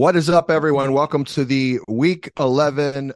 What 0.00 0.16
is 0.16 0.30
up, 0.30 0.50
everyone? 0.50 0.94
Welcome 0.94 1.24
to 1.26 1.44
the 1.44 1.78
week 1.86 2.30
11. 2.38 3.12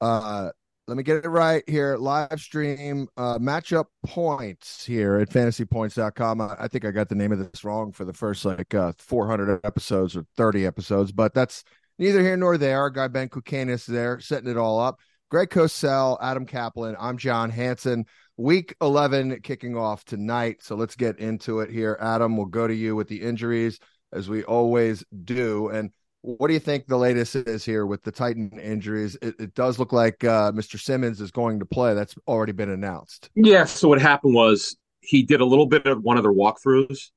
Uh, 0.00 0.50
let 0.86 0.96
me 0.96 1.02
get 1.02 1.24
it 1.24 1.28
right 1.28 1.68
here. 1.68 1.96
Live 1.96 2.38
stream 2.40 3.08
uh, 3.16 3.40
matchup 3.40 3.86
points 4.06 4.86
here 4.86 5.16
at 5.16 5.30
fantasypoints.com. 5.30 6.40
I, 6.40 6.54
I 6.60 6.68
think 6.68 6.84
I 6.84 6.92
got 6.92 7.08
the 7.08 7.16
name 7.16 7.32
of 7.32 7.40
this 7.40 7.64
wrong 7.64 7.90
for 7.90 8.04
the 8.04 8.12
first 8.12 8.44
like 8.44 8.72
uh, 8.72 8.92
400 8.98 9.66
episodes 9.66 10.16
or 10.16 10.24
30 10.36 10.64
episodes, 10.64 11.10
but 11.10 11.34
that's 11.34 11.64
neither 11.98 12.20
here 12.20 12.36
nor 12.36 12.56
there. 12.56 12.88
Guy 12.88 13.08
Ben 13.08 13.28
Kukanis 13.28 13.84
there 13.84 14.20
setting 14.20 14.48
it 14.48 14.56
all 14.56 14.78
up. 14.78 15.00
Greg 15.28 15.50
Cosell, 15.50 16.18
Adam 16.22 16.46
Caplan. 16.46 16.94
I'm 17.00 17.18
John 17.18 17.50
Hansen. 17.50 18.06
Week 18.36 18.76
11 18.80 19.40
kicking 19.40 19.76
off 19.76 20.04
tonight. 20.04 20.62
So 20.62 20.76
let's 20.76 20.94
get 20.94 21.18
into 21.18 21.58
it 21.58 21.70
here. 21.70 21.98
Adam, 22.00 22.36
we'll 22.36 22.46
go 22.46 22.68
to 22.68 22.74
you 22.74 22.94
with 22.94 23.08
the 23.08 23.22
injuries 23.22 23.80
as 24.12 24.28
we 24.28 24.44
always 24.44 25.02
do. 25.24 25.66
And 25.68 25.90
what 26.22 26.48
do 26.48 26.54
you 26.54 26.60
think 26.60 26.86
the 26.86 26.96
latest 26.96 27.34
is 27.34 27.64
here 27.64 27.84
with 27.84 28.02
the 28.02 28.12
Titan 28.12 28.58
injuries? 28.58 29.16
It, 29.20 29.34
it 29.38 29.54
does 29.54 29.78
look 29.78 29.92
like 29.92 30.22
uh, 30.24 30.52
Mr. 30.52 30.80
Simmons 30.80 31.20
is 31.20 31.30
going 31.30 31.58
to 31.58 31.66
play. 31.66 31.94
That's 31.94 32.14
already 32.26 32.52
been 32.52 32.70
announced. 32.70 33.28
Yeah. 33.34 33.64
So 33.64 33.88
what 33.88 34.00
happened 34.00 34.34
was 34.34 34.76
he 35.00 35.24
did 35.24 35.40
a 35.40 35.44
little 35.44 35.66
bit 35.66 35.84
of 35.86 36.02
one 36.02 36.16
of 36.16 36.22
their 36.22 36.32
walkthroughs. 36.32 37.10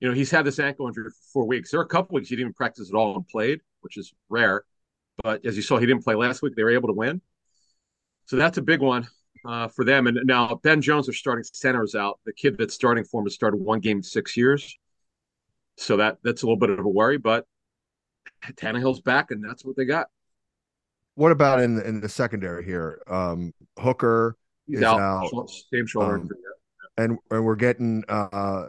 You 0.00 0.08
know, 0.08 0.14
he's 0.14 0.30
had 0.30 0.44
this 0.44 0.58
ankle 0.58 0.86
injury 0.86 1.10
for 1.10 1.16
four 1.32 1.46
weeks. 1.46 1.70
There 1.70 1.80
are 1.80 1.84
a 1.84 1.88
couple 1.88 2.14
weeks 2.14 2.28
he 2.28 2.36
didn't 2.36 2.48
even 2.48 2.54
practice 2.54 2.90
at 2.90 2.94
all 2.94 3.16
and 3.16 3.26
played, 3.26 3.60
which 3.80 3.96
is 3.96 4.12
rare. 4.28 4.64
But 5.22 5.44
as 5.44 5.56
you 5.56 5.62
saw, 5.62 5.78
he 5.78 5.86
didn't 5.86 6.04
play 6.04 6.14
last 6.14 6.42
week. 6.42 6.54
They 6.54 6.62
were 6.62 6.70
able 6.70 6.88
to 6.88 6.94
win. 6.94 7.20
So 8.26 8.36
that's 8.36 8.58
a 8.58 8.62
big 8.62 8.80
one 8.80 9.08
uh, 9.46 9.68
for 9.68 9.84
them. 9.84 10.06
And 10.06 10.20
now 10.24 10.60
Ben 10.62 10.82
Jones, 10.82 11.06
their 11.06 11.14
starting 11.14 11.44
center, 11.52 11.82
is 11.82 11.94
out. 11.94 12.20
The 12.26 12.32
kid 12.32 12.56
that's 12.58 12.74
starting 12.74 13.04
for 13.04 13.20
him 13.20 13.26
has 13.26 13.34
started 13.34 13.56
one 13.56 13.80
game 13.80 13.98
in 13.98 14.02
six 14.02 14.36
years. 14.36 14.76
So 15.78 15.96
that 15.96 16.18
that's 16.22 16.42
a 16.42 16.46
little 16.46 16.58
bit 16.58 16.70
of 16.70 16.84
a 16.84 16.88
worry. 16.88 17.16
But 17.16 17.46
Tannehill's 18.52 19.00
back, 19.00 19.30
and 19.30 19.42
that's 19.42 19.64
what 19.64 19.76
they 19.76 19.84
got. 19.84 20.08
What 21.14 21.32
about 21.32 21.60
in 21.60 21.76
the, 21.76 21.86
in 21.86 22.00
the 22.00 22.08
secondary 22.08 22.64
here? 22.64 23.02
Um, 23.08 23.52
Hooker 23.78 24.36
is 24.68 24.82
out, 24.82 25.00
out. 25.00 25.50
same 25.72 25.86
shoulder 25.86 26.16
um, 26.16 26.28
and 26.98 27.18
and 27.30 27.44
we're 27.44 27.56
getting 27.56 28.04
uh 28.08 28.66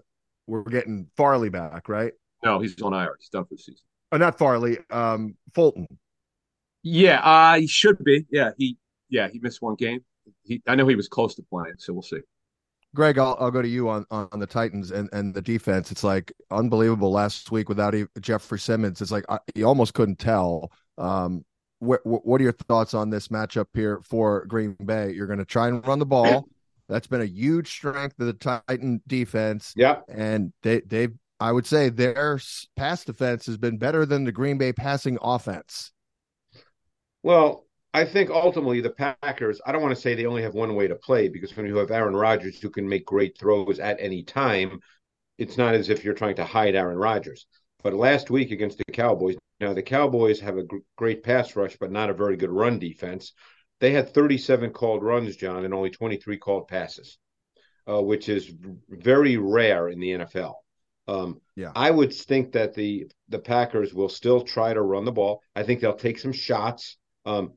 we're 0.48 0.64
getting 0.64 1.08
Farley 1.18 1.50
back, 1.50 1.90
right? 1.90 2.14
No, 2.44 2.60
he's 2.60 2.80
on 2.82 2.94
IR. 2.94 3.16
He's 3.20 3.30
done 3.30 3.44
for 3.46 3.56
the 3.56 3.58
season. 3.58 3.84
Oh, 4.12 4.18
not 4.18 4.38
Farley. 4.40 4.80
Um, 4.90 5.36
Fulton. 5.54 5.88
Yeah, 6.82 7.20
uh, 7.20 7.60
he 7.60 7.68
should 7.68 8.04
be. 8.04 8.26
Yeah, 8.32 8.52
he 8.58 8.78
yeah 9.10 9.28
he 9.28 9.40
missed 9.40 9.62
one 9.62 9.76
game. 9.76 10.00
He 10.44 10.62
I 10.68 10.76
know 10.76 10.88
he 10.88 10.96
was 10.96 11.08
close 11.08 11.36
to 11.36 11.44
playing, 11.44 11.76
so 11.78 11.94
we'll 11.94 12.02
see. 12.02 12.22
Greg, 12.96 13.18
I'll, 13.18 13.38
I'll 13.40 13.52
go 13.52 13.62
to 13.62 13.68
you 13.68 13.88
on, 13.90 14.06
on 14.10 14.40
the 14.40 14.48
Titans 14.48 14.92
and, 14.92 15.10
and 15.14 15.34
the 15.34 15.42
defense. 15.42 15.92
It's 15.92 16.04
like 16.04 16.34
unbelievable 16.50 17.12
last 17.12 17.52
week 17.52 17.70
without 17.70 17.94
Jeffrey 18.20 18.60
Simmons. 18.60 19.02
It's 19.02 19.12
like 19.12 19.26
I, 19.30 19.40
you 19.54 19.66
almost 19.66 19.94
couldn't 19.94 20.20
tell. 20.20 20.72
Um, 20.98 21.46
what, 21.80 22.02
what 22.04 22.42
are 22.42 22.44
your 22.44 22.52
thoughts 22.54 22.94
on 22.94 23.10
this 23.10 23.30
matchup 23.30 23.68
here 23.74 24.02
for 24.04 24.46
Green 24.46 24.76
Bay? 24.84 25.12
You're 25.12 25.28
going 25.28 25.40
to 25.40 25.46
try 25.46 25.68
and 25.68 25.86
run 25.88 26.00
the 26.00 26.06
ball. 26.06 26.50
That's 26.90 27.08
been 27.08 27.22
a 27.22 27.26
huge 27.26 27.70
strength 27.70 28.20
of 28.20 28.26
the 28.26 28.34
Titan 28.34 29.02
defense. 29.06 29.74
Yeah, 29.76 30.00
and 30.10 30.52
they 30.64 30.82
they 30.82 31.10
I 31.40 31.52
would 31.52 31.68
say 31.68 31.90
their 31.90 32.40
pass 32.76 33.06
defense 33.06 33.46
has 33.46 33.58
been 33.58 33.78
better 33.78 34.06
than 34.06 34.24
the 34.24 34.32
Green 34.32 34.58
Bay 34.58 34.74
passing 34.74 35.20
offense. 35.22 35.92
Well, 37.22 37.66
I 37.94 38.06
think 38.06 38.30
ultimately 38.30 38.82
the 38.82 38.92
Packers, 38.92 39.60
I 39.66 39.72
don't 39.72 39.82
want 39.82 39.96
to 39.96 40.02
say 40.02 40.14
they 40.14 40.26
only 40.26 40.44
have 40.44 40.54
one 40.54 40.76
way 40.76 40.88
to 40.88 40.96
play 40.96 41.28
because 41.28 41.56
when 41.58 41.66
you 41.66 41.78
have 41.78 41.90
Aaron 41.92 42.16
Rodgers 42.16 42.60
who 42.60 42.70
can 42.70 42.88
make 42.88 43.06
great 43.06 43.38
throws 43.38 43.80
at 43.80 43.98
any 44.00 44.24
time, 44.24 44.80
it's 45.40 45.58
not 45.58 45.74
as 45.74 45.90
if 45.90 46.04
you're 46.04 46.14
trying 46.14 46.36
to 46.36 46.46
hide 46.46 46.76
Aaron 46.76 46.98
Rodgers. 46.98 47.48
But 47.82 47.94
last 47.94 48.30
week 48.30 48.52
against 48.52 48.78
the 48.78 48.92
Cowboys, 48.92 49.38
now 49.60 49.74
the 49.74 49.82
Cowboys 49.82 50.40
have 50.42 50.58
a 50.58 50.66
great 50.98 51.24
pass 51.24 51.56
rush, 51.56 51.78
but 51.80 51.92
not 51.92 52.10
a 52.10 52.14
very 52.14 52.38
good 52.38 52.52
run 52.52 52.78
defense. 52.78 53.34
They 53.80 53.92
had 53.92 54.14
37 54.14 54.72
called 54.72 55.04
runs, 55.04 55.36
John, 55.36 55.66
and 55.66 55.74
only 55.74 55.90
23 55.90 56.38
called 56.38 56.68
passes, 56.68 57.18
uh, 57.90 58.02
which 58.02 58.30
is 58.30 58.54
very 58.90 59.38
rare 59.38 59.90
in 59.90 60.00
the 60.00 60.12
NFL. 60.12 60.56
Um, 61.08 61.42
yeah, 61.56 61.72
I 61.76 61.90
would 61.90 62.14
think 62.14 62.52
that 62.52 62.76
the 62.76 63.10
the 63.30 63.40
Packers 63.40 63.94
will 63.94 64.10
still 64.10 64.42
try 64.42 64.74
to 64.74 64.82
run 64.82 65.06
the 65.06 65.12
ball. 65.12 65.42
I 65.56 65.64
think 65.64 65.80
they'll 65.80 65.96
take 65.96 66.20
some 66.20 66.34
shots. 66.34 66.98
Um, 67.26 67.54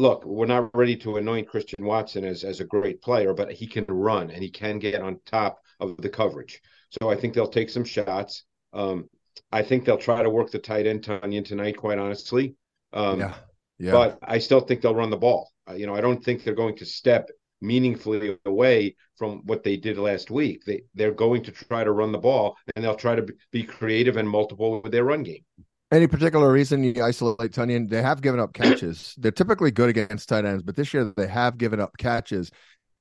look, 0.00 0.24
we're 0.24 0.46
not 0.46 0.74
ready 0.74 0.96
to 0.96 1.18
anoint 1.18 1.46
Christian 1.46 1.84
Watson 1.84 2.24
as, 2.24 2.42
as 2.42 2.60
a 2.60 2.64
great 2.64 3.02
player, 3.02 3.34
but 3.34 3.52
he 3.52 3.66
can 3.66 3.84
run 3.86 4.30
and 4.30 4.42
he 4.42 4.50
can 4.50 4.78
get 4.78 5.02
on 5.02 5.20
top 5.26 5.60
of 5.78 5.98
the 5.98 6.08
coverage. 6.08 6.60
So 7.00 7.10
I 7.10 7.16
think 7.16 7.34
they'll 7.34 7.46
take 7.46 7.68
some 7.68 7.84
shots. 7.84 8.44
Um, 8.72 9.10
I 9.52 9.62
think 9.62 9.84
they'll 9.84 9.98
try 9.98 10.22
to 10.22 10.30
work 10.30 10.50
the 10.50 10.58
tight 10.58 10.86
end 10.86 11.02
Tonyan 11.02 11.44
tonight, 11.44 11.76
quite 11.76 11.98
honestly. 11.98 12.54
Um, 12.94 13.20
yeah. 13.20 13.34
yeah. 13.78 13.92
But 13.92 14.18
I 14.22 14.38
still 14.38 14.60
think 14.60 14.80
they'll 14.80 14.94
run 14.94 15.10
the 15.10 15.16
ball. 15.16 15.52
Uh, 15.68 15.74
you 15.74 15.86
know, 15.86 15.94
I 15.94 16.00
don't 16.00 16.24
think 16.24 16.42
they're 16.42 16.54
going 16.54 16.76
to 16.78 16.86
step 16.86 17.28
meaningfully 17.60 18.38
away 18.46 18.96
from 19.16 19.42
what 19.44 19.62
they 19.62 19.76
did 19.76 19.98
last 19.98 20.30
week. 20.30 20.64
They 20.64 20.82
they're 20.94 21.12
going 21.12 21.42
to 21.42 21.52
try 21.52 21.84
to 21.84 21.92
run 21.92 22.10
the 22.10 22.18
ball 22.18 22.56
and 22.74 22.82
they'll 22.82 22.94
try 22.94 23.16
to 23.16 23.26
be 23.52 23.64
creative 23.64 24.16
and 24.16 24.28
multiple 24.28 24.80
with 24.80 24.92
their 24.92 25.04
run 25.04 25.24
game. 25.24 25.44
Any 25.92 26.06
particular 26.06 26.52
reason 26.52 26.84
you 26.84 27.02
isolate 27.02 27.50
Tonyan? 27.52 27.88
They 27.88 28.00
have 28.00 28.20
given 28.20 28.38
up 28.38 28.52
catches. 28.52 29.14
They're 29.18 29.32
typically 29.32 29.72
good 29.72 29.88
against 29.88 30.28
tight 30.28 30.44
ends, 30.44 30.62
but 30.62 30.76
this 30.76 30.94
year 30.94 31.12
they 31.16 31.26
have 31.26 31.58
given 31.58 31.80
up 31.80 31.96
catches. 31.98 32.52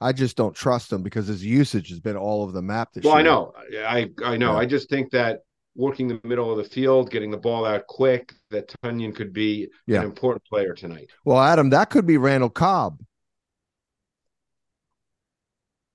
I 0.02 0.12
just 0.12 0.36
don't 0.36 0.56
trust 0.56 0.92
him 0.92 1.04
because 1.04 1.28
his 1.28 1.46
usage 1.46 1.90
has 1.90 2.00
been 2.00 2.16
all 2.16 2.42
over 2.42 2.52
the 2.52 2.62
map 2.62 2.94
this 2.94 3.04
well, 3.04 3.22
year. 3.22 3.32
Well, 3.32 3.56
I 3.58 3.78
know. 3.78 3.86
I 3.86 4.34
I 4.34 4.38
know. 4.38 4.54
Yeah. 4.54 4.60
I 4.60 4.66
just 4.66 4.90
think 4.90 5.12
that 5.12 5.42
working 5.76 6.08
the 6.08 6.20
middle 6.24 6.52
of 6.52 6.58
the 6.58 6.64
field, 6.64 7.12
getting 7.12 7.32
the 7.32 7.38
ball 7.38 7.66
out 7.66 7.86
quick, 7.88 8.34
that 8.50 8.74
Tonyan 8.84 9.16
could 9.16 9.34
be 9.34 9.70
yeah. 9.86 10.00
an 10.00 10.06
important 10.06 10.44
player 10.46 10.74
tonight. 10.74 11.10
Well, 11.26 11.40
Adam, 11.40 11.70
that 11.70 11.90
could 11.90 12.08
be 12.08 12.18
Randall 12.18 12.50
Cobb. 12.50 13.02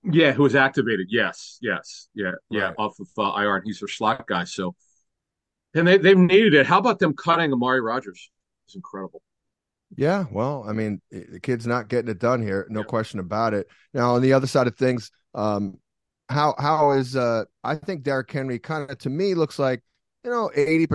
Yeah, 0.05 0.32
who 0.32 0.43
was 0.43 0.55
activated? 0.55 1.06
Yes, 1.09 1.59
yes, 1.62 2.09
yeah, 2.15 2.32
yeah, 2.50 2.65
right. 2.65 2.75
off 2.78 2.94
of 3.00 3.09
uh, 3.16 3.41
IR, 3.41 3.56
and 3.56 3.65
he's 3.65 3.81
their 3.81 3.88
slot 3.88 4.26
guy. 4.26 4.44
So 4.44 4.75
and 5.75 5.87
they 5.87 5.99
they've 5.99 6.19
needed 6.19 6.55
it. 6.55 6.67
How 6.67 6.79
about 6.79 6.99
them 6.99 7.15
cutting 7.15 7.53
Amari 7.53 7.81
Rogers? 7.81 8.31
It's 8.67 8.77
incredible. 8.77 9.23
Yeah, 9.97 10.25
well, 10.31 10.65
I 10.67 10.73
mean, 10.73 11.01
the 11.11 11.39
kid's 11.41 11.67
not 11.67 11.89
getting 11.89 12.11
it 12.11 12.19
done 12.19 12.43
here, 12.43 12.67
no 12.69 12.81
yeah. 12.81 12.87
question 12.87 13.21
about 13.21 13.55
it. 13.55 13.69
Now, 13.93 14.15
on 14.15 14.23
the 14.23 14.33
other 14.33 14.47
side 14.47 14.67
of 14.67 14.77
things, 14.77 15.11
um, 15.35 15.79
how 16.29 16.55
how 16.59 16.93
is 16.93 17.17
uh 17.17 17.45
I 17.62 17.77
think 17.77 18.03
Derrick 18.03 18.31
Henry 18.31 18.59
kind 18.59 18.91
of 18.91 18.99
to 18.99 19.11
me 19.11 19.35
looks 19.35 19.59
like 19.59 19.83
you 20.25 20.31
know 20.31 20.51
80%, 20.57 20.89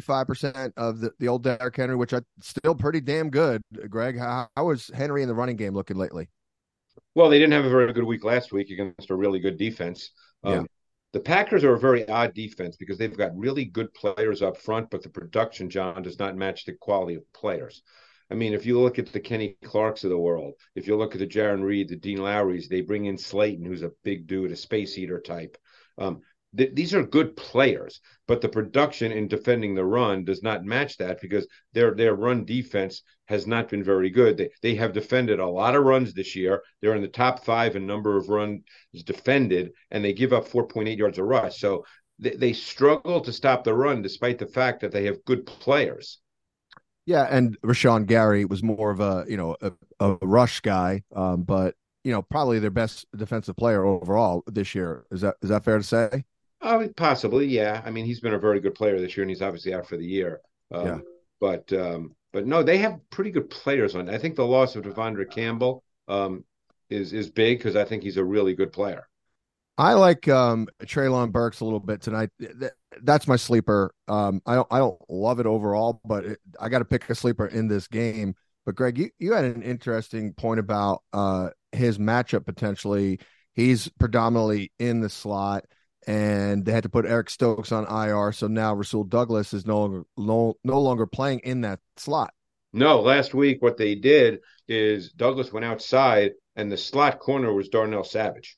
85% 0.00 0.72
of 0.76 1.00
the, 1.00 1.10
the 1.18 1.28
old 1.28 1.42
Derrick 1.42 1.76
Henry, 1.76 1.96
which 1.96 2.12
I 2.12 2.20
still 2.40 2.74
pretty 2.74 3.00
damn 3.00 3.30
good. 3.30 3.62
Greg, 3.88 4.18
how, 4.18 4.48
how 4.56 4.70
is 4.70 4.90
Henry 4.94 5.22
in 5.22 5.28
the 5.28 5.34
running 5.34 5.56
game 5.56 5.72
looking 5.72 5.96
lately? 5.96 6.28
Well, 7.14 7.30
they 7.30 7.38
didn't 7.38 7.54
have 7.54 7.64
a 7.64 7.70
very 7.70 7.92
good 7.94 8.04
week 8.04 8.24
last 8.24 8.52
week 8.52 8.70
against 8.70 9.08
a 9.08 9.14
really 9.14 9.38
good 9.38 9.56
defense. 9.56 10.10
Um, 10.44 10.52
yeah. 10.52 10.62
The 11.16 11.22
Packers 11.22 11.64
are 11.64 11.72
a 11.72 11.80
very 11.80 12.06
odd 12.10 12.34
defense 12.34 12.76
because 12.76 12.98
they've 12.98 13.16
got 13.16 13.34
really 13.34 13.64
good 13.64 13.94
players 13.94 14.42
up 14.42 14.58
front, 14.58 14.90
but 14.90 15.02
the 15.02 15.08
production, 15.08 15.70
John, 15.70 16.02
does 16.02 16.18
not 16.18 16.36
match 16.36 16.66
the 16.66 16.74
quality 16.74 17.14
of 17.14 17.32
players. 17.32 17.82
I 18.30 18.34
mean, 18.34 18.52
if 18.52 18.66
you 18.66 18.78
look 18.78 18.98
at 18.98 19.06
the 19.06 19.20
Kenny 19.20 19.56
Clarks 19.64 20.04
of 20.04 20.10
the 20.10 20.18
world, 20.18 20.56
if 20.74 20.86
you 20.86 20.94
look 20.94 21.14
at 21.14 21.20
the 21.20 21.26
Jarran 21.26 21.62
Reed, 21.62 21.88
the 21.88 21.96
Dean 21.96 22.18
Lowrys, 22.18 22.68
they 22.68 22.82
bring 22.82 23.06
in 23.06 23.16
Slaton, 23.16 23.66
who's 23.66 23.82
a 23.82 23.92
big 24.04 24.26
dude, 24.26 24.52
a 24.52 24.56
space 24.56 24.98
eater 24.98 25.18
type. 25.18 25.56
Um, 25.96 26.20
th- 26.56 26.74
these 26.74 26.94
are 26.94 27.02
good 27.02 27.36
players, 27.36 28.00
but 28.26 28.40
the 28.40 28.48
production 28.48 29.12
in 29.12 29.28
defending 29.28 29.74
the 29.74 29.84
run 29.84 30.24
does 30.24 30.42
not 30.42 30.64
match 30.64 30.96
that 30.98 31.20
because 31.20 31.46
their 31.72 31.94
their 31.94 32.14
run 32.14 32.44
defense 32.44 33.02
has 33.26 33.46
not 33.46 33.68
been 33.68 33.82
very 33.82 34.10
good. 34.10 34.36
They 34.36 34.50
they 34.62 34.74
have 34.76 34.92
defended 34.92 35.40
a 35.40 35.46
lot 35.46 35.74
of 35.74 35.84
runs 35.84 36.12
this 36.12 36.36
year. 36.36 36.62
They're 36.80 36.94
in 36.94 37.02
the 37.02 37.08
top 37.08 37.44
five 37.44 37.76
in 37.76 37.86
number 37.86 38.16
of 38.16 38.28
runs 38.28 38.62
defended, 39.04 39.72
and 39.90 40.04
they 40.04 40.12
give 40.12 40.32
up 40.32 40.48
4.8 40.48 40.96
yards 40.98 41.18
a 41.18 41.24
rush. 41.24 41.58
So 41.58 41.84
they, 42.18 42.30
they 42.30 42.52
struggle 42.52 43.20
to 43.20 43.32
stop 43.32 43.64
the 43.64 43.74
run 43.74 44.02
despite 44.02 44.38
the 44.38 44.46
fact 44.46 44.80
that 44.80 44.92
they 44.92 45.04
have 45.04 45.24
good 45.24 45.46
players. 45.46 46.18
Yeah, 47.04 47.28
and 47.30 47.56
Rashan 47.62 48.06
Gary 48.06 48.44
was 48.44 48.62
more 48.62 48.90
of 48.90 49.00
a 49.00 49.24
you 49.28 49.36
know 49.36 49.56
a, 49.60 49.72
a 50.00 50.16
rush 50.22 50.60
guy, 50.60 51.04
um, 51.14 51.42
but 51.44 51.74
you 52.02 52.12
know 52.12 52.22
probably 52.22 52.58
their 52.58 52.70
best 52.70 53.06
defensive 53.16 53.56
player 53.56 53.84
overall 53.84 54.42
this 54.46 54.74
year. 54.74 55.06
Is 55.10 55.20
that 55.20 55.36
is 55.42 55.50
that 55.50 55.64
fair 55.64 55.78
to 55.78 55.84
say? 55.84 56.24
Oh, 56.68 56.88
possibly, 56.96 57.46
yeah. 57.46 57.80
I 57.84 57.90
mean, 57.90 58.04
he's 58.06 58.18
been 58.18 58.34
a 58.34 58.40
very 58.40 58.58
good 58.58 58.74
player 58.74 58.98
this 58.98 59.16
year, 59.16 59.22
and 59.22 59.30
he's 59.30 59.40
obviously 59.40 59.72
out 59.72 59.86
for 59.86 59.96
the 59.96 60.04
year. 60.04 60.40
Um, 60.72 60.86
yeah. 60.86 60.98
But 61.40 61.72
um, 61.72 62.16
but 62.32 62.44
no, 62.44 62.64
they 62.64 62.78
have 62.78 62.98
pretty 63.10 63.30
good 63.30 63.48
players 63.48 63.94
on. 63.94 64.10
I 64.10 64.18
think 64.18 64.34
the 64.34 64.44
loss 64.44 64.74
of 64.74 64.82
De'Vondre 64.82 65.30
Campbell 65.30 65.84
um, 66.08 66.44
is 66.90 67.12
is 67.12 67.30
big 67.30 67.58
because 67.58 67.76
I 67.76 67.84
think 67.84 68.02
he's 68.02 68.16
a 68.16 68.24
really 68.24 68.54
good 68.54 68.72
player. 68.72 69.06
I 69.78 69.92
like 69.92 70.26
um, 70.26 70.66
Treylon 70.82 71.30
Burks 71.30 71.60
a 71.60 71.64
little 71.64 71.78
bit 71.78 72.02
tonight. 72.02 72.30
That's 73.00 73.28
my 73.28 73.36
sleeper. 73.36 73.94
Um, 74.08 74.42
I 74.44 74.56
don't 74.56 74.68
I 74.72 74.78
don't 74.78 74.98
love 75.08 75.38
it 75.38 75.46
overall, 75.46 76.00
but 76.04 76.24
it, 76.24 76.40
I 76.58 76.68
got 76.68 76.80
to 76.80 76.84
pick 76.84 77.08
a 77.08 77.14
sleeper 77.14 77.46
in 77.46 77.68
this 77.68 77.86
game. 77.86 78.34
But 78.64 78.74
Greg, 78.74 78.98
you, 78.98 79.10
you 79.20 79.34
had 79.34 79.44
an 79.44 79.62
interesting 79.62 80.32
point 80.32 80.58
about 80.58 81.04
uh, 81.12 81.50
his 81.70 81.98
matchup 81.98 82.44
potentially. 82.44 83.20
He's 83.54 83.88
predominantly 84.00 84.72
in 84.80 85.00
the 85.00 85.08
slot 85.08 85.64
and 86.06 86.64
they 86.64 86.72
had 86.72 86.84
to 86.84 86.88
put 86.88 87.04
Eric 87.04 87.30
Stokes 87.30 87.72
on 87.72 87.84
IR. 87.84 88.32
So 88.32 88.46
now 88.46 88.74
Rasul 88.74 89.04
Douglas 89.04 89.52
is 89.52 89.66
no 89.66 89.80
longer 89.80 90.02
no, 90.16 90.54
no 90.64 90.80
longer 90.80 91.06
playing 91.06 91.40
in 91.40 91.62
that 91.62 91.80
slot. 91.96 92.32
No, 92.72 93.00
last 93.00 93.34
week 93.34 93.62
what 93.62 93.76
they 93.76 93.94
did 93.94 94.40
is 94.68 95.12
Douglas 95.12 95.52
went 95.52 95.64
outside, 95.64 96.32
and 96.56 96.70
the 96.70 96.76
slot 96.76 97.18
corner 97.18 97.52
was 97.52 97.68
Darnell 97.68 98.04
Savage. 98.04 98.56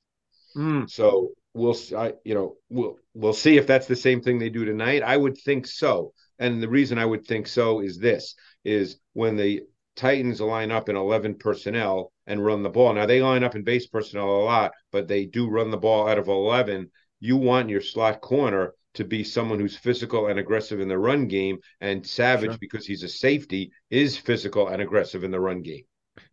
Mm. 0.56 0.90
So 0.90 1.30
we'll, 1.54 1.76
I, 1.96 2.14
you 2.24 2.34
know, 2.34 2.56
we'll 2.68 2.96
we'll 3.14 3.32
see 3.32 3.56
if 3.56 3.66
that's 3.66 3.86
the 3.86 3.96
same 3.96 4.20
thing 4.20 4.38
they 4.38 4.50
do 4.50 4.64
tonight. 4.64 5.02
I 5.02 5.16
would 5.16 5.38
think 5.38 5.66
so, 5.66 6.12
and 6.38 6.62
the 6.62 6.68
reason 6.68 6.98
I 6.98 7.06
would 7.06 7.26
think 7.26 7.46
so 7.46 7.80
is 7.80 7.98
this: 7.98 8.34
is 8.64 8.98
when 9.12 9.36
the 9.36 9.62
Titans 9.96 10.40
line 10.40 10.70
up 10.70 10.88
in 10.88 10.96
eleven 10.96 11.34
personnel 11.34 12.12
and 12.26 12.44
run 12.44 12.62
the 12.62 12.70
ball. 12.70 12.92
Now 12.94 13.06
they 13.06 13.22
line 13.22 13.44
up 13.44 13.54
in 13.54 13.62
base 13.62 13.86
personnel 13.86 14.28
a 14.28 14.44
lot, 14.44 14.72
but 14.90 15.08
they 15.08 15.26
do 15.26 15.48
run 15.48 15.70
the 15.70 15.76
ball 15.76 16.08
out 16.08 16.18
of 16.18 16.28
eleven. 16.28 16.90
You 17.20 17.36
want 17.36 17.68
your 17.68 17.80
slot 17.80 18.20
corner 18.20 18.74
to 18.94 19.04
be 19.04 19.22
someone 19.22 19.60
who's 19.60 19.76
physical 19.76 20.26
and 20.26 20.38
aggressive 20.38 20.80
in 20.80 20.88
the 20.88 20.98
run 20.98 21.28
game, 21.28 21.58
and 21.80 22.06
Savage, 22.06 22.50
Sure. 22.50 22.58
because 22.60 22.86
he's 22.86 23.02
a 23.02 23.08
safety, 23.08 23.70
is 23.90 24.16
physical 24.16 24.68
and 24.68 24.82
aggressive 24.82 25.24
in 25.24 25.30
the 25.30 25.40
run 25.40 25.62
game. 25.62 25.84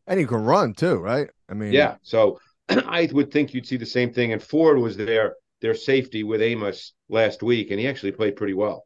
And 0.08 0.20
he 0.20 0.26
can 0.26 0.44
run 0.44 0.74
too, 0.74 0.96
right? 0.96 1.30
I 1.50 1.54
mean, 1.54 1.74
Yeah. 1.74 1.96
So 2.02 2.40
I 2.70 3.10
would 3.12 3.32
think 3.32 3.54
you'd 3.54 3.68
see 3.68 3.78
the 3.78 3.86
same 3.86 4.12
thing. 4.14 4.34
And 4.34 4.42
Ford 4.42 4.78
was 4.78 4.98
their 4.98 5.36
their 5.62 5.76
safety 5.76 6.24
with 6.24 6.42
Amos 6.42 6.94
last 7.10 7.42
week, 7.42 7.72
and 7.72 7.80
he 7.80 7.88
actually 7.88 8.12
played 8.12 8.36
pretty 8.36 8.54
well. 8.54 8.86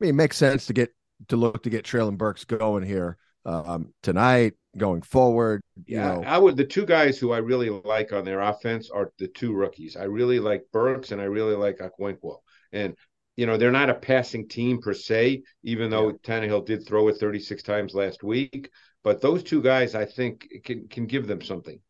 I 0.00 0.04
mean, 0.04 0.10
it 0.10 0.14
makes 0.16 0.36
sense 0.36 0.66
to 0.66 0.72
get 0.72 0.94
to 1.28 1.36
look 1.36 1.62
to 1.62 1.70
get 1.70 1.84
Treylon 1.84 2.16
Burks 2.16 2.44
going 2.44 2.82
here 2.84 3.16
um, 3.44 3.92
tonight, 4.02 4.54
going 4.76 5.02
forward. 5.02 5.62
You 5.92 6.02
Yeah, 6.02 6.04
know, 6.04 6.26
I 6.26 6.38
would. 6.38 6.56
The 6.56 6.64
two 6.66 6.86
guys 6.86 7.18
who 7.18 7.32
I 7.32 7.38
really 7.38 7.70
like 7.70 8.12
on 8.12 8.24
their 8.24 8.40
offense 8.40 8.90
are 8.90 9.12
the 9.18 9.28
two 9.28 9.52
rookies. 9.52 9.96
I 9.96 10.04
really 10.04 10.38
like 10.38 10.64
Burks 10.72 11.10
and 11.10 11.20
I 11.20 11.24
really 11.24 11.56
like 11.56 11.78
Okonkwo. 11.78 12.38
And 12.72 12.96
you 13.36 13.46
know, 13.46 13.56
they're 13.56 13.70
not 13.72 13.90
a 13.90 13.94
passing 13.94 14.48
team 14.48 14.80
per 14.80 14.92
se, 14.92 15.42
even 15.62 15.90
though 15.90 16.12
Tannehill 16.12 16.66
did 16.66 16.86
throw 16.86 17.08
it 17.08 17.14
36 17.16 17.62
times 17.62 17.94
last 17.94 18.22
week. 18.22 18.70
But 19.02 19.20
those 19.22 19.42
two 19.42 19.62
guys, 19.62 19.94
I 19.94 20.04
think, 20.04 20.46
can 20.64 20.88
can 20.88 21.06
give 21.06 21.26
them 21.26 21.40
something. 21.42 21.80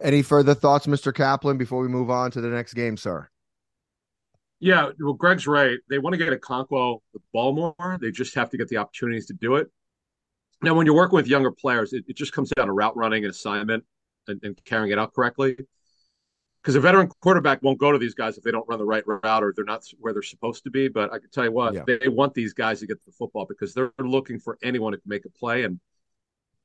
any 0.00 0.22
further 0.22 0.54
thoughts, 0.54 0.86
Mr. 0.86 1.12
Caplan, 1.12 1.58
before 1.58 1.80
we 1.82 1.88
move 1.88 2.10
on 2.10 2.30
to 2.32 2.40
the 2.40 2.48
next 2.48 2.74
game, 2.74 2.96
sir? 2.96 3.28
Yeah, 4.58 4.90
well, 5.00 5.12
Greg's 5.12 5.46
right. 5.46 5.78
They 5.90 5.98
want 5.98 6.14
to 6.14 6.18
get 6.18 6.28
Okonkwo 6.40 7.00
the 7.12 7.20
ball 7.32 7.52
more. 7.54 7.98
They 8.00 8.10
just 8.10 8.34
have 8.36 8.50
to 8.50 8.56
get 8.56 8.68
the 8.68 8.78
opportunities 8.78 9.26
to 9.26 9.34
do 9.34 9.56
it. 9.56 9.70
Now, 10.62 10.74
when 10.74 10.86
you're 10.86 10.94
working 10.94 11.16
with 11.16 11.26
younger 11.26 11.50
players, 11.50 11.92
it, 11.92 12.04
it 12.08 12.16
just 12.16 12.32
comes 12.32 12.50
down 12.56 12.66
to 12.66 12.72
route 12.72 12.96
running 12.96 13.24
and 13.24 13.30
assignment 13.30 13.84
and, 14.26 14.40
and 14.42 14.58
carrying 14.64 14.92
it 14.92 14.98
out 14.98 15.12
correctly. 15.14 15.56
Because 16.62 16.74
a 16.74 16.80
veteran 16.80 17.08
quarterback 17.20 17.62
won't 17.62 17.78
go 17.78 17.92
to 17.92 17.98
these 17.98 18.14
guys 18.14 18.36
if 18.36 18.42
they 18.42 18.50
don't 18.50 18.66
run 18.68 18.78
the 18.78 18.84
right 18.84 19.04
route 19.06 19.44
or 19.44 19.52
they're 19.54 19.64
not 19.64 19.84
where 19.98 20.12
they're 20.12 20.22
supposed 20.22 20.64
to 20.64 20.70
be. 20.70 20.88
But 20.88 21.12
I 21.12 21.18
can 21.18 21.30
tell 21.30 21.44
you 21.44 21.52
what, 21.52 21.74
Yeah. 21.74 21.84
they 21.86 22.08
want 22.08 22.34
these 22.34 22.52
guys 22.54 22.80
to 22.80 22.86
get 22.86 23.04
the 23.04 23.12
football 23.12 23.46
because 23.46 23.72
they're 23.72 23.92
looking 24.00 24.40
for 24.40 24.58
anyone 24.62 24.92
to 24.92 25.00
make 25.06 25.24
a 25.26 25.30
play. 25.30 25.62
And 25.62 25.78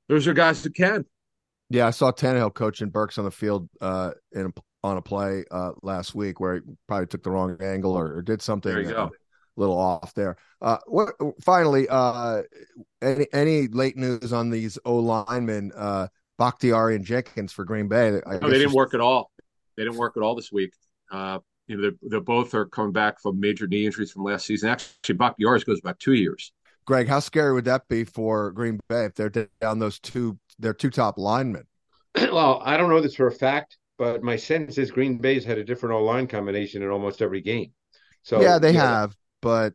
those 0.08 0.28
are 0.28 0.34
guys 0.34 0.64
who 0.64 0.72
can. 0.72 1.06
Yeah, 1.70 1.88
I 1.88 1.92
saw 1.92 2.12
Tannehill 2.12 2.54
coaching 2.54 2.90
Burks 2.90 3.18
on 3.18 3.26
the 3.26 3.32
field 3.32 3.70
uh, 3.80 4.12
in 4.32 4.48
a, 4.48 4.50
on 4.84 4.98
a 4.98 5.02
play 5.02 5.46
uh, 5.52 5.72
last 5.84 6.16
week 6.16 6.40
where 6.40 6.56
he 6.56 6.62
probably 6.88 7.06
took 7.08 7.24
the 7.24 7.30
wrong 7.30 7.56
angle 7.62 7.94
or, 7.94 8.16
or 8.16 8.22
did 8.24 8.42
something 8.42 8.74
There 8.74 8.82
you 8.82 8.90
go. 8.90 9.12
A 9.57 9.59
little 9.59 9.77
off 9.77 10.13
there. 10.13 10.38
Uh, 10.62 10.77
what 10.88 11.13
finally? 11.42 11.88
Uh, 11.89 12.44
any 13.01 13.27
any 13.33 13.68
late 13.68 13.98
news 13.98 14.31
on 14.31 14.50
these 14.50 14.80
O 14.86 14.95
linemen, 14.95 15.71
uh, 15.75 16.07
Bakhtiari 16.38 16.95
and 16.95 17.03
Jenkins 17.03 17.51
for 17.51 17.65
Green 17.65 17.88
Bay? 17.88 18.21
I 18.25 18.38
No, 18.38 18.50
they 18.50 18.59
didn't 18.59 18.74
work 18.74 18.94
at 18.94 19.01
all. 19.01 19.31
They 19.75 19.83
didn't 19.83 19.98
work 19.98 20.15
at 20.15 20.24
all 20.24 20.36
this 20.36 20.51
week. 20.51 20.74
Uh, 21.12 21.39
you 21.68 21.77
know, 21.77 21.89
they 21.89 22.09
they 22.09 22.19
both 22.19 22.53
are 22.53 22.65
coming 22.65 22.94
back 22.94 23.19
from 23.19 23.39
major 23.39 23.68
knee 23.68 23.86
injuries 23.86 24.12
from 24.12 24.24
last 24.24 24.45
season. 24.45 24.69
Actually, 24.69 25.15
Bakhtiari 25.15 25.59
goes 25.62 25.81
back 25.81 26.00
two 26.00 26.13
years. 26.13 26.54
Greg, 26.86 27.07
how 27.07 27.19
scary 27.19 27.54
would 27.54 27.65
that 27.65 27.88
be 27.88 28.04
for 28.04 28.51
Green 28.51 28.80
Bay 28.89 29.06
if 29.06 29.15
they're 29.15 29.30
down 29.30 29.80
those 29.80 30.00
two 30.00 30.38
their 30.59 30.74
two 30.74 30.89
top 30.89 31.18
linemen? 31.18 31.65
well, 32.15 32.62
I 32.63 32.77
don't 32.77 32.89
know 32.89 33.01
this 33.01 33.15
for 33.15 33.27
a 33.27 33.31
fact, 33.31 33.77
but 33.97 34.24
my 34.24 34.36
sense 34.36 34.77
is 34.77 34.92
Green 34.92 35.18
Bay's 35.18 35.45
had 35.45 35.57
a 35.57 35.63
different 35.63 35.95
O 35.95 36.04
line 36.04 36.27
combination 36.27 36.81
in 36.81 36.89
almost 36.89 37.21
every 37.21 37.42
game. 37.42 37.71
So 38.24 38.42
yeah, 38.42 38.59
they 38.59 38.71
you 38.71 38.77
know, 38.77 38.86
have, 38.86 39.15
but 39.42 39.74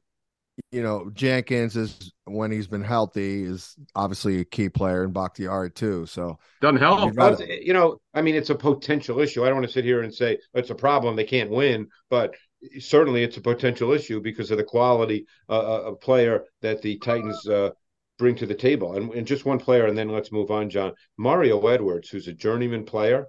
you 0.72 0.82
know, 0.82 1.10
Jenkins 1.12 1.76
is 1.76 2.12
when 2.24 2.50
he's 2.50 2.66
been 2.66 2.82
healthy 2.82 3.42
is 3.42 3.76
obviously 3.94 4.40
a 4.40 4.44
key 4.44 4.70
player, 4.70 5.02
and 5.04 5.12
Bakhtiari 5.12 5.70
too. 5.70 6.06
So 6.06 6.38
Doesn't 6.62 6.78
help. 6.78 7.00
You'd 7.04 7.16
Well, 7.16 7.30
rather- 7.30 7.44
it's- 7.44 7.66
you 7.66 7.74
know, 7.74 8.00
I 8.14 8.22
mean, 8.22 8.34
it's 8.34 8.48
a 8.50 8.54
potential 8.54 9.20
issue. 9.20 9.42
I 9.44 9.48
don't 9.48 9.56
want 9.56 9.66
to 9.66 9.72
sit 9.72 9.84
here 9.84 10.00
and 10.02 10.14
say 10.14 10.38
it's 10.54 10.70
a 10.70 10.74
problem; 10.74 11.14
they 11.14 11.24
can't 11.24 11.50
win, 11.50 11.88
but 12.08 12.34
certainly 12.78 13.22
it's 13.22 13.36
a 13.36 13.42
potential 13.42 13.92
issue 13.92 14.20
because 14.20 14.50
of 14.50 14.56
the 14.56 14.64
quality 14.64 15.26
uh, 15.48 15.82
of 15.84 16.00
player 16.00 16.44
that 16.62 16.80
the 16.80 16.96
Titans 16.98 17.46
uh, 17.46 17.70
bring 18.18 18.34
to 18.36 18.46
the 18.46 18.54
table. 18.54 18.94
And, 18.96 19.12
and 19.12 19.26
just 19.26 19.44
one 19.44 19.58
player, 19.58 19.86
and 19.86 19.96
then 19.96 20.08
let's 20.08 20.32
move 20.32 20.50
on, 20.50 20.70
John. 20.70 20.94
Mario 21.18 21.64
Edwards, 21.66 22.08
who's 22.08 22.28
a 22.28 22.32
journeyman 22.32 22.84
player, 22.84 23.26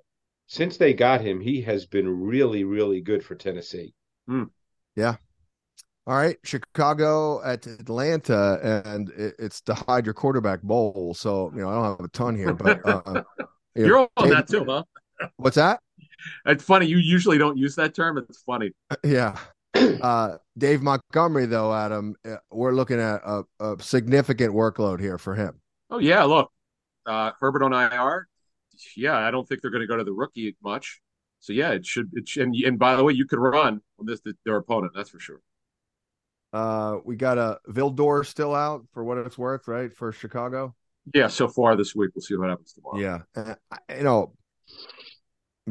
since 0.48 0.78
they 0.78 0.94
got 0.94 1.20
him, 1.20 1.42
he 1.42 1.62
has 1.64 1.86
been 1.86 2.08
really, 2.08 2.64
really 2.64 3.02
good 3.02 3.22
for 3.22 3.36
Tennessee. 3.36 3.94
All 6.08 6.16
right, 6.16 6.38
Chicago 6.46 7.44
at 7.44 7.68
Atlanta, 7.68 8.86
and 8.86 9.10
it, 9.10 9.36
it's 9.38 9.60
to 9.64 9.74
hide 9.74 10.06
your 10.06 10.14
quarterback 10.14 10.62
bowl. 10.62 11.14
So 11.14 11.52
you 11.54 11.60
know, 11.60 11.70
I 11.70 11.74
don't 11.74 11.84
have 11.84 12.00
a 12.00 12.08
ton 12.08 12.34
here, 12.34 12.54
but 12.54 12.80
uh, 12.88 13.02
you 13.76 13.82
know, 13.82 13.88
You're 13.88 14.10
on 14.16 14.30
that 14.30 14.48
too, 14.48 14.64
huh? 14.64 14.84
What's 15.36 15.58
that? 15.58 15.82
It's 16.46 16.64
funny. 16.64 16.86
You 16.86 16.96
usually 16.96 17.38
don't 17.38 17.58
use 17.58 17.76
that 17.76 17.94
term. 17.94 18.18
It's 18.18 18.42
funny. 18.44 18.72
Yeah, 19.04 19.38
uh, 19.76 20.38
Dave 20.58 20.82
Montgomery 20.82 21.46
though, 21.46 21.74
Adam, 21.74 22.16
uh, 22.26 22.38
we're 22.52 22.74
looking 22.74 23.02
at 23.02 23.20
a, 23.26 23.44
a 23.60 23.76
significant 23.82 24.54
workload 24.54 25.02
here 25.02 25.18
for 25.18 25.36
him. 25.36 25.60
Oh 25.90 26.00
yeah, 26.00 26.24
look, 26.24 26.50
uh, 27.06 27.32
Herbert 27.38 27.64
on 27.64 27.74
IR. 27.74 28.30
Yeah, 28.96 29.18
I 29.18 29.30
don't 29.30 29.46
think 29.46 29.62
they're 29.62 29.72
going 29.72 29.82
to 29.82 29.88
go 29.88 29.98
to 29.98 30.06
the 30.06 30.14
rookie 30.14 30.56
much. 30.64 31.02
So 31.42 31.52
yeah, 31.52 31.72
it 31.72 31.86
should. 31.86 32.12
It 32.14 32.30
should, 32.30 32.44
and, 32.44 32.56
and 32.56 32.80
by 32.80 32.96
the 32.96 33.04
way, 33.04 33.12
you 33.12 33.26
could 33.26 33.40
run 33.40 33.82
on 34.00 34.06
this 34.06 34.22
their 34.46 34.56
opponent. 34.56 34.94
That's 34.96 35.10
for 35.10 35.20
sure. 35.20 35.42
Uh, 36.54 36.98
we 37.04 37.16
got 37.16 37.38
a 37.38 37.60
Vildor 37.70 38.26
still 38.26 38.56
out 38.56 38.86
for 38.94 39.04
what 39.04 39.18
it's 39.18 39.38
worth, 39.38 39.68
right? 39.68 39.94
For 39.94 40.12
Chicago. 40.12 40.76
Yeah, 41.14 41.28
so 41.28 41.48
far 41.48 41.76
this 41.76 41.96
week, 41.96 42.12
we'll 42.16 42.22
see 42.22 42.36
what 42.36 42.50
happens 42.50 42.74
tomorrow. 42.74 43.00
Yeah, 43.00 43.20
Uh, 43.36 43.56
you 43.96 44.04
know, 44.04 44.34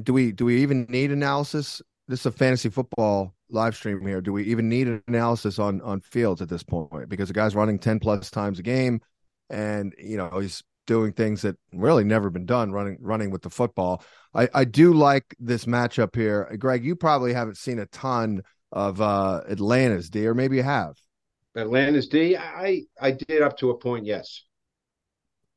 do 0.02 0.12
we 0.12 0.32
do 0.32 0.44
we 0.44 0.62
even 0.62 0.86
need 0.88 1.10
analysis? 1.10 1.82
This 2.08 2.20
is 2.20 2.26
a 2.26 2.32
fantasy 2.32 2.68
football 2.68 3.34
live 3.50 3.74
stream 3.74 4.04
here. 4.06 4.20
Do 4.20 4.32
we 4.32 4.44
even 4.44 4.68
need 4.68 4.88
an 4.88 5.02
analysis 5.08 5.58
on 5.58 5.80
on 5.82 6.00
fields 6.00 6.40
at 6.40 6.48
this 6.48 6.62
point? 6.62 7.08
Because 7.08 7.28
the 7.28 7.34
guy's 7.34 7.54
running 7.54 7.78
ten 7.78 7.98
plus 7.98 8.30
times 8.30 8.58
a 8.58 8.62
game, 8.62 9.00
and 9.50 9.94
you 9.98 10.16
know 10.16 10.38
he's 10.38 10.62
doing 10.86 11.12
things 11.12 11.42
that 11.42 11.56
really 11.72 12.04
never 12.04 12.30
been 12.30 12.46
done 12.46 12.70
running 12.72 12.96
running 13.00 13.30
with 13.30 13.42
the 13.42 13.50
football. 13.50 14.02
I 14.34 14.48
I 14.54 14.64
do 14.64 14.92
like 14.92 15.34
this 15.38 15.64
matchup 15.64 16.14
here, 16.14 16.54
Greg. 16.58 16.84
You 16.84 16.96
probably 16.96 17.32
haven't 17.32 17.56
seen 17.56 17.78
a 17.78 17.86
ton 17.86 18.42
of 18.72 19.00
uh 19.00 19.42
Atlanta's 19.48 20.10
D, 20.10 20.26
or 20.26 20.34
maybe 20.34 20.56
you 20.56 20.62
have. 20.62 20.96
Atlanta's 21.54 22.08
D, 22.08 22.36
I 22.36 22.82
I 23.00 23.12
did 23.12 23.42
up 23.42 23.58
to 23.58 23.70
a 23.70 23.78
point, 23.78 24.06
yes. 24.06 24.42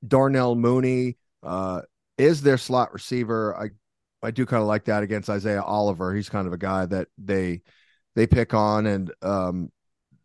Darnell 0.07 0.55
Mooney 0.55 1.17
uh, 1.43 1.81
is 2.17 2.41
their 2.41 2.57
slot 2.57 2.93
receiver. 2.93 3.55
I 3.55 3.69
I 4.25 4.31
do 4.31 4.45
kind 4.45 4.61
of 4.61 4.67
like 4.67 4.85
that 4.85 5.03
against 5.03 5.29
Isaiah 5.29 5.61
Oliver. 5.61 6.13
He's 6.13 6.29
kind 6.29 6.47
of 6.47 6.53
a 6.53 6.57
guy 6.57 6.85
that 6.85 7.07
they 7.17 7.61
they 8.15 8.27
pick 8.27 8.53
on, 8.53 8.85
and 8.85 9.11
um, 9.21 9.71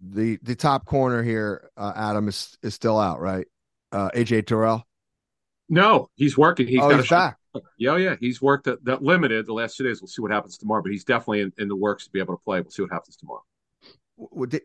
the 0.00 0.38
the 0.42 0.54
top 0.54 0.86
corner 0.86 1.22
here, 1.22 1.70
uh, 1.76 1.92
Adam 1.94 2.28
is 2.28 2.56
is 2.62 2.74
still 2.74 2.98
out, 2.98 3.20
right? 3.20 3.46
Uh, 3.92 4.10
AJ 4.14 4.46
Terrell. 4.46 4.86
No, 5.68 6.10
he's 6.16 6.36
working. 6.36 6.66
He's 6.66 6.80
oh, 6.80 6.88
got 6.90 6.96
he's 6.96 7.04
a 7.04 7.06
shot. 7.06 7.30
back. 7.30 7.38
Yeah, 7.78 7.96
yeah, 7.96 8.16
he's 8.20 8.40
worked 8.42 8.64
that, 8.64 8.84
that 8.84 9.02
limited 9.02 9.46
the 9.46 9.52
last 9.52 9.76
two 9.76 9.84
days. 9.84 10.00
We'll 10.00 10.08
see 10.08 10.22
what 10.22 10.30
happens 10.30 10.58
tomorrow, 10.58 10.82
but 10.82 10.92
he's 10.92 11.04
definitely 11.04 11.40
in, 11.40 11.52
in 11.58 11.68
the 11.68 11.76
works 11.76 12.04
to 12.04 12.10
be 12.10 12.20
able 12.20 12.36
to 12.36 12.42
play. 12.42 12.60
We'll 12.60 12.70
see 12.70 12.82
what 12.82 12.92
happens 12.92 13.16
tomorrow. 13.16 13.42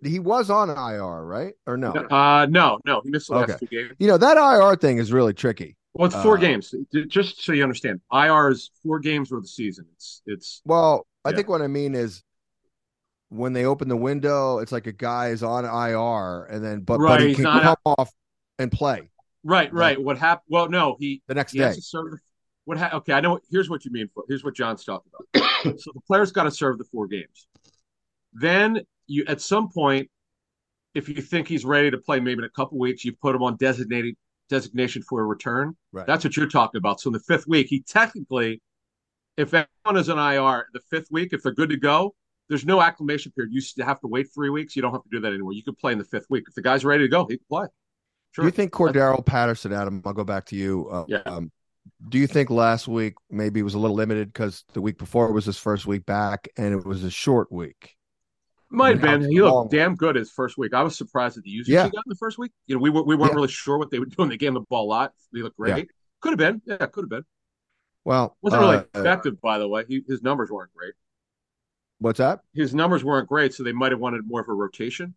He 0.04 0.20
was 0.20 0.50
on 0.50 0.70
IR, 0.70 1.24
right? 1.26 1.54
Or 1.66 1.76
no? 1.76 1.94
Uh, 2.10 2.48
no, 2.50 2.80
no, 2.86 3.02
he 3.02 3.10
missed 3.10 3.28
the 3.28 3.34
last 3.34 3.50
Okay. 3.50 3.60
two 3.60 3.68
games. 3.68 3.96
You 4.00 4.08
know 4.08 4.18
that 4.18 4.38
IR 4.38 4.76
thing 4.76 4.98
is 4.98 5.12
really 5.12 5.34
tricky. 5.34 5.76
Well, 5.94 6.06
it's 6.06 6.16
four 6.16 6.38
Uh, 6.38 6.42
games. 6.42 6.74
Just 7.08 7.44
so 7.44 7.52
you 7.52 7.64
understand, 7.64 8.00
IR 8.12 8.52
is 8.52 8.72
four 8.84 9.00
games 9.00 9.32
worth 9.32 9.40
of 9.40 9.44
the 9.44 9.50
season. 9.50 9.86
It's 9.96 10.22
it's 10.26 10.62
Well, 10.66 11.08
I 11.26 11.32
Yeah. 11.32 11.38
think 11.38 11.50
what 11.50 11.62
I 11.62 11.68
mean 11.68 11.96
is 11.96 12.24
when 13.30 13.54
they 13.54 13.66
open 13.66 13.88
the 13.90 13.98
window, 13.98 14.60
it's 14.60 14.72
like 14.72 14.88
a 14.88 14.92
guy 14.92 15.30
is 15.30 15.44
on 15.44 15.66
IR, 15.66 16.46
and 16.46 16.64
then 16.64 16.82
but, 16.82 17.00
Right, 17.00 17.20
but 17.20 17.22
he 17.22 17.28
he's 17.28 17.36
can 17.38 17.46
not 17.46 17.64
come 17.64 17.76
off 17.86 18.12
and 18.58 18.72
play 18.72 19.10
right, 19.44 19.74
right. 19.74 20.02
What 20.02 20.18
happened? 20.18 20.46
Well, 20.50 20.70
no, 20.70 20.96
he 21.00 21.22
the 21.28 21.36
next 21.36 21.54
he 21.54 21.60
day. 21.60 21.66
has 21.66 21.76
to 21.76 21.82
serve. 21.82 22.12
The, 22.12 22.20
what? 22.70 22.78
Ha- 22.78 22.98
okay, 22.98 23.14
I 23.14 23.20
know. 23.20 23.40
Here's 23.50 23.68
what 23.68 23.84
you 23.84 23.92
mean. 23.92 24.10
Here's 24.28 24.44
what 24.44 24.56
John's 24.56 24.86
talking 24.86 25.12
about. 25.34 25.64
so 25.80 25.92
the 25.92 26.02
player's 26.06 26.32
got 26.32 26.44
to 26.44 26.52
serve 26.52 26.78
the 26.78 26.84
four 26.84 27.08
games. 27.08 27.48
Then 28.32 28.82
you, 29.08 29.26
at 29.28 29.42
some 29.42 29.70
point, 29.70 30.10
if 30.94 31.10
you 31.10 31.16
think 31.16 31.48
he's 31.48 31.66
ready 31.66 31.90
to 31.90 31.98
play, 31.98 32.20
maybe 32.20 32.38
in 32.38 32.44
a 32.44 32.50
couple 32.50 32.78
weeks, 32.78 33.04
you 33.04 33.14
put 33.14 33.36
him 33.36 33.42
on 33.42 33.58
designated 33.58 34.16
designation 34.50 35.02
for 35.02 35.20
a 35.20 35.26
return. 35.26 35.76
Right. 35.92 36.06
That's 36.06 36.24
what 36.24 36.38
you're 36.38 36.48
talking 36.48 36.78
about. 36.78 37.02
So 37.02 37.10
in 37.10 37.14
the 37.14 37.20
fifth 37.20 37.48
week, 37.48 37.68
he 37.70 37.82
technically, 37.82 38.62
if 39.36 39.52
anyone 39.56 39.98
is 39.98 40.10
an 40.10 40.20
IR, 40.20 40.68
the 40.72 40.82
fifth 40.92 41.08
week, 41.10 41.30
if 41.34 41.42
they're 41.42 41.52
good 41.52 41.70
to 41.70 41.78
go, 41.78 42.14
there's 42.50 42.66
no 42.66 42.82
acclimation 42.82 43.32
period. 43.32 43.52
You 43.52 43.84
have 43.84 44.00
to 44.02 44.08
wait 44.08 44.28
three 44.32 44.52
weeks. 44.52 44.76
You 44.76 44.84
don't 44.84 44.92
have 44.92 45.04
to 45.04 45.10
do 45.12 45.20
that 45.22 45.30
anymore. 45.34 45.54
You 45.54 45.64
can 45.64 45.74
play 45.74 45.92
in 45.92 45.98
the 45.98 46.04
fifth 46.04 46.28
week 46.30 46.44
if 46.48 46.54
the 46.54 46.62
guy's 46.62 46.86
ready 46.86 47.04
to 47.04 47.08
go. 47.08 47.26
He 47.26 47.38
can 47.38 47.46
play. 47.50 47.68
Sure. 48.32 48.44
Do 48.44 48.48
you 48.48 48.52
think 48.52 48.72
Cordarrelle 48.72 49.26
Patterson, 49.26 49.74
Adam? 49.74 50.04
I'll 50.06 50.14
go 50.14 50.24
back 50.24 50.46
to 50.48 50.56
you. 50.56 50.88
Uh, 50.88 51.06
yeah. 51.08 51.22
Um, 51.26 51.52
do 52.08 52.18
you 52.18 52.28
think 52.28 52.50
last 52.50 52.88
week 52.88 53.16
maybe 53.30 53.62
was 53.62 53.74
a 53.74 53.80
little 53.80 53.96
limited 53.96 54.32
because 54.32 54.64
the 54.74 54.82
week 54.82 54.98
before 54.98 55.32
was 55.32 55.46
his 55.46 55.58
first 55.58 55.86
week 55.86 56.06
back 56.06 56.48
and 56.58 56.74
it 56.74 56.86
was 56.86 57.04
a 57.04 57.12
short 57.12 57.52
week? 57.52 57.96
Might 58.72 59.00
have 59.00 59.02
been. 59.02 59.30
He 59.30 59.42
looked 59.42 59.72
damn 59.72 59.96
good 59.96 60.16
his 60.16 60.30
first 60.30 60.58
week. 60.58 60.74
I 60.74 60.84
was 60.84 60.96
surprised 60.96 61.38
at 61.38 61.44
the 61.44 61.50
usage 61.50 61.74
yeah. 61.74 61.86
he 61.86 61.90
got 61.90 62.04
in 62.06 62.10
the 62.10 62.16
first 62.16 62.38
week. 62.38 62.52
You 62.68 62.76
know, 62.76 62.82
we 62.82 62.92
we 62.92 63.16
weren't 63.16 63.32
yeah. 63.32 63.36
really 63.36 63.48
sure 63.48 63.80
what 63.80 63.90
they 63.90 63.98
were 63.98 64.06
doing. 64.06 64.30
They 64.30 64.38
gave 64.38 64.50
him 64.50 64.54
the 64.56 64.62
ball 64.62 64.86
a 64.86 64.90
lot. 64.90 65.14
They 65.34 65.42
looked 65.42 65.58
great. 65.58 65.76
Yeah. 65.78 65.84
Could 66.22 66.30
have 66.32 66.38
been. 66.38 66.62
Yeah, 66.66 66.86
could 66.86 67.04
have 67.04 67.10
been. 67.10 67.26
Well, 68.06 68.38
wasn't 68.42 68.62
really 68.62 68.78
uh, 68.78 68.84
effective, 68.96 69.42
by 69.42 69.58
the 69.58 69.68
way. 69.68 69.86
He, 69.88 70.04
his 70.08 70.22
numbers 70.22 70.52
weren't 70.52 70.72
great. 70.74 70.94
What's 72.00 72.20
that? 72.20 72.42
His 72.54 72.74
numbers 72.74 73.04
weren't 73.04 73.28
great, 73.28 73.54
so 73.54 73.64
they 73.64 73.74
might 73.74 73.92
have 73.92 74.00
wanted 74.00 74.22
more 74.26 74.42
of 74.42 74.48
a 74.48 74.54
rotation. 74.54 75.16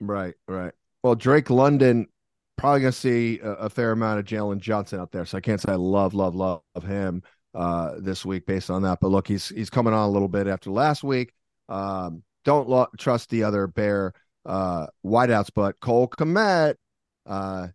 Right, 0.00 0.34
right. 0.46 0.72
Well, 1.02 1.14
Drake 1.14 1.48
London 1.48 2.08
probably 2.60 2.80
going 2.80 2.92
to 2.92 2.98
see 2.98 3.40
a, 3.40 3.52
a, 3.52 3.70
fair 3.70 3.92
amount 3.92 4.20
of 4.20 4.26
Jaylon 4.26 4.58
Johnson 4.58 5.00
out 5.00 5.10
there, 5.12 5.24
so 5.24 5.38
I 5.38 5.40
can't 5.40 5.60
say 5.60 5.72
I 5.72 5.76
love, 5.76 6.14
love, 6.14 6.34
love 6.34 6.62
him 6.82 7.22
uh, 7.54 7.94
this 7.98 8.24
week 8.24 8.46
based 8.46 8.70
on 8.70 8.82
that. 8.82 8.98
But 9.00 9.08
look, 9.08 9.26
he's 9.26 9.48
he's 9.48 9.70
coming 9.70 9.94
on 9.94 10.08
a 10.08 10.12
little 10.12 10.28
bit 10.28 10.46
after 10.46 10.70
last 10.70 11.02
week. 11.02 11.32
Um, 11.68 12.22
don't 12.44 12.68
lo- 12.68 12.88
trust 12.98 13.30
the 13.30 13.44
other 13.44 13.66
Bear 13.66 14.12
uh, 14.44 14.86
wideouts, 15.04 15.50
but 15.54 15.80
Cole 15.80 16.08
Kmet. 16.08 16.74
Uh, 17.26 17.68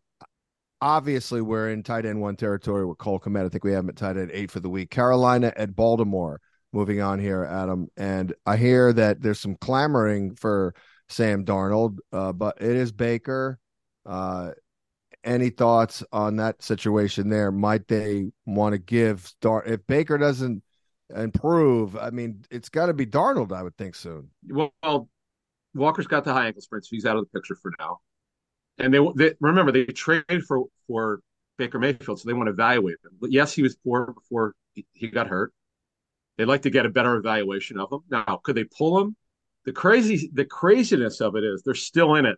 obviously, 0.82 1.42
we're 1.42 1.72
in 1.72 1.84
tight 1.84 2.06
end 2.06 2.22
one 2.22 2.36
territory 2.36 2.86
with 2.86 2.98
Cole 2.98 3.20
Kmet. 3.20 3.46
I 3.46 3.50
think 3.50 3.64
we 3.64 3.72
have 3.72 3.84
him 3.84 3.90
at 3.90 3.96
tight 3.96 4.18
end 4.18 4.32
eight 4.34 4.52
for 4.52 4.60
the 4.60 4.70
week. 4.70 4.92
Carolina 4.92 5.52
at 5.56 5.76
Baltimore. 5.76 6.40
Moving 6.74 7.00
on 7.00 7.20
here, 7.20 7.46
Adam, 7.46 7.88
and 7.96 8.34
I 8.46 8.58
hear 8.58 8.92
that 8.92 9.22
there's 9.22 9.40
some 9.40 9.56
clamoring 9.56 10.36
for 10.36 10.76
Sam 11.08 11.46
Darnold, 11.46 12.00
uh, 12.12 12.34
but 12.34 12.62
it 12.62 12.76
is 12.76 12.92
Baker. 12.92 13.60
Uh, 14.06 14.52
any 15.26 15.50
thoughts 15.50 16.04
on 16.12 16.38
that 16.38 16.62
situation 16.64 17.30
there? 17.30 17.52
Might 17.52 17.88
they 17.88 18.32
want 18.46 18.74
to 18.74 18.78
give 18.78 19.32
Dar 19.42 19.64
if 19.66 19.86
Baker 19.88 20.18
doesn't 20.18 20.64
improve? 21.14 21.98
I 21.98 22.12
mean, 22.12 22.46
it's 22.50 22.70
got 22.70 22.86
to 22.88 22.94
be 22.94 23.06
Darnold, 23.06 23.52
I 23.52 23.64
would 23.64 23.76
think 23.78 23.96
soon. 23.96 24.30
Well, 24.48 25.10
Walker's 25.74 26.08
got 26.08 26.24
the 26.24 26.34
high 26.34 26.48
ankle 26.48 26.62
sprain, 26.62 26.82
so 26.82 26.90
he's 26.92 27.06
out 27.06 27.18
of 27.18 27.26
the 27.26 27.38
picture 27.38 27.56
for 27.56 27.72
now. 27.80 28.00
And 28.78 28.94
they, 28.94 29.00
they 29.16 29.34
remember 29.40 29.72
they 29.72 29.86
traded 29.86 30.44
for 30.46 30.66
for 30.88 31.22
Baker 31.58 31.80
Mayfield, 31.80 32.20
so 32.20 32.28
they 32.28 32.34
want 32.34 32.48
to 32.48 32.54
evaluate 32.54 32.98
him. 33.04 33.12
But 33.20 33.32
yes, 33.32 33.54
he 33.54 33.62
was 33.62 33.76
poor 33.76 34.14
before 34.14 34.54
he 34.94 35.08
got 35.08 35.28
hurt. 35.28 35.54
They'd 36.38 36.46
like 36.46 36.64
to 36.64 36.70
get 36.70 36.86
a 36.86 36.90
better 36.90 37.16
evaluation 37.16 37.80
of 37.80 37.92
him. 37.92 38.02
Now, 38.10 38.42
could 38.44 38.56
they 38.56 38.66
pull 38.66 39.00
him? 39.00 39.16
The 39.64 39.72
crazy, 39.72 40.30
the 40.34 40.46
craziness 40.46 41.22
of 41.22 41.36
it 41.36 41.44
is 41.44 41.64
they're 41.64 41.74
still 41.74 42.16
in 42.16 42.26
it 42.26 42.38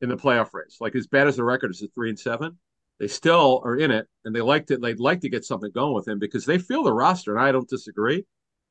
in 0.00 0.08
the 0.08 0.16
playoff 0.16 0.52
race. 0.52 0.78
Like 0.80 0.94
as 0.94 1.06
bad 1.06 1.26
as 1.26 1.36
the 1.36 1.44
record 1.44 1.70
is 1.70 1.82
at 1.82 1.92
three 1.94 2.08
and 2.08 2.18
seven, 2.18 2.58
they 2.98 3.08
still 3.08 3.62
are 3.64 3.76
in 3.76 3.90
it, 3.90 4.06
and 4.24 4.34
they 4.34 4.40
like 4.40 4.66
to 4.66 4.76
they'd 4.76 5.00
like 5.00 5.20
to 5.20 5.28
get 5.28 5.44
something 5.44 5.70
going 5.72 5.94
with 5.94 6.08
him 6.08 6.18
because 6.18 6.44
they 6.44 6.58
feel 6.58 6.82
the 6.82 6.92
roster, 6.92 7.34
and 7.34 7.44
I 7.44 7.52
don't 7.52 7.68
disagree. 7.68 8.24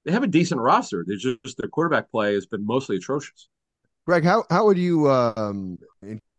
They 0.05 0.11
have 0.11 0.23
a 0.23 0.27
decent 0.27 0.61
roster. 0.61 1.03
They 1.07 1.15
just 1.15 1.57
their 1.57 1.69
quarterback 1.69 2.11
play 2.11 2.33
has 2.33 2.45
been 2.45 2.65
mostly 2.65 2.97
atrocious. 2.97 3.49
Greg, 4.05 4.23
how 4.23 4.43
how 4.49 4.65
would 4.65 4.77
you 4.77 5.09
um, 5.09 5.77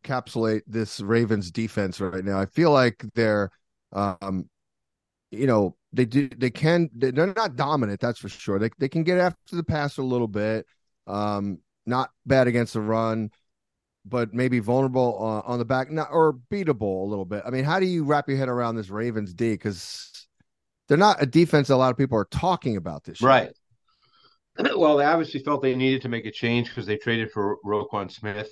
encapsulate 0.04 0.62
this 0.66 1.00
Ravens 1.00 1.50
defense 1.50 2.00
right 2.00 2.24
now? 2.24 2.38
I 2.38 2.46
feel 2.46 2.70
like 2.70 3.04
they're, 3.14 3.50
um, 3.92 4.48
you 5.30 5.46
know, 5.46 5.76
they 5.92 6.04
do 6.04 6.28
they 6.28 6.50
can 6.50 6.90
they're 6.94 7.34
not 7.34 7.56
dominant, 7.56 8.00
that's 8.00 8.18
for 8.18 8.28
sure. 8.28 8.58
They 8.58 8.70
they 8.78 8.88
can 8.88 9.02
get 9.02 9.18
after 9.18 9.56
the 9.56 9.64
pass 9.64 9.98
a 9.98 10.02
little 10.02 10.28
bit. 10.28 10.66
Um, 11.06 11.58
not 11.86 12.10
bad 12.26 12.48
against 12.48 12.74
the 12.74 12.82
run 12.82 13.30
but 14.08 14.34
maybe 14.34 14.58
vulnerable 14.58 15.18
uh, 15.20 15.50
on 15.50 15.58
the 15.58 15.64
back, 15.64 15.90
not 15.90 16.08
or 16.10 16.34
beatable 16.50 17.02
a 17.02 17.08
little 17.08 17.24
bit. 17.24 17.42
I 17.46 17.50
mean, 17.50 17.64
how 17.64 17.80
do 17.80 17.86
you 17.86 18.04
wrap 18.04 18.28
your 18.28 18.38
head 18.38 18.48
around 18.48 18.76
this 18.76 18.90
Ravens 18.90 19.34
D? 19.34 19.52
Because 19.52 20.26
they're 20.88 20.96
not 20.96 21.22
a 21.22 21.26
defense 21.26 21.70
a 21.70 21.76
lot 21.76 21.90
of 21.90 21.96
people 21.96 22.18
are 22.18 22.28
talking 22.30 22.76
about 22.76 23.04
this. 23.04 23.20
Year. 23.20 23.30
Right. 23.30 23.50
Well, 24.76 24.96
they 24.96 25.04
obviously 25.04 25.38
felt 25.38 25.62
they 25.62 25.76
needed 25.76 26.02
to 26.02 26.08
make 26.08 26.26
a 26.26 26.32
change 26.32 26.68
because 26.68 26.84
they 26.84 26.96
traded 26.96 27.30
for 27.30 27.58
Roquan 27.64 28.10
Smith. 28.10 28.50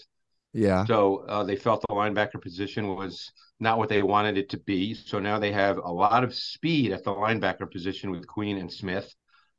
Yeah. 0.53 0.85
So 0.85 1.25
uh, 1.29 1.43
they 1.43 1.57
felt 1.57 1.83
the 1.89 1.95
linebacker 1.95 2.41
position 2.41 2.95
was 2.95 3.33
not 3.59 3.77
what 3.77 3.89
they 3.89 4.03
wanted 4.03 4.39
it 4.39 4.51
to 4.51 4.59
be. 4.59 4.95
So 4.95 5.19
now 5.19 5.41
they 5.41 5.51
have 5.51 5.79
a 5.79 5.91
lot 5.91 6.23
of 6.23 6.33
speed 6.33 6.93
at 6.93 7.03
the 7.03 7.11
linebacker 7.11 7.69
position 7.71 8.13
with 8.13 8.25
Queen 8.25 8.59
and 8.59 8.73
Smith. 8.73 9.13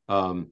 Um, 0.07 0.51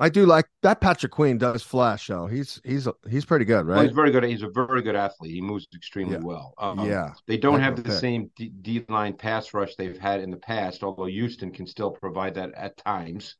I 0.00 0.08
do 0.08 0.24
like 0.24 0.46
that. 0.62 0.80
Patrick 0.80 1.12
Queen 1.12 1.36
does 1.36 1.62
flash 1.62 2.06
though. 2.06 2.26
He's 2.26 2.58
he's 2.64 2.88
he's 3.08 3.26
pretty 3.26 3.44
good, 3.44 3.66
right? 3.66 3.76
Well, 3.76 3.84
he's 3.84 3.94
very 3.94 4.10
good. 4.10 4.24
He's 4.24 4.42
a 4.42 4.48
very 4.48 4.80
good 4.80 4.96
athlete. 4.96 5.32
He 5.32 5.42
moves 5.42 5.68
extremely 5.74 6.14
yeah. 6.14 6.24
well. 6.24 6.54
Um, 6.56 6.88
yeah, 6.88 7.12
they 7.26 7.36
don't 7.36 7.60
have 7.60 7.76
the 7.76 7.82
pick. 7.82 7.92
same 7.92 8.30
D, 8.34 8.50
D 8.62 8.84
line 8.88 9.12
pass 9.12 9.52
rush 9.52 9.76
they've 9.76 9.98
had 9.98 10.20
in 10.20 10.30
the 10.30 10.38
past, 10.38 10.82
although 10.82 11.04
Houston 11.04 11.52
can 11.52 11.66
still 11.66 11.90
provide 11.90 12.34
that 12.36 12.54
at 12.54 12.78
times. 12.78 13.36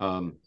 Um, 0.00 0.38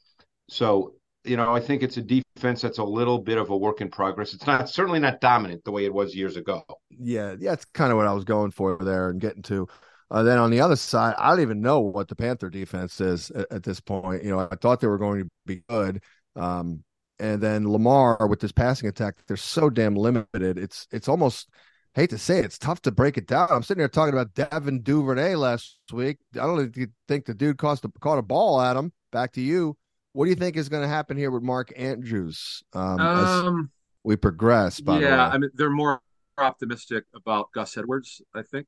so 0.49 0.95
you 1.23 1.37
know, 1.37 1.55
I 1.55 1.61
think 1.61 1.83
it's 1.83 1.95
a 1.95 2.01
defense 2.01 2.61
that's 2.61 2.79
a 2.79 2.83
little 2.83 3.17
bit 3.17 3.37
of 3.37 3.49
a 3.49 3.55
work 3.55 3.79
in 3.79 3.89
progress. 3.89 4.33
It's 4.33 4.45
not 4.45 4.69
certainly 4.69 4.99
not 4.99 5.21
dominant 5.21 5.63
the 5.63 5.71
way 5.71 5.85
it 5.85 5.93
was 5.93 6.13
years 6.13 6.35
ago. 6.35 6.63
Yeah, 6.89 7.35
yeah, 7.39 7.51
that's 7.51 7.63
kind 7.65 7.91
of 7.91 7.97
what 7.97 8.07
I 8.07 8.13
was 8.13 8.25
going 8.25 8.51
for 8.51 8.77
there 8.81 9.09
and 9.09 9.21
getting 9.21 9.43
to. 9.43 9.67
Uh, 10.11 10.23
then 10.23 10.37
on 10.37 10.51
the 10.51 10.61
other 10.61 10.75
side, 10.75 11.15
I 11.17 11.29
don't 11.29 11.41
even 11.41 11.61
know 11.61 11.79
what 11.79 12.07
the 12.07 12.15
Panther 12.15 12.49
defense 12.49 13.01
is 13.01 13.31
at, 13.31 13.51
at 13.51 13.63
this 13.63 13.79
point. 13.79 14.23
You 14.23 14.31
know, 14.31 14.47
I 14.51 14.55
thought 14.55 14.79
they 14.79 14.87
were 14.87 14.97
going 14.97 15.23
to 15.23 15.29
be 15.45 15.63
good. 15.67 16.01
Um, 16.35 16.83
and 17.19 17.41
then 17.41 17.71
Lamar 17.71 18.27
with 18.27 18.39
this 18.39 18.51
passing 18.51 18.89
attack, 18.89 19.15
they're 19.27 19.37
so 19.37 19.69
damn 19.69 19.95
limited. 19.95 20.57
It's 20.57 20.87
it's 20.91 21.07
almost 21.07 21.49
hate 21.93 22.09
to 22.09 22.17
say 22.17 22.39
it, 22.39 22.45
it's 22.45 22.57
tough 22.57 22.81
to 22.81 22.91
break 22.91 23.17
it 23.17 23.27
down. 23.27 23.47
I'm 23.51 23.63
sitting 23.63 23.81
here 23.81 23.87
talking 23.87 24.13
about 24.13 24.33
Devin 24.33 24.81
Duvernay 24.81 25.35
last 25.35 25.79
week. 25.91 26.17
I 26.35 26.39
don't 26.39 26.75
think 27.07 27.25
the 27.25 27.33
dude 27.33 27.57
caught 27.57 27.83
a, 27.83 27.89
caught 27.99 28.17
a 28.17 28.23
ball 28.23 28.59
at 28.61 28.75
him. 28.75 28.91
Back 29.11 29.33
to 29.33 29.41
you. 29.41 29.77
What 30.13 30.25
do 30.25 30.29
you 30.29 30.35
think 30.35 30.57
is 30.57 30.69
going 30.69 30.83
to 30.83 30.89
happen 30.89 31.17
here 31.17 31.31
with 31.31 31.43
Mark 31.43 31.71
Andrews 31.75 32.63
um, 32.73 32.99
um 32.99 33.71
we 34.03 34.15
progress? 34.15 34.81
yeah, 34.85 35.27
I 35.27 35.37
mean 35.37 35.49
they're 35.53 35.69
more 35.69 36.01
optimistic 36.37 37.05
about 37.15 37.51
Gus 37.53 37.77
Edwards. 37.77 38.21
I 38.35 38.41
think 38.41 38.67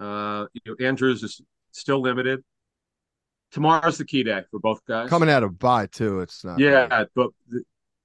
uh, 0.00 0.46
you 0.52 0.60
know, 0.66 0.86
Andrews 0.86 1.22
is 1.22 1.40
still 1.72 2.00
limited. 2.00 2.42
Tomorrow's 3.52 3.98
the 3.98 4.04
key 4.04 4.22
day 4.22 4.42
for 4.50 4.58
both 4.60 4.84
guys. 4.86 5.08
Coming 5.08 5.30
out 5.30 5.42
of 5.42 5.58
bye 5.58 5.86
too, 5.86 6.20
it's 6.20 6.44
not. 6.44 6.58
Yeah, 6.58 6.86
bad. 6.86 7.08
but 7.14 7.30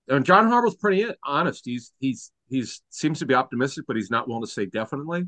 and 0.07 0.25
John 0.25 0.47
Harbaugh's 0.47 0.75
pretty 0.75 1.05
honest. 1.23 1.65
He's 1.65 1.93
he's 1.99 2.31
he's 2.49 2.81
seems 2.89 3.19
to 3.19 3.25
be 3.25 3.33
optimistic, 3.33 3.85
but 3.87 3.95
he's 3.95 4.11
not 4.11 4.27
willing 4.27 4.43
to 4.43 4.49
say 4.49 4.65
definitely. 4.65 5.23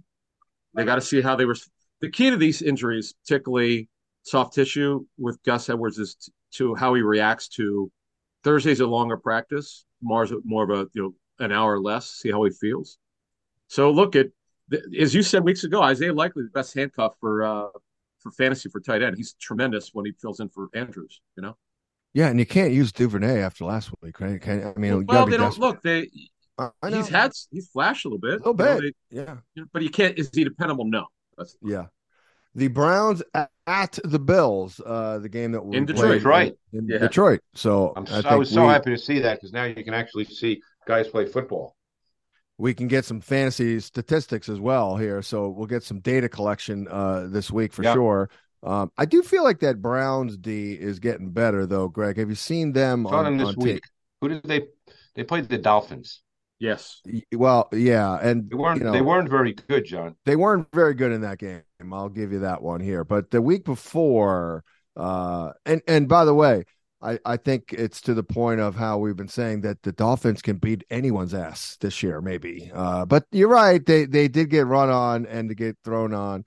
They 0.75 0.86
got 0.86 0.96
to 0.96 1.01
see 1.01 1.22
how 1.22 1.36
they 1.36 1.46
were. 1.46 1.55
The 2.01 2.10
key 2.10 2.29
to 2.29 2.38
these 2.38 2.62
injuries, 2.62 3.13
particularly 3.24 3.89
soft 4.24 4.53
tissue 4.53 5.05
with 5.17 5.41
Gus 5.43 5.70
Edwards, 5.70 6.00
is 6.00 6.15
t- 6.15 6.32
to 6.53 6.75
how 6.75 6.93
he 6.93 7.01
reacts 7.01 7.48
to 7.50 7.91
Thursday's 8.43 8.79
a 8.79 8.88
longer 8.88 9.17
practice. 9.17 9.86
Mars 10.01 10.34
more 10.43 10.63
of 10.63 10.70
a 10.70 10.89
you 10.93 11.01
know 11.01 11.13
an 11.39 11.51
hour 11.51 11.79
less. 11.79 12.10
See 12.10 12.32
how 12.32 12.43
he 12.43 12.51
feels. 12.51 12.98
So 13.67 13.91
look 13.91 14.15
at 14.15 14.27
as 15.00 15.13
you 15.13 15.24
said 15.24 15.44
weeks 15.44 15.63
ago, 15.63 15.82
Isaiah 15.82 16.13
Likely 16.13 16.44
the 16.44 16.50
best 16.50 16.74
handcuff 16.74 17.13
for 17.20 17.44
uh, 17.44 17.68
for 18.20 18.32
fantasy 18.32 18.70
for 18.70 18.80
tight 18.80 19.01
end. 19.01 19.18
He's 19.18 19.34
tremendous 19.34 19.92
when 19.94 20.06
he 20.06 20.13
fills 20.22 20.39
in 20.39 20.50
for 20.50 20.70
Andrews. 20.74 21.22
You 21.36 21.44
know. 21.44 21.58
Yeah, 22.13 22.27
and 22.27 22.39
you 22.39 22.46
can't 22.46 22.72
use 22.72 22.92
Duvernay 22.92 23.42
after 23.42 23.65
last 23.65 23.92
week, 24.01 24.20
right? 24.20 24.39
Can, 24.39 24.72
I 24.75 24.80
mean, 24.80 25.06
well, 25.08 25.25
they 25.25 25.38
don't 25.38 25.58
look. 25.58 25.82
They 25.82 26.10
uh, 26.58 26.70
he's 26.88 27.10
had 27.10 27.32
he's 27.51 27.70
flashed 27.70 28.06
a 28.06 28.10
little 28.10 28.20
bit, 28.20 28.34
a 28.34 28.38
little 28.38 28.53
bit, 28.53 28.65
know, 28.65 28.80
they, 28.82 28.94
yeah. 29.10 29.36
You 29.56 29.63
know, 29.63 29.68
but 29.74 29.82
you 29.82 29.89
can't. 29.89 30.18
Is 30.18 30.30
he 30.34 30.44
dependable? 30.44 30.86
No. 30.86 31.06
That's, 31.38 31.58
yeah. 31.63 31.86
The 32.56 32.68
Browns 32.68 33.24
at, 33.34 33.98
the 34.03 34.20
Bills, 34.20 34.80
uh, 34.86 35.18
the 35.18 35.30
game 35.30 35.53
that 35.53 35.65
we 35.65 35.75
in 35.75 35.88
Detroit, 35.88 36.24
right? 36.24 36.56
In 36.72 36.88
yeah. 36.88 37.00
Detroit. 37.00 37.42
So 37.56 37.94
I, 37.96 38.22
I, 38.25 38.36
was 38.36 38.51
so 38.51 38.68
happy 38.68 38.92
to 38.92 38.98
see 38.98 39.18
that 39.20 39.38
because 39.39 39.51
now 39.51 39.63
you 39.63 39.84
can 39.84 39.96
actually 39.96 40.25
see 40.25 40.62
guys 40.86 41.08
play 41.08 41.25
football 41.25 41.75
we 42.63 42.74
can 42.74 42.88
get 42.88 43.03
some 43.03 43.20
fantasy 43.20 43.77
statistics 43.82 44.48
as 44.48 44.58
well 44.58 44.96
here. 44.96 45.22
So 45.22 45.50
we'll 45.50 45.67
get 45.67 45.84
some 45.84 46.00
data 46.00 46.29
collection 46.29 46.88
uh, 46.89 47.27
this 47.29 47.51
week 47.51 47.74
for 47.74 47.84
sure. 47.84 48.29
Um, 48.63 48.89
I 48.98 49.03
do 49.03 49.22
feel 49.22 49.43
like 49.43 49.60
that 49.60 49.82
Browns 49.82 50.38
D 50.38 50.72
is 50.72 51.00
getting 51.00 51.32
better 51.32 51.65
though, 51.65 51.89
Greg. 51.89 52.15
Have 52.15 52.29
you 52.29 52.36
seen 52.36 52.72
them 52.72 53.05
Saw 53.05 53.17
on, 53.17 53.25
them 53.25 53.38
this 53.38 53.50
on 53.50 53.55
week? 53.58 53.74
Tape? 53.74 53.84
Who 54.22 54.29
did 54.29 54.43
they 54.43 54.62
they 55.13 55.25
played 55.25 55.50
the 55.50 55.58
Dolphins? 55.58 56.22
Yes. 56.58 57.01
Well, 57.34 57.67
yeah, 57.74 58.17
and 58.22 58.50
they 58.50 58.55
weren't 58.55 58.79
you 58.79 58.86
know, 58.86 58.93
they 58.93 59.01
weren't 59.01 59.29
very 59.29 59.51
good, 59.51 59.84
John. 59.84 60.15
They 60.24 60.38
weren't 60.38 60.67
very 60.72 60.93
good 60.93 61.12
in 61.12 61.20
that 61.20 61.39
game. 61.39 61.63
I'll 61.91 62.08
give 62.08 62.32
you 62.32 62.39
that 62.39 62.62
one 62.62 62.79
here. 62.79 63.03
But 63.03 63.29
the 63.29 63.41
week 63.41 63.65
before, 63.65 64.63
uh, 64.96 65.51
and 65.65 65.82
and 65.86 66.08
by 66.08 66.24
the 66.24 66.34
way, 66.34 66.63
I, 67.04 67.20
I 67.26 67.38
think 67.38 67.74
it's 67.74 68.00
to 68.02 68.14
the 68.14 68.24
point 68.24 68.62
of 68.62 68.76
how 68.76 68.98
we've 68.98 69.16
been 69.16 69.28
saying 69.28 69.62
that 69.62 69.84
the 69.84 69.92
Dolphins 69.92 70.42
can 70.42 70.56
beat 70.56 70.86
anyone's 70.90 71.34
ass 71.34 71.78
this 71.82 72.02
year, 72.02 72.22
maybe. 72.22 72.72
Uh, 72.74 73.06
but 73.06 73.26
you're 73.32 73.50
right; 73.50 73.86
they 73.86 74.06
they 74.06 74.30
did 74.30 74.50
get 74.50 74.66
run 74.66 74.90
on 74.90 75.26
and 75.26 75.50
to 75.50 75.56
get 75.56 75.78
thrown 75.84 76.14
on. 76.14 76.46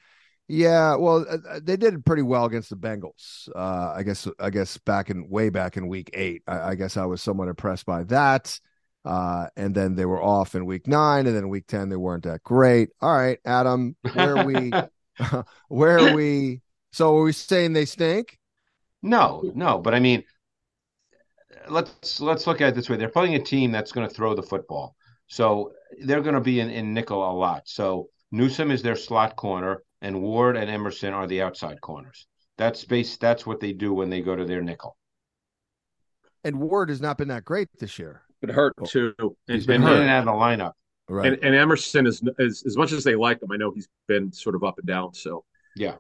Yeah, 0.49 0.95
well, 0.97 1.27
uh, 1.29 1.39
uh, 1.49 1.61
they 1.63 1.77
did 1.77 2.07
pretty 2.07 2.23
well 2.23 2.45
against 2.45 2.71
the 2.71 2.77
Bengals. 2.77 3.49
Uh, 3.55 3.93
I 3.97 4.03
guess, 4.05 4.29
I 4.39 4.51
guess 4.51 4.79
back 4.79 5.11
in 5.11 5.29
way 5.29 5.51
back 5.51 5.77
in 5.77 5.89
week 5.89 6.11
eight, 6.15 6.43
I, 6.47 6.71
I 6.71 6.75
guess 6.77 6.97
I 6.97 7.05
was 7.05 7.21
somewhat 7.21 7.49
impressed 7.49 7.85
by 7.85 8.05
that. 8.05 8.59
Uh, 9.05 9.49
and 9.57 9.75
then 9.75 9.95
they 9.95 10.05
were 10.05 10.23
off 10.23 10.55
in 10.55 10.65
week 10.65 10.87
nine, 10.87 11.27
and 11.27 11.37
then 11.37 11.49
week 11.49 11.67
ten 11.67 11.89
they 11.89 11.97
weren't 11.97 12.25
that 12.25 12.43
great. 12.43 12.91
All 13.01 13.15
right, 13.15 13.39
Adam, 13.45 13.97
where 14.15 14.39
are 14.39 14.45
we? 14.45 14.73
where 15.69 15.99
are 15.99 16.15
we? 16.15 16.63
So 16.93 17.19
are 17.19 17.23
we 17.25 17.33
saying 17.33 17.73
they 17.73 17.85
stink? 17.85 18.39
No, 19.03 19.53
no, 19.55 19.79
but 19.79 19.95
I 19.95 20.01
mean, 20.01 20.25
let's 21.69 22.21
let's 22.21 22.47
look 22.47 22.61
at 22.61 22.69
it 22.69 22.75
this 22.75 22.89
way. 22.89 22.97
They're 22.97 23.09
playing 23.09 23.35
a 23.35 23.43
team 23.43 23.73
that's 23.73 23.93
going 23.93 24.09
to 24.09 24.15
throw 24.15 24.35
the 24.35 24.43
football, 24.43 24.97
so 25.27 25.73
they're 26.05 26.23
going 26.23 26.35
to 26.35 26.41
be 26.41 26.61
in, 26.61 26.71
in 26.71 26.95
nickel 26.95 27.31
a 27.31 27.33
lot. 27.33 27.63
So 27.67 28.09
Newsome 28.31 28.71
is 28.71 28.83
their 28.83 28.97
slot 28.97 29.37
corner, 29.37 29.83
and 30.03 30.23
Ward 30.23 30.57
and 30.57 30.71
Emerson 30.71 31.13
are 31.13 31.27
the 31.27 31.43
outside 31.43 31.81
corners. 31.81 32.27
That's 32.59 32.85
base. 32.85 33.17
That's 33.17 33.47
what 33.47 33.61
they 33.61 33.73
do 33.73 33.93
when 33.93 34.11
they 34.11 34.21
go 34.21 34.35
to 34.35 34.45
their 34.45 34.63
nickel. 34.63 34.97
And 36.45 36.61
Ward 36.61 36.91
has 36.91 37.01
not 37.01 37.19
been 37.19 37.29
that 37.29 37.45
great 37.45 37.69
this 37.79 37.99
year. 37.99 38.23
Been 38.41 38.51
hurt 38.51 38.75
oh. 38.81 38.87
too. 38.87 39.15
He's 39.47 39.67
been, 39.67 39.83
been 39.83 39.93
in 39.93 40.03
and 40.03 40.11
out 40.11 40.21
of 40.21 40.27
the 40.27 40.33
lineup. 40.33 40.73
Right. 41.09 41.33
And, 41.33 41.45
and 41.45 41.55
Emerson 41.55 42.07
is, 42.07 42.23
is 42.39 42.65
as 42.67 42.77
much 42.77 42.93
as 42.93 43.05
they 43.05 43.15
like 43.15 43.43
him. 43.43 43.53
I 43.53 43.57
know 43.57 43.71
he's 43.71 43.89
been 44.09 44.33
sort 44.33 44.55
of 44.55 44.65
up 44.65 44.79
and 44.79 44.87
down. 44.87 45.15
So 45.15 45.45
yeah, 45.77 45.95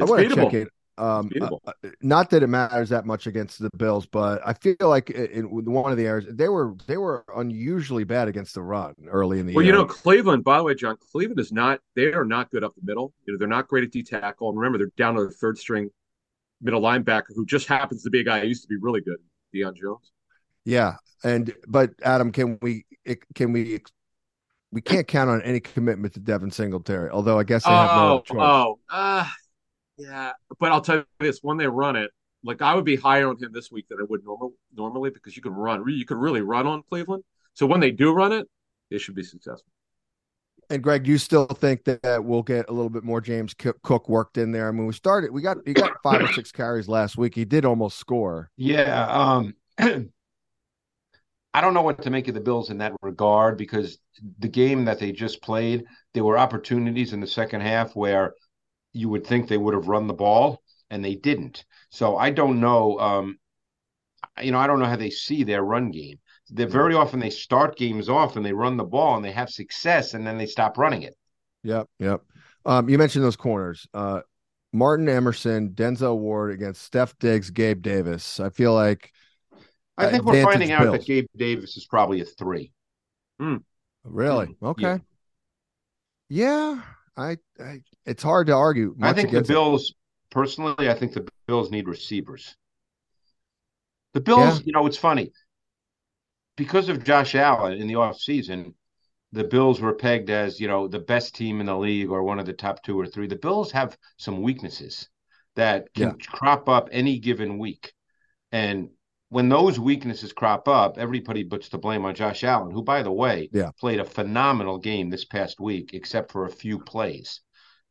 I 0.00 0.04
want 0.04 0.28
to 0.28 0.34
check 0.34 0.54
it. 0.54 0.68
Um, 0.98 1.30
uh, 1.40 1.48
uh, 1.64 1.72
not 2.02 2.30
that 2.30 2.42
it 2.42 2.48
matters 2.48 2.88
that 2.88 3.06
much 3.06 3.26
against 3.26 3.60
the 3.60 3.70
Bills, 3.76 4.06
but 4.06 4.42
I 4.44 4.52
feel 4.52 4.76
like 4.80 5.10
in, 5.10 5.44
one 5.44 5.92
of 5.92 5.96
the 5.96 6.06
areas 6.06 6.26
they 6.30 6.48
were 6.48 6.74
they 6.86 6.96
were 6.96 7.24
unusually 7.36 8.04
bad 8.04 8.28
against 8.28 8.54
the 8.54 8.62
run 8.62 8.94
early 9.06 9.38
in 9.38 9.46
the 9.46 9.54
well, 9.54 9.64
year. 9.64 9.74
Well, 9.74 9.82
you 9.82 9.86
know, 9.86 9.92
Cleveland. 9.92 10.44
By 10.44 10.58
the 10.58 10.64
way, 10.64 10.74
John, 10.74 10.96
Cleveland 11.12 11.38
is 11.38 11.52
not 11.52 11.80
they 11.94 12.12
are 12.12 12.24
not 12.24 12.50
good 12.50 12.64
up 12.64 12.74
the 12.74 12.82
middle. 12.84 13.12
You 13.26 13.32
know, 13.32 13.38
they're 13.38 13.48
not 13.48 13.68
great 13.68 13.84
at 13.84 13.92
D 13.92 14.02
tackle. 14.02 14.48
And 14.48 14.58
remember, 14.58 14.78
they're 14.78 14.92
down 14.96 15.14
to 15.14 15.24
the 15.24 15.30
third 15.30 15.56
string 15.56 15.90
middle 16.60 16.80
linebacker 16.80 17.34
who 17.34 17.46
just 17.46 17.68
happens 17.68 18.02
to 18.02 18.10
be 18.10 18.20
a 18.20 18.24
guy 18.24 18.40
who 18.40 18.48
used 18.48 18.62
to 18.62 18.68
be 18.68 18.76
really 18.76 19.00
good, 19.00 19.18
Deion 19.54 19.76
Jones. 19.76 20.10
Yeah, 20.64 20.96
and 21.22 21.54
but 21.66 21.90
Adam, 22.02 22.32
can 22.32 22.58
we 22.60 22.84
can 23.34 23.52
we 23.52 23.80
we 24.70 24.80
can't 24.80 25.06
count 25.06 25.30
on 25.30 25.42
any 25.42 25.60
commitment 25.60 26.14
to 26.14 26.20
Devin 26.20 26.50
Singletary? 26.50 27.10
Although 27.10 27.38
I 27.38 27.44
guess 27.44 27.64
they 27.64 27.70
have 27.70 27.90
oh, 27.90 28.08
no 28.08 28.20
choice. 28.20 28.36
Oh, 28.40 28.78
uh, 28.90 29.26
yeah, 29.98 30.32
but 30.58 30.72
I'll 30.72 30.80
tell 30.80 30.96
you 30.96 31.04
this: 31.20 31.40
when 31.42 31.56
they 31.56 31.66
run 31.66 31.96
it, 31.96 32.10
like 32.44 32.62
I 32.62 32.74
would 32.74 32.84
be 32.84 32.96
higher 32.96 33.28
on 33.28 33.36
him 33.42 33.52
this 33.52 33.70
week 33.70 33.88
than 33.88 33.98
I 34.00 34.04
would 34.08 34.24
normal 34.24 34.52
normally 34.74 35.10
because 35.10 35.36
you 35.36 35.42
can 35.42 35.52
run, 35.52 35.84
you 35.88 36.06
can 36.06 36.18
really 36.18 36.40
run 36.40 36.66
on 36.66 36.82
Cleveland. 36.88 37.24
So 37.54 37.66
when 37.66 37.80
they 37.80 37.90
do 37.90 38.12
run 38.12 38.32
it, 38.32 38.48
they 38.90 38.98
should 38.98 39.14
be 39.14 39.24
successful. 39.24 39.72
And 40.70 40.82
Greg, 40.82 41.06
you 41.06 41.16
still 41.16 41.46
think 41.46 41.84
that 41.84 42.24
we'll 42.24 42.42
get 42.42 42.68
a 42.68 42.72
little 42.72 42.90
bit 42.90 43.02
more 43.02 43.20
James 43.20 43.54
Cook 43.54 44.08
worked 44.08 44.36
in 44.36 44.52
there? 44.52 44.68
I 44.68 44.72
mean, 44.72 44.86
we 44.86 44.92
started, 44.92 45.30
we 45.30 45.40
got, 45.40 45.56
he 45.64 45.72
got 45.72 45.92
five 46.02 46.20
or 46.20 46.32
six 46.32 46.52
carries 46.52 46.88
last 46.88 47.16
week. 47.16 47.34
He 47.34 47.46
did 47.46 47.64
almost 47.64 47.98
score. 47.98 48.50
Yeah. 48.56 49.06
Um, 49.08 49.54
I 51.54 51.60
don't 51.62 51.72
know 51.72 51.82
what 51.82 52.02
to 52.02 52.10
make 52.10 52.28
of 52.28 52.34
the 52.34 52.40
Bills 52.40 52.68
in 52.68 52.78
that 52.78 52.92
regard 53.00 53.56
because 53.56 53.98
the 54.38 54.48
game 54.48 54.84
that 54.84 54.98
they 54.98 55.10
just 55.10 55.40
played, 55.40 55.84
there 56.12 56.24
were 56.24 56.38
opportunities 56.38 57.14
in 57.14 57.20
the 57.20 57.26
second 57.26 57.62
half 57.62 57.96
where 57.96 58.34
you 58.92 59.08
would 59.08 59.26
think 59.26 59.48
they 59.48 59.58
would 59.58 59.74
have 59.74 59.88
run 59.88 60.06
the 60.06 60.14
ball 60.14 60.62
and 60.90 61.04
they 61.04 61.14
didn't. 61.14 61.64
So 61.90 62.16
I 62.16 62.30
don't 62.30 62.60
know. 62.60 62.98
Um, 62.98 63.38
you 64.42 64.52
know, 64.52 64.58
I 64.58 64.66
don't 64.66 64.78
know 64.78 64.86
how 64.86 64.96
they 64.96 65.10
see 65.10 65.44
their 65.44 65.62
run 65.62 65.90
game. 65.90 66.18
They 66.50 66.64
very 66.64 66.94
often 66.94 67.20
they 67.20 67.30
start 67.30 67.76
games 67.76 68.08
off 68.08 68.36
and 68.36 68.44
they 68.44 68.52
run 68.52 68.76
the 68.76 68.84
ball 68.84 69.16
and 69.16 69.24
they 69.24 69.32
have 69.32 69.50
success 69.50 70.14
and 70.14 70.26
then 70.26 70.38
they 70.38 70.46
stop 70.46 70.78
running 70.78 71.02
it. 71.02 71.14
Yep, 71.62 71.88
yep. 71.98 72.22
Um, 72.64 72.88
you 72.88 72.96
mentioned 72.98 73.24
those 73.24 73.36
corners. 73.36 73.86
Uh, 73.92 74.20
Martin 74.72 75.08
Emerson, 75.08 75.70
Denzel 75.70 76.18
Ward 76.18 76.52
against 76.52 76.82
Steph 76.82 77.18
Diggs, 77.18 77.50
Gabe 77.50 77.82
Davis. 77.82 78.40
I 78.40 78.50
feel 78.50 78.74
like 78.74 79.12
I 79.96 80.06
think 80.06 80.24
we're 80.24 80.42
finding 80.42 80.72
out 80.72 80.92
that 80.92 81.04
Gabe 81.04 81.26
Davis 81.36 81.76
is 81.76 81.86
probably 81.86 82.20
a 82.20 82.24
three. 82.24 82.72
Mm. 83.40 83.62
Really? 84.04 84.46
Mm. 84.46 84.68
Okay. 84.68 85.00
Yeah. 86.28 86.74
yeah. 86.74 86.82
I, 87.18 87.36
I 87.60 87.80
it's 88.06 88.22
hard 88.22 88.46
to 88.46 88.54
argue. 88.54 88.96
I 89.02 89.12
think 89.12 89.32
the 89.32 89.42
Bills, 89.42 89.90
it. 89.90 89.96
personally, 90.30 90.88
I 90.88 90.94
think 90.94 91.12
the 91.12 91.28
Bills 91.46 91.70
need 91.70 91.88
receivers. 91.88 92.56
The 94.14 94.20
Bills, 94.20 94.60
yeah. 94.60 94.66
you 94.66 94.72
know, 94.72 94.86
it's 94.86 94.96
funny 94.96 95.32
because 96.58 96.88
of 96.88 97.04
Josh 97.04 97.34
Allen 97.34 97.74
in 97.74 97.86
the 97.86 97.94
offseason, 97.94 98.74
the 99.32 99.44
Bills 99.44 99.80
were 99.80 99.94
pegged 99.94 100.28
as, 100.28 100.60
you 100.60 100.66
know, 100.66 100.88
the 100.88 100.98
best 100.98 101.34
team 101.34 101.60
in 101.60 101.66
the 101.66 101.78
league 101.78 102.10
or 102.10 102.24
one 102.24 102.40
of 102.40 102.46
the 102.46 102.52
top 102.52 102.82
two 102.82 102.98
or 102.98 103.06
three. 103.06 103.28
The 103.28 103.36
Bills 103.36 103.70
have 103.72 103.96
some 104.18 104.42
weaknesses 104.42 105.08
that 105.54 105.94
can 105.94 106.08
yeah. 106.08 106.26
crop 106.26 106.68
up 106.68 106.88
any 106.90 107.20
given 107.20 107.58
week. 107.58 107.92
And 108.50 108.90
when 109.30 109.48
those 109.48 109.78
weaknesses 109.78 110.32
crop 110.32 110.68
up, 110.68 110.96
everybody 110.98 111.44
puts 111.44 111.68
the 111.68 111.78
blame 111.78 112.04
on 112.04 112.14
Josh 112.14 112.44
Allen, 112.44 112.70
who, 112.70 112.82
by 112.82 113.02
the 113.02 113.12
way, 113.12 113.50
yeah. 113.52 113.70
played 113.78 114.00
a 114.00 114.04
phenomenal 114.04 114.78
game 114.78 115.10
this 115.10 115.24
past 115.24 115.60
week, 115.60 115.90
except 115.92 116.32
for 116.32 116.46
a 116.46 116.50
few 116.50 116.78
plays. 116.78 117.40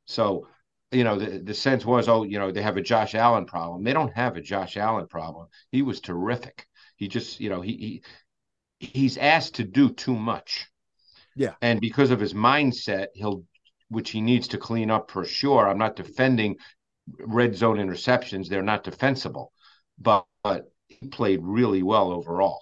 So, 0.06 0.48
you 0.92 1.04
know, 1.04 1.18
the, 1.18 1.40
the 1.40 1.54
sense 1.54 1.86
was, 1.86 2.08
oh, 2.08 2.24
you 2.24 2.40
know, 2.40 2.52
they 2.52 2.62
have 2.62 2.78
a 2.78 2.82
Josh 2.82 3.14
Allen 3.14 3.46
problem. 3.46 3.84
They 3.84 3.94
don't 3.94 4.14
have 4.14 4.36
a 4.36 4.42
Josh 4.42 4.78
Allen 4.78 5.08
problem. 5.08 5.48
He 5.72 5.84
was 5.84 6.02
terrific. 6.02 6.66
He 6.96 7.08
just, 7.08 7.40
you 7.40 7.50
know, 7.50 7.62
he, 7.62 7.74
he 7.74 8.04
he's 8.80 9.18
asked 9.18 9.56
to 9.56 9.64
do 9.64 9.90
too 9.90 10.16
much. 10.16 10.68
Yeah. 11.36 11.54
And 11.62 11.80
because 11.80 12.12
of 12.12 12.20
his 12.20 12.34
mindset, 12.34 13.08
he'll 13.14 13.44
which 13.90 14.10
he 14.12 14.22
needs 14.22 14.50
to 14.50 14.58
clean 14.58 14.92
up 14.92 15.12
for 15.12 15.24
sure. 15.24 15.68
I'm 15.68 15.78
not 15.78 15.96
defending 15.96 16.58
red 17.20 17.56
zone 17.56 17.78
interceptions. 17.78 18.48
They're 18.48 18.62
not 18.62 18.84
defensible. 18.84 19.54
But, 19.98 20.26
but 20.44 20.72
he 20.88 21.08
played 21.08 21.40
really 21.44 21.84
well 21.84 22.12
overall. 22.12 22.60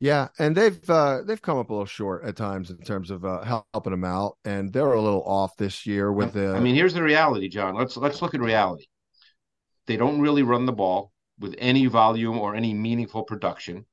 Yeah, 0.00 0.28
and 0.38 0.56
they've 0.56 0.90
uh, 0.90 1.22
they've 1.22 1.40
come 1.40 1.56
up 1.56 1.70
a 1.70 1.72
little 1.72 1.86
short 1.86 2.24
at 2.24 2.36
times 2.36 2.70
in 2.70 2.78
terms 2.78 3.10
of 3.10 3.24
uh, 3.24 3.60
helping 3.72 3.92
them 3.92 4.04
out, 4.04 4.36
and 4.44 4.72
they're 4.72 4.92
a 4.92 5.00
little 5.00 5.22
off 5.22 5.56
this 5.56 5.86
year 5.86 6.12
with 6.12 6.34
the. 6.34 6.54
I 6.54 6.60
mean, 6.60 6.74
here's 6.74 6.94
the 6.94 7.02
reality, 7.02 7.48
John. 7.48 7.74
Let's 7.74 7.96
let's 7.96 8.20
look 8.20 8.34
at 8.34 8.40
reality. 8.40 8.86
They 9.86 9.96
don't 9.96 10.20
really 10.20 10.42
run 10.42 10.66
the 10.66 10.72
ball 10.72 11.12
with 11.38 11.54
any 11.58 11.86
volume 11.86 12.38
or 12.38 12.54
any 12.54 12.74
meaningful 12.74 13.22
production, 13.22 13.86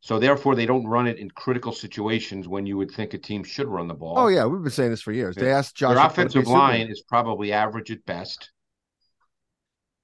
so 0.00 0.18
therefore 0.18 0.54
they 0.54 0.66
don't 0.66 0.86
run 0.86 1.06
it 1.06 1.18
in 1.18 1.30
critical 1.30 1.72
situations 1.72 2.46
when 2.46 2.66
you 2.66 2.76
would 2.76 2.90
think 2.90 3.14
a 3.14 3.18
team 3.18 3.42
should 3.42 3.68
run 3.68 3.88
the 3.88 3.94
ball. 3.94 4.14
Oh 4.16 4.28
yeah, 4.28 4.44
we've 4.46 4.62
been 4.62 4.70
saying 4.70 4.90
this 4.90 5.02
for 5.02 5.12
years. 5.12 5.34
They 5.34 5.50
asked 5.50 5.76
Josh. 5.76 5.96
Their 5.96 6.06
offensive 6.06 6.46
line 6.46 6.88
is 6.88 7.02
probably 7.08 7.52
average 7.52 7.90
at 7.90 8.04
best. 8.04 8.50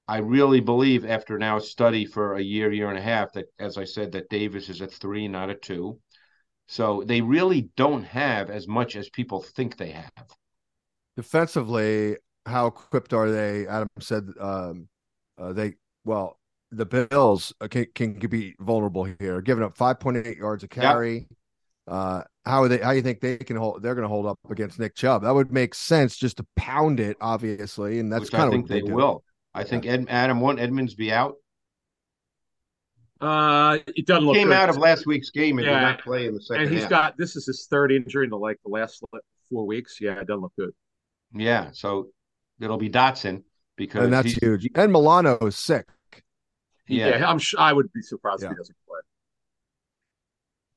I 0.06 0.18
really 0.18 0.60
believe 0.60 1.06
after 1.06 1.38
now 1.38 1.58
study 1.58 2.04
for 2.04 2.34
a 2.34 2.42
year, 2.42 2.70
year 2.72 2.90
and 2.90 2.98
a 2.98 3.02
half 3.02 3.32
that, 3.32 3.46
as 3.58 3.78
I 3.78 3.84
said, 3.84 4.12
that 4.12 4.28
Davis 4.28 4.68
is 4.68 4.80
a 4.80 4.86
three, 4.86 5.28
not 5.28 5.50
a 5.50 5.54
two. 5.54 5.98
So 6.66 7.02
they 7.06 7.20
really 7.20 7.68
don't 7.76 8.04
have 8.04 8.50
as 8.50 8.68
much 8.68 8.96
as 8.96 9.08
people 9.10 9.42
think 9.42 9.76
they 9.76 9.90
have. 9.90 10.10
Defensively, 11.16 12.16
how 12.46 12.66
equipped 12.66 13.12
are 13.12 13.30
they? 13.30 13.66
Adam 13.66 13.88
said 14.00 14.26
um, 14.40 14.88
uh, 15.38 15.52
they 15.52 15.74
well 16.04 16.38
the 16.70 16.86
Bills 16.86 17.52
can, 17.70 17.86
can 17.94 18.14
be 18.14 18.54
vulnerable 18.58 19.04
here, 19.04 19.40
giving 19.40 19.62
up 19.62 19.76
5.8 19.76 20.36
yards 20.36 20.64
a 20.64 20.68
carry. 20.68 21.14
Yep. 21.14 21.26
Uh, 21.86 22.22
how 22.44 22.62
are 22.62 22.68
they? 22.68 22.78
How 22.78 22.90
do 22.90 22.96
you 22.96 23.02
think 23.02 23.20
they 23.20 23.36
can 23.36 23.56
hold? 23.56 23.82
They're 23.82 23.94
going 23.94 24.04
to 24.04 24.08
hold 24.08 24.26
up 24.26 24.38
against 24.50 24.78
Nick 24.78 24.94
Chubb. 24.94 25.22
That 25.22 25.34
would 25.34 25.52
make 25.52 25.74
sense 25.74 26.16
just 26.16 26.38
to 26.38 26.46
pound 26.56 26.98
it, 26.98 27.16
obviously, 27.20 27.98
and 27.98 28.10
that's 28.10 28.30
kind 28.30 28.52
of 28.52 28.60
what 28.60 28.68
they, 28.68 28.80
they 28.80 28.90
will. 28.90 29.22
I 29.54 29.64
think 29.64 29.86
Ed, 29.86 30.06
Adam 30.08 30.40
won't 30.40 30.58
Edmunds 30.58 30.94
be 30.94 31.12
out. 31.12 31.36
Uh, 33.20 33.78
it 33.86 34.06
doesn't 34.06 34.24
look 34.24 34.34
came 34.34 34.48
good. 34.48 34.56
out 34.56 34.68
of 34.68 34.76
last 34.76 35.06
week's 35.06 35.30
game 35.30 35.58
and 35.58 35.66
yeah. 35.66 35.74
did 35.74 35.82
not 35.82 36.00
play 36.02 36.26
in 36.26 36.34
the 36.34 36.42
second. 36.42 36.64
And 36.64 36.72
he's 36.72 36.82
half. 36.82 36.90
got 36.90 37.16
this 37.16 37.36
is 37.36 37.46
his 37.46 37.66
third 37.70 37.92
injury 37.92 38.24
in 38.24 38.30
the 38.30 38.36
like 38.36 38.58
the 38.64 38.70
last 38.70 39.02
four 39.48 39.66
weeks. 39.66 39.98
Yeah, 40.00 40.20
it 40.20 40.26
doesn't 40.26 40.42
look 40.42 40.52
good. 40.58 40.72
Yeah, 41.32 41.70
so 41.72 42.08
it'll 42.60 42.76
be 42.76 42.88
Dodson 42.88 43.44
because 43.76 44.04
and 44.04 44.12
that's 44.12 44.32
huge. 44.32 44.68
And 44.74 44.92
Milano 44.92 45.38
is 45.38 45.56
sick. 45.56 45.86
Yeah, 46.88 47.18
yeah 47.18 47.30
I'm. 47.30 47.40
I 47.56 47.72
would 47.72 47.92
be 47.92 48.02
surprised 48.02 48.42
yeah. 48.42 48.48
if 48.48 48.52
he 48.52 48.56
doesn't 48.56 48.76
play. 48.86 49.00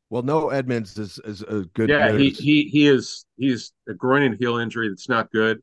Well, 0.09 0.23
no, 0.23 0.49
Edmunds 0.49 0.97
is 0.97 1.19
is 1.25 1.41
a 1.41 1.65
good. 1.73 1.89
Yeah, 1.89 2.17
he 2.17 2.29
he 2.29 2.63
he 2.63 2.87
is 2.87 3.25
he's 3.35 3.73
a 3.89 3.93
groin 3.93 4.23
and 4.23 4.37
heel 4.37 4.57
injury 4.57 4.89
that's 4.89 5.09
not 5.09 5.31
good. 5.31 5.61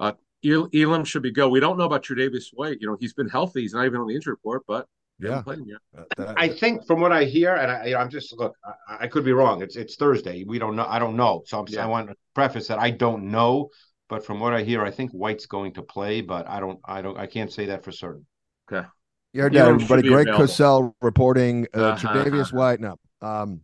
El- 0.00 0.18
Elam 0.46 1.04
should 1.04 1.22
be 1.22 1.32
go. 1.32 1.48
We 1.48 1.60
don't 1.60 1.78
know 1.78 1.84
about 1.84 2.02
Tre'Davious 2.02 2.48
White. 2.52 2.78
You 2.80 2.88
know, 2.88 2.96
he's 2.98 3.12
been 3.12 3.28
healthy. 3.28 3.62
He's 3.62 3.74
not 3.74 3.84
even 3.86 4.00
on 4.00 4.06
the 4.06 4.14
injury 4.14 4.32
report, 4.32 4.62
but 4.66 4.86
yeah. 5.18 5.42
Uh, 5.46 6.34
I 6.36 6.48
think 6.48 6.86
from 6.86 7.00
what 7.00 7.12
I 7.12 7.24
hear, 7.24 7.54
and 7.54 7.70
I, 7.70 8.00
am 8.00 8.10
just 8.10 8.36
look, 8.36 8.54
I, 8.64 9.04
I, 9.04 9.06
could 9.06 9.24
be 9.24 9.32
wrong. 9.32 9.62
It's 9.62 9.76
it's 9.76 9.96
Thursday. 9.96 10.44
We 10.44 10.58
don't 10.58 10.76
know. 10.76 10.84
I 10.86 10.98
don't 10.98 11.16
know. 11.16 11.42
So 11.46 11.60
I'm, 11.60 11.66
yeah. 11.68 11.84
I 11.84 11.86
want 11.86 12.08
to 12.08 12.16
preface 12.34 12.68
that 12.68 12.78
I 12.78 12.90
don't 12.90 13.30
know. 13.30 13.70
But 14.08 14.24
from 14.24 14.40
what 14.40 14.52
I 14.52 14.62
hear, 14.62 14.84
I 14.84 14.90
think 14.90 15.10
White's 15.12 15.46
going 15.46 15.72
to 15.74 15.82
play, 15.82 16.20
but 16.20 16.48
I 16.48 16.60
don't. 16.60 16.78
I 16.84 17.02
don't. 17.02 17.18
I 17.18 17.26
can't 17.26 17.50
say 17.50 17.66
that 17.66 17.82
for 17.82 17.92
certain. 17.92 18.26
Okay. 18.70 18.86
Yeah, 19.32 19.48
yeah 19.50 19.66
everybody. 19.66 20.06
Greg 20.06 20.28
Cosell 20.28 20.92
reporting 21.00 21.66
uh, 21.74 21.80
uh-huh. 21.80 22.08
Tre'Davious 22.08 22.52
White. 22.52 22.80
No. 22.80 22.96
Um, 23.22 23.62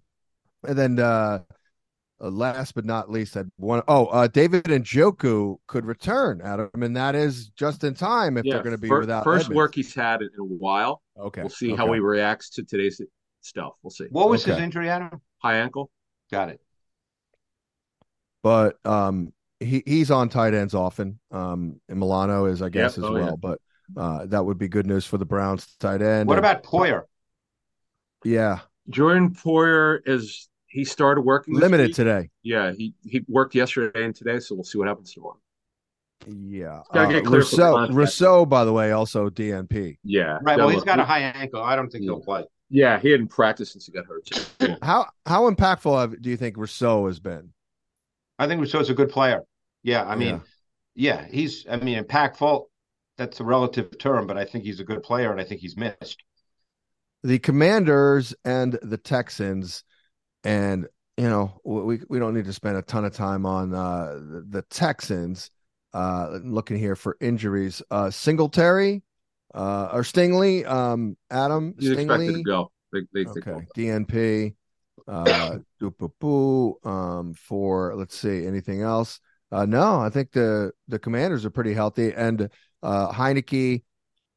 and 0.66 0.78
then 0.78 0.98
uh, 0.98 1.40
uh, 2.22 2.30
last 2.30 2.74
but 2.74 2.84
not 2.84 3.10
least, 3.10 3.34
had 3.34 3.50
one 3.56 3.82
oh 3.88 4.06
uh, 4.06 4.28
David 4.28 4.64
Njoku 4.64 5.56
could 5.66 5.84
return, 5.84 6.40
Adam, 6.42 6.70
and 6.74 6.96
that 6.96 7.14
is 7.14 7.48
just 7.50 7.82
in 7.84 7.94
time 7.94 8.36
if 8.38 8.44
Yeah, 8.44 8.54
they're 8.54 8.62
going 8.62 8.76
to 8.76 8.80
be 8.80 8.88
fir- 8.88 9.00
without 9.00 9.24
first 9.24 9.46
Edmunds. 9.46 9.56
work 9.56 9.74
he's 9.74 9.94
had 9.94 10.22
in 10.22 10.28
a 10.38 10.44
while. 10.44 11.02
Okay, 11.18 11.42
We'll 11.42 11.50
see 11.50 11.72
okay. 11.72 11.76
how 11.76 11.92
he 11.92 12.00
reacts 12.00 12.50
to 12.50 12.62
today's 12.62 13.00
stuff. 13.40 13.72
We'll 13.82 13.90
see. 13.90 14.06
What 14.10 14.28
was 14.30 14.44
his 14.44 14.58
injury, 14.58 14.88
Adam? 14.88 15.20
High 15.38 15.56
ankle. 15.56 15.90
Got 16.30 16.50
it. 16.50 16.60
but 18.42 18.76
um 18.86 19.32
he 19.60 19.82
he's 19.86 20.10
on 20.10 20.28
tight 20.28 20.54
ends 20.54 20.74
often. 20.74 21.18
Um 21.30 21.80
and 21.88 21.98
Milano 21.98 22.46
is 22.46 22.62
I 22.62 22.68
guess 22.68 22.96
Yep. 22.96 23.04
as 23.04 23.10
Oh, 23.10 23.16
yeah. 23.16 23.24
well, 23.24 23.36
but 23.36 23.60
uh 23.96 24.26
that 24.26 24.44
would 24.44 24.58
be 24.58 24.68
good 24.68 24.86
news 24.86 25.04
for 25.04 25.18
the 25.18 25.24
Browns 25.26 25.66
tight 25.78 26.02
end. 26.02 26.28
What 26.28 26.38
And- 26.38 26.46
about 26.46 26.62
Poyer? 26.64 27.02
yeah, 28.24 28.60
Jordan 28.88 29.30
Poyer 29.34 29.98
is 30.06 30.48
he 30.72 30.84
started 30.84 31.20
working 31.22 31.54
limited 31.54 31.88
week. 31.88 31.96
today. 31.96 32.30
Yeah, 32.42 32.72
he 32.72 32.94
he 33.04 33.22
worked 33.28 33.54
yesterday 33.54 34.04
and 34.04 34.14
today, 34.14 34.38
so 34.40 34.54
we'll 34.54 34.64
see 34.64 34.78
what 34.78 34.88
happens 34.88 35.12
tomorrow. 35.12 35.38
Yeah. 36.26 36.82
gotta 36.92 37.08
Uh, 37.08 37.12
get 37.12 37.24
clear 37.24 37.40
Rousseau. 37.40 37.88
Rousseau, 37.88 38.46
by 38.46 38.64
the 38.64 38.72
way, 38.72 38.92
also 38.92 39.28
DNP. 39.28 39.98
Yeah, 40.04 40.38
Right. 40.42 40.56
Well, 40.56 40.68
he's 40.68 40.84
got 40.84 40.98
a 41.00 41.04
high 41.04 41.20
ankle. 41.20 41.62
I 41.62 41.74
don't 41.76 41.90
think 41.90 42.04
Yeah. 42.04 42.12
he'll 42.12 42.20
play. 42.20 42.44
Yeah, 42.70 42.98
he 43.00 43.10
hadn't 43.10 43.28
practiced 43.28 43.72
since 43.72 43.86
he 43.86 43.92
got 43.92 44.06
hurt. 44.06 44.28
yeah. 44.60 44.76
How 44.82 45.06
how 45.26 45.50
impactful 45.50 46.00
have, 46.00 46.22
do 46.22 46.30
you 46.30 46.36
think 46.36 46.56
Rousseau 46.56 47.06
has 47.06 47.20
been? 47.20 47.52
I 48.38 48.46
think 48.46 48.60
Rousseau's 48.60 48.88
a 48.88 48.94
good 48.94 49.10
player. 49.10 49.42
Yeah. 49.82 50.04
I 50.04 50.16
mean, 50.16 50.40
yeah, 50.94 51.26
he's, 51.30 51.66
I 51.68 51.76
mean, 51.76 52.02
impactful. 52.02 52.64
That's 53.18 53.40
a 53.40 53.44
relative 53.44 53.98
term, 53.98 54.26
but 54.26 54.38
I 54.38 54.44
think 54.46 54.64
he's 54.64 54.80
a 54.80 54.84
good 54.84 55.02
player 55.02 55.30
and 55.32 55.40
I 55.40 55.44
think 55.44 55.60
he's 55.60 55.76
missed. 55.76 56.22
the 57.24 57.38
Commanders 57.38 58.34
and 58.44 58.78
the 58.82 58.96
Texans, 58.96 59.84
and 60.44 60.86
you 61.16 61.28
know 61.28 61.60
we 61.64 62.00
we 62.08 62.18
don't 62.18 62.34
need 62.34 62.46
to 62.46 62.52
spend 62.52 62.76
a 62.76 62.82
ton 62.82 63.04
of 63.04 63.14
time 63.14 63.46
on 63.46 63.74
uh, 63.74 64.18
the, 64.48 64.62
Texans. 64.70 65.50
Uh, 65.94 66.38
looking 66.42 66.78
here 66.78 66.96
for 66.96 67.18
injuries, 67.20 67.82
uh, 67.90 68.10
Singletary 68.10 69.02
uh, 69.54 69.90
or 69.92 70.02
Stingley, 70.02 70.66
um, 70.66 71.16
Adam 71.30 71.74
He's 71.78 71.90
expected 71.90 72.26
to 72.26 72.32
Stingley, 72.32 72.44
go. 72.44 72.72
They, 72.92 73.00
they 73.12 73.30
okay, 73.30 73.40
go. 73.40 73.62
DNP, 73.76 74.54
uh, 75.08 75.58
um, 76.88 77.34
for 77.34 77.94
let's 77.96 78.16
see 78.16 78.46
anything 78.46 78.82
else. 78.82 79.20
Uh, 79.50 79.66
no, 79.66 80.00
I 80.00 80.08
think 80.08 80.32
the 80.32 80.72
the 80.88 80.98
Commanders 80.98 81.44
are 81.44 81.50
pretty 81.50 81.74
healthy, 81.74 82.12
and 82.12 82.48
uh, 82.82 83.12
Heinicke. 83.12 83.82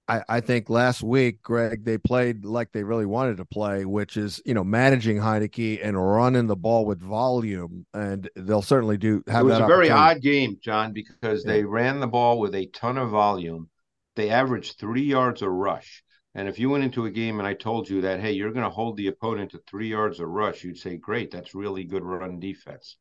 I, 0.08 0.24
I 0.30 0.40
think 0.40 0.70
last 0.70 1.02
week, 1.02 1.42
Greg, 1.42 1.84
they 1.84 1.98
played 1.98 2.46
like 2.46 2.72
they 2.72 2.84
really 2.84 3.08
wanted 3.08 3.38
to 3.38 3.46
play, 3.46 3.86
which 3.86 4.18
is 4.18 4.42
you 4.46 4.54
know 4.54 4.64
managing 4.64 5.18
Heinicke 5.18 5.80
and 5.84 5.98
running 5.98 6.48
the 6.48 6.56
ball 6.56 6.86
with 6.86 7.02
volume, 7.02 7.86
and 7.94 8.30
they'll 8.36 8.62
certainly 8.62 8.98
do 8.98 9.24
have 9.28 9.42
it 9.42 9.50
was 9.50 9.60
a 9.60 9.66
very 9.66 9.90
odd 9.90 10.22
game, 10.22 10.58
John, 10.62 10.94
because 10.94 11.44
Yeah. 11.44 11.54
they 11.54 11.64
ran 11.64 12.00
the 12.00 12.08
ball 12.08 12.40
with 12.40 12.54
a 12.54 12.68
ton 12.68 12.98
of 12.98 13.10
volume. 13.10 13.70
They 14.16 14.30
averaged 14.30 14.78
three 14.80 15.04
yards 15.04 15.42
a 15.42 15.50
rush. 15.50 16.04
And 16.36 16.50
if 16.50 16.60
you 16.60 16.70
went 16.70 16.84
into 16.84 17.06
a 17.06 17.12
game 17.12 17.40
and 17.40 17.48
I 17.48 17.54
told 17.54 17.90
you 17.90 18.02
that, 18.02 18.20
hey, 18.20 18.34
you're 18.34 18.52
going 18.52 18.66
to 18.66 18.70
hold 18.70 18.98
the 18.98 19.08
opponent 19.08 19.52
to 19.52 19.62
three 19.66 19.88
yards 19.88 20.20
a 20.20 20.28
rush, 20.28 20.64
you'd 20.66 20.78
say, 20.78 20.98
great, 20.98 21.32
that's 21.32 21.56
really 21.56 21.86
good 21.86 22.04
run 22.04 22.40
defense. 22.40 22.98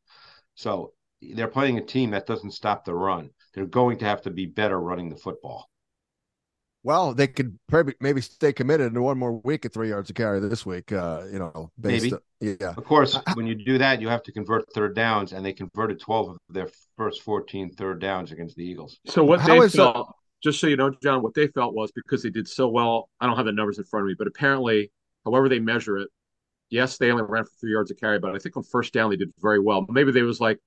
So 0.55 0.93
they're 1.21 1.49
playing 1.49 1.77
a 1.77 1.85
team 1.85 2.11
that 2.11 2.27
doesn't 2.27 2.51
stop 2.51 2.85
the 2.85 2.93
run. 2.95 3.29
They're 3.53 3.65
going 3.65 3.97
to 3.99 4.05
have 4.05 4.21
to 4.21 4.31
be 4.31 4.45
better 4.45 4.79
running 4.79 5.09
the 5.09 5.17
football. 5.17 5.69
Well, 6.85 7.15
they 7.15 7.25
could 7.25 7.57
probably 7.67 7.95
maybe 7.99 8.21
stay 8.21 8.53
committed 8.53 8.93
to 8.93 9.01
one 9.01 9.17
more 9.17 9.33
week 9.33 9.65
at 9.65 9.73
three 9.73 9.89
yards 9.89 10.11
of 10.11 10.15
carry 10.15 10.39
this 10.39 10.67
week. 10.67 10.91
Uh, 10.91 11.23
you 11.33 11.39
know, 11.39 11.71
based 11.81 12.13
Maybe. 12.39 12.57
yeah. 12.61 12.75
Of 12.77 12.85
course, 12.85 13.17
when 13.33 13.47
you 13.47 13.55
do 13.55 13.79
that, 13.79 13.99
you 14.01 14.07
have 14.07 14.21
to 14.21 14.31
convert 14.31 14.71
third 14.71 14.95
downs, 14.95 15.33
and 15.33 15.43
they 15.43 15.51
converted 15.51 15.99
12 15.99 16.29
of 16.29 16.37
their 16.47 16.69
first 16.95 17.23
14 17.23 17.71
third 17.71 17.99
downs 17.99 18.31
against 18.31 18.55
the 18.55 18.63
Eagles. 18.63 18.99
So 19.07 19.23
what 19.23 19.39
How 19.39 19.59
they 19.59 19.65
is, 19.65 19.73
felt, 19.73 20.15
just 20.43 20.59
so 20.59 20.67
you 20.67 20.77
know, 20.77 20.91
John, 21.01 21.23
what 21.23 21.33
they 21.33 21.47
felt 21.47 21.73
was 21.73 21.91
because 21.91 22.21
they 22.21 22.29
did 22.29 22.47
so 22.47 22.67
well. 22.67 23.09
I 23.19 23.25
don't 23.25 23.35
have 23.35 23.47
the 23.47 23.51
numbers 23.51 23.79
in 23.79 23.85
front 23.85 24.03
of 24.03 24.07
me, 24.07 24.15
but 24.15 24.27
apparently, 24.27 24.91
however 25.25 25.49
they 25.49 25.57
measure 25.57 25.97
it, 25.97 26.09
yes, 26.69 26.99
they 26.99 27.09
only 27.09 27.23
ran 27.27 27.45
for 27.45 27.51
three 27.59 27.71
yards 27.71 27.89
of 27.89 27.97
carry, 27.97 28.19
but 28.19 28.35
I 28.35 28.37
think 28.37 28.57
on 28.57 28.63
first 28.63 28.93
down 28.93 29.09
they 29.09 29.17
did 29.17 29.31
very 29.41 29.59
well. 29.59 29.87
Maybe 29.89 30.11
they 30.11 30.21
was 30.21 30.39
like, 30.39 30.59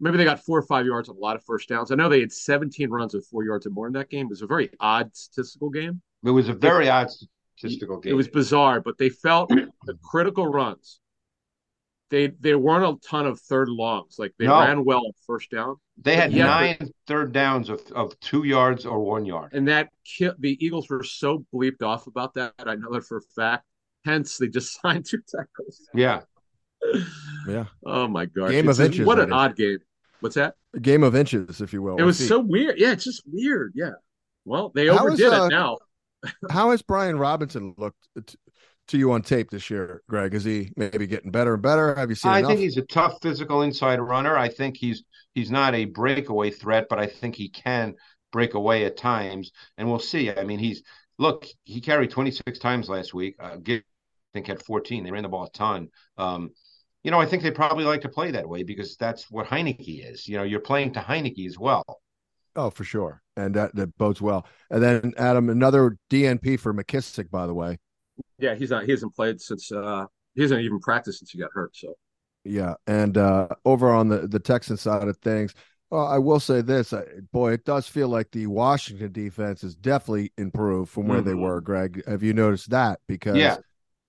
maybe 0.00 0.16
they 0.16 0.24
got 0.24 0.44
four 0.44 0.58
or 0.58 0.62
five 0.62 0.86
yards 0.86 1.08
on 1.08 1.16
a 1.16 1.18
lot 1.20 1.36
of 1.36 1.44
first 1.44 1.68
downs. 1.68 1.90
I 1.90 1.94
know 1.94 2.08
they 2.08 2.20
had 2.20 2.32
17 2.32 2.90
runs 2.90 3.14
of 3.14 3.24
four 3.26 3.44
yards 3.44 3.66
or 3.66 3.70
more 3.70 3.86
in 3.86 3.92
that 3.94 4.10
game. 4.10 4.26
It 4.26 4.30
was 4.30 4.42
a 4.42 4.46
very 4.46 4.70
odd 4.80 5.14
statistical 5.14 5.70
game. 5.70 6.00
It 6.24 6.30
was 6.30 6.48
a 6.48 6.54
very 6.54 6.88
odd 6.88 7.08
statistical 7.56 7.98
game. 7.98 8.12
It 8.12 8.16
was 8.16 8.28
bizarre, 8.28 8.80
but 8.80 8.98
they 8.98 9.08
felt 9.10 9.48
the 9.84 9.94
critical 10.02 10.46
runs. 10.46 11.00
They 12.10 12.28
there 12.40 12.58
weren't 12.58 12.84
a 12.84 13.08
ton 13.08 13.26
of 13.26 13.38
third 13.40 13.68
longs. 13.68 14.16
Like 14.18 14.32
they 14.36 14.46
No. 14.46 14.58
ran 14.58 14.84
well 14.84 14.98
on 15.06 15.12
first 15.26 15.48
down. 15.50 15.76
They 16.02 16.16
had 16.16 16.32
Yeah, 16.32 16.46
nine 16.46 16.90
third 17.06 17.30
downs 17.32 17.68
of, 17.68 17.80
of 17.94 18.18
two 18.18 18.42
yards 18.42 18.84
or 18.84 18.98
one 18.98 19.24
yard. 19.24 19.52
and 19.52 19.68
that 19.68 19.90
the 20.18 20.56
Eagles 20.64 20.90
were 20.90 21.04
so 21.04 21.46
bleeped 21.54 21.82
off 21.82 22.08
about 22.08 22.34
that. 22.34 22.54
I 22.66 22.74
know 22.74 22.92
that 22.94 23.04
for 23.04 23.18
a 23.18 23.22
fact. 23.36 23.64
Hence, 24.04 24.38
they 24.38 24.48
just 24.48 24.80
signed 24.82 25.04
two 25.06 25.20
tackles. 25.28 25.88
Yeah. 25.94 26.22
Yeah. 27.46 27.64
Oh 27.86 28.06
my 28.08 28.26
god! 28.26 28.50
Game 28.50 28.68
of 28.68 28.78
inches, 28.80 29.06
What 29.06 29.18
an 29.18 29.32
odd 29.32 29.56
game. 29.56 29.78
What's 30.20 30.34
that? 30.36 30.54
A 30.74 30.80
game 30.80 31.02
of 31.02 31.16
inches, 31.16 31.60
if 31.60 31.72
you 31.72 31.82
will. 31.82 31.96
it 31.96 32.02
was 32.02 32.18
Feet. 32.18 32.28
so 32.28 32.40
weird. 32.40 32.78
Yeah, 32.78 32.92
it's 32.92 33.04
just 33.04 33.22
weird. 33.26 33.72
Yeah. 33.74 33.92
Well, 34.44 34.70
they 34.74 34.86
How 34.86 35.06
is, 35.08 35.20
overdid 35.20 35.32
uh, 35.32 35.44
it 35.44 35.48
now. 35.50 35.78
How 36.50 36.70
has 36.70 36.82
Brian 36.82 37.18
Robinson 37.18 37.74
looked 37.78 38.08
t- 38.26 38.36
to 38.88 38.98
you 38.98 39.12
on 39.12 39.22
tape 39.22 39.50
this 39.50 39.70
year, 39.70 40.02
Greg? 40.08 40.34
Is 40.34 40.44
he 40.44 40.72
maybe 40.76 41.06
getting 41.06 41.30
better 41.30 41.54
and 41.54 41.62
better? 41.62 41.94
Have 41.94 42.10
you 42.10 42.14
seen 42.16 42.32
I 42.32 42.38
enough? 42.40 42.50
think 42.50 42.60
he's 42.60 42.76
a 42.76 42.82
tough 42.82 43.18
physical 43.22 43.62
inside 43.62 44.00
runner. 44.00 44.36
I 44.36 44.48
think 44.48 44.76
he's 44.76 45.02
he's 45.34 45.50
not 45.50 45.74
a 45.74 45.86
breakaway 45.86 46.50
threat, 46.50 46.86
but 46.90 46.98
I 46.98 47.06
think 47.06 47.36
he 47.36 47.48
can 47.48 47.94
break 48.32 48.54
away 48.54 48.84
at 48.84 48.96
times. 48.96 49.52
And 49.78 49.88
we'll 49.88 49.98
see. 49.98 50.30
I 50.30 50.44
mean, 50.44 50.58
he's 50.58 50.82
look, 51.18 51.46
he 51.64 51.80
carried 51.80 52.10
26 52.10 52.58
times 52.58 52.88
last 52.88 53.14
week. 53.14 53.36
Uh, 53.40 53.56
I 53.66 53.82
think 54.32 54.46
had 54.46 54.62
14. 54.62 55.04
They 55.04 55.10
ran 55.10 55.22
the 55.22 55.28
ball 55.28 55.44
a 55.44 55.50
ton. 55.50 55.88
Um, 56.16 56.50
you 57.02 57.10
know, 57.10 57.20
I 57.20 57.26
think 57.26 57.42
they 57.42 57.50
probably 57.50 57.84
like 57.84 58.02
to 58.02 58.08
play 58.08 58.30
that 58.32 58.48
way 58.48 58.62
because 58.62 58.96
that's 58.96 59.30
what 59.30 59.46
Heinicke 59.46 60.04
is. 60.10 60.28
You 60.28 60.36
know, 60.38 60.42
you're 60.44 60.60
playing 60.60 60.92
to 60.94 61.00
Heinicke 61.00 61.46
as 61.46 61.58
well. 61.58 61.84
Oh, 62.56 62.70
for 62.70 62.82
sure, 62.84 63.22
and 63.36 63.54
that 63.54 63.74
that 63.76 63.96
bodes 63.96 64.20
well. 64.20 64.44
And 64.70 64.82
then 64.82 65.14
Adam, 65.16 65.48
another 65.48 65.96
DNP 66.08 66.56
for 66.56 66.74
McKissic, 66.74 67.30
by 67.30 67.46
the 67.46 67.54
way. 67.54 67.78
Yeah, 68.38 68.54
he's 68.54 68.70
not. 68.70 68.84
He 68.84 68.90
hasn't 68.90 69.14
played 69.14 69.40
since. 69.40 69.70
uh 69.70 70.06
He 70.34 70.42
hasn't 70.42 70.62
even 70.62 70.80
practiced 70.80 71.20
since 71.20 71.30
he 71.30 71.38
got 71.38 71.50
hurt. 71.52 71.76
So 71.76 71.94
Yeah, 72.44 72.74
and 72.86 73.16
uh, 73.18 73.48
over 73.64 73.90
on 73.90 74.08
the 74.08 74.26
the 74.26 74.38
Texan 74.40 74.76
side 74.76 75.08
of 75.08 75.16
things, 75.18 75.54
well, 75.90 76.06
I 76.06 76.18
will 76.18 76.40
say 76.40 76.62
this, 76.62 76.92
uh, 76.92 77.04
boy, 77.32 77.52
it 77.52 77.64
does 77.64 77.86
feel 77.86 78.08
like 78.08 78.30
the 78.30 78.46
Washington 78.46 79.12
defense 79.12 79.62
is 79.62 79.74
definitely 79.76 80.32
improved 80.38 80.90
from 80.90 81.06
where 81.08 81.20
they 81.20 81.34
Mhm. 81.34 81.40
were. 81.40 81.60
Greg, 81.60 82.02
have 82.06 82.22
you 82.22 82.32
noticed 82.32 82.70
that? 82.70 83.00
Because 83.06 83.36
Yeah. 83.36 83.60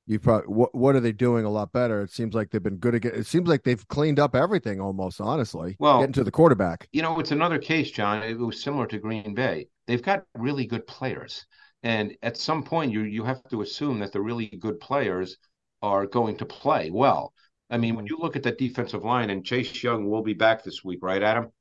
You 0.08 0.20
probably 0.20 0.48
what 0.48 0.74
what 0.74 0.96
are 0.96 1.00
they 1.00 1.12
doing 1.12 1.46
a 1.46 1.50
lot 1.50 1.72
better? 1.72 2.02
It 2.02 2.12
seems 2.12 2.34
like 2.34 2.50
they've 2.50 2.62
been 2.62 2.78
good 2.78 2.96
again. 2.96 3.14
It 3.16 3.28
seems 3.28 3.48
like 3.48 3.64
they've 3.64 3.88
cleaned 3.88 4.20
up 4.20 4.36
everything 4.36 4.82
almost. 4.82 5.22
Honestly, 5.22 5.76
Well- 5.80 6.00
getting 6.00 6.14
to 6.14 6.24
the 6.24 6.32
quarterback. 6.32 6.88
you 6.92 7.02
know, 7.02 7.20
it's 7.20 7.32
another 7.32 7.60
case, 7.60 7.92
John. 7.92 8.24
It 8.24 8.38
was 8.38 8.62
similar 8.62 8.88
to 8.88 9.00
Green 9.00 9.34
Bay. 9.34 9.68
They've 9.88 10.02
got 10.02 10.24
really 10.36 10.66
good 10.66 10.88
players, 10.88 11.46
and 11.84 12.14
at 12.22 12.38
some 12.38 12.64
point, 12.64 12.92
you 12.92 13.02
you 13.04 13.24
have 13.24 13.44
to 13.50 13.62
assume 13.62 14.00
that 14.00 14.12
the 14.12 14.22
really 14.22 14.48
good 14.48 14.80
players 14.80 15.38
are 15.82 16.06
going 16.06 16.38
to 16.38 16.46
play 16.46 16.92
well. 16.92 17.34
I 17.70 17.78
mean, 17.78 17.96
when 17.96 18.06
you 18.06 18.18
look 18.20 18.36
at 18.36 18.44
that 18.44 18.58
defensive 18.58 19.04
line, 19.04 19.30
and 19.30 19.46
Chase 19.46 19.82
Young 19.82 20.10
will 20.10 20.22
be 20.24 20.34
back 20.34 20.64
this 20.64 20.84
week, 20.84 21.00
right, 21.02 21.24
Adam? 21.24 21.52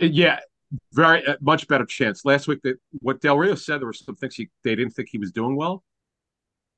Uh, 0.00 0.06
yeah, 0.06 0.38
very 0.92 1.26
uh, 1.26 1.36
much 1.40 1.66
better 1.66 1.84
chance. 1.84 2.24
Last 2.24 2.46
week, 2.46 2.60
that 2.62 2.76
what 3.00 3.20
Del 3.20 3.36
Rio 3.36 3.54
said, 3.54 3.80
there 3.80 3.86
were 3.86 3.92
some 3.92 4.14
things 4.16 4.36
he 4.36 4.48
they 4.62 4.74
didn't 4.76 4.92
think 4.92 5.08
he 5.10 5.18
was 5.18 5.32
doing 5.32 5.56
well, 5.56 5.82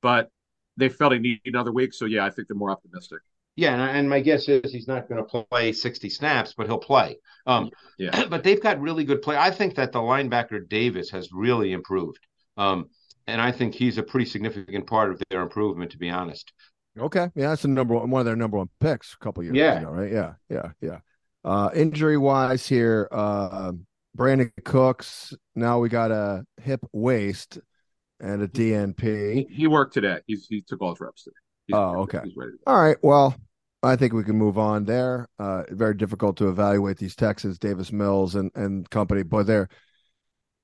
but 0.03 0.29
they 0.77 0.89
felt 0.89 1.13
he 1.13 1.19
needed 1.19 1.41
another 1.45 1.71
week. 1.71 1.93
So 1.95 2.05
yeah, 2.05 2.25
I 2.25 2.29
think 2.29 2.47
they're 2.47 2.57
more 2.57 2.69
optimistic. 2.71 3.19
Yeah, 3.55 3.73
and, 3.73 3.97
and 3.97 4.09
my 4.09 4.19
guess 4.19 4.49
is 4.49 4.71
he's 4.71 4.87
not 4.87 5.07
going 5.07 5.23
to 5.25 5.45
play 5.49 5.71
60 5.73 6.09
snaps, 6.09 6.53
but 6.57 6.67
he'll 6.67 6.77
play. 6.79 7.17
Um, 7.47 7.71
Yeah. 7.97 8.25
but 8.29 8.43
they've 8.43 8.61
got 8.61 8.81
really 8.81 9.03
good 9.03 9.21
play. 9.21 9.37
I 9.37 9.51
think 9.51 9.75
that 9.75 9.91
the 9.91 9.99
linebacker 9.99 10.67
Davis 10.67 11.09
has 11.11 11.29
really 11.31 11.71
improved. 11.71 12.19
Um, 12.57 12.89
and 13.27 13.39
I 13.41 13.51
think 13.51 13.73
he's 13.73 13.97
a 13.97 14.03
pretty 14.03 14.25
significant 14.25 14.85
part 14.85 15.11
of 15.11 15.21
their 15.29 15.41
improvement, 15.41 15.91
to 15.91 15.97
be 15.97 16.09
honest. 16.09 16.51
Okay, 16.99 17.29
yeah, 17.35 17.49
that's 17.49 17.63
the 17.63 17.67
number 17.69 17.95
one, 17.95 18.09
one 18.09 18.19
of 18.19 18.25
their 18.25 18.35
number 18.35 18.57
one 18.57 18.69
picks 18.79 19.13
a 19.13 19.23
couple 19.23 19.43
years 19.43 19.55
Yeah. 19.55 19.79
ago, 19.79 19.89
right? 19.89 20.11
Yeah, 20.11 20.33
yeah, 20.49 20.71
yeah. 20.81 20.99
Uh, 21.43 21.69
injury 21.73 22.17
wise 22.17 22.67
here, 22.67 23.07
uh, 23.11 23.71
Brandin 24.17 24.51
Cooks. 24.63 25.33
Now 25.55 25.79
we 25.79 25.89
got 25.89 26.11
a 26.11 26.45
hip 26.61 26.81
waist 26.91 27.59
and 28.23 28.41
a 28.41 28.47
DNP. 28.47 29.47
he 29.49 29.67
worked 29.67 29.93
today. 29.93 30.19
He's 30.25 30.47
he 30.47 30.61
took 30.61 30.81
all 30.81 30.91
his 30.91 30.99
reps 30.99 31.23
today. 31.23 31.35
He's, 31.67 31.75
Oh, 31.75 32.01
okay. 32.01 32.21
He's 32.23 32.35
ready 32.35 32.51
to. 32.53 32.57
All 32.65 32.81
right, 32.81 32.97
well, 33.03 33.35
I 33.83 33.95
think 33.95 34.13
we 34.13 34.23
can 34.23 34.37
move 34.37 34.57
on 34.57 34.85
there. 34.85 35.27
Uh, 35.37 35.63
very 35.69 35.93
difficult 35.93 36.37
to 36.37 36.49
evaluate 36.49 36.97
these 36.97 37.15
Texans, 37.15 37.59
Davis 37.59 37.91
Mills 37.91 38.35
and 38.35 38.49
and 38.55 38.89
company, 38.89 39.23
but 39.23 39.45
they're. 39.45 39.69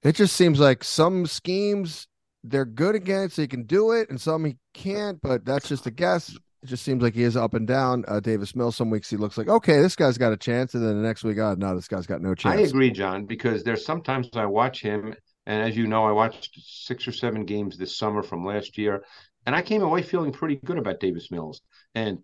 It 0.01 0.15
just 0.15 0.35
seems 0.35 0.59
like 0.59 0.83
some 0.83 1.25
schemes 1.25 2.07
they're 2.45 2.63
good 2.65 2.95
against, 2.95 3.35
so 3.35 3.41
he 3.41 3.47
can 3.49 3.63
do 3.63 3.91
it, 3.91 4.09
and 4.09 4.19
some 4.19 4.45
he 4.45 4.57
can't. 4.73 5.19
But 5.21 5.43
that's 5.43 5.67
just 5.67 5.85
a 5.87 5.91
guess. 5.91 6.29
It 6.63 6.67
just 6.67 6.83
seems 6.83 7.01
like 7.01 7.15
he 7.15 7.23
is 7.23 7.37
up 7.37 7.53
and 7.53 7.67
down. 7.67 8.03
Uh, 8.07 8.19
Davis 8.19 8.55
Mills, 8.55 8.75
some 8.75 8.89
weeks 8.89 9.09
he 9.09 9.17
looks 9.17 9.37
like, 9.37 9.47
okay, 9.47 9.81
this 9.81 9.95
guy's 9.95 10.17
got 10.17 10.33
a 10.33 10.37
chance. 10.37 10.73
And 10.73 10.85
then 10.85 11.01
the 11.01 11.07
next 11.07 11.23
week, 11.23 11.37
oh, 11.37 11.55
no, 11.57 11.73
this 11.73 11.87
guy's 11.87 12.05
got 12.07 12.21
no 12.21 12.35
chance. 12.35 12.59
I 12.59 12.63
agree, 12.63 12.91
John, 12.91 13.25
because 13.25 13.63
there's 13.63 13.85
sometimes 13.85 14.29
I 14.33 14.45
watch 14.45 14.81
him. 14.81 15.13
And 15.49 15.63
as 15.63 15.75
you 15.75 15.87
know, 15.87 16.05
I 16.05 16.11
watched 16.11 16.59
six 16.63 17.07
or 17.07 17.11
seven 17.11 17.43
games 17.43 17.75
this 17.75 17.97
summer 17.97 18.21
from 18.21 18.45
last 18.45 18.77
year. 18.77 19.03
And 19.47 19.55
I 19.55 19.63
came 19.63 19.81
away 19.81 20.03
feeling 20.03 20.31
pretty 20.31 20.57
good 20.57 20.77
about 20.77 20.99
Davis 20.99 21.31
Mills. 21.31 21.61
And, 21.95 22.19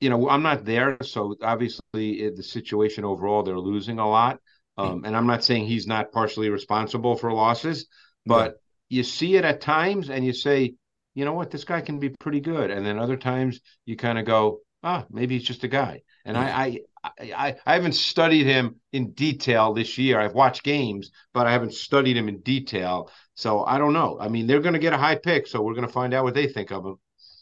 you 0.00 0.08
know, 0.08 0.26
I'm 0.30 0.42
not 0.42 0.64
there. 0.64 0.96
So 1.02 1.36
obviously, 1.42 1.82
the 1.92 2.42
situation 2.42 3.04
overall, 3.04 3.42
they're 3.42 3.58
losing 3.58 3.98
a 3.98 4.08
lot. 4.08 4.40
Um, 4.78 5.04
and 5.04 5.14
I'm 5.14 5.26
not 5.26 5.44
saying 5.44 5.66
he's 5.66 5.86
not 5.86 6.12
partially 6.12 6.48
responsible 6.48 7.14
for 7.14 7.30
losses, 7.30 7.88
but 8.24 8.56
yeah. 8.88 8.96
you 8.96 9.02
see 9.02 9.36
it 9.36 9.44
at 9.44 9.60
times 9.60 10.08
and 10.08 10.24
you 10.24 10.32
say, 10.32 10.74
you 11.14 11.26
know 11.26 11.34
what, 11.34 11.50
this 11.50 11.64
guy 11.64 11.82
can 11.82 11.98
be 11.98 12.08
pretty 12.08 12.40
good. 12.40 12.70
And 12.70 12.86
then 12.86 12.98
other 12.98 13.18
times 13.18 13.60
you 13.84 13.96
kind 13.98 14.18
of 14.18 14.24
go, 14.24 14.60
ah, 14.82 15.04
maybe 15.10 15.36
he's 15.36 15.46
just 15.46 15.62
a 15.64 15.68
guy. 15.68 16.00
And. 16.24 16.38
I, 16.38 16.48
I, 16.48 16.78
I, 17.04 17.56
I 17.66 17.74
haven't 17.74 17.94
studied 17.94 18.46
him 18.46 18.76
in 18.92 19.12
detail 19.12 19.72
this 19.72 19.98
year. 19.98 20.20
I've 20.20 20.34
watched 20.34 20.62
games, 20.62 21.10
but 21.32 21.46
I 21.46 21.52
haven't 21.52 21.74
studied 21.74 22.16
him 22.16 22.28
in 22.28 22.40
detail. 22.40 23.10
So 23.34 23.64
I 23.64 23.78
don't 23.78 23.92
know. 23.92 24.18
I 24.20 24.28
mean, 24.28 24.46
they're 24.46 24.60
going 24.60 24.74
to 24.74 24.78
get 24.78 24.92
a 24.92 24.98
high 24.98 25.16
pick, 25.16 25.46
so 25.46 25.62
we're 25.62 25.74
going 25.74 25.86
to 25.86 25.92
find 25.92 26.14
out 26.14 26.24
what 26.24 26.34
they 26.34 26.46
think 26.46 26.70
of 26.70 26.84
him. 26.84 26.96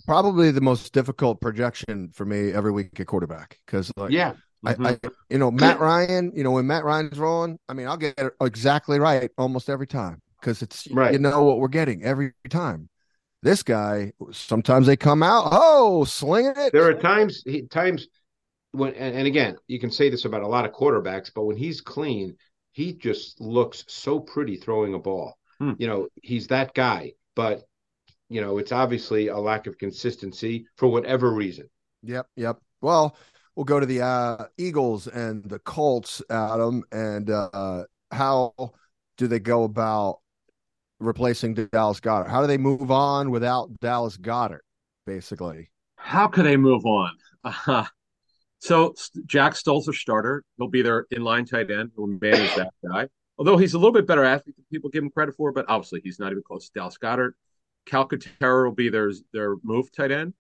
Probably 0.07 0.51
the 0.51 0.61
most 0.61 0.92
difficult 0.92 1.40
projection 1.40 2.11
for 2.14 2.25
me 2.25 2.53
every 2.53 2.73
week 2.73 2.99
at 2.99 3.07
quarterback 3.07 3.59
because, 3.66 3.92
like, 3.96 4.11
yeah, 4.11 4.33
Mm-hmm. 4.64 4.87
I, 4.87 4.90
I, 4.90 4.99
you 5.31 5.38
know, 5.38 5.51
Matt 5.51 5.81
Ryan, 5.81 6.33
you 6.35 6.44
know, 6.44 6.51
when 6.53 6.66
Matt 6.66 6.85
Ryan's 6.85 7.18
rolling, 7.18 7.59
I 7.68 7.73
mean, 7.73 7.87
I'll 7.87 7.96
get 7.96 8.18
it 8.18 8.33
exactly 8.40 8.99
right 8.99 9.31
almost 9.38 9.70
every 9.70 9.87
time 9.87 10.20
because 10.40 10.62
it's, 10.62 10.87
right. 10.90 11.12
you 11.12 11.18
know, 11.18 11.42
what 11.44 11.59
we're 11.59 11.68
getting 11.68 12.03
every 12.03 12.33
time. 12.49 12.88
This 13.42 13.62
guy, 13.62 14.12
sometimes 14.33 14.87
they 14.87 14.96
come 14.99 15.23
out, 15.23 15.49
oh, 15.51 16.05
slinging 16.05 16.53
it. 16.57 16.75
There 16.75 16.85
are 16.85 16.94
times, 16.94 17.42
he, 17.46 17.62
times 17.62 18.07
when, 18.72 18.94
and, 18.94 19.16
and 19.16 19.26
again, 19.26 19.56
you 19.66 19.78
can 19.80 19.90
say 19.90 20.11
this 20.11 20.24
about 20.24 20.42
a 20.42 20.48
lot 20.48 20.64
of 20.64 20.72
quarterbacks, 20.72 21.30
but 21.35 21.44
when 21.44 21.56
he's 21.56 21.80
clean, 21.80 22.37
he 22.72 22.92
just 22.92 23.40
looks 23.40 23.85
so 23.88 24.20
pretty 24.20 24.56
throwing 24.56 24.94
a 24.94 24.98
ball. 24.98 25.35
Hmm. 25.59 25.72
You 25.78 25.88
know, 25.88 26.09
he's 26.22 26.46
that 26.48 26.74
guy, 26.74 27.12
but 27.35 27.64
you 28.28 28.40
know, 28.40 28.59
it's 28.59 28.72
obviously 28.72 29.28
a 29.28 29.37
lack 29.37 29.66
of 29.66 29.76
consistency 29.76 30.66
for 30.76 30.88
whatever 30.88 31.33
reason. 31.33 31.68
Yep, 32.04 32.26
yep. 32.37 32.59
Well, 32.80 33.16
we'll 33.56 33.64
go 33.64 33.80
to 33.80 33.87
the 33.87 34.02
uh, 34.02 34.46
Eagles 34.56 35.09
and 35.09 35.44
the 35.44 35.59
Colts, 35.59 36.22
Adam, 36.30 36.85
and 36.92 37.28
uh, 37.28 37.85
how 38.12 38.54
do 39.18 39.26
they 39.26 39.40
go 39.40 39.64
about 39.64 40.20
replacing 41.00 41.54
Dallas 41.54 42.00
Goedert? 42.00 42.30
How 42.30 42.40
do 42.40 42.46
they 42.46 42.56
move 42.56 42.90
on 42.90 43.30
without 43.30 43.80
Dallas 43.80 44.16
Goedert, 44.16 44.61
basically? 45.06 45.70
How 45.96 46.28
can 46.28 46.44
they 46.44 46.56
move 46.56 46.87
on? 46.87 47.11
Uh, 47.44 47.85
so 48.61 48.94
Jack 49.27 49.57
Stoll's 49.57 49.88
a 49.88 49.92
starter. 49.92 50.44
He'll 50.59 50.68
be 50.68 50.83
their 50.83 51.07
inline 51.12 51.51
tight 51.51 51.70
end. 51.70 51.90
He'll 51.96 52.07
manage 52.07 52.55
that 52.57 52.73
guy. 52.87 53.09
Although 53.38 53.57
he's 53.57 53.73
a 53.73 53.79
little 53.79 53.92
bit 53.92 54.07
better 54.07 54.23
athlete 54.23 54.55
than 54.57 54.66
people 54.70 54.90
give 54.90 55.03
him 55.03 55.11
credit 55.11 55.35
for, 55.35 55.51
but 55.51 55.64
obviously 55.66 56.03
he's 56.05 56.18
not 56.18 56.31
even 56.31 56.42
close 56.46 56.66
to 56.66 56.73
Dallas 56.75 56.99
Goedert. 56.99 57.33
Calcaterra 57.87 58.66
will 58.66 58.75
be 58.75 58.90
their 58.90 59.11
their 59.33 59.57
move 59.62 59.90
tight 59.90 60.12
end. 60.12 60.35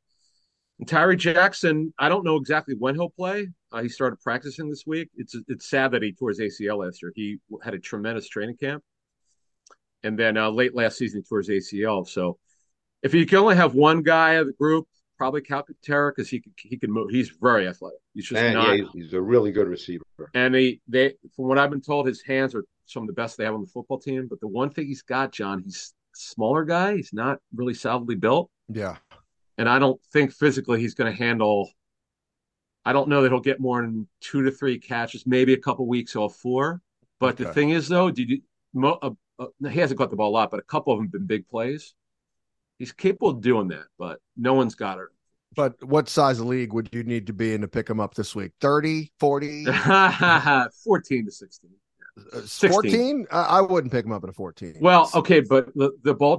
And 0.78 0.86
Tyree 0.86 1.16
Jackson, 1.16 1.94
I 1.98 2.10
don't 2.10 2.24
know 2.24 2.36
exactly 2.36 2.74
when 2.78 2.94
he'll 2.94 3.10
play. 3.10 3.48
Uh, 3.72 3.82
he 3.82 3.88
started 3.88 4.20
practicing 4.20 4.68
this 4.68 4.84
week. 4.86 5.08
It's 5.16 5.34
it's 5.48 5.70
sad 5.70 5.92
that 5.92 6.02
he 6.02 6.12
tore 6.12 6.28
his 6.28 6.40
ACL 6.40 6.84
last 6.84 7.02
year. 7.02 7.12
He 7.14 7.38
had 7.62 7.72
a 7.72 7.78
tremendous 7.78 8.28
training 8.28 8.56
camp, 8.56 8.84
and 10.02 10.18
then 10.18 10.36
uh, 10.36 10.50
late 10.50 10.74
last 10.74 10.98
season 10.98 11.20
he 11.20 11.28
tore 11.28 11.38
his 11.38 11.48
ACL. 11.48 12.06
So 12.06 12.38
if 13.02 13.14
you 13.14 13.24
can 13.24 13.38
only 13.38 13.56
have 13.56 13.74
one 13.74 14.02
guy 14.02 14.32
of 14.34 14.46
the 14.46 14.52
group, 14.52 14.86
probably 15.20 15.42
Calcaterra 15.42 16.12
because 16.14 16.30
he 16.30 16.42
he 16.56 16.76
can 16.78 16.90
move. 16.90 17.10
He's 17.10 17.30
very 17.40 17.68
athletic. 17.68 17.98
He's 18.14 18.26
just 18.26 18.40
and, 18.40 18.54
not. 18.54 18.78
Yeah, 18.78 18.84
he's 18.92 19.12
a 19.12 19.20
really 19.20 19.52
good 19.52 19.68
receiver. 19.68 20.04
And 20.34 20.54
they 20.54 20.80
they 20.88 21.14
from 21.36 21.46
what 21.46 21.58
I've 21.58 21.70
been 21.70 21.80
told, 21.80 22.06
his 22.06 22.22
hands 22.22 22.54
are 22.54 22.64
some 22.86 23.02
of 23.02 23.06
the 23.06 23.12
best 23.12 23.36
they 23.36 23.44
have 23.44 23.54
on 23.54 23.60
the 23.60 23.66
football 23.66 23.98
team. 23.98 24.26
But 24.28 24.40
the 24.40 24.48
one 24.48 24.70
thing 24.70 24.86
he's 24.86 25.02
got, 25.02 25.32
John, 25.32 25.62
he's 25.62 25.92
smaller 26.14 26.64
guy. 26.64 26.96
He's 26.96 27.12
not 27.12 27.38
really 27.54 27.74
solidly 27.74 28.16
built. 28.16 28.50
Yeah 28.68 28.96
and 29.60 29.68
I 29.68 29.78
don't 29.78 30.00
think 30.10 30.32
physically 30.32 30.80
he's 30.80 30.94
going 30.94 31.12
to 31.12 31.16
handle. 31.16 31.70
I 32.86 32.94
don't 32.94 33.10
know 33.10 33.20
that 33.20 33.28
he'll 33.30 33.40
get 33.40 33.60
more 33.60 33.82
than 33.82 34.08
two 34.22 34.42
to 34.42 34.50
three 34.50 34.78
catches, 34.78 35.26
maybe 35.26 35.52
a 35.52 35.58
couple 35.58 35.86
weeks 35.86 36.16
off 36.16 36.34
four. 36.36 36.80
But 37.18 37.34
okay. 37.34 37.44
the 37.44 37.52
thing 37.52 37.68
is, 37.68 37.86
though, 37.86 38.10
did 38.10 38.30
you? 38.30 38.40
Uh, 38.82 39.10
uh, 39.38 39.46
he 39.68 39.78
hasn't 39.78 39.98
caught 39.98 40.08
the 40.08 40.16
ball 40.16 40.30
a 40.30 40.32
lot, 40.32 40.50
but 40.50 40.60
a 40.60 40.62
couple 40.62 40.94
of 40.94 40.98
them 40.98 41.08
have 41.08 41.12
been 41.12 41.26
big 41.26 41.46
plays. 41.46 41.92
He's 42.80 42.92
capable 42.92 43.28
of 43.28 43.42
doing 43.42 43.68
that, 43.68 43.84
but 43.98 44.20
no 44.38 44.54
one's 44.54 44.74
got 44.74 44.96
it. 44.96 45.08
But 45.54 45.84
what 45.84 46.08
size 46.08 46.40
league 46.40 46.72
would 46.72 46.88
you 46.94 47.02
need 47.02 47.26
to 47.26 47.34
be 47.34 47.52
in 47.52 47.60
to 47.60 47.68
pick 47.68 47.90
him 47.90 48.00
up 48.00 48.14
this 48.14 48.34
week? 48.34 48.52
30, 48.62 49.12
40? 49.20 49.64
14 50.84 51.26
to 51.26 51.30
16. 51.30 51.70
14 52.68 53.26
uh, 53.30 53.46
i 53.48 53.60
wouldn't 53.60 53.90
pick 53.90 54.04
him 54.04 54.12
up 54.12 54.22
at 54.24 54.28
a 54.28 54.32
14 54.32 54.74
well 54.80 55.08
okay 55.14 55.40
but 55.40 55.72
the, 55.74 55.92
the 56.02 56.12
ball 56.12 56.38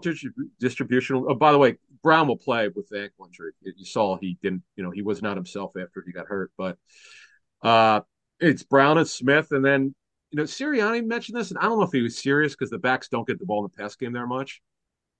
distribution 0.59 1.25
oh, 1.27 1.33
by 1.33 1.51
the 1.51 1.57
way 1.57 1.75
brown 2.03 2.27
will 2.27 2.37
play 2.37 2.67
with 2.67 2.87
the 2.89 3.01
ankle 3.01 3.25
injury 3.25 3.51
you 3.63 3.85
saw 3.85 4.15
he 4.17 4.37
didn't 4.43 4.61
you 4.75 4.83
know 4.83 4.91
he 4.91 5.01
was 5.01 5.23
not 5.23 5.37
himself 5.37 5.71
after 5.81 6.03
he 6.05 6.11
got 6.11 6.27
hurt 6.27 6.51
but 6.55 6.77
uh 7.63 8.01
it's 8.39 8.63
brown 8.63 8.99
and 8.99 9.07
smith 9.07 9.47
and 9.51 9.65
then 9.65 9.95
you 10.29 10.37
know 10.37 10.43
sirianni 10.43 11.03
mentioned 11.03 11.39
this 11.39 11.49
and 11.49 11.57
i 11.57 11.63
don't 11.63 11.79
know 11.79 11.85
if 11.85 11.93
he 11.93 12.01
was 12.01 12.21
serious 12.21 12.53
because 12.53 12.69
the 12.69 12.77
backs 12.77 13.07
don't 13.07 13.27
get 13.27 13.39
the 13.39 13.45
ball 13.45 13.65
in 13.65 13.71
the 13.73 13.81
pass 13.81 13.95
game 13.95 14.11
there 14.11 14.27
much 14.27 14.61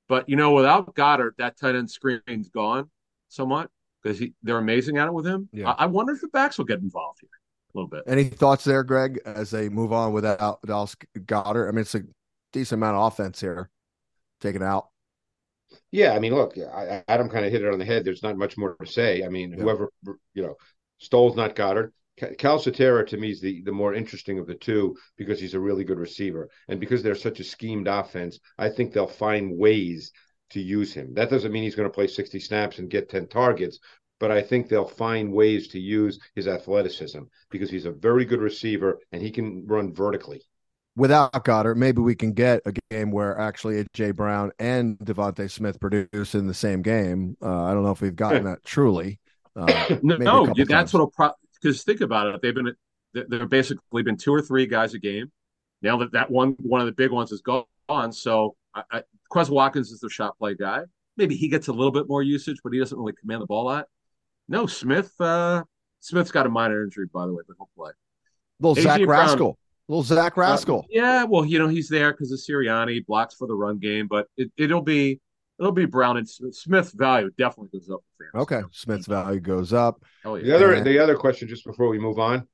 but 0.08 0.28
you 0.30 0.36
know 0.36 0.54
without 0.54 0.94
Goedert, 0.96 1.38
that 1.38 1.58
tight 1.58 1.76
end 1.76 1.90
screen's 1.90 2.50
gone 2.50 2.90
somewhat 3.30 3.70
because 4.02 4.24
they're 4.44 4.58
amazing 4.58 4.98
at 4.98 5.08
it 5.08 5.14
with 5.14 5.26
him 5.26 5.48
yeah. 5.54 5.72
I, 5.72 5.84
I 5.84 5.86
wonder 5.86 6.14
if 6.14 6.22
the 6.22 6.28
backs 6.30 6.58
will 6.58 6.66
get 6.66 6.80
involved 6.80 7.20
here 7.22 7.30
a 7.74 7.78
little 7.78 7.90
bit. 7.90 8.04
Any 8.08 8.26
thoughts 8.26 8.64
there, 8.64 8.84
Greg, 8.84 9.20
as 9.26 9.52
they 9.52 9.70
move 9.70 9.94
on 9.94 10.14
without 10.14 10.62
Dallas 10.66 10.96
Goedert? 11.18 11.68
I 11.68 11.72
mean, 11.72 11.82
it's 11.82 11.96
a 11.96 12.04
decent 12.52 12.80
amount 12.80 12.98
of 12.98 13.12
offense 13.12 13.40
here 13.40 13.70
taken 14.40 14.62
out. 14.62 14.88
Yeah, 15.92 16.14
I 16.14 16.20
mean, 16.20 16.36
look, 16.36 16.56
Adam 17.08 17.30
kind 17.30 17.46
of 17.46 17.52
hit 17.52 17.62
it 17.62 17.72
on 17.72 17.80
the 17.80 17.86
head. 17.86 18.04
There's 18.04 18.24
not 18.24 18.38
much 18.38 18.58
more 18.58 18.76
to 18.82 18.92
say. 18.92 19.24
I 19.24 19.30
mean, 19.30 19.52
yeah. 19.52 19.58
whoever 19.58 19.90
you 20.34 20.44
know, 20.44 20.56
Stoll's 20.98 21.36
not 21.36 21.56
Goedert. 21.56 21.94
Calcaterra 22.22 23.06
to 23.08 23.18
me 23.18 23.32
is 23.32 23.42
the, 23.42 23.62
the 23.64 23.72
more 23.72 23.94
interesting 23.94 24.40
of 24.40 24.48
the 24.48 24.56
two 24.56 24.96
because 25.18 25.40
he's 25.40 25.54
a 25.54 25.60
really 25.60 25.84
good 25.84 26.00
receiver. 26.00 26.50
And 26.68 26.80
because 26.80 27.02
they're 27.02 27.16
such 27.16 27.40
a 27.40 27.44
schemed 27.44 27.88
offense, 27.88 28.40
I 28.58 28.70
think 28.70 28.94
they'll 28.94 29.08
find 29.08 29.58
ways 29.58 30.12
to 30.52 30.62
use 30.62 30.94
him. 30.94 31.14
That 31.14 31.30
doesn't 31.30 31.52
mean 31.52 31.64
he's 31.64 31.76
going 31.76 31.90
to 31.90 31.94
play 31.94 32.08
60 32.08 32.40
snaps 32.40 32.80
and 32.80 32.90
get 32.90 33.10
10 33.10 33.28
targets, 33.28 33.80
but 34.20 34.32
I 34.32 34.42
think 34.42 34.68
they'll 34.68 34.86
find 34.86 35.34
ways 35.34 35.70
to 35.70 35.80
use 35.80 36.20
his 36.36 36.48
athleticism 36.48 37.22
because 37.50 37.70
he's 37.70 37.86
a 37.86 37.92
very 37.92 38.26
good 38.26 38.42
receiver 38.42 39.00
and 39.12 39.22
he 39.22 39.32
can 39.32 39.66
run 39.66 39.94
vertically. 39.94 40.42
Without 40.98 41.32
Goedert, 41.46 41.78
maybe 41.78 42.02
we 42.02 42.16
can 42.16 42.34
get 42.34 42.62
a 42.66 42.74
game 42.92 43.12
where 43.12 43.40
actually 43.40 43.86
Jay 43.94 44.12
Brown 44.12 44.52
and 44.60 44.98
DeVonta 45.00 45.50
Smith 45.50 45.80
produce 45.80 46.36
in 46.36 46.48
the 46.48 46.54
same 46.54 46.82
game. 46.82 47.38
Uh, 47.42 47.64
I 47.64 47.74
don't 47.74 47.84
know 47.84 47.92
if 47.92 48.02
we've 48.02 48.16
gotten 48.16 48.44
that 48.46 48.64
truly. 48.66 49.20
Uh, 49.56 49.98
no, 50.02 50.18
no 50.18 50.54
that's 50.66 50.94
what 50.94 51.12
pro- 51.14 51.32
because 51.62 51.84
think 51.84 52.02
about 52.02 52.28
it. 52.28 52.42
They've 52.42 52.56
been 52.56 52.74
they've 53.14 53.50
basically 53.50 54.04
been 54.04 54.18
two 54.18 54.34
or 54.34 54.42
three 54.42 54.66
guys 54.66 54.94
a 54.94 55.00
game. 55.00 55.32
Now 55.82 55.98
that 55.98 56.12
that 56.14 56.30
one 56.30 56.56
one 56.60 56.82
of 56.82 56.88
the 56.88 56.94
big 56.94 57.12
ones 57.12 57.32
is 57.32 57.42
gone, 57.42 58.12
so 58.12 58.56
I, 58.74 58.84
I, 58.92 59.04
Quez 59.32 59.50
Watkins 59.50 59.92
is 59.92 60.00
the 60.00 60.10
shot 60.10 60.38
play 60.38 60.56
guy. 60.56 60.82
Maybe 61.18 61.36
he 61.36 61.50
gets 61.50 61.68
a 61.68 61.74
little 61.74 61.92
bit 61.92 62.08
more 62.08 62.24
usage, 62.24 62.58
but 62.64 62.74
he 62.74 62.80
doesn't 62.80 62.98
really 62.98 63.14
command 63.14 63.42
the 63.42 63.46
ball 63.46 63.64
a 63.64 63.70
lot. 63.70 63.88
No, 64.48 64.66
Smith. 64.66 65.14
Uh, 65.20 65.64
Smith's 66.00 66.32
got 66.32 66.46
a 66.46 66.50
minor 66.50 66.84
injury, 66.84 67.08
by 67.14 67.26
the 67.26 67.34
way, 67.34 67.44
but 67.48 67.56
he'll 67.58 67.70
play. 67.78 67.92
Little 68.60 68.82
Zach 68.82 69.02
Pascal. 69.08 69.58
Little 69.88 70.04
Zach 70.04 70.38
uh, 70.38 70.42
Pascal. 70.42 70.80
Uh, 70.80 70.88
yeah, 70.90 71.24
well, 71.24 71.46
you 71.46 71.60
know 71.60 71.68
he's 71.68 71.90
there 71.90 72.12
because 72.12 72.32
of 72.32 72.40
Sirianni 72.40 73.06
blocks 73.06 73.36
for 73.36 73.48
the 73.48 73.54
run 73.54 73.78
game, 73.78 74.08
but 74.08 74.28
it, 74.38 74.52
will 74.58 74.82
be 74.82 75.20
it'll 75.62 75.72
be 75.72 75.86
Brown 75.86 76.18
and 76.18 76.28
Smith's 76.28 76.92
value 76.92 77.30
definitely 77.38 77.80
goes 77.80 77.90
up. 77.90 78.02
Okay, 78.36 78.62
Smith's 78.72 79.08
value 79.08 79.40
goes 79.40 79.72
up. 79.72 80.04
Oh, 80.26 80.36
yeah. 80.36 80.46
The 80.46 80.56
other 80.56 80.74
and... 80.74 80.86
the 80.86 81.00
other 81.00 81.16
question, 81.16 81.48
just 81.48 81.66
before 81.66 81.88
we 81.88 82.00
move 82.00 82.20
on, 82.20 82.48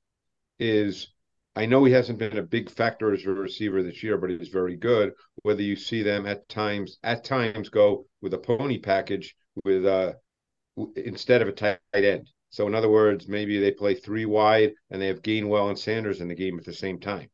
is 0.60 1.08
I 1.56 1.66
know 1.66 1.86
he 1.86 1.94
hasn't 1.94 2.20
been 2.20 2.38
a 2.38 2.44
big 2.44 2.70
factor 2.70 3.14
as 3.14 3.26
a 3.26 3.32
receiver 3.32 3.82
this 3.82 4.04
year, 4.04 4.18
but 4.18 4.30
he's 4.30 4.50
very 4.50 4.76
good. 4.76 5.14
Whether 5.42 5.64
you 5.64 5.76
see 5.76 6.04
them 6.04 6.26
at 6.28 6.48
times 6.50 6.98
at 7.04 7.24
times 7.24 7.70
go 7.70 8.06
with 8.22 8.34
a 8.34 8.38
pony 8.38 8.78
package 8.78 9.36
with 9.64 9.86
uh 9.86 10.14
instead 10.96 11.42
of 11.42 11.48
a 11.48 11.54
tight 11.54 11.80
end. 11.94 12.30
So 12.50 12.68
in 12.68 12.76
other 12.76 12.90
words, 12.90 13.28
maybe 13.28 13.60
they 13.60 13.72
play 13.72 13.96
three 13.96 14.26
wide 14.26 14.74
and 14.92 15.02
they 15.02 15.08
have 15.08 15.22
Gainwell 15.22 15.70
and 15.70 15.80
Sanders 15.80 16.22
in 16.22 16.28
the 16.28 16.36
game 16.36 16.58
at 16.60 16.66
the 16.66 16.74
same 16.74 17.00
time. 17.00 17.30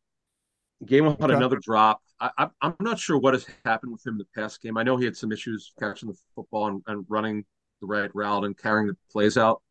Gainwell 0.86 1.20
had 1.20 1.30
okay. 1.30 1.38
another 1.38 1.60
drop. 1.62 2.02
I, 2.38 2.48
am 2.62 2.76
not 2.80 3.00
sure 3.00 3.18
what 3.18 3.34
has 3.34 3.46
happened 3.66 3.92
with 3.92 4.06
him 4.06 4.14
in 4.14 4.18
the 4.20 4.42
past 4.42 4.62
game. 4.62 4.78
I 4.78 4.84
know 4.84 4.98
he 4.98 5.06
had 5.06 5.18
some 5.18 5.32
issues 5.32 5.74
catching 5.80 6.10
the 6.10 6.18
football 6.36 6.68
and, 6.68 6.82
and 6.88 7.06
running 7.10 7.46
the 7.82 7.88
right 7.88 8.10
route 8.14 8.46
and 8.46 8.58
carrying 8.58 8.88
the 8.88 8.96
plays 9.12 9.38
out 9.38 9.62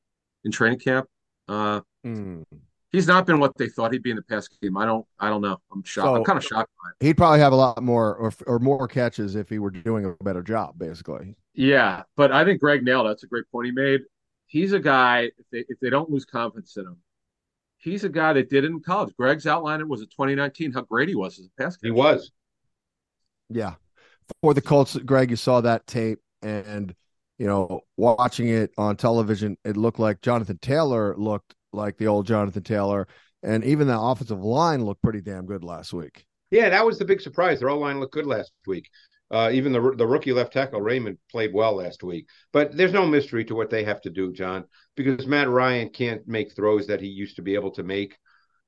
in 0.44 0.52
training 0.52 0.78
camp. 0.78 1.08
Uh, 1.48 1.80
mm. 2.04 2.44
He's 2.90 3.06
not 3.06 3.24
been 3.24 3.40
what 3.40 3.56
they 3.56 3.68
thought 3.68 3.92
he'd 3.92 4.02
be 4.02 4.10
in 4.10 4.16
the 4.16 4.22
past 4.22 4.54
game. 4.60 4.76
I 4.76 4.84
don't. 4.84 5.06
I 5.18 5.30
don't 5.30 5.40
know. 5.40 5.58
I'm 5.72 5.82
shocked. 5.82 6.06
So, 6.06 6.16
I'm 6.16 6.24
kind 6.24 6.36
of 6.36 6.44
shocked. 6.44 6.70
He'd 7.00 7.16
probably 7.16 7.40
have 7.40 7.54
a 7.54 7.56
lot 7.56 7.82
more 7.82 8.14
or 8.16 8.32
or 8.46 8.58
more 8.58 8.86
catches 8.86 9.34
if 9.34 9.48
he 9.48 9.58
were 9.58 9.70
doing 9.70 10.04
a 10.04 10.22
better 10.22 10.42
job, 10.42 10.78
basically. 10.78 11.34
Yeah, 11.54 12.02
but 12.16 12.32
I 12.32 12.44
think 12.44 12.60
Greg 12.60 12.84
nailed. 12.84 13.06
That's 13.06 13.22
a 13.22 13.26
great 13.26 13.50
point 13.50 13.66
he 13.66 13.72
made. 13.72 14.02
he's 14.46 14.72
a 14.72 14.78
guy 14.78 15.30
if 15.38 15.46
they 15.50 15.64
if 15.70 15.80
they 15.80 15.88
don't 15.88 16.10
lose 16.10 16.26
confidence 16.26 16.76
in 16.76 16.84
him, 16.84 16.98
he's 17.78 18.04
a 18.04 18.10
guy 18.10 18.34
that 18.34 18.50
did 18.50 18.64
it 18.64 18.70
in 18.70 18.80
college. 18.80 19.14
Greg's 19.16 19.46
outlining 19.46 19.88
was 19.88 20.02
it 20.02 20.10
2019 20.10 20.72
how 20.72 20.82
great 20.82 21.08
he 21.08 21.14
was 21.14 21.38
as 21.38 21.46
a 21.46 21.62
pass 21.62 21.76
catcher. 21.76 21.86
He 21.86 21.90
was. 21.92 22.30
Yeah. 23.54 23.74
For 24.40 24.54
the 24.54 24.62
Colts, 24.62 24.96
Greg, 24.96 25.30
you 25.30 25.36
saw 25.36 25.60
that 25.60 25.86
tape 25.86 26.20
and 26.42 26.94
you 27.38 27.46
know, 27.46 27.80
watching 27.96 28.48
it 28.48 28.70
on 28.78 28.96
television, 28.96 29.56
it 29.64 29.76
looked 29.76 29.98
like 29.98 30.20
Jonathan 30.20 30.58
Taylor 30.58 31.16
looked 31.16 31.54
like 31.72 31.96
the 31.96 32.06
old 32.06 32.24
Jonathan 32.26 32.62
Taylor. 32.62 33.08
And 33.42 33.64
even 33.64 33.88
the 33.88 33.98
offensive 33.98 34.40
line 34.44 34.84
looked 34.84 35.02
pretty 35.02 35.20
damn 35.20 35.46
good 35.46 35.64
last 35.64 35.92
week. 35.92 36.24
Yeah, 36.52 36.68
that 36.68 36.86
was 36.86 36.98
the 36.98 37.04
big 37.04 37.20
surprise. 37.20 37.58
Their 37.58 37.70
O 37.70 37.78
line 37.78 37.98
looked 37.98 38.14
good 38.14 38.26
last 38.26 38.52
week. 38.66 38.88
Uh, 39.32 39.50
even 39.52 39.72
the 39.72 39.94
the 39.96 40.06
rookie 40.06 40.32
left 40.32 40.52
tackle 40.52 40.80
Raimann 40.80 41.16
played 41.30 41.52
well 41.52 41.74
last 41.74 42.02
week. 42.04 42.28
But 42.52 42.76
there's 42.76 42.92
no 42.92 43.06
mystery 43.06 43.44
to 43.46 43.54
what 43.54 43.70
they 43.70 43.82
have 43.82 44.02
to 44.02 44.10
do, 44.10 44.32
John, 44.32 44.64
because 44.94 45.26
Matt 45.26 45.48
Ryan 45.48 45.88
can't 45.88 46.22
make 46.28 46.54
throws 46.54 46.86
that 46.86 47.00
he 47.00 47.08
used 47.08 47.36
to 47.36 47.42
be 47.42 47.54
able 47.54 47.70
to 47.72 47.82
make. 47.82 48.16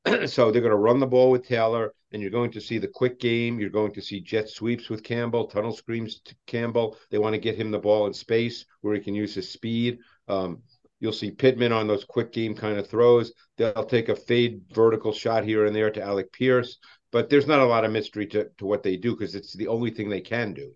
so 0.27 0.51
they're 0.51 0.61
going 0.61 0.71
to 0.71 0.77
run 0.77 1.01
the 1.01 1.07
ball 1.07 1.31
with 1.31 1.47
Taylor, 1.47 1.93
and 2.13 2.21
you're 2.21 2.31
going 2.31 2.51
to 2.53 2.61
see 2.61 2.79
the 2.79 2.89
quick 2.89 3.21
game. 3.21 3.59
You're 3.59 3.71
going 3.71 3.93
to 3.93 4.03
see 4.03 4.21
jet 4.21 4.49
sweeps 4.49 4.89
with 4.89 5.03
Campbell, 5.03 5.47
tunnel 5.47 5.73
screams 5.73 6.21
to 6.21 6.35
Campbell. 6.47 6.97
They 7.11 7.19
want 7.19 7.35
to 7.35 7.41
get 7.41 7.57
him 7.57 7.71
the 7.71 7.79
ball 7.79 8.07
in 8.07 8.13
space 8.13 8.65
where 8.81 8.95
he 8.95 9.01
can 9.01 9.15
use 9.15 9.35
his 9.35 9.51
speed. 9.51 9.99
Um, 10.29 10.63
you'll 11.01 11.13
see 11.13 11.31
Pittman 11.31 11.73
on 11.73 11.87
those 11.87 12.05
quick 12.05 12.33
game 12.33 12.55
kind 12.55 12.79
of 12.79 12.89
throws. 12.89 13.33
They'll 13.57 13.85
take 13.85 14.09
a 14.09 14.17
fade 14.17 14.63
vertical 14.73 15.13
shot 15.13 15.45
here 15.45 15.67
and 15.67 15.75
there 15.75 15.91
to 15.91 16.03
Alec 16.03 16.33
Pierce 16.33 16.79
but 17.15 17.31
there's 17.31 17.47
not 17.47 17.61
a 17.61 17.65
lot 17.65 17.85
of 17.85 17.93
mystery 17.93 18.27
to, 18.27 18.49
to 18.59 18.67
what 18.67 18.83
they 18.83 18.97
do 18.97 19.13
because 19.13 19.37
it's 19.37 19.53
the 19.53 19.69
only 19.69 19.93
thing 19.93 20.09
they 20.09 20.21
can 20.21 20.53
do. 20.53 20.73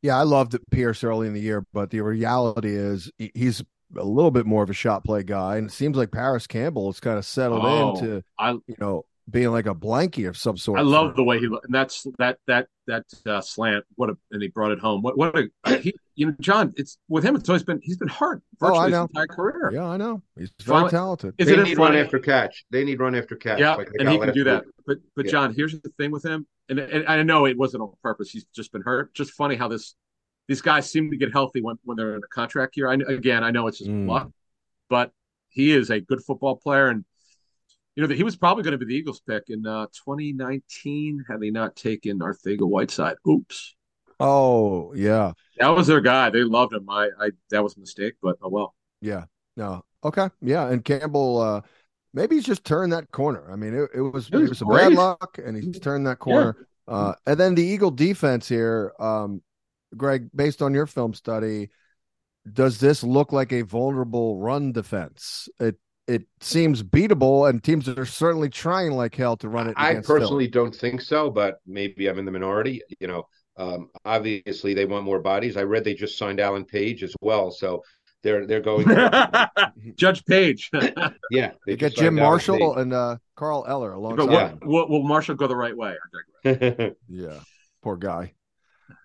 Yeah, 0.00 0.16
I 0.16 0.22
loved 0.22 0.56
Pierce 0.70 1.02
early 1.02 1.26
in 1.26 1.34
the 1.34 1.40
year, 1.40 1.66
but 1.72 1.90
the 1.90 2.00
reality 2.02 2.72
is 2.72 3.10
he's 3.18 3.64
a 3.96 4.04
little 4.04 4.30
bit 4.30 4.46
more 4.46 4.62
of 4.62 4.70
a 4.70 4.74
shot 4.74 5.04
play 5.04 5.22
guy, 5.22 5.56
and 5.56 5.68
it 5.68 5.72
seems 5.72 5.96
like 5.96 6.10
Parris 6.10 6.46
Campbell 6.46 6.90
has 6.90 7.00
kind 7.00 7.18
of 7.18 7.24
settled 7.24 7.62
oh, 7.64 7.94
into 7.94 8.24
I, 8.38 8.52
you 8.52 8.76
know 8.78 9.04
being 9.30 9.50
like 9.50 9.66
a 9.66 9.74
blankie 9.74 10.28
of 10.28 10.36
some 10.36 10.56
sort. 10.56 10.78
I 10.78 10.82
love 10.82 11.14
the 11.16 11.22
way 11.22 11.38
he 11.38 11.46
and 11.46 11.60
that's 11.68 12.06
that 12.18 12.38
that 12.46 12.66
that 12.86 13.04
uh, 13.26 13.40
slant. 13.40 13.84
What 13.94 14.10
a 14.10 14.16
and 14.30 14.42
he 14.42 14.48
brought 14.48 14.72
it 14.72 14.78
home. 14.78 15.02
What 15.02 15.16
what 15.16 15.36
a 15.36 15.78
he, 15.78 15.94
you 16.14 16.26
know, 16.26 16.34
John. 16.40 16.72
It's 16.76 16.98
with 17.08 17.24
him. 17.24 17.36
It's 17.36 17.48
always 17.48 17.62
been 17.62 17.80
he's 17.82 17.96
been 17.96 18.08
hurt 18.08 18.42
virtually 18.58 18.78
oh, 18.78 18.82
I 18.82 18.88
know. 18.88 19.02
his 19.02 19.10
entire 19.10 19.26
career. 19.26 19.70
Yeah, 19.72 19.86
I 19.86 19.96
know. 19.96 20.22
He's 20.36 20.52
very 20.60 20.76
Finally, 20.76 20.90
talented. 20.90 21.34
Is 21.38 21.46
they 21.46 21.54
it 21.54 21.64
need 21.64 21.78
run 21.78 21.96
after 21.96 22.18
catch. 22.18 22.64
They 22.70 22.84
need 22.84 22.98
run 22.98 23.14
after 23.14 23.36
catch. 23.36 23.60
Yeah, 23.60 23.74
like 23.74 23.90
and 23.98 24.08
he 24.08 24.18
can 24.18 24.32
do 24.32 24.44
that. 24.44 24.64
But 24.86 24.98
but 25.14 25.26
yeah. 25.26 25.32
John, 25.32 25.54
here's 25.54 25.72
the 25.80 25.90
thing 25.98 26.10
with 26.10 26.24
him, 26.24 26.46
and, 26.68 26.78
and 26.78 27.06
I 27.06 27.22
know 27.22 27.46
it 27.46 27.56
wasn't 27.56 27.82
on 27.82 27.92
purpose. 28.02 28.30
He's 28.30 28.44
just 28.54 28.72
been 28.72 28.82
hurt. 28.82 29.14
Just 29.14 29.32
funny 29.32 29.54
how 29.54 29.68
this 29.68 29.94
these 30.48 30.60
guys 30.60 30.90
seem 30.90 31.10
to 31.10 31.16
get 31.16 31.32
healthy 31.32 31.60
when 31.60 31.76
when 31.84 31.96
they're 31.96 32.16
in 32.16 32.22
a 32.22 32.34
contract 32.34 32.76
year. 32.76 32.88
I 32.88 32.94
again, 32.94 33.44
I 33.44 33.50
know 33.50 33.66
it's 33.66 33.78
just 33.78 33.90
mm. 33.90 34.08
luck, 34.08 34.30
but 34.88 35.12
he 35.48 35.72
is 35.72 35.90
a 35.90 36.00
good 36.00 36.22
football 36.22 36.56
player 36.56 36.88
and 36.88 37.04
you 37.94 38.02
know 38.02 38.06
that 38.06 38.16
he 38.16 38.22
was 38.22 38.36
probably 38.36 38.62
going 38.62 38.72
to 38.72 38.78
be 38.78 38.86
the 38.86 38.94
Eagles 38.94 39.20
pick 39.20 39.44
in 39.48 39.66
uh, 39.66 39.86
2019 39.86 41.24
had 41.28 41.40
they 41.40 41.50
not 41.50 41.76
taken 41.76 42.20
Arcega-Whiteside. 42.20 43.16
Oops. 43.28 43.76
Oh 44.18 44.94
yeah, 44.94 45.32
that 45.58 45.68
was 45.68 45.88
their 45.88 46.00
guy. 46.00 46.30
They 46.30 46.42
loved 46.42 46.72
him. 46.72 46.88
I, 46.88 47.08
I 47.20 47.30
that 47.50 47.62
was 47.62 47.76
a 47.76 47.80
mistake, 47.80 48.14
but 48.22 48.36
oh 48.42 48.48
well. 48.48 48.74
Yeah. 49.02 49.24
No. 49.56 49.84
Okay. 50.04 50.28
Yeah. 50.40 50.68
And 50.68 50.84
Campbell, 50.84 51.38
uh, 51.40 51.60
maybe 52.14 52.36
he's 52.36 52.44
just 52.44 52.64
turned 52.64 52.92
that 52.92 53.10
corner. 53.10 53.50
I 53.52 53.56
mean, 53.56 53.74
it, 53.74 53.90
it 53.94 54.00
was 54.00 54.28
it 54.28 54.36
was, 54.36 54.60
it 54.60 54.64
was 54.64 54.78
bad 54.78 54.92
luck, 54.92 55.38
and 55.44 55.56
he's 55.56 55.78
turned 55.80 56.06
that 56.06 56.18
corner. 56.18 56.56
Yeah. 56.88 56.94
Uh, 56.94 57.14
and 57.26 57.38
then 57.38 57.54
the 57.54 57.64
Eagle 57.64 57.90
defense 57.90 58.48
here, 58.48 58.92
um, 58.98 59.42
Greg, 59.96 60.28
based 60.34 60.62
on 60.62 60.74
your 60.74 60.86
film 60.86 61.14
study, 61.14 61.70
does 62.50 62.80
this 62.80 63.02
look 63.02 63.32
like 63.32 63.52
a 63.52 63.62
vulnerable 63.62 64.38
run 64.38 64.72
defense? 64.72 65.48
It 65.60 65.76
it 66.08 66.26
seems 66.40 66.82
beatable, 66.82 67.48
and 67.48 67.62
teams 67.62 67.88
are 67.88 68.04
certainly 68.04 68.48
trying 68.48 68.92
like 68.92 69.14
hell 69.14 69.36
to 69.38 69.48
run 69.48 69.68
it. 69.68 69.74
I 69.76 69.94
personally 69.96 70.48
don't 70.48 70.74
think 70.74 71.00
so, 71.00 71.30
but 71.30 71.58
maybe 71.66 72.08
I'm 72.08 72.18
in 72.18 72.24
the 72.24 72.32
minority. 72.32 72.82
You 72.98 73.06
know, 73.06 73.28
um, 73.56 73.88
obviously, 74.04 74.74
they 74.74 74.84
want 74.84 75.04
more 75.04 75.20
bodies. 75.20 75.56
I 75.56 75.62
read 75.62 75.84
they 75.84 75.94
just 75.94 76.18
signed 76.18 76.40
Alan 76.40 76.64
Page 76.64 77.02
as 77.02 77.14
well, 77.20 77.50
so 77.50 77.82
they're 78.22 78.46
they're 78.46 78.60
going. 78.60 78.86
Judge 79.96 80.24
Page. 80.24 80.70
yeah, 81.30 81.52
they, 81.66 81.76
get 81.76 81.94
Jim 81.94 82.16
Marshall 82.16 82.76
and 82.76 82.92
uh, 82.92 83.16
Carl 83.36 83.64
Eller 83.68 83.92
alongside. 83.92 84.58
Will, 84.62 84.88
will, 84.88 84.88
will, 84.88 85.02
Marshall 85.04 85.36
go 85.36 85.46
the 85.46 85.56
right 85.56 85.76
way? 85.76 85.94
yeah, 86.44 87.38
poor 87.82 87.96
guy. 87.96 88.32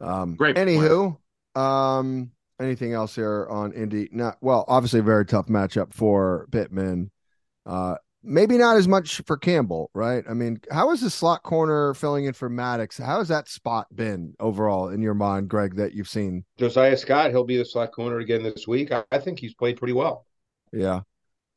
Um, 0.02 0.36
Great. 0.36 0.56
Anywho, 0.56 1.17
um, 1.56 2.32
anything 2.60 2.93
else 2.93 3.15
here 3.15 3.47
on 3.50 3.73
Indy? 3.73 4.10
Not 4.12 4.38
well. 4.41 4.65
Obviously, 4.67 5.00
a 5.00 5.04
very 5.04 5.26
tough 5.26 5.47
matchup 5.47 5.93
for 5.93 6.47
Pittman. 6.52 7.12
Uh, 7.65 7.95
maybe 8.23 8.58
not 8.58 8.78
as 8.78 8.88
much 8.88 9.21
for 9.26 9.38
Campbell, 9.38 9.89
right? 9.93 10.23
I 10.30 10.34
mean, 10.34 10.60
how 10.71 10.91
is 10.91 11.02
the 11.02 11.10
slot 11.10 11.43
corner 11.43 11.93
filling 11.93 12.26
in 12.26 12.34
for 12.34 12.50
Maddox? 12.50 12.97
How 12.97 13.19
has 13.19 13.28
that 13.30 13.47
spot 13.47 13.88
been 13.95 14.34
overall 14.39 14.89
in 14.89 15.02
your 15.02 15.13
mind, 15.13 15.50
Greg, 15.50 15.76
that 15.76 15.93
you've 15.93 16.10
seen? 16.10 16.45
Josiah 16.58 16.97
Scott, 16.97 17.32
he'll 17.32 17.43
be 17.43 17.58
the 17.58 17.65
slot 17.65 17.91
corner 17.91 18.19
again 18.19 18.43
this 18.43 18.67
week. 18.67 18.91
I, 18.91 19.04
I 19.12 19.19
think 19.19 19.39
he's 19.39 19.54
played 19.54 19.78
pretty 19.78 19.93
well. 19.93 20.26
Yeah. 20.71 21.02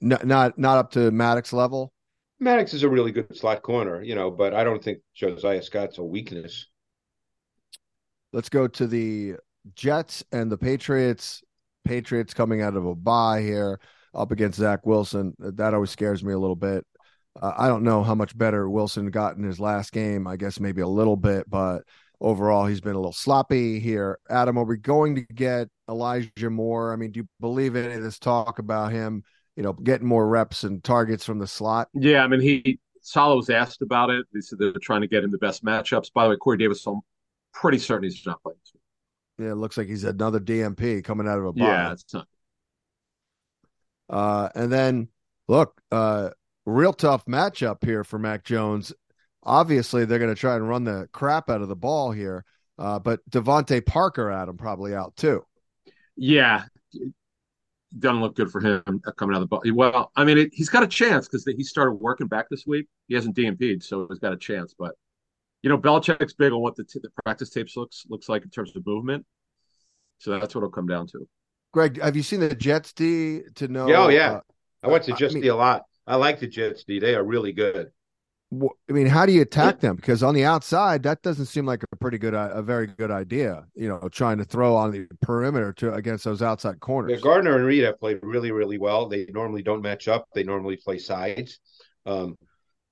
No, 0.00 0.16
not 0.24 0.58
not 0.58 0.78
up 0.78 0.92
to 0.92 1.10
Maddox 1.10 1.52
level. 1.52 1.92
Maddox 2.38 2.72
is 2.72 2.84
a 2.84 2.88
really 2.88 3.12
good 3.12 3.36
slot 3.36 3.62
corner, 3.62 4.02
you 4.02 4.14
know, 4.14 4.30
but 4.30 4.54
I 4.54 4.64
don't 4.64 4.82
think 4.82 5.00
Josiah 5.14 5.62
Scott's 5.62 5.98
a 5.98 6.02
weakness. 6.02 6.66
Let's 8.32 8.48
go 8.48 8.68
to 8.68 8.86
the 8.86 9.34
Jets 9.74 10.24
and 10.32 10.50
the 10.50 10.58
Patriots. 10.58 11.42
Patriots 11.84 12.34
coming 12.34 12.62
out 12.62 12.76
of 12.76 12.86
a 12.86 12.94
bye 12.94 13.40
here 13.42 13.80
up 14.14 14.32
against 14.32 14.58
Zach 14.58 14.86
Wilson. 14.86 15.34
That 15.38 15.74
always 15.74 15.90
scares 15.90 16.22
me 16.22 16.32
a 16.32 16.38
little 16.38 16.56
bit. 16.56 16.86
Uh, 17.40 17.52
I 17.56 17.68
don't 17.68 17.84
know 17.84 18.02
how 18.02 18.14
much 18.14 18.36
better 18.36 18.68
Wilson 18.68 19.10
got 19.10 19.36
in 19.36 19.44
his 19.44 19.60
last 19.60 19.92
game. 19.92 20.26
I 20.26 20.36
guess 20.36 20.60
maybe 20.60 20.82
a 20.82 20.88
little 20.88 21.16
bit, 21.16 21.48
but 21.48 21.82
overall 22.20 22.66
he's 22.66 22.80
been 22.80 22.94
a 22.94 22.98
little 22.98 23.12
sloppy 23.12 23.80
here. 23.80 24.18
Adam, 24.28 24.58
are 24.58 24.64
we 24.64 24.76
going 24.76 25.14
to 25.16 25.22
get 25.34 25.68
Elijah 25.88 26.50
Moore? 26.50 26.92
I 26.92 26.96
mean, 26.96 27.12
do 27.12 27.20
you 27.20 27.28
believe 27.40 27.76
any 27.76 27.94
of 27.94 28.02
this 28.02 28.18
talk 28.18 28.58
about 28.58 28.92
him, 28.92 29.22
you 29.56 29.62
know, 29.62 29.72
getting 29.72 30.06
more 30.06 30.28
reps 30.28 30.64
and 30.64 30.82
targets 30.84 31.24
from 31.24 31.38
the 31.38 31.46
slot? 31.46 31.88
Yeah, 31.94 32.22
I 32.22 32.26
mean, 32.26 32.40
he 32.40 32.78
Saleh 33.02 33.36
was 33.36 33.50
asked 33.50 33.82
about 33.82 34.10
it. 34.10 34.26
They 34.32 34.40
said 34.40 34.58
they're 34.58 34.72
trying 34.82 35.00
to 35.00 35.08
get 35.08 35.24
him 35.24 35.30
the 35.30 35.38
best 35.38 35.64
matchups. 35.64 36.12
By 36.12 36.24
the 36.24 36.30
way, 36.30 36.36
Corey 36.36 36.58
Davis, 36.58 36.86
pretty 37.52 37.78
certain 37.78 38.04
he's 38.04 38.24
not 38.26 38.42
playing. 38.42 38.58
Yeah, 39.38 39.52
it 39.52 39.56
looks 39.56 39.78
like 39.78 39.86
he's 39.86 40.04
another 40.04 40.38
DMP 40.38 41.02
coming 41.02 41.26
out 41.26 41.38
of 41.38 41.46
a 41.46 41.52
bye. 41.52 41.64
Yeah, 41.64 41.92
it's 41.92 42.12
not 42.12 42.26
uh, 44.10 44.48
and 44.54 44.72
then 44.72 45.08
look, 45.48 45.80
uh, 45.90 46.30
real 46.66 46.92
tough 46.92 47.24
matchup 47.26 47.84
here 47.84 48.04
for 48.04 48.18
Mac 48.18 48.44
Jones. 48.44 48.92
Obviously, 49.42 50.04
they're 50.04 50.18
going 50.18 50.34
to 50.34 50.38
try 50.38 50.56
and 50.56 50.68
run 50.68 50.84
the 50.84 51.08
crap 51.12 51.48
out 51.48 51.62
of 51.62 51.68
the 51.68 51.76
ball 51.76 52.10
here, 52.10 52.44
uh, 52.78 52.98
but 52.98 53.20
DeVante 53.30 53.84
Parker, 53.86 54.30
Adam, 54.30 54.56
probably 54.56 54.94
out 54.94 55.16
too. 55.16 55.44
Yeah, 56.16 56.64
doesn't 57.98 58.20
look 58.20 58.36
good 58.36 58.50
for 58.50 58.60
him 58.60 58.82
coming 59.16 59.34
out 59.34 59.42
of 59.42 59.42
the 59.42 59.46
ball. 59.46 59.62
Well, 59.72 60.10
I 60.16 60.24
mean, 60.24 60.38
it, 60.38 60.50
he's 60.52 60.68
got 60.68 60.82
a 60.82 60.88
chance 60.88 61.26
because 61.26 61.44
he 61.44 61.64
started 61.64 61.92
working 61.92 62.26
back 62.26 62.48
this 62.50 62.66
week. 62.66 62.86
He 63.08 63.14
hasn't 63.14 63.36
DNP'd, 63.36 63.82
so 63.82 64.06
he's 64.10 64.18
got 64.18 64.32
a 64.32 64.36
chance. 64.36 64.74
But 64.78 64.94
you 65.62 65.70
know, 65.70 65.78
Belichick's 65.78 66.34
big 66.34 66.52
on 66.52 66.60
what 66.60 66.76
the, 66.76 66.84
t- 66.84 67.00
the 67.02 67.10
practice 67.24 67.50
tapes 67.50 67.76
looks 67.76 68.04
looks 68.08 68.28
like 68.28 68.42
in 68.42 68.50
terms 68.50 68.74
of 68.76 68.86
movement. 68.86 69.24
So 70.18 70.38
that's 70.38 70.54
what 70.54 70.60
it'll 70.60 70.70
come 70.70 70.86
down 70.86 71.06
to. 71.08 71.26
Greg, 71.72 72.00
have 72.00 72.16
you 72.16 72.22
seen 72.22 72.40
the 72.40 72.54
Jets 72.54 72.92
D 72.92 73.42
to 73.54 73.68
know? 73.68 73.88
Yeah, 73.88 73.98
oh 73.98 74.08
yeah, 74.08 74.32
uh, 74.32 74.40
I 74.82 74.88
watch 74.88 75.06
the 75.06 75.12
Jets 75.12 75.32
I 75.32 75.36
mean, 75.36 75.42
D 75.42 75.48
a 75.48 75.56
lot. 75.56 75.84
I 76.06 76.16
like 76.16 76.40
the 76.40 76.46
Jets 76.46 76.84
D. 76.84 76.98
They 76.98 77.14
are 77.14 77.24
really 77.24 77.52
good. 77.52 77.90
I 78.52 78.92
mean, 78.92 79.06
how 79.06 79.26
do 79.26 79.32
you 79.32 79.42
attack 79.42 79.78
them? 79.78 79.94
Because 79.94 80.24
on 80.24 80.34
the 80.34 80.44
outside, 80.44 81.04
that 81.04 81.22
doesn't 81.22 81.46
seem 81.46 81.66
like 81.66 81.84
a 81.92 81.96
pretty 81.96 82.18
good, 82.18 82.34
a 82.34 82.60
very 82.62 82.88
good 82.88 83.12
idea. 83.12 83.64
You 83.76 83.88
know, 83.88 84.08
trying 84.10 84.38
to 84.38 84.44
throw 84.44 84.74
on 84.74 84.90
the 84.90 85.06
perimeter 85.22 85.72
to 85.74 85.94
against 85.94 86.24
those 86.24 86.42
outside 86.42 86.80
corners. 86.80 87.12
Yeah, 87.12 87.18
Gardner 87.18 87.54
and 87.54 87.64
Reed 87.64 87.84
have 87.84 88.00
played 88.00 88.18
really, 88.22 88.50
really 88.50 88.76
well. 88.76 89.08
They 89.08 89.26
normally 89.30 89.62
don't 89.62 89.82
match 89.82 90.08
up. 90.08 90.26
They 90.34 90.42
normally 90.42 90.76
play 90.76 90.98
sides. 90.98 91.60
Um, 92.06 92.36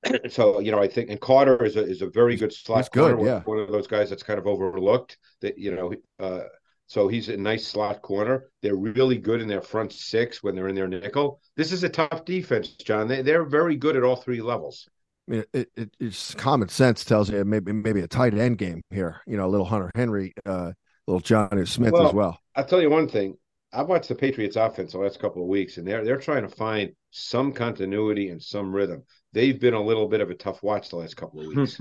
so 0.28 0.60
you 0.60 0.70
know, 0.70 0.80
I 0.80 0.88
think 0.88 1.10
and 1.10 1.20
Carter 1.20 1.64
is 1.64 1.76
a 1.76 1.84
is 1.84 2.02
a 2.02 2.08
very 2.08 2.36
good 2.36 2.52
slot 2.52 2.78
He's 2.78 2.88
good, 2.88 3.16
corner. 3.16 3.30
Yeah, 3.30 3.42
one 3.44 3.58
of 3.58 3.70
those 3.70 3.86
guys 3.86 4.10
that's 4.10 4.22
kind 4.22 4.38
of 4.38 4.46
overlooked. 4.46 5.18
That 5.40 5.58
you 5.58 5.74
know, 5.74 5.92
uh, 6.20 6.44
so 6.86 7.08
he's 7.08 7.28
a 7.28 7.36
nice 7.36 7.66
slot 7.66 8.02
corner. 8.02 8.50
They're 8.62 8.76
really 8.76 9.18
good 9.18 9.40
in 9.40 9.48
their 9.48 9.60
front 9.60 9.92
six 9.92 10.42
when 10.42 10.54
they're 10.54 10.68
in 10.68 10.74
their 10.74 10.88
nickel. 10.88 11.40
This 11.56 11.72
is 11.72 11.84
a 11.84 11.88
tough 11.88 12.24
defense, 12.24 12.68
John. 12.76 13.08
They, 13.08 13.22
they're 13.22 13.44
very 13.44 13.76
good 13.76 13.96
at 13.96 14.02
all 14.04 14.16
three 14.16 14.40
levels. 14.40 14.88
I 15.28 15.30
mean, 15.30 15.44
it, 15.52 15.68
it, 15.76 15.90
it's 16.00 16.34
common 16.34 16.68
sense 16.68 17.04
tells 17.04 17.30
you 17.30 17.44
maybe 17.44 17.72
maybe 17.72 18.00
a 18.00 18.08
tight 18.08 18.34
end 18.34 18.58
game 18.58 18.82
here. 18.90 19.20
You 19.26 19.36
know, 19.36 19.46
a 19.46 19.50
little 19.50 19.66
Hunter 19.66 19.90
Henry, 19.94 20.32
uh, 20.46 20.72
little 21.06 21.20
Jonnu 21.20 21.68
Smith 21.68 21.92
well, 21.92 22.08
as 22.08 22.14
well. 22.14 22.38
I'll 22.54 22.64
tell 22.64 22.80
you 22.80 22.90
one 22.90 23.08
thing. 23.08 23.36
I've 23.70 23.88
watched 23.88 24.08
the 24.08 24.14
Patriots 24.14 24.56
offense 24.56 24.92
the 24.92 24.98
last 24.98 25.20
couple 25.20 25.42
of 25.42 25.48
weeks, 25.48 25.76
and 25.76 25.86
they're 25.86 26.04
they're 26.04 26.16
trying 26.16 26.42
to 26.42 26.48
find 26.48 26.92
some 27.10 27.52
continuity 27.52 28.30
and 28.30 28.42
some 28.42 28.74
rhythm. 28.74 29.02
They've 29.32 29.58
been 29.58 29.74
a 29.74 29.82
little 29.82 30.08
bit 30.08 30.20
of 30.20 30.30
a 30.30 30.34
tough 30.34 30.62
watch 30.62 30.88
the 30.88 30.96
last 30.96 31.16
couple 31.16 31.40
of 31.40 31.46
weeks. 31.48 31.80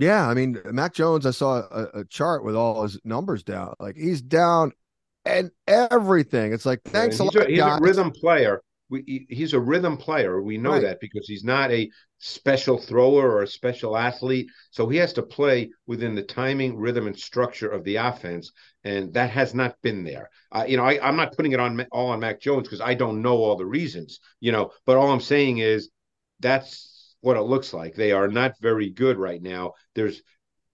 Yeah, 0.00 0.28
I 0.28 0.34
mean, 0.34 0.60
Mac 0.66 0.94
Jones, 0.94 1.26
I 1.26 1.32
saw 1.32 1.56
a, 1.56 2.00
a, 2.00 2.04
chart 2.04 2.44
with 2.44 2.54
all 2.54 2.84
his 2.84 3.00
numbers 3.02 3.42
down. 3.42 3.74
Like 3.80 3.96
he's 3.96 4.22
down 4.22 4.70
and 5.24 5.50
everything. 5.66 6.52
It's 6.52 6.64
like 6.64 6.82
thanks 6.84 7.18
yeah, 7.18 7.22
a 7.22 7.24
lot. 7.24 7.36
A, 7.36 7.46
he's 7.48 7.58
guys. 7.58 7.78
a 7.78 7.82
rhythm 7.82 8.12
player. 8.12 8.62
We, 8.90 9.26
he's 9.28 9.54
a 9.54 9.60
rhythm 9.60 9.96
player. 9.96 10.40
We 10.40 10.56
know 10.56 10.70
right. 10.70 10.82
that 10.82 11.00
because 11.00 11.26
he's 11.26 11.42
not 11.42 11.72
a 11.72 11.90
special 12.18 12.78
thrower 12.78 13.28
or 13.28 13.42
a 13.42 13.46
special 13.46 13.96
athlete. 13.96 14.48
So 14.70 14.88
he 14.88 14.96
has 14.98 15.12
to 15.14 15.22
play 15.22 15.70
within 15.88 16.14
the 16.14 16.22
timing, 16.22 16.76
rhythm, 16.76 17.08
and 17.08 17.18
structure 17.18 17.68
of 17.68 17.82
the 17.82 17.96
offense, 17.96 18.52
and 18.84 19.12
that 19.14 19.30
has 19.30 19.52
not 19.52 19.74
been 19.82 20.04
there. 20.04 20.30
Uh, 20.52 20.64
you 20.66 20.76
know, 20.76 20.84
I, 20.84 21.06
I'm 21.06 21.16
not 21.16 21.36
putting 21.36 21.52
it 21.52 21.60
on 21.60 21.84
all 21.90 22.10
on 22.10 22.20
Mac 22.20 22.40
Jones 22.40 22.68
because 22.68 22.80
I 22.80 22.94
don't 22.94 23.20
know 23.20 23.36
all 23.36 23.56
the 23.56 23.66
reasons. 23.66 24.20
You 24.38 24.52
know, 24.52 24.70
but 24.86 24.96
all 24.96 25.10
I'm 25.10 25.20
saying 25.20 25.58
is 25.58 25.90
that's 26.40 27.16
what 27.20 27.36
it 27.36 27.42
looks 27.42 27.72
like. 27.72 27.94
They 27.94 28.12
are 28.12 28.28
not 28.28 28.52
very 28.60 28.90
good 28.90 29.18
right 29.18 29.42
now. 29.42 29.72
There's 29.94 30.22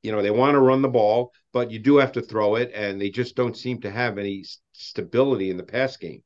you 0.05 0.13
know 0.13 0.23
they 0.23 0.31
want 0.31 0.55
to 0.55 0.61
run 0.61 0.83
the 0.83 0.89
ball 0.89 1.33
but 1.53 1.71
you 1.71 1.79
do 1.79 1.97
have 1.97 2.13
to 2.13 2.21
throw 2.21 2.57
it 2.57 2.71
and 2.75 3.01
they 3.01 3.11
just 3.11 3.35
don't 3.35 3.57
seem 3.57 3.81
to 3.81 3.91
have 3.91 4.19
any 4.19 4.45
stability 4.73 5.51
in 5.51 5.57
the 5.57 5.63
pass 5.63 5.97
game. 5.97 6.23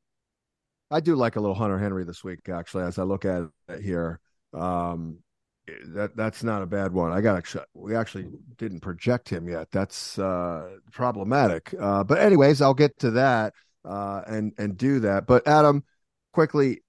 I 0.91 0.99
do 0.99 1.15
like 1.15 1.35
a 1.37 1.39
little 1.39 1.55
hunter 1.55 1.79
henry 1.79 2.03
this 2.03 2.23
week 2.23 2.49
actually 2.49 2.83
as 2.83 2.99
i 2.99 3.03
look 3.03 3.25
at 3.25 3.43
it 3.69 3.81
here. 3.81 4.19
Um 4.53 5.19
that 5.93 6.15
that's 6.15 6.43
not 6.43 6.63
a 6.63 6.65
bad 6.65 6.91
one. 6.91 7.11
I 7.11 7.21
got 7.21 7.37
actually 7.37 7.63
we 7.73 7.95
actually 7.95 8.27
didn't 8.57 8.81
project 8.81 9.29
him 9.29 9.47
yet. 9.47 9.69
That's 9.71 10.19
uh 10.19 10.77
problematic. 10.91 11.73
Uh 11.79 12.03
but 12.03 12.19
anyways 12.19 12.61
i'll 12.61 12.73
get 12.73 12.99
to 12.99 13.11
that 13.11 13.53
uh 13.85 14.21
and 14.27 14.51
and 14.57 14.77
do 14.77 14.99
that. 15.01 15.25
But 15.25 15.47
adam 15.47 15.83
quickly 16.33 16.81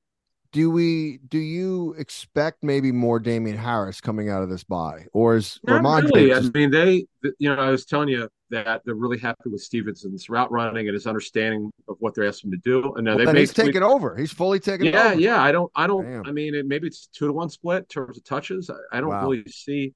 do 0.52 0.70
we 0.70 1.18
do 1.28 1.38
you 1.38 1.94
expect 1.98 2.64
maybe 2.64 2.90
more 2.92 3.18
Damien 3.18 3.56
Harris 3.56 4.00
coming 4.00 4.28
out 4.28 4.42
of 4.42 4.48
this 4.48 4.64
buy, 4.64 5.06
or 5.12 5.36
is 5.36 5.60
Not 5.64 6.04
really. 6.04 6.28
Just... 6.28 6.50
I 6.54 6.58
mean, 6.58 6.70
they, 6.70 7.06
you 7.38 7.54
know, 7.54 7.56
I 7.56 7.70
was 7.70 7.84
telling 7.84 8.08
you 8.08 8.28
that 8.50 8.82
they're 8.84 8.94
really 8.94 9.18
happy 9.18 9.48
with 9.48 9.60
Stevenson's 9.60 10.28
route 10.28 10.50
running 10.50 10.88
and 10.88 10.94
his 10.94 11.06
understanding 11.06 11.70
of 11.88 11.96
what 12.00 12.14
they're 12.14 12.26
asking 12.26 12.52
him 12.52 12.60
to 12.62 12.68
do. 12.68 12.94
And 12.94 13.04
now 13.04 13.16
well, 13.16 13.34
he's 13.34 13.52
taken 13.52 13.82
over. 13.82 14.16
He's 14.16 14.32
fully 14.32 14.58
taken 14.58 14.86
yeah, 14.86 15.04
over. 15.06 15.20
Yeah, 15.20 15.36
yeah. 15.36 15.42
I 15.42 15.52
don't, 15.52 15.70
I 15.76 15.86
don't. 15.86 16.04
Damn. 16.04 16.26
I 16.26 16.32
mean, 16.32 16.54
it, 16.54 16.66
maybe 16.66 16.88
it's 16.88 17.06
two 17.06 17.26
to 17.26 17.32
one 17.32 17.48
split 17.48 17.82
in 17.82 17.86
terms 17.86 18.18
of 18.18 18.24
touches. 18.24 18.70
I, 18.70 18.98
I 18.98 19.00
don't 19.00 19.10
wow. 19.10 19.22
really 19.22 19.44
see. 19.46 19.94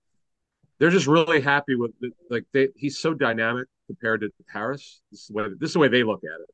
They're 0.79 0.91
just 0.91 1.07
really 1.07 1.41
happy 1.41 1.75
with 1.75 1.93
like 2.31 2.45
they. 2.53 2.69
He's 2.77 2.99
so 2.99 3.15
dynamic 3.15 3.67
compared 3.87 4.21
to 4.21 4.31
Harris. 4.49 5.01
This 5.11 5.23
is 5.23 5.27
the 5.29 5.35
way, 5.35 5.45
this 5.59 5.71
is 5.71 5.75
the 5.75 5.79
way 5.81 5.89
they 5.89 6.05
look 6.05 6.23
at 6.25 6.41
it. 6.41 6.49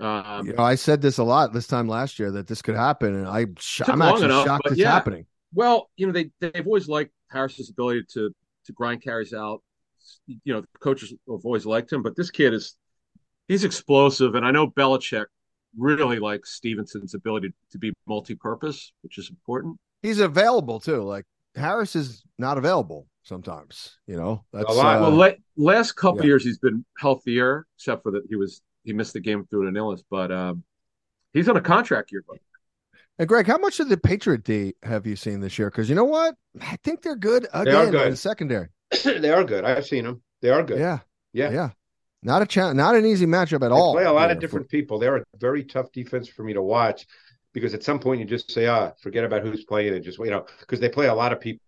Um, 0.00 0.46
you 0.46 0.52
know, 0.54 0.62
I 0.62 0.74
said 0.74 1.00
this 1.00 1.18
a 1.18 1.24
lot 1.24 1.52
this 1.52 1.66
time 1.66 1.88
last 1.88 2.18
year 2.18 2.30
that 2.32 2.46
this 2.46 2.62
could 2.62 2.74
happen, 2.74 3.14
and 3.14 3.28
I 3.28 3.46
I'm 3.86 4.02
actually 4.02 4.24
enough, 4.26 4.44
shocked 4.44 4.66
it's 4.66 4.76
yeah. 4.76 4.90
happening. 4.90 5.26
Well, 5.52 5.90
you 5.96 6.06
know, 6.06 6.12
they 6.12 6.30
they've 6.40 6.66
always 6.66 6.88
liked 6.88 7.12
Harris's 7.30 7.70
ability 7.70 8.04
to 8.14 8.34
to 8.66 8.72
grind 8.72 9.02
carries 9.02 9.32
out. 9.32 9.62
You 10.26 10.54
know, 10.54 10.60
the 10.62 10.78
coaches 10.80 11.10
have 11.10 11.44
always 11.44 11.64
liked 11.64 11.92
him, 11.92 12.02
but 12.02 12.16
this 12.16 12.30
kid 12.30 12.54
is 12.54 12.76
he's 13.46 13.64
explosive, 13.64 14.34
and 14.34 14.44
I 14.44 14.50
know 14.50 14.68
Belichick 14.68 15.26
really 15.76 16.18
likes 16.18 16.54
Stevenson's 16.54 17.14
ability 17.14 17.52
to 17.72 17.78
be 17.78 17.92
multi-purpose, 18.06 18.92
which 19.02 19.18
is 19.18 19.30
important. 19.30 19.76
He's 20.02 20.20
available 20.20 20.80
too. 20.80 21.02
Like 21.02 21.24
Harris 21.54 21.96
is 21.96 22.22
not 22.38 22.58
available 22.58 23.06
sometimes. 23.22 23.98
You 24.06 24.16
know, 24.16 24.44
that's 24.52 24.70
a 24.70 24.72
lot. 24.72 24.98
Uh, 24.98 25.00
well, 25.02 25.10
la- 25.12 25.30
last 25.56 25.92
couple 25.92 26.20
yeah. 26.22 26.26
years 26.26 26.44
he's 26.44 26.58
been 26.58 26.84
healthier, 26.98 27.66
except 27.76 28.02
for 28.02 28.12
that 28.12 28.22
he 28.28 28.36
was 28.36 28.60
he 28.84 28.92
missed 28.92 29.12
the 29.12 29.20
game 29.20 29.46
through 29.46 29.68
an 29.68 29.76
illness, 29.76 30.02
but 30.08 30.30
um, 30.30 30.62
he's 31.32 31.48
on 31.48 31.56
a 31.56 31.60
contract 31.60 32.12
year. 32.12 32.22
Buddy. 32.26 32.40
And 33.18 33.28
Greg, 33.28 33.46
how 33.46 33.58
much 33.58 33.80
of 33.80 33.88
the 33.88 33.96
Patriot 33.96 34.44
D 34.44 34.74
have 34.82 35.06
you 35.06 35.16
seen 35.16 35.40
this 35.40 35.58
year? 35.58 35.70
Because 35.70 35.88
you 35.88 35.94
know 35.94 36.04
what, 36.04 36.34
I 36.60 36.76
think 36.82 37.02
they're 37.02 37.16
good 37.16 37.46
again 37.52 37.64
they 37.64 37.74
are 37.74 37.90
good. 37.90 38.02
in 38.06 38.10
the 38.10 38.16
secondary. 38.16 38.68
they 39.04 39.30
are 39.30 39.44
good. 39.44 39.64
I've 39.64 39.86
seen 39.86 40.04
them. 40.04 40.22
They 40.42 40.50
are 40.50 40.62
good. 40.62 40.78
Yeah, 40.78 40.98
yeah, 41.32 41.50
yeah. 41.50 41.70
Not 42.22 42.42
a 42.42 42.46
cha- 42.46 42.72
not 42.72 42.96
an 42.96 43.06
easy 43.06 43.26
matchup 43.26 43.56
at 43.56 43.60
they 43.60 43.66
all. 43.68 43.92
Play 43.94 44.04
a 44.04 44.12
lot 44.12 44.30
of 44.30 44.40
different 44.40 44.66
for... 44.66 44.70
people. 44.70 44.98
They're 44.98 45.16
a 45.16 45.24
very 45.38 45.62
tough 45.62 45.92
defense 45.92 46.28
for 46.28 46.42
me 46.42 46.54
to 46.54 46.62
watch 46.62 47.06
because 47.52 47.72
at 47.74 47.84
some 47.84 48.00
point 48.00 48.20
you 48.20 48.26
just 48.26 48.50
say, 48.50 48.66
ah, 48.66 48.92
forget 49.00 49.24
about 49.24 49.42
who's 49.42 49.64
playing 49.64 49.94
and 49.94 50.04
just 50.04 50.18
you 50.18 50.30
know 50.30 50.44
because 50.60 50.80
they 50.80 50.88
play 50.88 51.06
a 51.06 51.14
lot 51.14 51.32
of 51.32 51.40
people. 51.40 51.63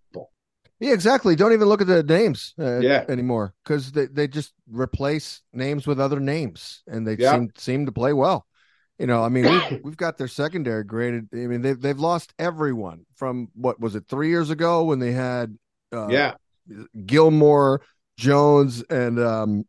Yeah, 0.79 0.93
exactly. 0.93 1.37
Don't 1.37 1.53
even 1.53 1.68
look 1.68 1.81
at 1.81 1.87
the 1.87 2.03
names 2.03 2.55
uh, 2.59 2.81
yeah. 2.81 3.05
anymore 3.09 3.55
because 3.64 3.93
they, 3.93 4.07
they 4.07 4.29
just 4.29 4.53
replace 4.70 5.41
names 5.53 5.87
with 5.87 5.99
other 5.99 6.20
names 6.20 6.83
and 6.87 7.07
they 7.07 7.16
yeah. 7.16 7.33
seem 7.33 7.51
seem 7.57 7.87
to 7.87 7.93
play 7.93 8.12
well. 8.12 8.47
You 8.99 9.07
know, 9.07 9.22
I 9.22 9.29
mean, 9.29 9.45
we've, 9.45 9.81
we've 9.85 9.97
got 9.97 10.18
their 10.18 10.29
secondary 10.29 10.85
graded. 10.85 11.29
I 11.33 11.37
mean, 11.37 11.62
they've 11.62 11.81
they've 11.81 11.99
lost 11.99 12.35
everyone 12.39 13.07
from 13.14 13.49
what 13.55 13.81
was 13.81 13.95
it 13.95 14.05
three 14.09 14.29
years 14.29 14.51
ago 14.51 14.85
when 14.85 14.99
they 14.99 15.12
had 15.12 15.57
uh, 15.93 16.09
yeah 16.09 16.35
Gilmore, 17.05 17.83
Jones, 18.18 18.83
and 18.91 19.18
um, 19.18 19.64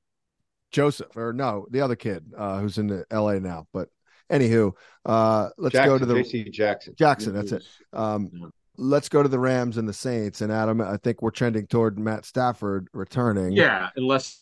Joseph, 0.71 1.15
or 1.15 1.33
no, 1.33 1.67
the 1.69 1.81
other 1.81 1.95
kid 1.95 2.25
uh, 2.37 2.59
who's 2.59 2.77
in 2.77 2.87
the 2.87 3.05
L.A. 3.11 3.39
now. 3.39 3.67
But 3.73 3.89
anywho, 4.31 4.73
uh, 5.05 5.49
let's 5.57 5.73
Jackson, 5.73 5.89
go 5.89 5.97
to 5.99 6.05
the 6.05 6.15
JC 6.15 6.51
Jackson. 6.51 6.95
Jackson, 6.97 7.33
that's 7.33 7.51
it. 7.51 7.63
Um, 7.93 8.51
let's 8.77 9.09
go 9.09 9.23
to 9.23 9.29
the 9.29 9.39
Rams 9.39 9.77
and 9.77 9.87
the 9.87 9.93
Saints. 9.93 10.41
And 10.41 10.51
Adam, 10.51 10.81
I 10.81 10.97
think 10.97 11.21
we're 11.21 11.31
trending 11.31 11.67
toward 11.67 11.99
Matt 11.99 12.25
Stafford 12.25 12.87
returning. 12.93 13.51
Yeah, 13.51 13.89
unless 13.95 14.39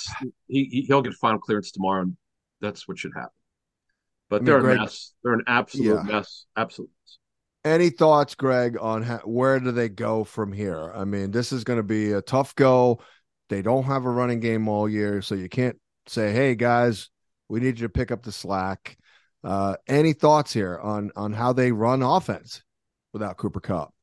he 0.48 0.86
he'll 0.88 1.02
get 1.02 1.14
final 1.14 1.40
clearance 1.40 1.72
tomorrow, 1.72 2.04
and 2.04 2.18
that's 2.62 2.88
what 2.88 3.00
should 3.00 3.14
happen. 3.16 3.30
But 4.30 4.38
I 4.38 4.40
mean, 4.40 4.46
they're 4.46 4.62
Greg, 4.62 4.78
a 4.78 4.82
mess. 4.82 5.14
They're 5.24 5.34
an 5.34 5.44
absolute 5.48 5.96
yeah. 5.96 6.02
mess. 6.04 6.46
Absolute. 6.56 6.90
Mess. 6.90 7.18
Any 7.64 7.90
thoughts, 7.90 8.36
Greg, 8.36 8.78
on 8.80 9.02
how, 9.02 9.20
where 9.20 9.60
do 9.60 9.72
they 9.72 9.90
go 9.90 10.24
from 10.24 10.54
here? 10.54 10.92
I 10.94 11.04
mean, 11.04 11.32
this 11.32 11.52
is 11.52 11.64
going 11.64 11.78
to 11.78 11.84
be 11.84 12.12
a 12.12 12.22
tough 12.22 12.54
go. 12.56 13.00
They 13.50 13.62
don't 13.62 13.86
have 13.86 14.06
a 14.06 14.10
running 14.10 14.40
game 14.40 14.68
all 14.68 14.88
year, 14.90 15.22
so 15.22 15.36
you 15.36 15.50
can't 15.50 15.78
say, 16.08 16.32
"Hey, 16.32 16.56
guys, 16.56 17.10
we 17.50 17.60
need 17.60 17.80
you 17.80 17.88
to 17.88 17.90
pick 17.90 18.12
up 18.12 18.24
the 18.24 18.32
slack." 18.32 18.98
Uh, 19.44 19.76
any 19.88 20.14
thoughts 20.14 20.52
here 20.52 20.80
on 20.80 21.12
on 21.16 21.34
how 21.34 21.54
they 21.54 21.72
run 21.72 22.02
offense 22.02 22.64
without 23.14 23.38
Cooper 23.38 23.60
Kupp? 23.60 23.95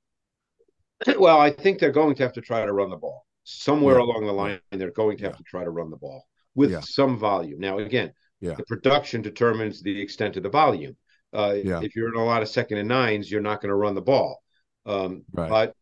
Well, 1.18 1.40
I 1.40 1.50
think 1.50 1.78
they're 1.78 1.90
going 1.90 2.14
to 2.16 2.22
have 2.22 2.32
to 2.34 2.40
try 2.40 2.64
to 2.64 2.72
run 2.72 2.90
the 2.90 2.96
ball 2.96 3.26
somewhere 3.44 3.98
yeah. 3.98 4.04
along 4.04 4.26
the 4.26 4.32
line. 4.32 4.60
They're 4.70 4.90
going 4.90 5.16
to 5.18 5.24
have 5.24 5.32
yeah. 5.34 5.38
to 5.38 5.44
try 5.44 5.64
to 5.64 5.70
run 5.70 5.90
the 5.90 5.96
ball 5.96 6.26
with 6.54 6.70
yeah. 6.70 6.80
some 6.80 7.18
volume. 7.18 7.60
Now, 7.60 7.78
again, 7.78 8.12
the 8.40 8.64
production 8.66 9.22
determines 9.22 9.82
the 9.82 10.00
extent 10.00 10.36
of 10.36 10.42
the 10.42 10.48
volume. 10.48 10.96
Uh, 11.32 11.54
if 11.56 11.96
you're 11.96 12.08
in 12.08 12.20
a 12.20 12.24
lot 12.24 12.42
of 12.42 12.48
second 12.48 12.78
and 12.78 12.88
nines, 12.88 13.30
you're 13.30 13.40
not 13.40 13.60
going 13.60 13.70
to 13.70 13.76
run 13.76 13.94
the 13.94 14.02
ball. 14.02 14.42
Um, 14.84 15.24
right. 15.32 15.48
But 15.48 15.74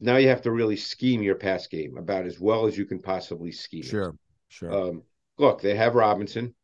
now 0.00 0.16
you 0.16 0.28
have 0.28 0.42
to 0.42 0.50
really 0.50 0.76
scheme 0.76 1.22
your 1.22 1.34
pass 1.34 1.66
game 1.66 1.96
about 1.96 2.26
as 2.26 2.38
well 2.38 2.66
as 2.66 2.76
you 2.76 2.86
can 2.86 3.00
possibly 3.00 3.52
scheme. 3.52 3.82
Sure, 3.82 4.08
it. 4.10 4.14
sure. 4.48 4.72
Um, 4.72 5.02
look, 5.38 5.60
they 5.60 5.74
have 5.74 5.94
Robinson, 5.94 6.54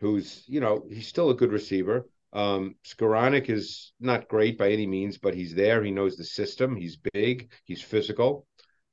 who's 0.00 0.44
you 0.46 0.60
know 0.60 0.84
he's 0.88 1.08
still 1.08 1.30
a 1.30 1.34
good 1.34 1.52
receiver. 1.52 2.06
Um, 2.34 2.74
Skowronek 2.84 3.48
is 3.48 3.92
not 4.00 4.28
great 4.28 4.58
by 4.58 4.70
any 4.70 4.86
means, 4.86 5.18
but 5.18 5.34
he's 5.34 5.54
there. 5.54 5.82
He 5.84 5.92
knows 5.92 6.16
the 6.16 6.24
system. 6.24 6.74
He's 6.76 6.96
big. 6.96 7.50
He's 7.64 7.80
physical. 7.80 8.46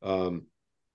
Um, 0.04 0.46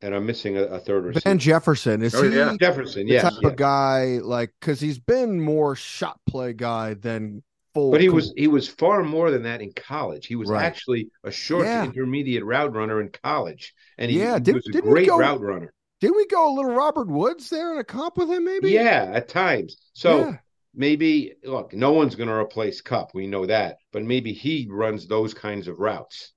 and 0.01 0.14
I'm 0.14 0.26
missing 0.26 0.57
a, 0.57 0.62
a 0.62 0.78
third 0.78 1.05
receiver. 1.05 1.28
Van 1.28 1.38
Jefferson 1.38 2.03
is 2.03 2.14
oh, 2.14 2.22
he 2.22 2.36
yeah. 2.36 2.55
Jefferson? 2.61 3.09
Yeah, 3.09 3.22
type 3.22 3.42
of 3.42 3.57
guy 3.57 4.18
like 4.22 4.53
because 4.61 4.78
he's 4.78 4.99
been 4.99 5.40
more 5.40 5.74
shot 5.74 6.20
play 6.28 6.53
guy 6.53 6.94
than 6.94 7.42
full. 7.74 7.90
But 7.90 8.01
he 8.01 8.09
was 8.09 8.32
he 8.36 8.47
was 8.47 8.68
far 8.68 9.03
more 9.03 9.30
than 9.30 9.44
that 9.44 9.62
in 9.62 9.72
college. 9.72 10.26
He 10.26 10.36
was 10.36 10.51
right. 10.51 10.64
actually 10.64 11.09
a 11.24 11.30
short 11.30 11.66
yeah. 11.66 11.84
intermediate 11.84 12.44
route 12.44 12.74
runner 12.74 13.01
in 13.01 13.11
college, 13.11 13.74
and 13.99 14.11
he, 14.11 14.20
yeah, 14.20 14.38
did, 14.38 14.55
was 14.55 14.66
a 14.66 14.80
great 14.80 15.09
go, 15.09 15.18
route 15.18 15.40
runner. 15.40 15.72
Did 16.01 16.12
we 16.14 16.26
go 16.26 16.53
a 16.53 16.55
little 16.55 16.74
Robert 16.74 17.09
Woods 17.09 17.49
there 17.49 17.72
in 17.72 17.78
a 17.78 17.84
comp 17.84 18.18
with 18.18 18.30
him? 18.30 18.44
Maybe. 18.44 18.70
Yeah, 18.70 19.11
at 19.14 19.28
times. 19.28 19.78
So. 19.94 20.36
Yeah 20.77 20.81
maybe 20.81 21.35
look, 21.43 21.72
no 21.72 21.93
one's 21.93 22.14
going 22.14 22.29
to 22.29 22.35
replace 22.35 22.81
Kupp. 22.81 23.14
We 23.14 23.27
know 23.27 23.47
that, 23.47 23.79
but 23.93 24.05
maybe 24.05 24.33
he 24.33 24.68
runs 24.70 25.07
those 25.07 25.35
kinds 25.35 25.66
of 25.66 25.79
routes. 25.79 26.33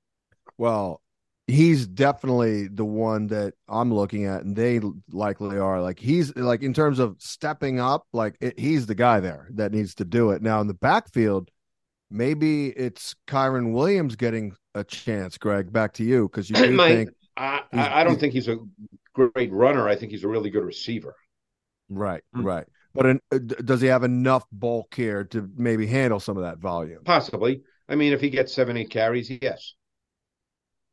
Well, 0.57 1.01
he's 1.47 1.85
definitely 1.85 2.67
the 2.67 2.85
one 2.85 3.27
that 3.27 3.53
I'm 3.67 3.93
looking 3.93 4.25
at, 4.25 4.43
and 4.43 4.55
they 4.55 4.79
likely 5.11 5.57
are. 5.57 5.81
Like 5.81 5.99
he's 5.99 6.35
like 6.35 6.63
in 6.63 6.73
terms 6.73 6.99
of 6.99 7.17
stepping 7.19 7.79
up, 7.79 8.07
like 8.13 8.35
it, 8.39 8.57
he's 8.57 8.85
the 8.85 8.95
guy 8.95 9.19
there 9.19 9.47
that 9.51 9.71
needs 9.71 9.95
to 9.95 10.05
do 10.05 10.31
it. 10.31 10.41
Now 10.41 10.61
in 10.61 10.67
the 10.67 10.73
backfield, 10.73 11.51
maybe 12.09 12.67
it's 12.69 13.15
Kyren 13.27 13.73
Williams 13.73 14.15
getting 14.15 14.55
a 14.73 14.83
chance. 14.83 15.37
Greg, 15.37 15.71
back 15.71 15.93
to 15.93 16.03
you 16.03 16.27
because 16.27 16.49
you 16.49 16.55
do 16.55 16.77
think 16.77 17.09
I, 17.37 17.61
I 17.73 18.03
don't 18.03 18.19
think 18.19 18.33
he's 18.33 18.47
a 18.47 18.57
great 19.13 19.51
runner. 19.51 19.87
I 19.87 19.95
think 19.95 20.11
he's 20.11 20.23
a 20.23 20.27
really 20.27 20.49
good 20.49 20.63
receiver. 20.63 21.15
Right, 21.89 22.23
mm-hmm. 22.35 22.45
right. 22.45 22.65
But 22.93 23.05
in, 23.05 23.19
uh, 23.31 23.37
does 23.37 23.81
he 23.81 23.87
have 23.87 24.03
enough 24.03 24.45
bulk 24.51 24.93
here 24.95 25.23
to 25.25 25.49
maybe 25.55 25.85
handle 25.85 26.19
some 26.19 26.37
of 26.37 26.43
that 26.43 26.57
volume? 26.57 27.03
Possibly. 27.03 27.61
I 27.87 27.95
mean, 27.95 28.13
if 28.13 28.21
he 28.21 28.29
gets 28.29 28.53
seven, 28.53 28.77
eight 28.77 28.89
carries, 28.89 29.29
yes. 29.29 29.73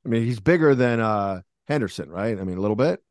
I 0.05 0.09
mean, 0.09 0.25
he's 0.25 0.41
bigger 0.41 0.75
than 0.75 1.01
uh, 1.01 1.41
Henderson, 1.67 2.11
right? 2.11 2.39
I 2.39 2.45
mean, 2.45 2.59
a 2.59 2.61
little 2.61 2.77
bit. 2.77 3.03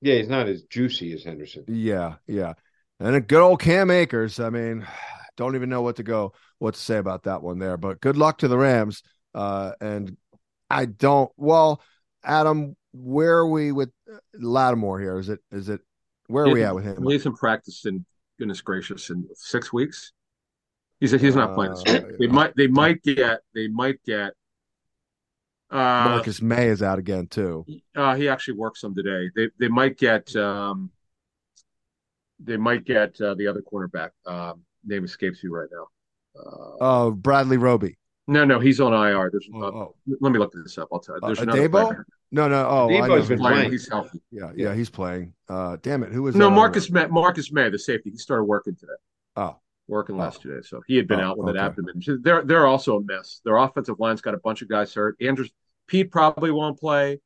Yeah, 0.00 0.16
he's 0.16 0.28
not 0.28 0.48
as 0.48 0.62
juicy 0.64 1.12
as 1.12 1.22
Henderson. 1.22 1.64
Yeah, 1.68 2.14
yeah. 2.26 2.54
And 2.98 3.14
a 3.14 3.20
good 3.20 3.40
old 3.40 3.60
Cam 3.60 3.90
Akers. 3.90 4.40
I 4.40 4.50
mean, 4.50 4.86
don't 5.36 5.54
even 5.54 5.68
know 5.68 5.82
what 5.82 5.96
to 5.96 6.02
go, 6.02 6.32
what 6.58 6.74
to 6.74 6.80
say 6.80 6.96
about 6.96 7.24
that 7.24 7.42
one 7.42 7.58
there. 7.58 7.76
But 7.76 8.00
good 8.00 8.16
luck 8.16 8.38
to 8.38 8.48
the 8.48 8.58
Rams. 8.58 9.02
Uh, 9.34 9.72
and 9.80 10.16
I 10.68 10.86
don't. 10.86 11.30
Well, 11.36 11.80
Adam, 12.24 12.76
where 12.92 13.38
are 13.38 13.48
we 13.48 13.72
with 13.72 13.90
Lattimore 14.34 15.00
here? 15.00 15.18
Is 15.18 15.28
it? 15.28 15.40
Is 15.50 15.68
it? 15.68 15.80
Where 16.26 16.44
are 16.44 16.52
we 16.52 16.64
at 16.64 16.74
with 16.74 16.84
him? 16.84 17.06
He's 17.06 17.26
in 17.26 17.34
practice 17.34 17.84
in 17.84 18.04
goodness 18.42 18.60
gracious, 18.60 19.10
in 19.10 19.24
six 19.34 19.72
weeks. 19.72 20.12
He 20.98 21.06
said 21.06 21.20
he's 21.20 21.36
not 21.36 21.54
playing. 21.54 21.74
This 21.74 21.84
Uh, 21.86 22.06
week. 22.08 22.18
They 22.18 22.26
might 22.26 22.56
they 22.56 22.66
might 22.66 23.02
get 23.02 23.40
they 23.54 23.68
might 23.68 24.02
get. 24.04 24.32
Uh, 25.70 26.04
Marcus 26.10 26.42
Maye 26.42 26.68
is 26.68 26.82
out 26.82 26.98
again 26.98 27.28
too. 27.28 27.64
uh, 27.96 28.14
he 28.16 28.28
actually 28.28 28.54
works 28.54 28.80
some 28.80 28.94
today. 28.96 29.30
They 29.34 29.48
they 29.60 29.68
might 29.68 29.96
get 29.96 30.34
um, 30.36 30.90
they 32.40 32.56
might 32.56 32.84
get 32.84 33.20
uh, 33.20 33.34
the 33.34 33.46
other 33.46 33.62
cornerback. 33.62 34.10
Um, 34.26 34.62
name 34.84 35.04
escapes 35.04 35.42
me 35.44 35.50
right 35.50 35.68
now. 35.72 35.86
Uh, 36.40 36.76
Oh, 36.80 37.10
Bradley 37.12 37.58
Roby. 37.58 37.96
no, 38.26 38.44
no, 38.44 38.58
he's 38.58 38.80
on 38.80 38.92
IR. 38.92 39.30
There's 39.30 39.48
Oh, 39.54 39.62
uh, 39.62 39.66
oh. 39.70 39.94
let 40.20 40.32
me 40.32 40.38
look 40.40 40.52
this 40.52 40.78
up. 40.78 40.88
I'll 40.92 40.98
tell 41.00 41.14
you. 41.16 41.20
There's 41.26 41.38
Uh, 41.38 41.42
another 41.42 41.68
player. 41.68 42.06
No, 42.34 42.48
no. 42.48 42.66
Oh, 42.66 42.88
I 42.88 42.92
Debo's 42.92 43.08
know 43.08 43.28
been 43.28 43.38
who- 43.38 43.44
playing. 43.44 43.70
He's 43.70 43.88
healthy. 43.88 44.20
Yeah, 44.30 44.52
yeah, 44.56 44.74
he's 44.74 44.88
playing. 44.90 45.34
Uh, 45.48 45.76
damn 45.82 46.02
it, 46.02 46.10
who 46.12 46.22
was 46.22 46.34
No, 46.34 46.48
that 46.48 46.56
Marcus 46.56 46.90
Maye, 46.90 47.06
Marcus 47.08 47.52
Maye, 47.52 47.68
the 47.68 47.78
safety. 47.78 48.10
He 48.10 48.16
started 48.16 48.44
working 48.44 48.74
today. 48.74 48.92
Oh, 49.36 49.56
working 49.86 50.16
Oh. 50.16 50.20
last 50.20 50.40
today. 50.42 50.62
So 50.66 50.80
he 50.86 50.96
had 50.96 51.06
been 51.06 51.20
Oh, 51.20 51.24
out 51.30 51.38
with 51.38 51.48
an 51.50 51.56
okay. 51.58 51.66
abdomen. 51.66 52.02
They're 52.22 52.42
they're 52.42 52.66
also 52.66 52.96
a 52.96 53.02
mess. 53.04 53.40
Their 53.44 53.56
offensive 53.58 54.00
line's 54.00 54.22
got 54.22 54.32
a 54.34 54.38
bunch 54.38 54.62
of 54.62 54.68
guys 54.68 54.94
hurt. 54.94 55.16
Andrus 55.20 55.50
Peat 55.86 56.10
probably 56.10 56.50
won't 56.50 56.78
play 56.80 57.20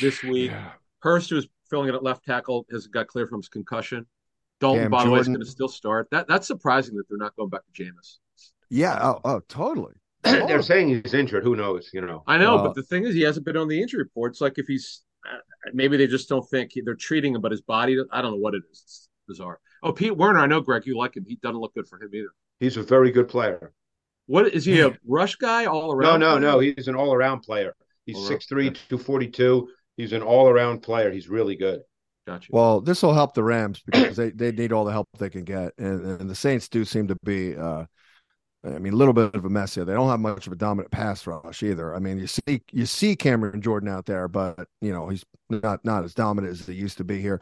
this 0.00 0.22
week. 0.22 0.50
yeah. 0.52 0.72
Hurst, 1.00 1.30
who's 1.30 1.48
filling 1.68 1.88
in 1.88 1.94
at 1.96 2.02
left 2.02 2.24
tackle, 2.24 2.64
has 2.70 2.86
got 2.86 3.08
clear 3.08 3.26
from 3.26 3.40
his 3.40 3.48
concussion. 3.48 4.06
Dalton, 4.60 4.82
Cam 4.84 4.90
by 4.90 5.04
the 5.04 5.10
way, 5.10 5.18
is 5.20 5.26
going 5.26 5.40
to 5.40 5.46
still 5.46 5.68
start. 5.68 6.08
That 6.12 6.28
that's 6.28 6.46
surprising 6.46 6.94
that 6.96 7.08
they're 7.08 7.18
not 7.18 7.34
going 7.36 7.50
back 7.50 7.62
to 7.74 7.82
Jameis. 7.82 8.18
Yeah. 8.70 8.98
Oh, 9.02 9.20
oh, 9.24 9.40
totally. 9.48 9.94
They're 10.48 10.62
saying 10.62 10.88
he's 10.88 11.14
injured. 11.14 11.44
Who 11.44 11.56
knows? 11.56 11.90
You 11.92 12.00
know. 12.00 12.22
I 12.26 12.38
know, 12.38 12.58
Uh, 12.58 12.62
but 12.64 12.74
the 12.74 12.82
thing 12.82 13.04
is, 13.04 13.14
he 13.14 13.22
hasn't 13.22 13.46
been 13.46 13.56
on 13.56 13.68
the 13.68 13.80
injury 13.80 14.02
report. 14.02 14.32
It's 14.32 14.40
like 14.40 14.58
if 14.58 14.66
he's 14.66 15.02
uh, 15.26 15.38
maybe 15.72 15.96
they 15.96 16.06
just 16.06 16.28
don't 16.28 16.48
think 16.48 16.72
he, 16.72 16.80
they're 16.80 16.94
treating 16.94 17.34
him, 17.34 17.40
but 17.40 17.50
his 17.50 17.60
body. 17.62 17.96
I 18.12 18.22
don't 18.22 18.32
know 18.32 18.38
what 18.38 18.54
it 18.54 18.62
is. 18.70 18.82
It's 18.84 19.08
bizarre. 19.28 19.60
Oh, 19.82 19.92
Pete 19.92 20.16
Werner, 20.16 20.40
I 20.40 20.46
know, 20.46 20.60
Greg, 20.60 20.86
you 20.86 20.96
like 20.96 21.16
him. 21.16 21.24
He 21.26 21.36
doesn't 21.42 21.60
look 21.60 21.74
good 21.74 21.86
for 21.86 22.00
him 22.00 22.10
either. 22.14 22.28
He's 22.60 22.76
a 22.76 22.82
very 22.82 23.10
good 23.10 23.28
player. 23.28 23.72
What 24.26 24.48
is 24.48 24.64
he 24.64 24.80
a 24.80 24.96
rush 25.06 25.36
guy 25.36 25.66
all 25.66 25.92
around? 25.92 26.20
no, 26.20 26.38
player? 26.38 26.40
no. 26.40 26.58
He's 26.58 26.88
an 26.88 26.96
all-around 26.96 27.40
player. 27.40 27.76
He's 28.06 28.16
All-around, 28.16 28.40
6'3", 28.40 28.74
242. 28.88 29.68
He's 29.96 30.12
an 30.12 30.22
all-around 30.22 30.80
player. 30.82 31.10
He's 31.12 31.28
really 31.28 31.54
good. 31.56 31.82
Gotcha. 32.26 32.48
Well, 32.50 32.80
this 32.80 33.02
will 33.02 33.14
help 33.14 33.34
the 33.34 33.44
Rams 33.44 33.82
because 33.86 34.16
they, 34.16 34.30
they 34.30 34.50
need 34.50 34.72
all 34.72 34.84
the 34.84 34.90
help 34.90 35.08
they 35.18 35.30
can 35.30 35.44
get, 35.44 35.72
and, 35.78 36.20
and 36.20 36.28
the 36.30 36.34
Saints 36.34 36.68
do 36.68 36.84
seem 36.84 37.06
to 37.08 37.16
be, 37.24 37.56
uh, 37.56 37.84
I 38.66 38.78
mean, 38.78 38.92
a 38.92 38.96
little 38.96 39.14
bit 39.14 39.34
of 39.34 39.44
a 39.44 39.50
mess 39.50 39.74
here. 39.74 39.84
They 39.84 39.94
don't 39.94 40.08
have 40.08 40.20
much 40.20 40.46
of 40.46 40.52
a 40.52 40.56
dominant 40.56 40.90
pass 40.90 41.26
rush 41.26 41.62
either. 41.62 41.94
I 41.94 41.98
mean, 41.98 42.18
you 42.18 42.26
see 42.26 42.62
you 42.72 42.86
see 42.86 43.14
Cameron 43.14 43.62
Jordan 43.62 43.88
out 43.88 44.06
there, 44.06 44.28
but 44.28 44.66
you 44.80 44.92
know 44.92 45.08
he's 45.08 45.24
not 45.48 45.84
not 45.84 46.04
as 46.04 46.14
dominant 46.14 46.52
as 46.52 46.66
he 46.66 46.74
used 46.74 46.98
to 46.98 47.04
be 47.04 47.20
here. 47.20 47.40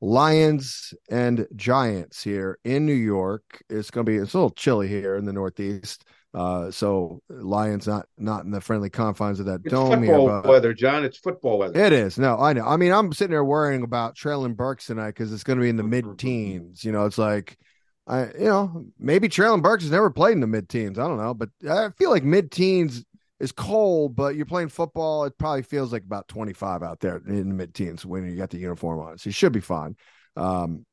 Lions 0.00 0.94
and 1.10 1.46
Giants 1.56 2.22
here 2.22 2.58
in 2.64 2.86
New 2.86 2.94
York. 2.94 3.62
It's 3.68 3.90
going 3.90 4.06
to 4.06 4.10
be 4.10 4.16
it's 4.16 4.34
a 4.34 4.38
little 4.38 4.50
chilly 4.50 4.88
here 4.88 5.16
in 5.16 5.24
the 5.24 5.32
Northeast. 5.32 6.04
Uh, 6.32 6.70
so 6.70 7.20
Lions 7.28 7.88
not 7.88 8.06
not 8.16 8.44
in 8.44 8.52
the 8.52 8.60
friendly 8.60 8.88
confines 8.88 9.40
of 9.40 9.46
that 9.46 9.62
It's 9.64 9.72
dome 9.72 10.02
here, 10.02 10.14
football 10.14 10.42
but 10.42 10.48
weather, 10.48 10.72
John. 10.72 11.04
It's 11.04 11.18
football 11.18 11.58
weather. 11.58 11.78
it 11.78 11.92
is. 11.92 12.18
No, 12.18 12.38
I 12.38 12.52
know. 12.52 12.64
I 12.64 12.76
mean, 12.76 12.92
I'm 12.92 13.12
sitting 13.12 13.32
there 13.32 13.44
worrying 13.44 13.82
about 13.82 14.14
Treylon 14.16 14.56
Burks 14.56 14.86
tonight 14.86 15.08
because 15.08 15.32
it's 15.32 15.42
going 15.42 15.58
to 15.58 15.62
be 15.62 15.68
in 15.68 15.76
the 15.76 15.82
mid 15.82 16.18
teens. 16.18 16.84
You 16.84 16.92
know, 16.92 17.04
it's 17.04 17.18
like, 17.18 17.58
I, 18.06 18.26
you 18.32 18.44
know, 18.46 18.86
maybe 18.98 19.28
Treylon 19.28 19.62
Burks 19.62 19.84
has 19.84 19.92
never 19.92 20.10
played 20.10 20.32
in 20.32 20.40
the 20.40 20.46
mid 20.46 20.68
teens. 20.68 20.98
I 20.98 21.06
don't 21.06 21.18
know, 21.18 21.34
but 21.34 21.50
I 21.68 21.90
feel 21.90 22.10
like 22.10 22.24
mid 22.24 22.50
teens 22.50 23.04
is 23.38 23.52
cold, 23.52 24.16
but 24.16 24.34
you're 24.36 24.46
playing 24.46 24.68
football. 24.68 25.24
It 25.24 25.38
probably 25.38 25.62
feels 25.62 25.92
like 25.92 26.02
about 26.04 26.28
25 26.28 26.82
out 26.82 27.00
there 27.00 27.22
in 27.26 27.48
the 27.48 27.54
mid 27.54 27.74
teens 27.74 28.04
when 28.04 28.28
you 28.28 28.36
got 28.36 28.50
the 28.50 28.58
uniform 28.58 29.00
on. 29.00 29.18
So 29.18 29.28
you 29.28 29.32
should 29.32 29.52
be 29.52 29.60
fine. 29.60 29.96
Um, 30.36 30.84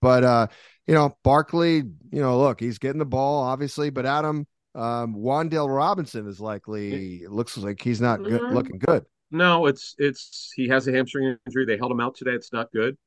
but, 0.00 0.24
uh, 0.24 0.46
you 0.86 0.94
know, 0.94 1.16
Barkley, 1.22 1.76
you 1.76 2.20
know, 2.20 2.38
look, 2.40 2.58
he's 2.58 2.78
getting 2.78 2.98
the 2.98 3.04
ball, 3.04 3.44
obviously, 3.44 3.90
but 3.90 4.04
Adam, 4.04 4.46
um, 4.74 5.14
Wan'Dale 5.14 5.74
Robinson 5.74 6.26
is 6.26 6.40
likely, 6.40 7.22
it 7.22 7.30
looks 7.30 7.56
like 7.56 7.80
he's 7.80 8.00
not 8.00 8.22
good, 8.22 8.40
Mhm. 8.40 8.54
looking 8.54 8.78
good. 8.78 9.04
No, 9.30 9.66
it's 9.66 9.94
it's 9.98 10.52
he 10.54 10.68
has 10.68 10.88
a 10.88 10.92
hamstring 10.92 11.36
injury. 11.46 11.64
They 11.64 11.78
held 11.78 11.90
him 11.92 12.00
out 12.00 12.14
today. 12.14 12.32
It's 12.32 12.52
not 12.52 12.70
good. 12.72 12.98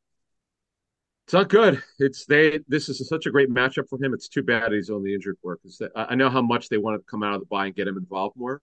It's 1.26 1.34
not 1.34 1.50
good. 1.50 1.82
It's 1.98 2.26
they. 2.26 2.60
This 2.68 2.88
is 2.88 3.08
such 3.08 3.26
a 3.26 3.32
great 3.32 3.50
matchup 3.50 3.90
for 3.90 4.02
him. 4.04 4.14
It's 4.14 4.30
too 4.30 4.44
bad 4.44 4.72
he's 4.72 4.92
on 4.92 5.04
the 5.04 5.14
injured 5.14 5.38
report 5.42 5.60
because 5.64 5.82
I 5.96 6.06
I 6.10 6.16
know 6.16 6.30
how 6.30 6.42
much 6.42 6.70
they 6.70 6.78
wanted 6.78 7.00
to 7.00 7.04
come 7.06 7.24
out 7.24 7.34
of 7.34 7.40
the 7.40 7.48
bye 7.48 7.66
and 7.66 7.76
get 7.76 7.88
him 7.88 7.98
involved 7.98 8.36
more. 8.38 8.62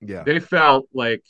Yeah. 0.00 0.22
They 0.22 0.40
felt 0.40 0.88
like 0.94 1.22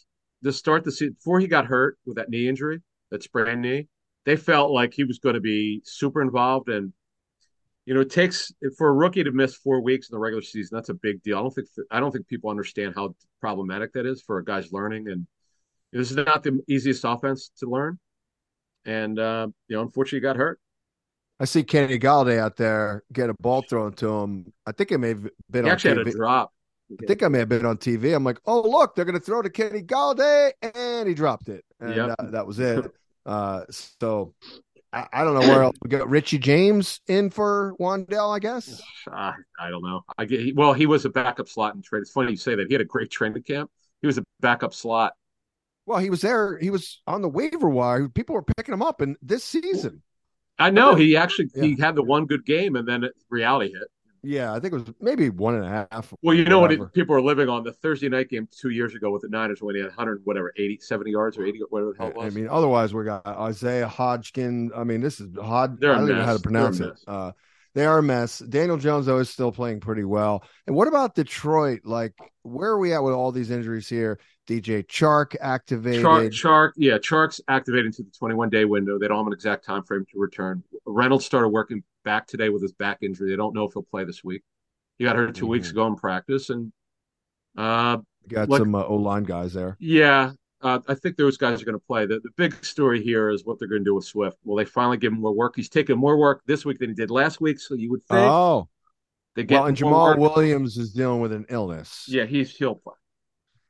to 0.45 0.53
start 0.53 0.85
the 0.85 0.93
season 0.93 1.15
before 1.15 1.41
he 1.41 1.49
got 1.49 1.67
hurt 1.67 1.99
with 2.07 2.17
that 2.17 2.31
knee 2.31 2.49
injury, 2.49 2.83
that 3.11 3.23
sprained 3.23 3.63
knee. 3.63 3.89
They 4.25 4.37
felt 4.37 4.71
like 4.71 4.95
he 4.95 5.03
was 5.03 5.19
going 5.19 5.35
to 5.35 5.41
be 5.41 5.83
super 5.85 6.23
involved, 6.23 6.69
and 6.69 6.93
you 7.85 7.95
know, 7.95 8.03
it 8.03 8.11
takes 8.11 8.53
for 8.79 8.89
a 8.89 8.93
rookie 8.93 9.25
to 9.25 9.33
miss 9.33 9.57
four 9.57 9.81
weeks 9.81 10.09
in 10.09 10.15
the 10.15 10.21
regular 10.21 10.43
season. 10.43 10.77
That's 10.77 10.91
a 10.91 10.95
big 10.95 11.21
deal. 11.25 11.39
I 11.39 11.41
don't 11.41 11.55
think 11.55 11.69
I 11.91 11.99
don't 11.99 12.13
think 12.13 12.29
people 12.29 12.51
understand 12.51 12.95
how 12.95 13.17
problematic 13.41 13.93
that 13.95 14.07
is 14.07 14.23
for 14.23 14.39
a 14.39 14.45
guy's 14.45 14.73
learning 14.73 15.09
and 15.09 15.27
this 15.93 16.11
is 16.11 16.17
not 16.17 16.43
the 16.43 16.61
easiest 16.69 17.05
offense 17.05 17.51
to 17.59 17.69
learn. 17.69 17.99
And, 18.85 19.19
uh, 19.19 19.49
you 19.69 19.77
know, 19.77 19.83
unfortunately, 19.83 20.21
got 20.21 20.37
hurt. 20.37 20.61
I 21.39 21.45
see 21.47 21.63
Kenny 21.63 21.99
Golladay 21.99 22.39
out 22.39 22.57
there 22.57 23.03
get 23.13 23.31
a 23.31 23.35
ball 23.41 23.63
thrown 23.63 23.93
to 23.95 24.09
him. 24.21 24.53
I 24.67 24.73
think 24.73 24.93
it 24.93 24.99
may 24.99 25.09
have 25.09 25.23
been 25.51 25.65
He 25.65 25.71
on 25.71 25.75
actually 25.75 25.95
TV. 25.95 25.99
had 25.99 26.07
a 26.09 26.13
drop. 26.13 26.53
I 27.01 27.07
think 27.07 27.23
I 27.23 27.29
may 27.29 27.39
have 27.39 27.49
been 27.49 27.65
on 27.65 27.77
TV. 27.79 28.15
I'm 28.15 28.25
like, 28.25 28.41
oh 28.47 28.61
look, 28.69 28.95
they're 28.95 29.05
going 29.05 29.19
to 29.19 29.25
throw 29.25 29.41
to 29.43 29.49
Kenny 29.51 29.81
Golladay, 29.83 30.53
and 30.75 31.09
he 31.09 31.15
dropped 31.15 31.49
it, 31.49 31.65
and 31.79 31.95
Yep. 31.95 32.17
uh, 32.19 32.31
that 32.31 32.47
was 32.47 32.59
it. 32.59 32.91
Uh, 33.27 33.65
so 33.71 34.35
I, 34.95 35.07
I 35.13 35.25
don't 35.25 35.35
know 35.35 35.47
where 35.47 35.63
else 35.63 35.77
we 35.83 35.91
got. 35.91 36.09
Richie 36.09 36.39
James 36.39 37.01
in 37.07 37.29
for 37.29 37.75
Wan'Dale, 37.79 38.35
I 38.35 38.39
guess. 38.39 38.81
Uh, 39.07 39.33
I 39.61 39.69
don't 39.69 39.83
know. 39.83 40.05
I 40.17 40.25
get, 40.25 40.41
he, 40.41 40.53
well, 40.55 40.73
he 40.73 40.87
was 40.87 41.05
a 41.05 41.11
backup 41.11 41.47
slot 41.49 41.75
in 41.75 41.83
trade. 41.83 42.01
It's 42.01 42.11
funny 42.13 42.31
you 42.31 42.37
say 42.39 42.55
that. 42.55 42.67
He 42.69 42.75
had 42.75 42.81
a 42.81 42.87
great 42.87 43.11
training 43.11 43.43
camp. 43.43 43.71
He 44.01 44.07
was 44.07 44.17
a 44.19 44.25
backup 44.41 44.73
slot. 44.73 45.13
Well, 45.91 45.99
he 45.99 46.09
was 46.09 46.21
there. 46.21 46.57
He 46.57 46.71
was 46.71 47.03
on 47.09 47.21
the 47.21 47.29
waiver 47.29 47.69
wire. 47.69 48.09
People 48.09 48.37
were 48.37 48.45
picking 48.45 48.73
him 48.73 48.81
up 48.81 49.03
in 49.03 49.17
this 49.23 49.43
season. 49.43 50.03
I 50.57 50.71
know 50.71 50.95
he 50.95 51.17
actually 51.17 51.51
he 51.53 51.75
had 51.75 51.97
the 51.97 52.03
one 52.05 52.27
good 52.27 52.47
game, 52.47 52.77
and 52.77 52.87
then 52.87 53.09
reality 53.29 53.73
hit. 53.73 53.89
Yeah, 54.23 54.53
I 54.53 54.61
think 54.61 54.73
it 54.73 54.77
was 54.77 54.95
maybe 55.01 55.31
one 55.31 55.57
and 55.57 55.65
a 55.65 55.89
half. 55.91 56.15
Well, 56.23 56.37
you 56.37 56.45
know 56.45 56.61
what 56.61 56.71
whatever. 56.71 56.87
it, 56.87 56.93
people 56.93 57.17
are 57.17 57.21
living 57.21 57.49
on 57.49 57.65
the 57.65 57.73
Thursday 57.73 58.09
night 58.09 58.29
game 58.29 58.47
two 58.57 58.71
years 58.71 58.95
ago 58.95 59.11
with 59.11 59.23
the 59.23 59.29
Niners 59.31 59.63
when 59.63 59.75
he 59.75 59.81
had 59.81 59.89
100 59.89 60.21
whatever 60.23 60.53
80 60.57 60.79
70 60.79 61.11
yards 61.11 61.37
or 61.37 61.45
80 61.45 61.63
whatever 61.71 61.93
the 61.93 61.99
hell 61.99 62.13
it 62.23 62.25
I 62.25 62.31
mean, 62.31 62.47
otherwise 62.47 62.95
we 62.95 63.03
got 63.03 63.27
Isaiah 63.27 63.89
Hodgkin. 63.89 64.71
I 64.77 64.85
mean, 64.85 65.01
this 65.01 65.19
is 65.19 65.37
Hod. 65.37 65.81
They're 65.81 65.91
a 65.91 65.95
I 65.95 65.99
don't 65.99 66.09
even 66.11 66.19
know 66.19 66.25
how 66.25 66.37
to 66.37 66.43
pronounce 66.43 66.79
it. 66.79 66.93
Uh, 67.09 67.33
they 67.75 67.87
are 67.87 67.99
a 67.99 68.03
mess. 68.03 68.39
Daniel 68.41 68.77
Jones 68.77 69.07
though 69.07 69.19
is 69.19 69.31
still 69.31 69.53
playing 69.53 69.81
pretty 69.81 70.05
well. 70.05 70.45
And 70.67 70.75
what 70.77 70.89
about 70.89 71.15
Detroit? 71.15 71.81
Like, 71.85 72.15
where 72.43 72.71
are 72.71 72.79
we 72.79 72.93
at 72.93 73.03
with 73.03 73.15
all 73.15 73.33
these 73.33 73.51
injuries 73.51 73.89
here? 73.89 74.19
DJ 74.49 74.85
Chark 74.87 75.37
activated. 75.41 76.05
Chark, 76.05 76.31
Chark, 76.31 76.71
yeah, 76.77 76.99
Chark's 76.99 77.41
activated 77.49 77.93
to 77.95 78.03
the 78.03 78.11
21 78.19 78.51
day 78.51 78.65
window. 78.65 78.99
They 78.99 79.07
don't 79.09 79.19
have 79.19 79.27
an 79.29 79.33
exact 79.33 79.65
time 79.65 79.85
frame 79.85 80.05
to 80.13 80.19
return. 80.19 80.65
Reynolds 80.85 81.25
started 81.25 81.49
working 81.49 81.85
back 82.05 82.27
today 82.27 82.49
with 82.49 82.63
his 82.63 82.73
back 82.73 82.99
injury. 83.03 83.31
They 83.31 83.37
don't 83.37 83.55
know 83.55 83.65
if 83.65 83.73
he'll 83.75 83.83
play 83.85 84.05
this 84.05 84.25
week. 84.25 84.43
He 84.99 85.05
got 85.05 85.17
hurt 85.17 85.35
2 85.35 85.47
weeks 85.47 85.69
Mhm. 85.69 85.73
ago 85.73 85.87
in 85.87 85.97
practice, 85.97 86.51
and 86.51 86.73
uh, 87.57 87.99
got 88.29 88.49
like- 88.49 88.59
some 88.59 88.75
uh, 88.75 88.83
O 88.85 88.97
line 88.97 89.23
guys 89.25 89.53
there. 89.55 89.77
yeah, 89.79 90.33
uh, 90.63 90.79
I 90.89 90.95
think 90.95 91.17
those 91.17 91.37
guys 91.37 91.63
are 91.63 91.65
going 91.65 91.79
to 91.79 91.85
play. 91.87 92.07
The, 92.07 92.21
the 92.21 92.31
big 92.37 92.65
story 92.65 93.03
here 93.03 93.31
is 93.31 93.45
what 93.45 93.59
they're 93.59 93.69
going 93.69 93.81
to 93.83 93.85
do 93.85 93.95
with 93.95 94.05
Swift. 94.05 94.39
Will 94.45 94.57
they 94.57 94.65
finally 94.65 94.97
give 94.99 95.13
him 95.13 95.21
more 95.21 95.33
work? 95.35 95.55
He's 95.57 95.69
taking 95.69 95.97
more 95.99 96.19
work 96.19 96.43
this 96.47 96.65
week 96.65 96.79
than 96.79 96.91
he 96.91 96.95
did 96.95 97.11
last 97.11 97.41
week, 97.41 97.59
so 97.61 97.75
you 97.75 97.91
would 97.91 98.03
think 98.05 98.21
Oh, 98.21 98.69
they 99.37 99.45
get 99.45 99.61
well, 99.61 99.67
and 99.67 99.77
Jamaal 99.77 100.19
work. 100.19 100.37
Williams 100.37 100.77
is 100.77 100.93
dealing 100.93 101.21
with 101.21 101.33
an 101.33 101.47
illness. 101.49 102.05
Yeah, 102.09 102.25
he's 102.25 102.55
he'll 102.57 102.75
play. 102.75 102.95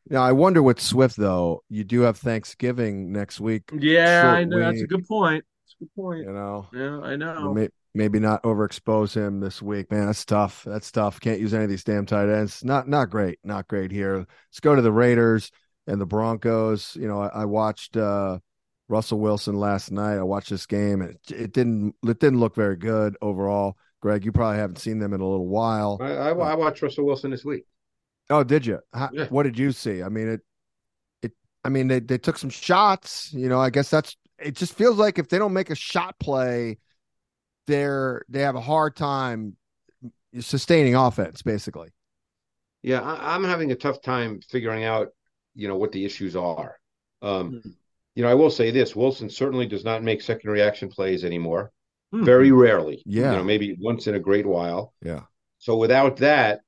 Now 0.09 0.23
I 0.23 0.33
wonder 0.33 0.63
with 0.63 0.81
Swift 0.81 1.17
though. 1.17 1.63
You 1.69 1.85
do 1.85 2.01
have 2.01 2.17
Thanksgiving 2.19 3.13
next 3.13 3.39
week. 3.41 3.63
Yeah, 3.73 4.33
I 4.33 4.45
know. 4.45 4.59
That's 4.59 4.81
a 4.83 4.87
good 4.87 5.07
point. 5.07 5.45
That's 5.65 5.77
a 5.81 5.85
good 5.85 5.95
point. 5.95 6.21
You 6.27 6.33
know. 6.33 6.67
Yeah, 6.73 7.01
I 7.01 7.17
know. 7.17 7.55
May- 7.55 7.69
Maybe 7.93 8.21
not 8.21 8.45
overexpose 8.45 9.15
him 9.15 9.41
this 9.41 9.61
week, 9.61 9.91
man. 9.91 10.07
That's 10.07 10.25
tough. 10.25 10.63
That's 10.65 10.93
tough. 10.93 11.19
Can't 11.19 11.41
use 11.41 11.53
any 11.53 11.65
of 11.65 11.71
these 11.71 11.83
damn 11.83 12.07
tight 12.07 12.29
ends. 12.29 12.63
Not 12.65 12.89
not 12.89 13.11
great. 13.11 13.41
Not 13.43 13.67
great 13.67 13.91
here. 13.91 14.19
Let's 14.19 14.61
go 14.61 14.77
to 14.77 14.83
the 14.83 14.93
Raiders 14.93 15.51
and 15.91 16.01
the 16.01 16.07
Broncos. 16.07 16.97
You 16.99 17.09
know, 17.09 17.21
I, 17.21 17.43
I 17.43 17.45
watched 17.45 17.97
uh, 17.97 18.39
Russell 18.89 19.19
Wilson 19.19 19.57
last 19.57 19.91
night. 19.91 20.17
I 20.17 20.23
watched 20.23 20.51
this 20.51 20.67
game, 20.67 21.03
and 21.03 21.11
it, 21.11 21.21
it 21.31 21.53
didn't 21.53 21.95
it 22.07 22.21
didn't 22.21 22.41
look 22.41 22.55
very 22.55 22.77
good 22.77 23.17
overall. 23.21 23.77
Greg, 24.01 24.25
you 24.25 24.33
probably 24.33 24.59
haven't 24.59 24.79
seen 24.79 24.99
them 24.99 25.13
in 25.13 25.21
a 25.21 25.29
little 25.29 25.47
while. 25.47 25.99
I, 26.01 26.13
I, 26.13 26.29
I 26.31 26.55
watched 26.55 26.81
Russell 26.81 27.05
Wilson 27.05 27.31
this 27.31 27.45
week. 27.45 27.67
Oh, 28.31 28.43
did 28.43 28.65
you? 28.65 28.79
How, 28.95 29.11
Yeah. 29.13 29.27
What 29.27 29.43
did 29.43 29.59
you 29.59 29.73
see? 29.73 30.03
I 30.03 30.09
mean, 30.09 30.29
it, 30.29 30.41
it. 31.23 31.33
I 31.65 31.69
mean, 31.69 31.89
they 31.89 32.01
they 32.01 32.17
took 32.19 32.39
some 32.39 32.51
shots. 32.51 33.33
You 33.33 33.49
know, 33.49 33.61
I 33.61 33.71
guess 33.71 33.91
that's. 33.91 34.17
It 34.39 34.57
just 34.57 34.75
feels 34.75 34.97
like 34.97 35.19
if 35.19 35.29
they 35.29 35.39
don't 35.39 35.53
make 35.53 35.69
a 35.69 35.75
shot 35.75 36.19
play, 36.19 36.79
they're 37.67 38.23
they 38.29 38.41
have 38.41 38.57
a 38.57 38.61
hard 38.61 38.97
time 38.97 39.57
sustaining 40.39 40.95
offense. 40.95 41.43
Basically, 41.43 41.89
Yeah, 42.83 43.03
I, 43.03 43.35
I'm 43.35 43.45
having 43.45 43.73
a 43.73 43.77
tough 43.77 44.01
time 44.01 44.41
figuring 44.49 44.85
out, 44.85 45.09
you 45.61 45.69
know, 45.69 45.77
what 45.77 45.93
the 45.93 46.05
issues 46.05 46.35
are. 46.37 46.79
Um, 47.23 47.53
Mhm. 47.53 47.75
you 48.15 48.23
know, 48.23 48.31
I 48.31 48.35
will 48.35 48.51
say 48.51 48.71
this: 48.71 48.97
Wilson 48.97 49.29
certainly 49.31 49.67
does 49.67 49.85
not 49.85 50.03
make 50.03 50.23
secondary 50.23 50.63
action 50.63 50.89
plays 50.89 51.25
anymore. 51.25 51.73
Hmm. 52.13 52.25
very 52.25 52.51
rarely. 52.51 53.05
Yeah. 53.07 53.31
You 53.31 53.37
know, 53.39 53.45
maybe 53.45 53.77
once 53.79 54.09
in 54.09 54.17
a 54.17 54.19
great 54.19 54.45
while. 54.45 54.93
Yeah. 55.01 55.23
So 55.59 55.77
without 55.77 56.17
that, 56.17 56.63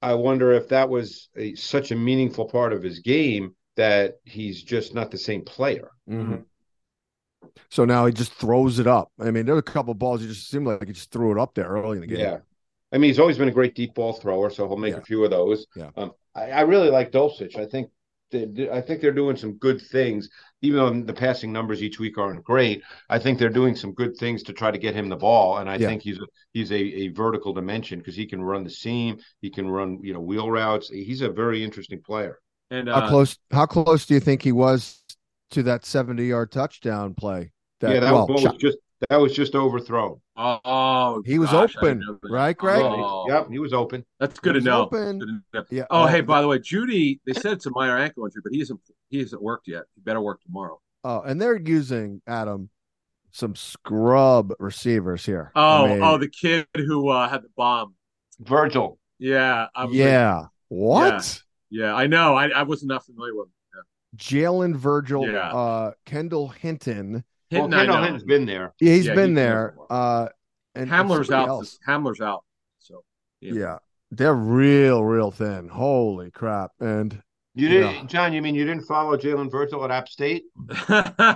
I 0.00 0.14
wonder 0.14 0.52
if 0.52 0.68
that 0.68 0.88
was 0.88 1.28
a, 1.36 1.54
such 1.56 1.90
a 1.90 1.96
meaningful 1.96 2.44
part 2.44 2.72
of 2.72 2.80
his 2.82 3.00
game 3.00 3.56
that 3.74 4.18
he's 4.24 4.62
just 4.62 4.94
not 4.94 5.10
the 5.10 5.18
same 5.18 5.42
player. 5.42 5.90
Mhm. 6.08 6.44
So 7.70 7.84
now 7.84 8.06
he 8.06 8.12
just 8.12 8.32
throws 8.32 8.78
it 8.78 8.86
up. 8.86 9.10
I 9.18 9.30
mean, 9.30 9.46
there 9.46 9.54
were 9.54 9.60
a 9.60 9.62
couple 9.62 9.92
of 9.92 9.98
balls. 9.98 10.20
He 10.20 10.28
just 10.28 10.48
seemed 10.48 10.66
like 10.66 10.86
he 10.86 10.92
just 10.92 11.10
threw 11.10 11.32
it 11.32 11.38
up 11.38 11.54
there 11.54 11.66
early 11.68 11.96
in 11.96 12.02
the 12.02 12.06
game. 12.06 12.20
Yeah. 12.20 12.38
I 12.92 12.98
mean, 12.98 13.08
he's 13.10 13.18
always 13.18 13.38
been 13.38 13.48
a 13.48 13.52
great 13.52 13.74
deep 13.74 13.94
ball 13.94 14.12
thrower, 14.12 14.50
so 14.50 14.66
he'll 14.66 14.76
make 14.76 14.94
Yeah. 14.94 14.98
a 15.00 15.04
few 15.04 15.24
of 15.24 15.30
those. 15.30 15.66
Yeah. 15.76 15.90
Um, 15.96 16.12
I, 16.34 16.50
I 16.50 16.60
really 16.62 16.90
like 16.90 17.12
Dulcich. 17.12 17.56
I 17.58 17.66
think 17.66 17.90
they, 18.30 18.68
I 18.70 18.80
think 18.80 19.00
they're 19.00 19.12
doing 19.12 19.36
some 19.36 19.54
good 19.54 19.80
things, 19.80 20.28
even 20.62 20.78
though 20.78 21.02
the 21.02 21.12
passing 21.12 21.52
numbers 21.52 21.82
each 21.82 21.98
week 21.98 22.16
aren't 22.18 22.44
great. 22.44 22.82
I 23.08 23.18
think 23.18 23.38
they're 23.38 23.48
doing 23.48 23.74
some 23.74 23.92
good 23.92 24.16
things 24.16 24.42
to 24.44 24.52
try 24.52 24.70
to 24.70 24.78
get 24.78 24.94
him 24.94 25.08
the 25.08 25.16
ball, 25.16 25.58
and 25.58 25.68
I 25.68 25.78
Yeah. 25.78 25.86
think 25.86 26.02
he's 26.02 26.18
a, 26.18 26.26
he's 26.52 26.70
a, 26.70 26.76
a 26.76 27.08
vertical 27.08 27.52
dimension 27.52 27.98
because 27.98 28.14
he 28.16 28.26
can 28.26 28.42
run 28.42 28.64
the 28.64 28.70
seam, 28.70 29.18
he 29.40 29.50
can 29.50 29.68
run 29.68 29.98
you 30.02 30.12
know 30.14 30.20
wheel 30.20 30.50
routes. 30.50 30.88
He's 30.88 31.22
a 31.22 31.30
very 31.30 31.64
interesting 31.64 32.02
player. 32.02 32.38
And 32.70 32.88
How 32.92 33.00
uh, 33.00 33.02
close? 33.02 33.38
How 33.50 33.66
close 33.66 34.06
do 34.06 34.14
you 34.14 34.20
think 34.20 34.42
he 34.42 34.52
was 34.52 35.02
to 35.50 35.62
that 35.64 35.84
seventy-yard 35.84 36.50
touchdown 36.52 37.14
play? 37.14 37.52
yeah, 37.84 38.00
that 38.00 38.12
well, 38.12 38.26
was 38.28 38.52
just 38.58 38.78
that 39.08 39.16
was 39.16 39.32
just 39.34 39.54
overthrown. 39.54 40.20
Oh, 40.42 40.60
oh, 40.64 41.22
He 41.26 41.38
was 41.38 41.50
gosh, 41.50 41.76
open, 41.76 41.98
didn't 41.98 42.06
know 42.06 42.18
that. 42.22 42.30
right, 42.32 42.56
Greg? 42.56 42.80
Oh, 42.82 43.26
Yep, 43.28 43.50
he 43.50 43.58
was 43.58 43.72
open. 43.74 44.04
That's 44.18 44.38
good 44.40 44.54
He 44.54 44.60
to 44.62 44.64
know. 44.64 44.82
open. 44.82 45.18
Good 45.18 45.26
to 45.26 45.58
know. 45.58 45.64
yeah. 45.70 45.84
Oh, 45.90 46.06
hey, 46.06 46.22
by 46.22 46.40
the 46.40 46.48
way, 46.48 46.58
Jeudy, 46.58 47.20
they 47.26 47.34
said 47.34 47.52
it's 47.52 47.66
a 47.66 47.70
minor 47.70 47.98
ankle 47.98 48.24
injury, 48.24 48.40
but 48.42 48.52
he 48.52 48.58
hasn't 48.60 48.80
he 49.10 49.18
hasn't 49.18 49.42
worked 49.42 49.68
yet. 49.68 49.84
He 49.94 50.00
better 50.00 50.20
work 50.20 50.40
tomorrow. 50.42 50.80
Oh, 51.04 51.20
and 51.20 51.40
they're 51.40 51.58
using 51.60 52.22
Adam 52.26 52.70
some 53.32 53.54
scrub 53.54 54.52
receivers 54.58 55.24
here. 55.26 55.52
Oh, 55.54 55.84
I 55.84 55.88
mean, 55.88 56.02
oh, 56.02 56.18
the 56.18 56.28
kid 56.28 56.66
who 56.74 57.08
uh, 57.08 57.28
had 57.28 57.42
the 57.42 57.50
bomb. 57.56 57.94
Virgil. 58.40 58.98
Yeah, 59.18 59.66
I 59.74 59.84
was 59.84 59.92
like, 59.92 59.98
yeah. 59.98 60.44
What? 60.68 61.42
yeah, 61.68 61.94
I 61.94 62.06
know. 62.06 62.34
I, 62.34 62.48
I 62.48 62.62
was 62.62 62.82
not 62.82 63.04
familiar 63.04 63.34
with 63.34 63.48
him. 63.48 63.52
Jalen 64.16 64.74
Virgil, 64.76 65.28
Yeah. 65.28 65.52
uh, 65.52 65.92
Kendall 66.06 66.48
Hinton. 66.48 67.24
Well, 67.50 67.62
Hinton, 67.62 67.74
I 67.74 67.78
Kendall 67.82 67.96
know. 67.96 68.02
Hinton's 68.04 68.24
been 68.24 68.46
there. 68.46 68.74
Yeah, 68.80 68.92
he's 68.94 69.06
Yeah, 69.06 69.14
been 69.14 69.30
he's 69.30 69.36
there. 69.36 69.74
been 69.76 69.86
Uh, 69.90 70.28
and 70.74 70.90
Hamler's 70.90 71.30
out. 71.30 71.48
else. 71.48 71.78
Hamler's 71.86 72.20
out. 72.20 72.44
So 72.78 73.02
Yeah. 73.40 73.78
they're 74.10 74.34
real, 74.34 75.02
real 75.04 75.30
thin. 75.30 75.68
Holy 75.68 76.30
crap! 76.30 76.70
And 76.80 77.22
You 77.54 77.68
didn't, 77.68 77.94
Yeah. 77.94 78.06
John. 78.06 78.32
You 78.32 78.40
mean 78.42 78.54
you 78.54 78.64
didn't 78.64 78.84
follow 78.84 79.16
Jalen 79.16 79.50
Virgil 79.50 79.84
at 79.84 79.90
App 79.90 80.08
State? 80.08 80.44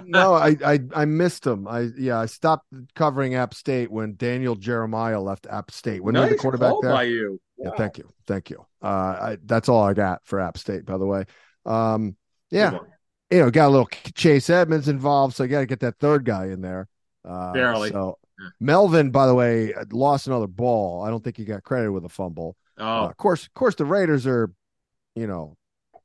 no, 0.05 0.35
I, 0.35 0.57
I, 0.65 0.79
I 0.95 1.05
missed 1.05 1.45
him. 1.45 1.67
I, 1.67 1.89
yeah, 1.99 2.21
I 2.21 2.27
stopped 2.27 2.67
covering 2.95 3.35
App 3.35 3.53
State 3.55 3.91
when 3.91 4.15
Daniel 4.17 4.55
Jeremiah 4.55 5.21
left 5.21 5.47
App 5.51 5.73
State. 5.73 6.03
When 6.05 6.15
he 6.15 6.21
was 6.21 6.31
the 6.31 6.37
quarterback 6.37 6.71
call 6.71 6.83
there. 6.83 6.93
by 6.93 7.03
you. 7.05 7.41
Yeah, 7.59 7.71
Wow. 7.71 7.75
thank 7.77 7.99
you, 7.99 8.09
thank 8.27 8.51
you. 8.51 8.65
Uh, 8.83 8.87
I, 8.87 9.39
that's 9.45 9.69
all 9.69 9.83
I 9.83 9.95
got 9.95 10.21
for 10.25 10.39
App 10.41 10.57
State, 10.59 10.85
by 10.87 10.99
the 10.99 11.07
way. 11.07 11.25
Um, 11.67 12.17
yeah, 12.51 12.71
Good 12.71 12.81
one. 12.81 12.91
You 13.31 13.39
know, 13.39 13.51
got 13.51 13.69
a 13.69 13.71
little 13.71 13.89
Chase 14.15 14.51
Edmonds 14.51 14.89
involved, 14.89 15.35
so 15.35 15.45
I 15.45 15.47
got 15.47 15.61
to 15.61 15.67
get 15.67 15.81
that 15.81 15.99
third 15.99 16.25
guy 16.25 16.47
in 16.47 16.61
there. 16.61 16.89
Uh, 17.29 17.53
Barely. 17.53 17.91
So 17.91 18.19
Melvin, 18.61 19.11
by 19.11 19.27
the 19.27 19.35
way, 19.35 19.73
lost 19.93 20.27
another 20.27 20.47
ball. 20.47 21.03
I 21.03 21.11
don't 21.11 21.23
think 21.23 21.37
he 21.37 21.45
got 21.45 21.63
credited 21.63 21.93
with 21.93 22.05
a 22.05 22.09
fumble. 22.09 22.57
Uh, 22.79 22.83
Oh, 22.83 23.07
of 23.07 23.17
course, 23.17 23.47
of 23.47 23.55
course, 23.55 23.77
the 23.77 23.85
Raiders 23.85 24.27
are, 24.27 24.51
you 25.15 25.27
know, 25.27 25.57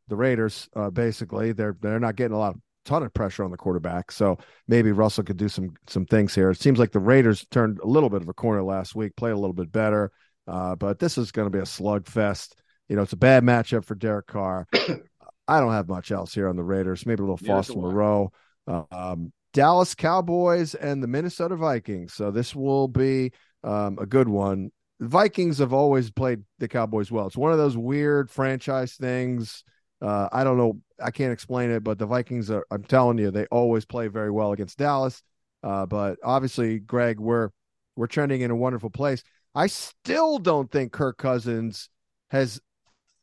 the 0.08 0.16
Raiders. 0.16 0.70
Uh, 0.76 0.90
basically, 0.90 1.52
they're 1.52 1.76
they're 1.82 2.00
not 2.00 2.16
getting 2.16 2.36
a 2.36 2.40
lot 2.40 2.56
of 2.56 2.62
ton 2.86 3.04
of 3.04 3.14
pressure 3.14 3.44
on 3.44 3.52
the 3.52 3.58
quarterback. 3.58 4.12
So 4.12 4.38
maybe 4.68 4.92
Russell 4.92 5.24
could 5.24 5.38
do 5.38 5.50
some 5.50 5.74
some 5.88 6.06
things 6.06 6.34
here. 6.34 6.50
It 6.52 6.62
seems 6.62 6.80
like 6.80 6.92
the 6.92 7.00
Raiders 7.00 7.46
turned 7.52 7.80
a 7.80 7.88
little 7.88 8.10
bit 8.10 8.22
of 8.22 8.30
a 8.30 8.34
corner 8.34 8.64
last 8.64 8.96
week, 8.96 9.16
played 9.16 9.34
a 9.34 9.38
little 9.38 9.54
bit 9.54 9.72
better. 9.72 10.12
Uh, 10.48 10.76
but 10.76 11.00
this 11.00 11.18
is 11.18 11.32
going 11.32 11.46
to 11.48 11.56
be 11.56 11.62
a 11.62 11.64
slugfest. 11.64 12.54
You 12.88 12.96
know, 12.96 13.04
it's 13.04 13.14
a 13.14 13.18
bad 13.18 13.44
matchup 13.44 13.86
for 13.86 13.96
Derek 13.96 14.28
Carr. 14.28 14.68
I 15.50 15.60
don't 15.60 15.74
have 15.74 15.90
much 15.90 16.12
else 16.12 16.34
here 16.34 16.48
on 16.48 16.56
the 16.56 16.64
Raiders. 16.64 17.06
Maybe 17.06 17.24
a 17.24 17.26
little 17.26 17.40
Neither 17.42 17.54
Foster 17.54 17.80
Moreau. 17.80 18.32
Um, 18.68 19.34
Dallas 19.54 19.96
Cowboys 19.96 20.76
and 20.76 21.02
the 21.02 21.08
Minnesota 21.08 21.56
Vikings. 21.56 22.14
So 22.14 22.30
this 22.30 22.56
will 22.56 22.88
be 22.88 23.32
um, 23.64 23.98
a 24.00 24.06
good 24.06 24.30
one. 24.30 24.72
The 25.00 25.08
Vikings 25.08 25.58
have 25.58 25.74
always 25.74 26.12
played 26.12 26.44
the 26.60 26.68
Cowboys 26.68 27.12
well. 27.12 27.26
It's 27.26 27.38
one 27.38 27.52
of 27.52 27.58
those 27.58 27.76
weird 27.76 28.30
franchise 28.30 28.94
things. 28.94 29.64
Uh, 30.02 30.30
I 30.32 30.44
don't 30.44 30.58
know. 30.58 30.80
I 31.04 31.10
can't 31.12 31.34
explain 31.34 31.72
it, 31.72 31.84
but 31.84 31.98
the 31.98 32.06
Vikings 32.06 32.52
are. 32.52 32.66
I'm 32.70 32.84
telling 32.84 33.18
you, 33.18 33.32
they 33.32 33.46
always 33.48 33.86
play 33.86 34.08
very 34.08 34.30
well 34.30 34.52
against 34.52 34.78
Dallas. 34.78 35.24
Uh, 35.64 35.86
but 35.86 36.20
obviously, 36.24 36.80
Greg, 36.80 37.20
we're 37.20 37.50
we're 37.96 38.08
trending 38.08 38.42
in 38.42 38.52
a 38.52 38.56
wonderful 38.56 38.90
place. 38.90 39.24
I 39.56 39.68
still 39.68 40.38
don't 40.38 40.72
think 40.72 40.92
Kirk 40.92 41.18
Cousins 41.18 41.90
has 42.30 42.62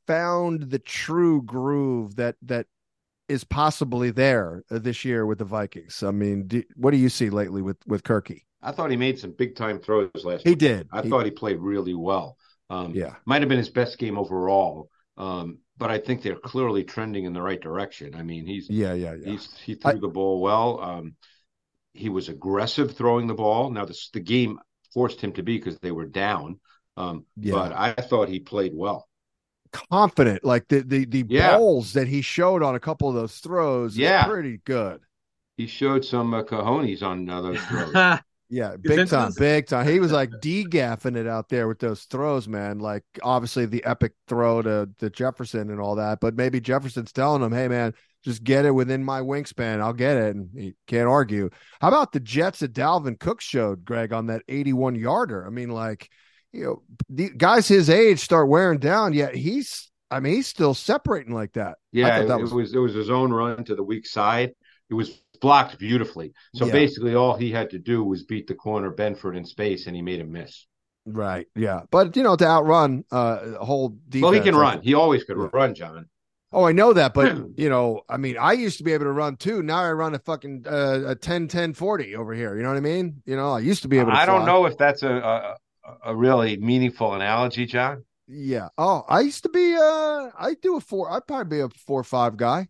found 0.07 0.71
the 0.71 0.79
true 0.79 1.43
groove 1.43 2.17
that 2.17 2.37
that 2.43 2.67
is 3.29 3.45
possibly 3.45 4.11
there 4.11 4.63
uh, 4.71 4.79
this 4.79 5.05
year 5.05 5.27
with 5.27 5.39
the 5.39 5.45
Vikings. 5.45 6.03
I 6.03 6.11
mean, 6.13 6.47
do, 6.47 6.63
what 6.77 6.93
do 6.93 6.97
you 6.97 7.09
see 7.09 7.31
lately 7.31 7.63
with 7.63 7.79
with 7.87 8.03
Kirky? 8.05 8.43
I 8.63 8.73
thought 8.73 8.91
he 8.91 8.97
made 8.97 9.19
some 9.19 9.33
big 9.33 9.55
time 9.57 9.79
throws 9.79 10.11
last. 10.25 10.45
He 10.45 10.51
week. 10.51 10.59
did. 10.59 10.89
I 10.93 11.03
He- 11.03 11.11
thought 11.11 11.25
he 11.25 11.31
played 11.31 11.59
really 11.59 11.95
well. 11.95 12.37
Um, 12.71 12.95
Yeah. 12.95 13.15
might 13.27 13.43
have 13.43 13.49
been 13.49 13.59
his 13.59 13.71
best 13.71 13.99
game 13.99 14.19
overall. 14.19 14.89
Um, 15.17 15.59
but 15.79 15.91
I 15.91 15.99
think 15.99 16.23
they're 16.23 16.37
clearly 16.37 16.85
trending 16.85 17.25
in 17.25 17.33
the 17.33 17.43
right 17.43 17.61
direction. 17.61 18.15
I 18.15 18.23
mean, 18.23 18.47
he's 18.47 18.69
Yeah, 18.71 18.93
yeah, 18.95 19.15
yeah. 19.15 19.31
he's 19.33 19.55
he 19.59 19.75
threw 19.75 19.93
I- 19.93 19.99
the 20.01 20.09
ball 20.09 20.41
well. 20.41 20.81
Um, 20.81 21.17
he 21.95 22.09
was 22.09 22.29
aggressive 22.29 22.97
throwing 22.97 23.27
the 23.27 23.35
ball. 23.35 23.71
Now 23.71 23.85
this, 23.85 24.11
the 24.13 24.21
game 24.21 24.59
forced 24.93 25.21
him 25.21 25.33
to 25.35 25.43
be 25.43 25.59
because 25.59 25.79
they 25.79 25.93
were 25.93 26.07
down. 26.07 26.61
Um, 26.97 27.27
Yeah. 27.37 27.55
but 27.55 27.73
I 27.73 27.93
thought 27.93 28.29
he 28.29 28.41
played 28.41 28.73
well. 28.75 29.09
Confident, 29.91 30.45
like 30.45 30.69
the 30.69 30.81
the 30.81 31.05
the 31.05 31.25
Yeah. 31.29 31.59
balls 31.59 31.93
that 31.95 32.09
he 32.09 32.23
showed 32.23 32.63
on 32.63 32.75
a 32.75 32.81
couple 32.81 33.09
of 33.09 33.15
those 33.15 33.37
throws. 33.39 33.97
Yeah. 33.97 34.25
pretty 34.25 34.61
good. 34.65 35.01
He 35.57 35.67
showed 35.67 36.05
some 36.05 36.35
uh, 36.35 36.43
cojones 36.43 37.03
on 37.03 37.29
uh, 37.29 37.41
those 37.43 37.61
throws. 37.63 38.19
Yeah, 38.49 38.77
big 38.81 39.09
time, 39.09 39.31
is- 39.31 39.35
big 39.35 39.67
time. 39.67 39.89
He 39.89 39.99
was 39.99 40.13
like 40.13 40.31
degaffing 40.41 41.17
it 41.17 41.27
out 41.27 41.49
there 41.49 41.67
with 41.67 41.81
those 41.81 42.05
throws, 42.05 42.47
man. 42.47 42.79
Like 42.79 43.03
obviously 43.21 43.67
the 43.67 43.83
epic 43.85 44.13
throw 44.29 44.63
to, 44.63 44.89
to 45.01 45.11
Jefferson 45.11 45.69
and 45.69 45.81
all 45.81 45.97
that, 45.97 46.21
but 46.21 46.37
maybe 46.37 46.61
Jefferson's 46.61 47.11
telling 47.11 47.43
him, 47.43 47.51
"Hey, 47.51 47.67
man, 47.67 47.93
just 48.23 48.45
get 48.45 48.65
it 48.65 48.71
within 48.71 49.03
my 49.03 49.21
wingspan. 49.21 49.81
I'll 49.81 49.93
get 49.93 50.17
it." 50.17 50.37
And 50.37 50.49
he 50.57 50.77
can't 50.87 51.09
argue. 51.09 51.51
How 51.81 51.89
about 51.89 52.13
the 52.13 52.21
Jets 52.21 52.61
that 52.61 52.73
Dalvin 52.73 53.19
Cook 53.19 53.41
showed, 53.41 53.85
Greg, 53.85 54.13
on 54.13 54.27
that 54.27 54.43
eighty-one 54.47 54.95
yarder? 54.95 55.45
I 55.45 55.51
mean, 55.51 55.71
like 55.71 56.09
you 56.53 56.65
know, 56.65 56.83
the 57.09 57.31
guys 57.31 57.69
his 57.69 57.91
age 57.91 58.21
start 58.21 58.49
wearing 58.49 58.79
down, 58.79 59.13
yet 59.13 59.35
he's, 59.35 59.91
I 60.11 60.21
mean, 60.21 60.35
he's 60.35 60.47
still 60.47 60.75
separating 60.75 61.35
like 61.35 61.53
that. 61.55 61.77
Yeah, 61.93 62.23
that 62.25 62.39
it 62.39 62.43
was- 62.43 62.53
was 62.55 62.75
it 62.75 62.79
was 62.79 62.95
his 62.95 63.11
own 63.11 63.33
run 63.33 63.65
to 63.65 63.75
the 63.75 63.83
weak 63.83 64.07
side. 64.07 64.53
It 64.89 64.95
was 64.95 65.21
blocked 65.41 65.79
beautifully. 65.79 66.33
So 66.55 66.67
Yeah. 66.67 66.73
basically, 66.73 67.15
all 67.15 67.35
he 67.37 67.51
had 67.51 67.71
to 67.71 67.79
do 67.79 68.03
was 68.05 68.25
beat 68.25 68.47
the 68.47 68.55
corner 68.55 68.91
Benford 68.93 69.37
in 69.37 69.45
space, 69.45 69.87
and 69.87 69.95
he 69.97 70.03
made 70.03 70.21
him 70.21 70.33
miss. 70.33 70.67
Right. 71.05 71.47
Yeah. 71.55 71.83
But 71.91 72.17
you 72.17 72.23
know, 72.23 72.37
to 72.37 72.47
outrun 72.47 73.05
uh 73.13 73.57
a 73.61 73.65
whole 73.65 73.91
defense. 74.09 74.23
well, 74.23 74.33
he 74.33 74.41
can 74.41 74.57
run. 74.57 74.83
He 74.83 74.95
always 74.95 75.25
could 75.25 75.37
Yeah. 75.39 75.49
run, 75.53 75.75
John. 75.75 76.07
Oh, 76.53 76.65
I 76.65 76.73
know 76.73 76.93
that, 76.93 77.13
but 77.13 77.37
you 77.59 77.69
know, 77.69 78.03
I 78.09 78.17
mean, 78.17 78.39
I 78.39 78.53
used 78.53 78.79
to 78.79 78.85
be 78.85 78.93
able 78.93 79.05
to 79.05 79.13
run 79.13 79.37
too. 79.37 79.63
Now 79.63 79.79
I 79.83 79.93
run 79.93 80.15
a 80.15 80.19
fucking 80.21 80.65
uh, 80.67 81.03
a 81.09 81.15
10 81.15 81.49
10 81.49 81.75
40 81.75 82.17
over 82.17 82.33
here. 82.33 82.57
You 82.57 82.63
know 82.63 82.71
what 82.71 82.77
I 82.79 82.81
mean? 82.81 83.23
You 83.27 83.37
know, 83.37 83.53
I 83.53 83.59
used 83.59 83.83
to 83.83 83.89
be 83.89 83.99
able 83.99 84.13
to 84.13 84.17
I 84.17 84.25
don't 84.27 84.47
know 84.47 84.67
if 84.67 84.79
that's 84.79 85.03
a, 85.03 85.57
a 86.05 86.11
a 86.11 86.17
really 86.17 86.57
meaningful 86.57 87.15
analogy, 87.15 87.67
John. 87.67 88.05
Yeah. 88.29 88.69
Oh, 88.77 89.05
I 89.09 89.21
used 89.21 89.43
to 89.45 89.49
be 89.49 89.75
uh 89.75 90.31
I 90.39 90.55
do 90.61 90.77
a 90.77 90.81
four 90.81 91.11
I'd 91.11 91.27
probably 91.27 91.57
be 91.59 91.61
a 91.63 91.69
four 91.69 92.01
or 92.01 92.05
five 92.05 92.37
guy. 92.37 92.69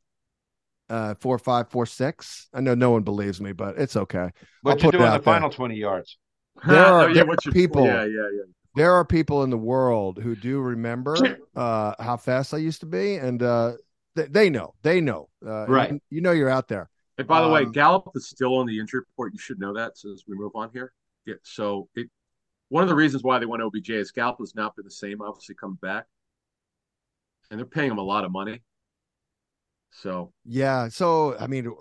Uh 0.89 1.15
four 1.15 1.39
five, 1.39 1.71
four 1.71 1.87
six. 1.87 2.49
I 2.55 2.61
know 2.61 2.75
no 2.75 2.91
one 2.91 3.03
believes 3.03 3.41
me, 3.41 3.53
but 3.53 3.79
it's 3.79 3.97
okay. 3.97 4.31
What 4.63 4.75
put 4.79 4.83
you 4.83 4.89
it 4.91 4.93
do 4.93 4.99
on 4.99 5.05
out 5.05 5.13
the 5.13 5.25
there. 5.25 5.35
final 5.35 5.51
twenty 5.51 5.77
yards? 5.77 6.19
There 6.67 6.85
are- 6.85 7.03
Oh, 7.05 7.07
yeah, 7.09 7.25
there 7.25 7.33
are 7.33 7.53
people- 7.53 7.85
Yeah, 7.87 8.05
yeah, 8.05 8.29
yeah. 8.33 8.43
There 8.77 8.93
are 8.93 9.05
people 9.07 9.43
in 9.43 9.49
the 9.51 9.57
world 9.59 10.19
who 10.23 10.37
do 10.37 10.61
remember 10.61 11.17
uh 11.57 11.95
how 11.99 12.17
fast 12.19 12.53
I 12.55 12.59
used 12.59 12.81
to 12.81 12.87
be, 12.87 13.17
and 13.17 13.43
uh 13.43 13.73
they, 14.15 14.27
they 14.27 14.51
know. 14.51 14.75
They 14.83 15.01
know. 15.01 15.29
Uh 15.45 15.67
Right. 15.67 15.93
you, 15.93 16.01
you 16.11 16.21
know 16.21 16.33
you're 16.33 16.51
out 16.51 16.69
there. 16.69 16.89
Hey, 17.17 17.25
by 17.25 17.41
the 17.41 17.49
way, 17.49 17.63
Um, 17.63 17.73
Gallup 17.73 18.11
is 18.15 18.29
still 18.29 18.55
on 18.59 18.67
the 18.67 18.79
injury 18.79 19.01
report. 19.01 19.33
You 19.33 19.39
should 19.39 19.59
know 19.59 19.73
that. 19.75 19.97
So 19.97 20.13
as 20.13 20.25
we 20.29 20.37
move 20.37 20.53
on 20.55 20.69
here, 20.75 20.93
yeah. 21.25 21.37
So 21.43 21.89
it, 21.95 22.09
one 22.69 22.83
of 22.83 22.89
the 22.89 22.95
reasons 22.95 23.23
why 23.23 23.39
they 23.39 23.47
went 23.47 23.63
OBJ 23.63 23.91
is 23.91 24.11
Gallup 24.11 24.37
has 24.41 24.55
not 24.55 24.75
been 24.77 24.85
the 24.85 24.91
same. 24.91 25.21
Obviously, 25.21 25.55
coming 25.55 25.79
back, 25.81 26.07
and 27.51 27.59
they're 27.59 27.67
paying 27.67 27.91
him 27.91 27.99
a 27.99 28.03
lot 28.03 28.25
of 28.25 28.33
money. 28.33 28.63
So 29.93 30.33
Yeah. 30.45 30.89
So, 30.89 31.37
I 31.39 31.47
mean, 31.47 31.73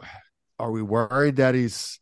are 0.59 0.71
we 0.71 0.81
worried 0.81 1.37
that 1.37 1.55
he's 1.55 1.99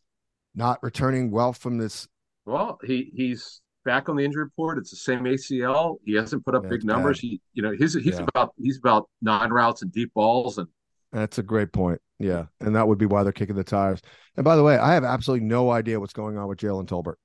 not 0.54 0.82
returning 0.82 1.30
well 1.30 1.52
from 1.52 1.78
this? 1.78 2.06
Well, 2.46 2.78
he 2.84 3.10
he's 3.14 3.60
back 3.84 4.08
on 4.08 4.16
the 4.16 4.24
injury 4.24 4.44
report. 4.44 4.78
It's 4.78 4.90
the 4.90 4.96
same 4.96 5.24
ACL. 5.24 5.96
He 6.04 6.14
hasn't 6.14 6.44
put 6.44 6.54
up 6.54 6.64
Yeah, 6.64 6.70
big 6.70 6.84
numbers. 6.84 7.18
bad. 7.18 7.22
He, 7.28 7.40
you 7.54 7.62
know, 7.62 7.72
he's 7.72 7.94
he's 7.94 8.18
Yeah. 8.18 8.26
about 8.34 8.54
he's 8.58 8.78
about 8.78 9.08
nine 9.22 9.50
routes 9.50 9.82
and 9.82 9.90
deep 9.92 10.12
balls, 10.14 10.58
and 10.58 10.68
That's 11.12 11.38
a 11.38 11.42
great 11.42 11.72
point. 11.72 12.00
Yeah, 12.18 12.46
and 12.60 12.76
that 12.76 12.86
would 12.86 12.98
be 12.98 13.06
why 13.06 13.22
they're 13.24 13.32
kicking 13.32 13.56
the 13.56 13.64
tires. 13.64 14.00
And 14.36 14.44
by 14.44 14.56
the 14.56 14.62
way, 14.62 14.76
I 14.78 14.94
have 14.94 15.04
absolutely 15.04 15.46
no 15.46 15.70
idea 15.70 15.98
what's 15.98 16.12
going 16.12 16.38
on 16.38 16.46
with 16.48 16.58
Jalen 16.58 16.86
Tolbert. 16.86 17.16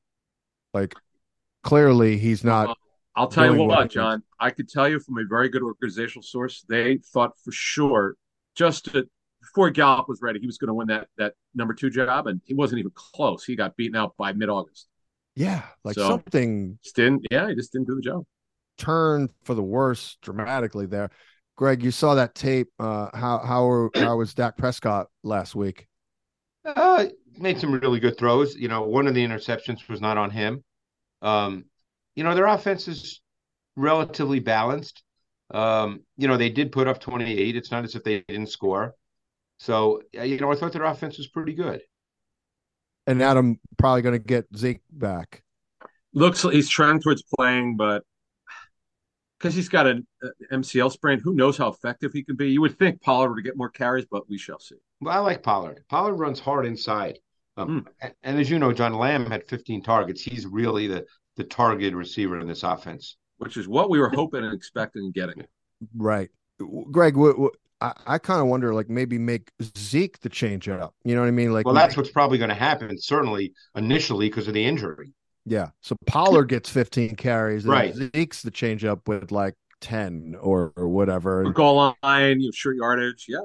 Like, 0.73 0.95
clearly, 1.63 2.17
he's 2.17 2.43
not. 2.43 2.77
I'll 3.15 3.27
tell 3.27 3.53
you 3.53 3.63
what, 3.63 3.89
John. 3.89 4.23
I 4.39 4.49
could 4.49 4.69
tell 4.69 4.87
you 4.87 4.99
from 4.99 5.17
a 5.17 5.23
very 5.27 5.49
good 5.49 5.61
organizational 5.61 6.23
source, 6.23 6.63
they 6.69 6.97
thought 6.97 7.33
for 7.43 7.51
sure 7.51 8.15
just 8.55 8.85
to, 8.85 9.07
before 9.41 9.69
Gallup 9.69 10.07
was 10.07 10.21
ready, 10.21 10.39
he 10.39 10.45
was 10.45 10.57
going 10.57 10.67
to 10.67 10.73
win 10.73 10.87
that 10.87 11.07
that 11.17 11.33
number 11.53 11.73
two 11.73 11.89
job, 11.89 12.27
and 12.27 12.41
he 12.45 12.53
wasn't 12.53 12.79
even 12.79 12.91
close. 12.93 13.43
He 13.43 13.55
got 13.55 13.75
beaten 13.75 13.95
out 13.95 14.15
by 14.17 14.33
mid 14.33 14.49
August. 14.49 14.87
Yeah, 15.35 15.63
like 15.83 15.95
so, 15.95 16.07
something. 16.07 16.77
Just 16.83 16.95
didn't. 16.95 17.25
Yeah, 17.31 17.49
he 17.49 17.55
just 17.55 17.71
didn't 17.71 17.87
do 17.87 17.95
the 17.95 18.01
job. 18.01 18.25
Turn 18.77 19.29
for 19.43 19.53
the 19.53 19.63
worse 19.63 20.17
dramatically 20.21 20.85
there. 20.85 21.09
Greg, 21.55 21.83
you 21.83 21.91
saw 21.91 22.15
that 22.15 22.35
tape. 22.35 22.69
Uh, 22.79 23.09
how 23.13 23.39
how 23.39 23.89
how 23.95 24.17
was 24.17 24.33
Dak 24.33 24.57
Prescott 24.57 25.07
last 25.23 25.55
week? 25.55 25.87
Uh, 26.63 27.05
made 27.37 27.59
some 27.59 27.73
really 27.73 27.99
good 27.99 28.17
throws. 28.17 28.55
You 28.55 28.67
know, 28.67 28.83
one 28.83 29.07
of 29.07 29.13
the 29.13 29.25
interceptions 29.25 29.87
was 29.89 30.01
not 30.01 30.17
on 30.17 30.29
him. 30.29 30.63
Um, 31.21 31.65
you 32.15 32.23
know, 32.23 32.35
their 32.35 32.47
offense 32.47 32.87
is 32.87 33.21
relatively 33.75 34.39
balanced. 34.39 35.03
Um, 35.51 36.01
you 36.17 36.27
know, 36.27 36.37
they 36.37 36.49
did 36.49 36.71
put 36.71 36.87
up 36.87 36.99
28. 36.99 37.55
It's 37.55 37.71
not 37.71 37.83
as 37.83 37.95
if 37.95 38.03
they 38.03 38.23
didn't 38.27 38.49
score. 38.49 38.95
So, 39.57 40.01
you 40.13 40.37
know, 40.37 40.51
I 40.51 40.55
thought 40.55 40.73
their 40.73 40.83
offense 40.83 41.17
was 41.17 41.27
pretty 41.27 41.53
good. 41.53 41.81
And 43.07 43.21
Adam 43.21 43.59
probably 43.77 44.01
going 44.01 44.13
to 44.13 44.19
get 44.19 44.45
Zeke 44.55 44.81
back. 44.91 45.43
Looks 46.13 46.43
like 46.43 46.53
he's 46.53 46.69
trending 46.69 47.01
towards 47.01 47.23
playing, 47.35 47.75
but 47.75 48.03
because 49.37 49.55
he's 49.55 49.69
got 49.69 49.87
an 49.87 50.05
MCL 50.51 50.91
sprain, 50.91 51.19
who 51.19 51.33
knows 51.33 51.57
how 51.57 51.69
effective 51.69 52.11
he 52.13 52.23
can 52.23 52.35
be? 52.35 52.51
You 52.51 52.61
would 52.61 52.77
think 52.77 53.01
Pollard 53.01 53.33
would 53.33 53.43
get 53.43 53.57
more 53.57 53.69
carries, 53.69 54.05
but 54.09 54.29
we 54.29 54.37
shall 54.37 54.59
see. 54.59 54.75
Well, 55.01 55.13
I 55.13 55.19
like 55.19 55.43
Pollard. 55.43 55.83
Pollard 55.89 56.15
runs 56.15 56.39
hard 56.39 56.65
inside. 56.65 57.19
Um, 57.57 57.81
mm. 57.81 57.91
and, 58.01 58.13
and, 58.23 58.39
as 58.39 58.49
you 58.49 58.59
know, 58.59 58.71
John 58.71 58.93
Lamb 58.93 59.29
had 59.29 59.47
15 59.47 59.83
targets. 59.83 60.21
He's 60.21 60.45
really 60.45 60.87
the 60.87 61.05
the 61.35 61.43
targeted 61.43 61.95
receiver 61.95 62.39
in 62.39 62.47
this 62.47 62.63
offense, 62.63 63.17
which 63.37 63.57
is 63.57 63.67
what 63.67 63.89
we 63.89 63.99
were 63.99 64.09
hoping 64.09 64.43
and 64.43 64.53
expecting 64.53 65.03
and 65.03 65.13
getting. 65.13 65.45
Right, 65.95 66.29
Greg. 66.91 67.15
What, 67.15 67.39
what, 67.39 67.53
I, 67.81 67.93
I 68.05 68.17
kind 68.17 68.41
of 68.41 68.47
wonder, 68.47 68.73
like 68.73 68.89
maybe 68.89 69.17
make 69.17 69.51
Zeke 69.77 70.19
the 70.19 70.29
change 70.29 70.67
up. 70.67 70.93
You 71.03 71.15
know 71.15 71.21
what 71.21 71.27
I 71.27 71.31
mean? 71.31 71.53
Like, 71.53 71.65
well, 71.65 71.75
that's 71.75 71.95
what's 71.95 72.11
probably 72.11 72.37
going 72.37 72.49
to 72.49 72.55
happen. 72.55 72.97
Certainly, 72.97 73.53
initially 73.75 74.29
because 74.29 74.47
of 74.47 74.53
the 74.53 74.65
injury. 74.65 75.13
Yeah. 75.45 75.69
So 75.81 75.95
Pollard 76.05 76.45
gets 76.45 76.69
15 76.69 77.15
carries. 77.15 77.65
right. 77.65 77.93
Zeke's 77.95 78.43
the 78.43 78.51
change 78.51 78.85
up 78.85 79.07
with 79.07 79.31
like 79.31 79.55
10 79.81 80.35
or, 80.39 80.73
or 80.75 80.87
whatever. 80.87 81.43
Or 81.43 81.51
goal 81.51 81.95
line, 82.03 82.39
you 82.39 82.51
short 82.53 82.75
yardage. 82.75 83.25
Yeah. 83.27 83.39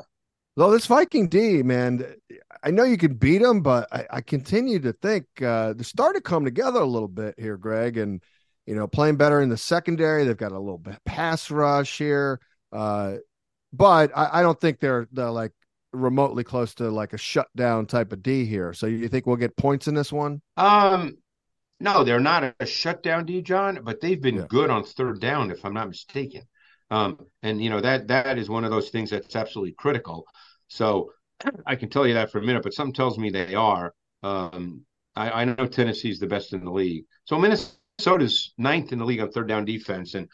Though 0.57 0.70
this 0.70 0.86
Viking 0.86 1.28
D, 1.28 1.62
man, 1.62 2.05
I 2.62 2.70
know 2.70 2.84
you 2.84 2.96
can 2.96 3.14
beat 3.14 3.42
them, 3.42 3.61
but 3.61 3.88
I, 3.92 4.07
I 4.11 4.20
continue 4.20 4.78
to 4.80 4.92
think 4.92 5.26
uh, 5.42 5.72
they're 5.72 5.82
starting 5.82 6.20
to 6.20 6.28
come 6.28 6.44
together 6.44 6.80
a 6.80 6.86
little 6.86 7.09
bit 7.09 7.34
here, 7.38 7.57
Greg, 7.57 7.96
and 7.96 8.22
you 8.66 8.76
know 8.76 8.86
playing 8.86 9.16
better 9.16 9.40
in 9.40 9.48
the 9.48 9.57
secondary. 9.57 10.24
They've 10.24 10.36
got 10.36 10.52
a 10.52 10.59
little 10.59 10.78
bit 10.78 10.98
pass 11.05 11.50
rush 11.50 11.98
here, 11.98 12.40
uh, 12.72 13.16
but 13.72 14.12
I, 14.16 14.40
I, 14.40 14.42
don't 14.42 14.61
think 14.61 14.78
they're 14.78 15.09
they're 15.11 15.30
like 15.30 15.52
remotely 15.92 16.44
close 16.44 16.74
to 16.76 16.88
like 16.88 17.14
a 17.14 17.18
shutdown 17.18 17.86
type 17.86 18.12
of 18.12 18.22
D 18.22 18.44
here. 18.44 18.72
So 18.72 18.86
you 18.86 19.09
think 19.09 19.26
we'll 19.26 19.36
get 19.36 19.57
points 19.57 19.88
in 19.88 19.94
this 19.94 20.12
one? 20.12 20.40
Um, 20.57 21.16
no, 21.80 22.05
they're 22.05 22.20
not 22.20 22.55
a 22.61 22.66
shutdown 22.66 23.26
D, 23.26 23.42
John, 23.42 23.80
but 23.82 24.00
they've 24.00 24.20
been 24.20 24.36
yeah. 24.36 24.46
good 24.48 24.70
on 24.70 24.84
third 24.84 25.20
down, 25.20 25.50
if 25.50 25.64
I'm 25.64 25.74
not 25.74 25.88
mistaken. 25.88 26.42
Um, 26.95 27.18
and 27.42 27.61
you 27.61 27.70
know 27.70 27.80
that 27.80 28.07
that 28.07 28.38
is 28.38 28.49
one 28.49 28.64
of 28.64 28.70
those 28.70 28.90
things 28.90 29.11
that's 29.11 29.34
absolutely 29.34 29.72
critical. 29.72 30.24
So 30.68 31.11
I 31.66 31.74
can 31.74 31.90
tell 31.90 32.07
you 32.07 32.14
that 32.14 32.30
for 32.30 32.38
a 32.38 32.42
minute, 32.42 32.62
but 32.62 32.72
something 32.72 32.95
tells 32.95 33.18
me 33.18 33.30
they 33.30 33.55
are. 33.57 33.92
Um, 34.22 34.86
I, 35.16 35.42
I 35.42 35.45
know 35.45 35.66
Tennessee's 35.66 36.20
the 36.20 36.28
best 36.28 36.53
in 36.53 36.64
the 36.64 36.70
league. 36.70 37.05
So 37.24 37.36
Minnesota's 37.36 38.55
ninth 38.59 38.92
in 38.92 39.01
the 39.01 39.05
league 39.05 39.20
on 39.20 39.32
third 39.32 39.49
down 39.49 39.64
defense, 39.64 40.14
and 40.14 40.28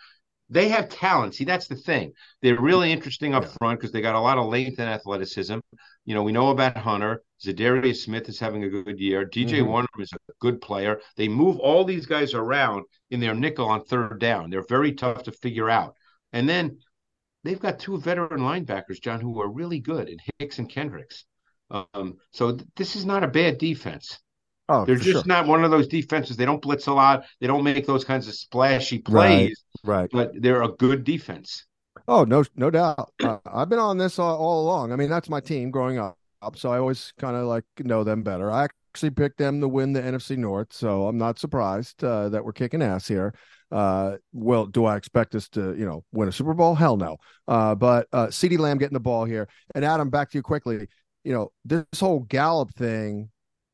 they 0.50 0.68
have 0.68 0.90
talent. 0.90 1.34
See, 1.34 1.44
that's 1.44 1.66
the 1.66 1.76
thing. 1.76 2.12
They're 2.42 2.60
really 2.60 2.92
interesting 2.92 3.34
up 3.34 3.46
front 3.58 3.80
because 3.80 3.92
they 3.92 4.02
got 4.02 4.14
a 4.16 4.20
lot 4.20 4.36
of 4.36 4.46
length 4.46 4.78
and 4.80 4.88
athleticism. 4.90 5.60
You 6.04 6.14
know, 6.14 6.22
we 6.22 6.32
know 6.32 6.50
about 6.50 6.76
Hunter. 6.76 7.22
Za'Darius 7.42 8.02
Smith 8.04 8.28
is 8.28 8.38
having 8.38 8.64
a 8.64 8.68
good 8.68 9.00
year. 9.00 9.24
DJ 9.24 9.60
mm-hmm. 9.60 9.68
Warner 9.68 9.88
is 9.98 10.12
a 10.12 10.32
good 10.40 10.60
player. 10.60 11.00
They 11.16 11.28
move 11.28 11.58
all 11.58 11.84
these 11.84 12.04
guys 12.04 12.34
around 12.34 12.84
in 13.10 13.20
their 13.20 13.34
nickel 13.34 13.68
on 13.68 13.84
third 13.84 14.20
down. 14.20 14.50
They're 14.50 14.66
very 14.68 14.92
tough 14.92 15.22
to 15.22 15.32
figure 15.32 15.70
out. 15.70 15.94
And 16.32 16.48
then 16.48 16.78
they've 17.44 17.60
got 17.60 17.78
two 17.78 17.98
veteran 17.98 18.40
linebackers, 18.40 19.00
John, 19.00 19.20
who 19.20 19.40
are 19.40 19.50
really 19.50 19.80
good 19.80 20.08
in 20.08 20.18
Hicks 20.38 20.58
and 20.58 20.68
Kendricks. 20.68 21.24
Um, 21.70 22.16
so 22.32 22.52
th- 22.52 22.68
this 22.76 22.96
is 22.96 23.04
not 23.04 23.24
a 23.24 23.28
bad 23.28 23.58
defense. 23.58 24.18
Oh, 24.68 24.84
they're 24.84 24.96
just 24.96 25.10
sure. 25.10 25.22
not 25.26 25.46
one 25.46 25.64
of 25.64 25.70
those 25.70 25.88
defenses. 25.88 26.36
They 26.36 26.44
don't 26.44 26.62
blitz 26.62 26.86
a 26.86 26.92
lot. 26.92 27.24
They 27.40 27.48
don't 27.48 27.64
make 27.64 27.86
those 27.86 28.04
kinds 28.04 28.28
of 28.28 28.34
splashy 28.34 28.98
plays. 28.98 29.62
Right. 29.82 30.02
right. 30.02 30.10
But 30.12 30.40
they're 30.40 30.62
a 30.62 30.68
good 30.68 31.02
defense. 31.04 31.66
Oh 32.06 32.24
no, 32.24 32.44
no 32.54 32.70
doubt. 32.70 33.12
Uh, 33.22 33.38
I've 33.46 33.68
been 33.68 33.78
on 33.78 33.98
this 33.98 34.18
all, 34.18 34.36
all, 34.36 34.62
along. 34.62 34.92
I 34.92 34.96
mean, 34.96 35.10
that's 35.10 35.28
my 35.28 35.40
team 35.40 35.70
growing 35.70 35.98
up, 35.98 36.16
so 36.54 36.72
I 36.72 36.78
always 36.78 37.12
kind 37.18 37.36
of 37.36 37.46
like 37.46 37.64
know 37.80 38.04
them 38.04 38.22
better. 38.22 38.50
I 38.50 38.68
actually 38.92 39.10
picked 39.10 39.38
them 39.38 39.60
to 39.60 39.68
win 39.68 39.92
the 39.92 40.00
NFC 40.00 40.36
North, 40.36 40.72
so 40.72 41.06
I'm 41.06 41.18
not 41.18 41.38
surprised 41.38 42.02
uh, 42.04 42.28
that 42.28 42.44
we're 42.44 42.52
kicking 42.52 42.82
ass 42.82 43.08
here. 43.08 43.34
Uh, 43.70 44.16
well, 44.32 44.66
do 44.66 44.84
I 44.84 44.96
expect 44.96 45.34
us 45.34 45.48
to, 45.50 45.74
you 45.76 45.84
know, 45.84 46.04
win 46.12 46.28
a 46.28 46.32
Super 46.32 46.54
Bowl? 46.54 46.74
Hell 46.74 46.96
no. 46.96 47.18
Uh, 47.46 47.74
but 47.74 48.08
uh, 48.12 48.26
CeeDee 48.26 48.58
Lamb 48.58 48.78
getting 48.78 48.94
the 48.94 49.00
ball 49.00 49.24
here, 49.24 49.48
and 49.74 49.84
Adam, 49.84 50.10
back 50.10 50.30
to 50.30 50.38
you 50.38 50.42
quickly. 50.42 50.88
You 51.24 51.32
know, 51.32 51.52
this 51.64 51.84
whole 52.00 52.20
Gallup 52.20 52.74
thing 52.74 53.30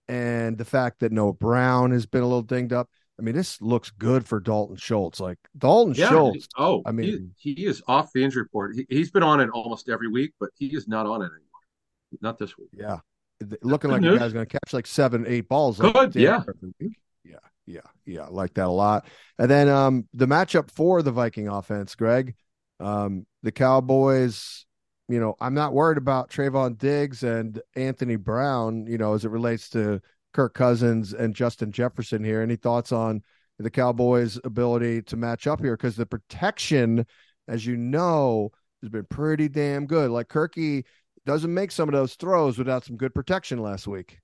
and 0.08 0.58
the 0.58 0.64
fact 0.64 1.00
that 1.00 1.12
Noah 1.12 1.32
Brown 1.32 1.90
has 1.92 2.06
been 2.06 2.22
a 2.22 2.26
little 2.26 2.42
dinged 2.42 2.72
up. 2.72 2.88
I 3.18 3.22
mean, 3.22 3.34
this 3.34 3.62
looks 3.62 3.90
good 3.90 4.26
for 4.26 4.40
Dalton 4.40 4.76
Schultz. 4.76 5.20
Like 5.20 5.38
Dalton 5.56 5.94
yeah, 5.94 6.10
Schultz. 6.10 6.48
Oh, 6.58 6.82
I 6.84 6.92
mean, 6.92 7.32
he, 7.38 7.54
he, 7.54 7.66
is 7.66 7.82
off 7.88 8.12
the 8.12 8.22
injury 8.22 8.42
report. 8.42 8.76
He, 8.76 8.98
has 8.98 9.10
been 9.10 9.22
on 9.22 9.40
it 9.40 9.48
almost 9.50 9.88
every 9.88 10.08
week, 10.08 10.32
but 10.38 10.50
he 10.54 10.66
is 10.66 10.86
not 10.86 11.06
on 11.06 11.22
it 11.22 11.26
anymore. 11.26 12.20
Not 12.20 12.38
this 12.38 12.58
week. 12.58 12.68
Yeah, 12.72 12.98
looking 13.62 13.90
like 13.90 14.02
the 14.02 14.18
guy's 14.18 14.32
going 14.32 14.46
to 14.46 14.52
catch 14.52 14.72
like 14.72 14.86
seven, 14.86 15.24
eight 15.26 15.48
balls. 15.48 15.78
Good, 15.78 15.94
like 15.94 16.14
yeah. 16.14 16.42
Yeah, 17.66 17.80
yeah. 18.04 18.22
I 18.22 18.28
like 18.28 18.54
that 18.54 18.66
a 18.66 18.70
lot. 18.70 19.06
And 19.38 19.50
then 19.50 19.68
um 19.68 20.08
the 20.14 20.26
matchup 20.26 20.70
for 20.70 21.02
the 21.02 21.12
Viking 21.12 21.48
offense, 21.48 21.94
Greg. 21.94 22.34
Um, 22.78 23.26
the 23.42 23.52
Cowboys 23.52 24.66
you 25.08 25.20
know, 25.20 25.36
I'm 25.40 25.54
not 25.54 25.72
worried 25.72 25.98
about 25.98 26.30
Trevon 26.30 26.78
Diggs 26.78 27.22
and 27.22 27.60
Anthony 27.76 28.16
Brown, 28.16 28.86
you 28.86 28.98
know, 28.98 29.14
as 29.14 29.24
it 29.24 29.30
relates 29.30 29.68
to 29.70 30.00
Kirk 30.34 30.54
Cousins 30.54 31.12
and 31.12 31.34
Justin 31.34 31.70
Jefferson 31.70 32.24
here. 32.24 32.42
Any 32.42 32.56
thoughts 32.56 32.92
on 32.92 33.22
the 33.58 33.70
Cowboys' 33.70 34.40
ability 34.44 35.02
to 35.02 35.16
match 35.16 35.46
up 35.46 35.60
here? 35.60 35.76
Because 35.76 35.96
the 35.96 36.06
protection, 36.06 37.06
as 37.46 37.64
you 37.64 37.76
know, 37.76 38.50
has 38.82 38.90
been 38.90 39.04
pretty 39.04 39.48
damn 39.48 39.86
good. 39.86 40.10
Like 40.10 40.28
Kirky 40.28 40.84
doesn't 41.24 41.54
make 41.54 41.70
some 41.70 41.88
of 41.88 41.92
those 41.92 42.14
throws 42.14 42.58
without 42.58 42.84
some 42.84 42.96
good 42.96 43.14
protection 43.14 43.60
last 43.60 43.86
week. 43.86 44.18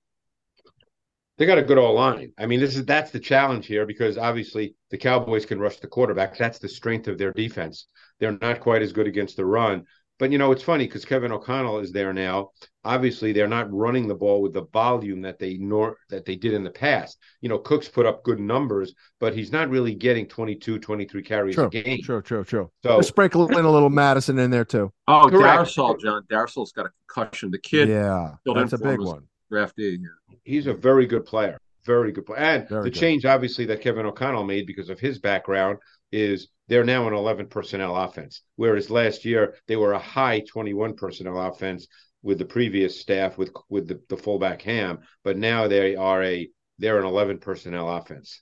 They 1.37 1.45
got 1.45 1.57
a 1.57 1.63
good 1.63 1.77
all 1.77 1.95
line. 1.95 2.31
I 2.37 2.45
mean, 2.45 2.59
this 2.59 2.75
is 2.75 2.85
that's 2.85 3.11
the 3.11 3.19
challenge 3.19 3.65
here 3.65 3.85
because 3.85 4.17
obviously 4.17 4.75
the 4.91 4.97
Cowboys 4.97 5.45
can 5.45 5.59
rush 5.59 5.77
the 5.77 5.87
quarterback. 5.87 6.37
That's 6.37 6.59
the 6.59 6.69
strength 6.69 7.07
of 7.07 7.17
their 7.17 7.33
defense. 7.33 7.87
They're 8.19 8.37
not 8.39 8.59
quite 8.59 8.83
as 8.83 8.93
good 8.93 9.07
against 9.07 9.37
the 9.37 9.45
run, 9.45 9.85
but 10.19 10.31
you 10.31 10.37
know, 10.37 10.51
it's 10.51 10.63
funny 10.63 10.85
because 10.85 11.05
Kevin 11.05 11.31
O'Connell 11.31 11.79
is 11.79 11.91
there 11.91 12.13
now. 12.13 12.51
Obviously, 12.85 13.33
they're 13.33 13.47
not 13.47 13.73
running 13.73 14.07
the 14.07 14.15
ball 14.15 14.41
with 14.41 14.53
the 14.53 14.65
volume 14.71 15.21
that 15.21 15.39
they 15.39 15.57
nor 15.57 15.97
that 16.09 16.23
they 16.23 16.35
did 16.35 16.53
in 16.53 16.63
the 16.63 16.69
past. 16.69 17.17
You 17.41 17.49
know, 17.49 17.57
Cooks 17.57 17.87
put 17.87 18.05
up 18.05 18.23
good 18.23 18.39
numbers, 18.39 18.93
but 19.19 19.35
he's 19.35 19.51
not 19.51 19.69
really 19.69 19.95
getting 19.95 20.27
22, 20.27 20.79
23 20.79 21.23
carries 21.23 21.55
true, 21.55 21.65
a 21.65 21.69
game. 21.69 22.03
Sure, 22.03 22.21
true, 22.21 22.43
true. 22.43 22.69
So 22.83 23.01
sprinkle 23.01 23.47
in 23.47 23.65
a 23.65 23.71
little 23.71 23.89
Mattison 23.89 24.37
in 24.37 24.51
there 24.51 24.65
too. 24.65 24.93
Oh, 25.07 25.29
Darrisaw, 25.31 25.99
John. 25.99 26.23
Darrisaw's 26.31 26.71
got 26.71 26.85
a 26.85 26.89
concussion. 27.07 27.49
The 27.49 27.59
kid, 27.59 27.89
yeah, 27.89 28.35
that's 28.45 28.73
a 28.73 28.77
big 28.77 28.99
one. 28.99 29.27
Draftee. 29.51 29.99
Yeah. 29.99 30.35
He's 30.43 30.67
a 30.67 30.73
very 30.73 31.05
good 31.05 31.25
player. 31.25 31.57
Very 31.85 32.11
good 32.11 32.25
player. 32.25 32.39
And 32.39 32.69
very 32.69 32.83
the 32.83 32.89
good. 32.91 32.99
change, 32.99 33.25
obviously, 33.25 33.65
that 33.65 33.81
Kevin 33.81 34.05
O'Connell 34.05 34.45
made 34.45 34.67
because 34.67 34.89
of 34.89 34.99
his 34.99 35.19
background 35.19 35.79
is 36.11 36.47
they're 36.67 36.83
now 36.83 37.07
an 37.07 37.13
11 37.13 37.47
personnel 37.47 37.95
offense. 37.95 38.41
Whereas 38.55 38.89
last 38.89 39.25
year 39.25 39.55
they 39.67 39.75
were 39.75 39.93
a 39.93 39.99
high 39.99 40.41
21 40.41 40.95
personnel 40.95 41.39
offense 41.39 41.87
with 42.21 42.37
the 42.37 42.45
previous 42.45 42.99
staff 42.99 43.37
with 43.37 43.51
with 43.69 43.87
the, 43.87 44.01
the 44.09 44.17
fullback 44.17 44.61
Ham, 44.61 44.99
but 45.23 45.37
now 45.37 45.67
they 45.67 45.95
are 45.95 46.23
a 46.23 46.49
they're 46.79 46.99
an 46.99 47.05
11 47.05 47.39
personnel 47.39 47.89
offense. 47.89 48.41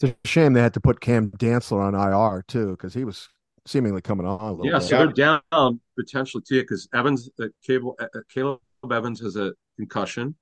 It's 0.00 0.12
a 0.12 0.28
shame 0.28 0.52
they 0.52 0.60
had 0.60 0.74
to 0.74 0.80
put 0.80 1.00
Cam 1.00 1.30
Dantzler 1.30 1.80
on 1.80 1.94
IR 1.94 2.42
too 2.48 2.72
because 2.72 2.92
he 2.92 3.04
was 3.04 3.28
seemingly 3.66 4.02
coming 4.02 4.26
on 4.26 4.40
a 4.40 4.50
little. 4.52 4.66
Yeah, 4.66 4.78
bit. 4.78 4.88
so 4.88 4.98
they're 4.98 5.12
down 5.12 5.80
potentially 5.96 6.42
too 6.46 6.60
because 6.60 6.88
Evans, 6.92 7.30
uh, 7.40 7.46
Cable, 7.64 7.96
uh, 8.00 8.06
Caleb 8.28 8.60
Evans 8.90 9.20
has 9.20 9.36
a 9.36 9.52
concussion, 9.76 10.34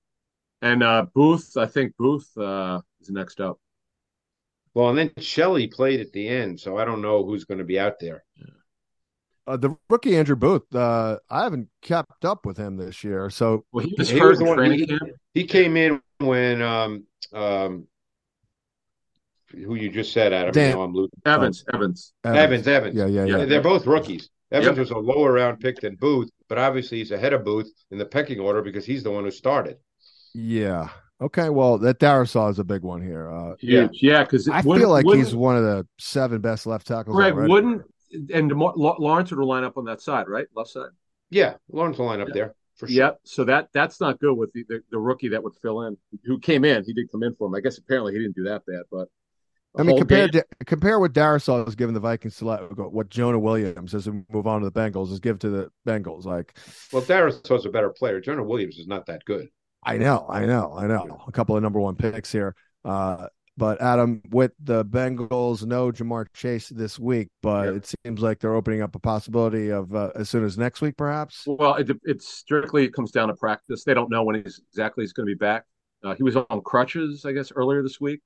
and 0.60 0.82
uh, 0.82 1.06
Booth, 1.14 1.56
I 1.56 1.66
think 1.66 1.94
Booth 1.98 2.36
uh, 2.36 2.80
is 3.00 3.10
next 3.10 3.40
up. 3.40 3.58
Well, 4.74 4.88
and 4.88 4.98
then 4.98 5.10
Shelley 5.18 5.66
played 5.66 6.00
at 6.00 6.12
the 6.12 6.26
end, 6.28 6.58
so 6.58 6.78
I 6.78 6.84
don't 6.84 7.02
know 7.02 7.24
who's 7.24 7.44
going 7.44 7.58
to 7.58 7.64
be 7.64 7.78
out 7.78 7.98
there. 8.00 8.24
Yeah. 8.36 8.46
Uh, 9.46 9.56
the 9.56 9.76
rookie 9.90 10.16
Andrew 10.16 10.36
Booth, 10.36 10.72
uh, 10.74 11.18
I 11.28 11.42
haven't 11.42 11.68
kept 11.82 12.24
up 12.24 12.46
with 12.46 12.56
him 12.56 12.76
this 12.76 13.02
year. 13.02 13.28
So 13.28 13.64
Well, 13.72 13.84
he 13.84 13.94
was 13.98 14.08
He 14.08 14.18
hurt 14.18 14.30
was 14.30 14.40
in 14.40 14.46
one- 14.46 14.56
training 14.56 14.78
he- 14.78 14.86
camp. 14.86 15.02
He 15.34 15.44
came 15.44 15.76
in 15.76 16.00
when 16.18 16.62
um 16.62 17.04
um 17.32 17.86
who 19.50 19.74
you 19.74 19.90
just 19.90 20.12
said, 20.12 20.32
Adam. 20.32 20.52
Dan- 20.52 20.74
Now 20.76 20.82
I'm 20.82 20.94
losing. 20.94 21.10
Evans, 21.26 21.64
Evans. 21.74 22.12
Evans, 22.24 22.66
Evans. 22.68 22.94
Yeah, 22.96 23.06
yeah, 23.06 23.24
yeah. 23.24 23.36
Yeah. 23.38 23.44
They're 23.46 23.60
both 23.62 23.86
rookies. 23.86 24.30
Evans 24.52 24.76
Yep. 24.76 24.78
was 24.78 24.90
a 24.90 24.98
lower 24.98 25.32
round 25.32 25.60
pick 25.60 25.80
than 25.80 25.96
Booth, 25.96 26.30
but 26.48 26.58
obviously 26.58 26.98
he's 26.98 27.10
ahead 27.10 27.32
of 27.32 27.44
Booth 27.44 27.70
in 27.90 27.98
the 27.98 28.04
pecking 28.06 28.38
order 28.38 28.62
because 28.62 28.84
he's 28.84 29.02
the 29.02 29.10
one 29.10 29.24
who 29.24 29.30
started. 29.30 29.78
Yeah. 30.34 30.88
Okay. 31.20 31.48
Well, 31.50 31.78
that 31.78 31.98
Darrisaw 31.98 32.50
is 32.50 32.58
a 32.58 32.64
big 32.64 32.82
one 32.82 33.00
here. 33.02 33.30
Uh, 33.30 33.54
Yeah. 33.60 33.82
Huge. 33.82 34.02
Yeah, 34.02 34.24
because 34.24 34.48
I 34.48 34.62
feel 34.62 34.88
like 34.90 35.06
he's 35.06 35.34
one 35.34 35.56
of 35.56 35.62
the 35.62 35.86
seven 35.98 36.40
best 36.40 36.66
left 36.66 36.86
tackles. 36.86 37.14
Greg 37.16 37.32
already. 37.34 37.50
wouldn't 37.50 37.82
and 38.32 38.50
DeMar- 38.50 38.74
Lawrence 38.76 39.30
would 39.32 39.42
line 39.44 39.64
up 39.64 39.78
on 39.78 39.84
that 39.86 40.00
side, 40.02 40.28
right? 40.28 40.46
Left 40.54 40.68
side. 40.70 40.90
Yeah, 41.30 41.54
Lawrence 41.70 41.96
will 41.98 42.06
line 42.06 42.20
up 42.20 42.28
Yeah. 42.28 42.34
there 42.34 42.54
for 42.76 42.86
sure. 42.88 42.94
Yep. 42.96 43.20
So 43.24 43.44
that 43.44 43.68
that's 43.72 44.00
not 44.00 44.18
good 44.20 44.34
with 44.34 44.52
the, 44.52 44.64
the, 44.68 44.82
the 44.90 44.98
rookie 44.98 45.28
that 45.28 45.42
would 45.42 45.54
fill 45.62 45.82
in, 45.86 45.96
who 46.24 46.38
came 46.38 46.64
in. 46.64 46.84
He 46.84 46.92
did 46.92 47.10
come 47.10 47.22
in 47.22 47.34
for 47.36 47.46
him. 47.46 47.54
I 47.54 47.60
guess 47.60 47.78
apparently 47.78 48.12
he 48.12 48.18
didn't 48.18 48.36
do 48.36 48.44
that 48.44 48.66
bad, 48.66 48.82
but 48.90 49.08
the 49.08 49.21
I 49.76 49.82
mean, 49.82 49.90
whole 49.90 49.98
compare 49.98 50.28
game- 50.28 50.42
to, 50.58 50.64
compare 50.66 51.00
what 51.00 51.12
Darrisaw 51.12 51.66
is 51.66 51.74
given 51.74 51.94
the 51.94 52.00
Vikings 52.00 52.36
to 52.38 52.44
let- 52.46 52.76
what 52.76 53.08
Jonah 53.08 53.38
Williams 53.38 53.94
as 53.94 54.08
we 54.08 54.22
move 54.30 54.46
on 54.46 54.60
to 54.60 54.68
the 54.68 54.72
Bengals 54.72 55.10
is 55.10 55.20
give 55.20 55.38
to 55.40 55.48
the 55.50 55.70
Bengals. 55.86 56.24
Like, 56.24 56.54
Well, 56.92 57.02
Darrisaw's 57.02 57.64
a 57.64 57.70
better 57.70 57.90
player. 57.90 58.20
Jonah 58.20 58.42
Williams 58.44 58.76
is 58.78 58.86
not 58.86 59.06
that 59.06 59.24
good. 59.24 59.48
I 59.84 59.96
know, 59.96 60.26
I 60.28 60.46
know, 60.46 60.74
I 60.76 60.86
know. 60.86 61.22
A 61.26 61.32
couple 61.32 61.56
of 61.56 61.62
number 61.62 61.80
one 61.80 61.96
picks 61.96 62.30
here. 62.30 62.54
Uh, 62.84 63.26
but 63.56 63.80
Adam, 63.82 64.22
with 64.30 64.52
the 64.62 64.84
Bengals, 64.84 65.64
no 65.66 65.90
Ja'Marr 65.90 66.26
Chase 66.32 66.68
this 66.68 66.98
week, 66.98 67.28
but 67.42 67.66
Yep. 67.66 67.74
it 67.76 67.94
seems 68.04 68.20
like 68.20 68.38
they're 68.40 68.54
opening 68.54 68.80
up 68.82 68.94
a 68.94 68.98
possibility 68.98 69.70
of 69.70 69.94
uh, 69.94 70.10
as 70.14 70.30
soon 70.30 70.44
as 70.44 70.56
next 70.56 70.80
week, 70.80 70.96
perhaps. 70.96 71.44
Well, 71.46 71.74
it, 71.74 71.90
it 72.04 72.22
strictly 72.22 72.88
comes 72.88 73.10
down 73.10 73.28
to 73.28 73.34
practice. 73.34 73.84
They 73.84 73.92
don't 73.94 74.10
know 74.10 74.22
when 74.22 74.36
he's 74.42 74.60
exactly 74.70 75.02
he's 75.04 75.12
going 75.12 75.26
to 75.26 75.34
be 75.34 75.38
back. 75.38 75.64
Uh, 76.04 76.14
he 76.14 76.22
was 76.22 76.36
on 76.36 76.62
crutches, 76.64 77.24
I 77.24 77.32
guess, 77.32 77.52
earlier 77.54 77.82
this 77.82 78.00
week. 78.00 78.20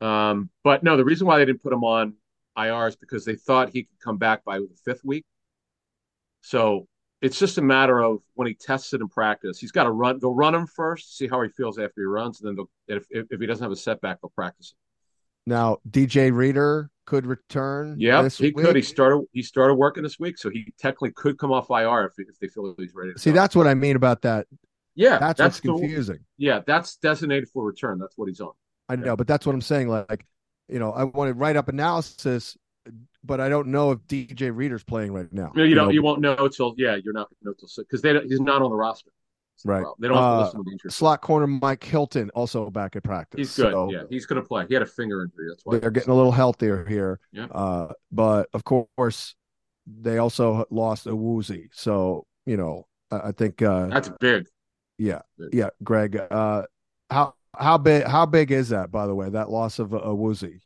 Um, 0.00 0.50
but 0.64 0.82
no, 0.82 0.96
the 0.96 1.04
reason 1.04 1.26
why 1.26 1.38
they 1.38 1.44
didn't 1.44 1.62
put 1.62 1.72
him 1.72 1.84
on 1.84 2.14
IR 2.56 2.86
is 2.88 2.96
because 2.96 3.24
they 3.24 3.34
thought 3.36 3.70
he 3.70 3.84
could 3.84 4.00
come 4.02 4.16
back 4.18 4.44
by 4.44 4.58
the 4.58 4.68
fifth 4.84 5.04
week. 5.04 5.24
So 6.42 6.86
it's 7.20 7.38
just 7.38 7.58
a 7.58 7.62
matter 7.62 8.00
of 8.00 8.20
when 8.34 8.46
he 8.48 8.54
tests 8.54 8.92
it 8.92 9.00
in 9.00 9.08
practice. 9.08 9.58
He's 9.58 9.72
got 9.72 9.84
to 9.84 9.90
run. 9.90 10.18
They'll 10.20 10.34
run 10.34 10.54
him 10.54 10.66
first, 10.66 11.16
see 11.18 11.26
how 11.26 11.42
he 11.42 11.48
feels 11.50 11.78
after 11.78 12.00
he 12.00 12.04
runs, 12.04 12.40
and 12.40 12.48
then 12.48 12.56
they'll, 12.56 12.96
if, 12.96 13.06
if 13.10 13.26
if 13.30 13.40
he 13.40 13.46
doesn't 13.46 13.62
have 13.62 13.72
a 13.72 13.76
setback, 13.76 14.20
they'll 14.20 14.30
practice. 14.30 14.72
him. 14.72 14.76
Now, 15.54 15.78
DJ 15.88 16.32
Reader 16.32 16.90
could 17.06 17.26
return. 17.26 17.96
Yeah, 17.98 18.28
he 18.28 18.52
could. 18.52 18.76
He 18.76 18.82
started. 18.82 19.24
He 19.32 19.42
started 19.42 19.74
working 19.74 20.02
this 20.02 20.18
week, 20.20 20.38
so 20.38 20.48
he 20.50 20.72
technically 20.78 21.10
could 21.12 21.38
come 21.38 21.50
off 21.52 21.70
IR 21.70 22.04
if, 22.06 22.12
if 22.28 22.38
they 22.38 22.48
feel 22.48 22.74
he's 22.78 22.94
ready. 22.94 23.14
To 23.14 23.18
See, 23.18 23.30
go. 23.30 23.34
that's 23.36 23.56
what 23.56 23.66
I 23.66 23.74
mean 23.74 23.96
about 23.96 24.22
that. 24.22 24.46
yeah, 24.94 25.18
That's, 25.18 25.38
that's 25.38 25.40
what's 25.40 25.60
the- 25.60 25.68
confusing. 25.70 26.18
yeah, 26.36 26.60
that's 26.66 26.96
designated 26.96 27.48
for 27.48 27.64
return. 27.64 27.98
That's 27.98 28.16
what 28.16 28.28
he's 28.28 28.40
on. 28.40 28.52
I 28.88 28.96
know, 28.96 29.16
but 29.16 29.26
that's 29.26 29.46
what 29.46 29.54
I'm 29.54 29.60
saying. 29.60 29.88
Like, 29.88 30.24
you 30.68 30.78
know, 30.78 30.92
I 30.92 31.04
want 31.04 31.28
to 31.28 31.34
write 31.34 31.56
up 31.56 31.68
analysis, 31.68 32.56
but 33.24 33.40
I 33.40 33.48
don't 33.48 33.68
know 33.68 33.92
if 33.92 33.98
DJ 34.06 34.54
Reader's 34.54 34.84
playing 34.84 35.12
right 35.12 35.32
now. 35.32 35.52
You, 35.54 35.62
know, 35.62 35.64
you 35.64 35.74
don't. 35.74 35.86
know, 35.86 35.92
You 35.92 36.02
won't 36.02 36.20
know 36.20 36.48
till 36.48 36.74
yeah. 36.78 36.96
You're 36.96 37.12
not 37.14 37.28
know 37.42 37.52
till 37.52 37.68
because 37.78 38.02
they 38.02 38.12
don't, 38.12 38.26
he's 38.26 38.40
not 38.40 38.62
on 38.62 38.70
the 38.70 38.76
roster. 38.76 39.10
Right. 39.64 39.84
They 39.98 40.06
don't 40.06 40.16
have 40.16 40.24
to 40.24 40.28
Uh, 40.28 40.44
listen 40.44 40.64
to 40.64 40.78
the 40.84 40.90
slot 40.92 41.20
corner 41.20 41.46
Mike 41.48 41.82
Hilton 41.82 42.30
also 42.30 42.70
back 42.70 42.94
at 42.94 43.02
practice. 43.02 43.38
He's 43.38 43.56
good. 43.56 43.72
So 43.72 43.90
yeah, 43.90 44.02
he's 44.08 44.24
going 44.24 44.40
to 44.40 44.46
play. 44.46 44.66
He 44.68 44.74
had 44.74 44.84
a 44.84 44.86
finger 44.86 45.22
injury. 45.24 45.46
That's 45.48 45.64
why 45.64 45.78
they're 45.78 45.90
getting 45.90 46.12
a 46.12 46.14
little 46.14 46.30
healthier 46.32 46.84
here. 46.84 47.18
Yeah. 47.32 47.46
Uh, 47.46 47.92
but 48.12 48.48
of 48.54 48.62
course, 48.64 49.34
they 49.86 50.18
also 50.18 50.64
lost 50.70 51.06
Awuzie. 51.06 51.68
So 51.72 52.24
you 52.46 52.56
know, 52.56 52.86
I, 53.10 53.16
I 53.28 53.32
think 53.32 53.60
uh, 53.60 53.88
That's 53.88 54.10
big. 54.20 54.46
yeah, 54.96 55.22
big. 55.36 55.48
yeah, 55.52 55.70
Greg. 55.82 56.16
Uh, 56.30 56.62
how 57.10 57.34
how 57.56 57.78
big 57.78 58.04
how 58.04 58.26
big 58.26 58.50
is 58.50 58.68
that? 58.70 58.90
By 58.90 59.06
the 59.06 59.14
way, 59.14 59.28
that 59.30 59.50
loss 59.50 59.78
of 59.78 59.92
a, 59.92 60.00
Awuzie. 60.00 60.60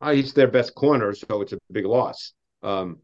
Uh, 0.00 0.12
he's 0.12 0.32
their 0.34 0.48
best 0.48 0.74
corner, 0.74 1.14
so 1.14 1.40
it's 1.42 1.52
a 1.52 1.58
big 1.72 1.86
loss. 1.86 2.32
Um, 2.62 2.98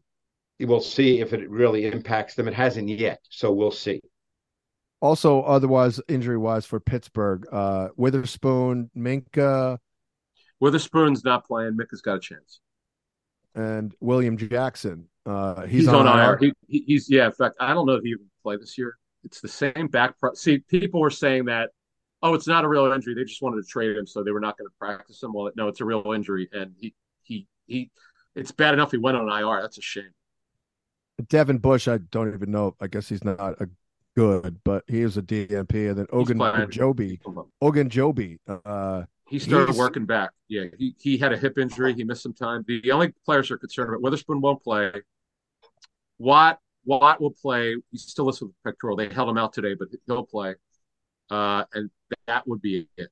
we'll 0.59 0.79
see 0.79 1.19
if 1.21 1.33
it 1.33 1.49
really 1.49 1.85
impacts 1.85 2.35
them. 2.35 2.47
It 2.47 2.53
hasn't 2.53 2.87
yet, 2.89 3.19
so 3.29 3.51
we'll 3.51 3.71
see. 3.71 4.01
Also, 5.01 5.41
otherwise 5.41 5.99
injury 6.07 6.37
wise 6.37 6.65
for 6.65 6.79
Pittsburgh, 6.79 7.45
uh, 7.51 7.89
Witherspoon, 7.97 8.89
Minkah, 8.95 9.77
Witherspoon's 10.59 11.23
not 11.25 11.45
playing. 11.45 11.73
Mick 11.73 11.89
has 11.91 12.01
got 12.01 12.15
a 12.17 12.19
chance. 12.19 12.61
and 13.55 13.93
William 13.99 14.37
Jackson. 14.37 15.07
Uh, 15.25 15.61
he's, 15.65 15.81
He's, 15.81 15.87
on, 15.87 16.07
on, 16.07 16.19
IR. 16.19 16.25
IR. 16.33 16.37
He, 16.37 16.53
he- 16.67 16.83
he's 16.87 17.09
yeah. 17.09 17.25
In 17.25 17.31
fact, 17.31 17.55
I 17.59 17.73
don't 17.73 17.85
know 17.85 17.93
if 17.93 18.03
he 18.03 18.09
even 18.11 18.25
play 18.43 18.55
this 18.57 18.77
year. 18.77 18.97
It's 19.23 19.41
the 19.41 19.47
same 19.47 19.87
back. 19.87 20.17
Pro- 20.19 20.33
See, 20.33 20.59
people 20.59 20.99
were 21.01 21.09
saying 21.09 21.45
that. 21.45 21.71
Oh, 22.25 22.33
it's 22.33 22.47
not 22.47 22.63
a 22.63 22.67
real 22.67 22.91
injury. 22.91 23.13
They 23.13 23.25
just 23.25 23.41
wanted 23.41 23.61
to 23.61 23.67
trade 23.67 23.95
him, 23.97 24.07
so 24.07 24.23
they 24.23 24.31
were 24.31 24.39
not 24.39 24.57
going 24.57 24.67
to 24.69 24.73
practice 24.79 25.21
him. 25.21 25.33
Well, 25.33 25.51
no, 25.57 25.67
it's 25.67 25.81
a 25.81 25.85
real 25.85 26.13
injury, 26.13 26.49
and 26.53 26.73
he 26.79 26.95
he 27.21 27.45
he. 27.67 27.91
It's 28.35 28.51
bad 28.51 28.73
enough 28.73 28.91
he 28.91 28.97
went 28.97 29.17
on 29.17 29.27
IR. 29.29 29.61
That's 29.61 29.77
a 29.77 29.81
shame. 29.81 30.09
Devin 31.29 31.59
Bush, 31.59 31.87
I 31.87 31.97
don't 31.99 32.33
even 32.33 32.49
know. 32.49 32.75
I 32.81 32.87
guess 32.87 33.07
he's 33.07 33.23
not 33.23 33.39
a 33.39 33.69
good, 34.15 34.59
but 34.63 34.83
he 34.87 35.01
is 35.01 35.17
a 35.17 35.21
DMP. 35.21 35.89
And 35.89 35.99
then 35.99 36.07
Ogun 36.11 36.37
playing. 36.39 36.71
Joby, 36.71 37.19
Ogunjobi. 37.61 38.39
Uh, 38.65 39.03
He 39.29 39.37
started 39.37 39.67
He's- 39.67 39.77
working 39.77 40.05
back. 40.05 40.31
Yeah, 40.47 40.65
he, 40.79 40.95
he 40.99 41.17
had 41.17 41.33
a 41.33 41.37
hip 41.37 41.57
injury. 41.57 41.93
He 41.93 42.03
missed 42.03 42.23
some 42.23 42.33
time. 42.33 42.63
The 42.67 42.91
only 42.91 43.13
players 43.25 43.51
are 43.51 43.57
concerned 43.57 43.89
about 43.89 44.01
Witherspoon 44.01 44.41
won't 44.41 44.63
play. 44.63 44.91
Watt 46.19 46.59
Watt 46.85 47.21
will 47.21 47.31
play. 47.41 47.75
He's 47.91 48.03
still 48.03 48.25
listed 48.25 48.47
with 48.49 48.55
pectoral. 48.63 48.95
They 48.95 49.09
held 49.09 49.29
him 49.29 49.37
out 49.37 49.53
today, 49.53 49.73
but 49.73 49.87
he'll 50.07 50.25
play. 50.25 50.55
Uh, 51.33 51.65
and 51.73 51.89
that 52.27 52.47
would 52.47 52.61
be 52.61 52.87
it. 52.95 53.09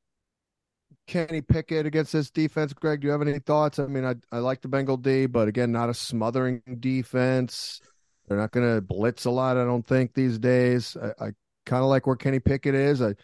Kenny 1.07 1.41
Pickett 1.41 1.88
against 1.88 2.13
this 2.13 2.30
defense. 2.30 2.72
Greg, 2.72 3.01
do 3.01 3.07
you 3.07 3.11
have 3.11 3.22
any 3.24 3.39
thoughts? 3.39 3.80
I 3.80 3.88
mean, 3.88 4.05
I 4.05 4.13
I 4.32 4.38
like 4.38 4.61
the 4.61 4.67
Bengal 4.67 4.97
D, 4.97 5.26
but 5.26 5.47
again, 5.47 5.72
not 5.72 5.89
a 5.89 5.93
smothering 5.95 6.61
defense. 6.80 7.82
They're 8.28 8.38
not 8.38 8.51
going 8.51 8.76
to 8.76 8.80
blitz 8.80 9.26
a 9.26 9.32
lot, 9.32 9.57
I 9.57 9.65
don't 9.65 9.86
think 9.86 10.13
these 10.13 10.38
days. 10.38 10.95
I, 10.95 11.07
I 11.26 11.32
kind 11.65 11.84
of 11.84 11.89
like 11.89 12.05
where 12.05 12.15
Kenny 12.15 12.39
Pickett 12.39 12.76
is. 12.76 13.01
I 13.01 13.15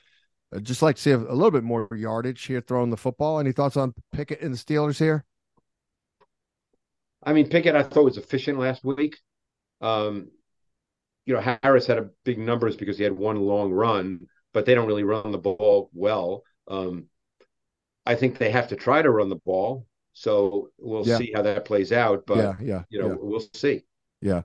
I'd 0.54 0.64
just 0.64 0.82
like 0.82 0.96
to 0.96 1.02
see 1.02 1.12
a, 1.12 1.18
a 1.18 1.36
little 1.36 1.52
bit 1.52 1.64
more 1.64 1.88
yardage 1.96 2.44
here 2.46 2.62
throwing 2.62 2.90
the 2.90 2.98
football. 2.98 3.40
Any 3.40 3.52
thoughts 3.52 3.78
on 3.78 3.94
Pickett 4.12 4.42
and 4.42 4.54
the 4.54 4.58
Steelers 4.58 4.98
here? 4.98 5.26
I 7.24 7.34
mean, 7.34 7.50
Pickett, 7.50 7.76
I 7.76 7.84
thought 7.84 8.04
was 8.04 8.18
efficient 8.18 8.58
last 8.58 8.84
week. 8.84 9.18
Um, 9.80 10.30
you 11.28 11.36
know, 11.36 11.58
Harris 11.62 11.86
had 11.86 12.00
a 12.00 12.10
big 12.24 12.40
numbers 12.40 12.76
because 12.76 12.98
he 12.98 13.04
had 13.04 13.14
one 13.14 13.36
long 13.36 13.72
run, 13.72 14.28
but 14.58 14.66
they 14.66 14.74
don't 14.74 14.88
really 14.88 15.04
run 15.04 15.32
the 15.32 15.38
ball 15.38 15.92
well. 15.94 16.42
Um, 16.68 17.06
I 18.08 18.16
think 18.16 18.40
they 18.40 18.50
have 18.50 18.70
to 18.70 18.76
try 18.76 19.04
to 19.04 19.12
run 19.12 19.30
the 19.30 19.36
ball, 19.36 19.86
so 20.14 20.70
we'll 20.80 21.08
Yeah. 21.08 21.20
see 21.20 21.32
how 21.32 21.44
that 21.44 21.64
plays 21.64 21.92
out. 21.92 22.26
But 22.26 22.38
yeah, 22.40 22.56
yeah, 22.60 22.84
you 22.90 23.00
know, 23.00 23.10
yeah. 23.10 23.16
we'll 23.20 23.44
see. 23.54 23.84
Yeah. 24.20 24.42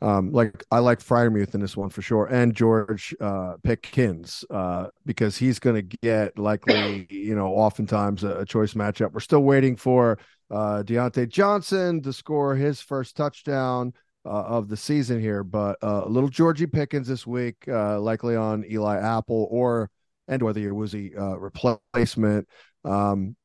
Um, 0.00 0.32
like 0.32 0.64
I 0.70 0.78
like 0.78 1.00
Freiermuth 1.00 1.54
in 1.54 1.60
this 1.60 1.76
one 1.76 1.90
for 1.90 2.00
sure, 2.00 2.24
and 2.32 2.54
George 2.54 3.14
uh, 3.20 3.56
Pickens 3.62 4.46
uh, 4.48 4.86
because 5.04 5.36
he's 5.36 5.58
going 5.58 5.76
to 5.76 5.96
get 6.02 6.38
likely, 6.38 7.06
you 7.10 7.34
know, 7.34 7.48
oftentimes 7.48 8.24
a, 8.24 8.38
a 8.38 8.46
choice 8.46 8.72
matchup. 8.72 9.12
We're 9.12 9.20
still 9.20 9.42
waiting 9.42 9.76
for 9.76 10.18
uh, 10.50 10.84
Diontae 10.86 11.28
Johnson 11.28 12.00
to 12.00 12.14
score 12.14 12.56
his 12.56 12.80
first 12.80 13.14
touchdown 13.14 13.92
uh, 14.24 14.28
of 14.28 14.68
the 14.68 14.76
season 14.76 15.20
here, 15.20 15.42
but 15.42 15.76
uh, 15.82 16.02
a 16.04 16.08
little 16.08 16.28
Georgie 16.28 16.66
Pickens 16.66 17.08
this 17.08 17.26
week, 17.26 17.56
uh, 17.68 17.98
likely 18.00 18.36
on 18.36 18.64
Eli 18.70 18.98
Apple 18.98 19.48
or 19.50 19.90
and 20.28 20.42
whether 20.42 20.60
it 20.60 20.72
was 20.72 20.94
a 20.94 21.10
uh, 21.18 21.36
replacement. 21.36 22.46
Um, 22.84 23.36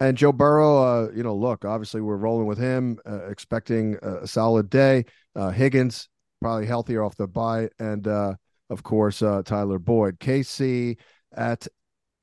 and 0.00 0.16
Joe 0.16 0.32
Burrow, 0.32 0.82
uh, 0.82 1.10
you 1.14 1.22
know, 1.22 1.34
look, 1.34 1.64
obviously 1.64 2.02
we're 2.02 2.16
rolling 2.16 2.46
with 2.46 2.58
him, 2.58 2.98
uh, 3.08 3.26
expecting 3.28 3.96
a, 4.02 4.26
solid 4.26 4.68
day. 4.68 5.06
Higgins 5.54 6.08
probably 6.42 6.66
healthier 6.66 7.02
off 7.02 7.16
the 7.16 7.26
bye, 7.26 7.70
and 7.78 8.06
of 8.06 8.82
course 8.82 9.20
Tyler 9.20 9.78
Boyd, 9.78 10.18
KC 10.18 10.98
at 11.34 11.66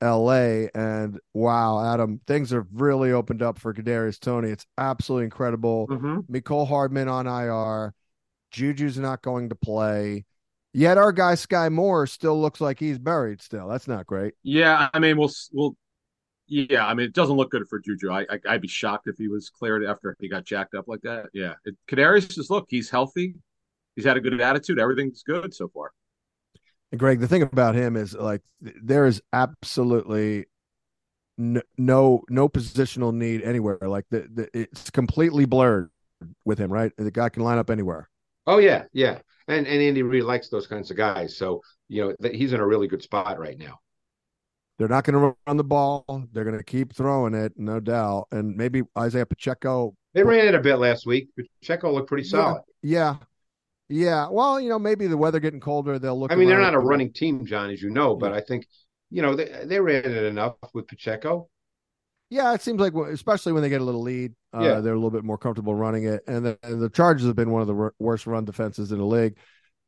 L.A. 0.00 0.68
And 0.74 1.18
wow, 1.32 1.92
Adam, 1.92 2.20
things 2.26 2.50
have 2.50 2.66
really 2.72 3.12
opened 3.12 3.42
up 3.42 3.58
for 3.58 3.72
Kadarius 3.72 4.18
Toney. 4.18 4.50
It's 4.50 4.66
absolutely 4.76 5.24
incredible. 5.24 5.88
Mm-hmm. 5.88 6.32
Mecole 6.32 6.68
Hardman 6.68 7.08
on 7.08 7.26
IR, 7.26 7.94
Juju's 8.50 8.98
not 8.98 9.22
going 9.22 9.48
to 9.48 9.54
play. 9.54 10.24
Yet 10.72 10.98
our 10.98 11.12
guy 11.12 11.34
Skyy 11.34 11.70
Moore 11.70 12.06
still 12.06 12.40
looks 12.40 12.60
like 12.60 12.80
he's 12.80 12.98
buried. 12.98 13.40
Still, 13.40 13.68
that's 13.68 13.86
not 13.86 14.06
great. 14.06 14.34
Yeah, 14.42 14.88
I 14.92 14.98
mean, 14.98 15.16
we'll 15.16 15.30
we'll. 15.52 15.76
Yeah, 16.46 16.84
I 16.86 16.92
mean, 16.92 17.06
it 17.06 17.14
doesn't 17.14 17.36
look 17.36 17.52
good 17.52 17.66
for 17.70 17.78
Juju. 17.78 18.10
I, 18.10 18.22
I 18.22 18.40
I'd 18.48 18.60
be 18.60 18.68
shocked 18.68 19.06
if 19.06 19.16
he 19.16 19.28
was 19.28 19.48
cleared 19.48 19.84
after 19.84 20.16
he 20.20 20.28
got 20.28 20.44
jacked 20.44 20.74
up 20.74 20.86
like 20.88 21.00
that. 21.02 21.26
Yeah, 21.32 21.54
it, 21.64 21.76
Kadarius 21.88 22.28
just 22.28 22.50
look, 22.50 22.66
he's 22.68 22.90
healthy. 22.90 23.36
He's 23.94 24.04
had 24.04 24.16
a 24.16 24.20
good 24.20 24.40
attitude. 24.40 24.80
Everything's 24.80 25.22
good 25.22 25.54
so 25.54 25.68
far. 25.68 25.92
Greg, 26.98 27.20
the 27.20 27.28
thing 27.28 27.42
about 27.42 27.74
him 27.74 27.96
is 27.96 28.14
like 28.14 28.42
there 28.60 29.06
is 29.06 29.22
absolutely 29.32 30.46
no 31.36 31.62
no, 31.76 32.22
no 32.28 32.48
positional 32.48 33.14
need 33.14 33.42
anywhere. 33.42 33.78
Like 33.82 34.06
the, 34.10 34.28
the 34.32 34.48
it's 34.52 34.90
completely 34.90 35.44
blurred 35.44 35.90
with 36.44 36.58
him, 36.58 36.72
right? 36.72 36.92
The 36.96 37.10
guy 37.10 37.28
can 37.28 37.42
line 37.42 37.58
up 37.58 37.70
anywhere. 37.70 38.08
Oh 38.46 38.58
yeah, 38.58 38.84
yeah, 38.92 39.18
and 39.48 39.66
and 39.66 39.82
Andy 39.82 40.02
Reid 40.02 40.24
likes 40.24 40.48
those 40.48 40.66
kinds 40.66 40.90
of 40.90 40.96
guys, 40.96 41.36
so 41.36 41.62
you 41.88 42.02
know 42.02 42.14
th- 42.22 42.36
he's 42.36 42.52
in 42.52 42.60
a 42.60 42.66
really 42.66 42.88
good 42.88 43.02
spot 43.02 43.38
right 43.38 43.58
now. 43.58 43.80
They're 44.78 44.88
not 44.88 45.04
going 45.04 45.14
to 45.20 45.36
run 45.46 45.56
the 45.56 45.64
ball. 45.64 46.04
They're 46.32 46.44
going 46.44 46.58
to 46.58 46.64
keep 46.64 46.92
throwing 46.92 47.32
it, 47.32 47.52
no 47.56 47.78
doubt. 47.78 48.26
And 48.32 48.56
maybe 48.56 48.82
Isaiah 48.98 49.24
Pacheco. 49.24 49.94
They 50.14 50.24
ran 50.24 50.48
it 50.48 50.54
a 50.56 50.60
bit 50.60 50.76
last 50.76 51.06
week. 51.06 51.28
Pacheco 51.60 51.92
looked 51.92 52.08
pretty 52.08 52.24
solid. 52.24 52.62
Yeah, 52.82 53.00
yeah. 53.00 53.16
Yeah, 53.88 54.28
well, 54.30 54.60
you 54.60 54.68
know, 54.68 54.78
maybe 54.78 55.06
the 55.06 55.16
weather 55.16 55.40
getting 55.40 55.60
colder, 55.60 55.98
they'll 55.98 56.18
look. 56.18 56.32
I 56.32 56.36
mean, 56.36 56.48
they're 56.48 56.60
not 56.60 56.74
a 56.74 56.78
running 56.78 57.12
team, 57.12 57.44
John, 57.44 57.70
as 57.70 57.82
you 57.82 57.90
know, 57.90 58.16
but. 58.16 58.32
I 58.32 58.40
think 58.40 58.66
you 59.10 59.22
know 59.22 59.36
they 59.36 59.64
they 59.64 59.78
ran 59.78 60.04
it 60.04 60.24
enough 60.24 60.56
with 60.72 60.88
Pacheco. 60.88 61.48
Yeah, 62.30 62.52
it 62.54 62.62
seems 62.62 62.80
like, 62.80 62.94
especially 62.94 63.52
when 63.52 63.62
they 63.62 63.68
get 63.68 63.80
a 63.80 63.84
little 63.84 64.02
lead, 64.02 64.32
uh, 64.52 64.60
yeah. 64.60 64.80
they're 64.80 64.94
a 64.94 64.96
little 64.96 65.10
bit 65.10 65.22
more 65.22 65.38
comfortable 65.38 65.74
running 65.74 66.04
it. 66.04 66.22
And 66.26 66.44
the, 66.44 66.58
and 66.62 66.80
the 66.80 66.88
Chargers 66.88 67.26
have 67.26 67.36
been 67.36 67.50
one 67.50 67.62
of 67.62 67.68
the 67.68 67.90
worst 68.00 68.26
run 68.26 68.44
defenses 68.44 68.90
in 68.90 68.98
the 68.98 69.04
league. 69.04 69.36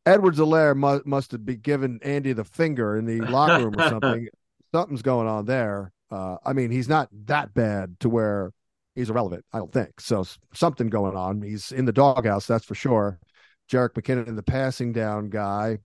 Edwards-Helaire 0.05 0.76
must, 0.76 1.07
must 1.07 1.32
have 1.32 1.44
been 1.44 1.59
giving 1.59 1.99
Andy 2.03 2.32
the 2.34 2.44
finger 2.44 2.97
in 2.97 3.05
the 3.05 3.20
locker 3.30 3.64
room 3.64 3.74
or 3.76 3.88
something. 3.88 4.28
Something's 4.72 5.03
going 5.03 5.26
on 5.26 5.47
there. 5.47 5.92
Uh, 6.11 6.36
I 6.44 6.53
mean, 6.53 6.70
he's 6.70 6.88
not 6.88 7.09
that 7.24 7.53
bad 7.53 7.99
to 8.01 8.09
where 8.09 8.53
he's 8.94 9.11
irrelevant, 9.11 9.44
I 9.53 9.59
don't 9.59 9.72
think. 9.72 10.01
So 10.01 10.24
something 10.55 10.88
going 10.88 11.16
on. 11.16 11.42
He's 11.42 11.72
in 11.72 11.84
the 11.84 11.92
doghouse, 11.92 12.47
that's 12.47 12.64
for 12.64 12.76
sure. 12.76 13.18
Jerick 13.70 13.94
McKinnon, 13.94 14.28
and 14.28 14.38
the 14.38 14.42
passing 14.42 14.92
down 14.92 15.28
guy. 15.28 15.78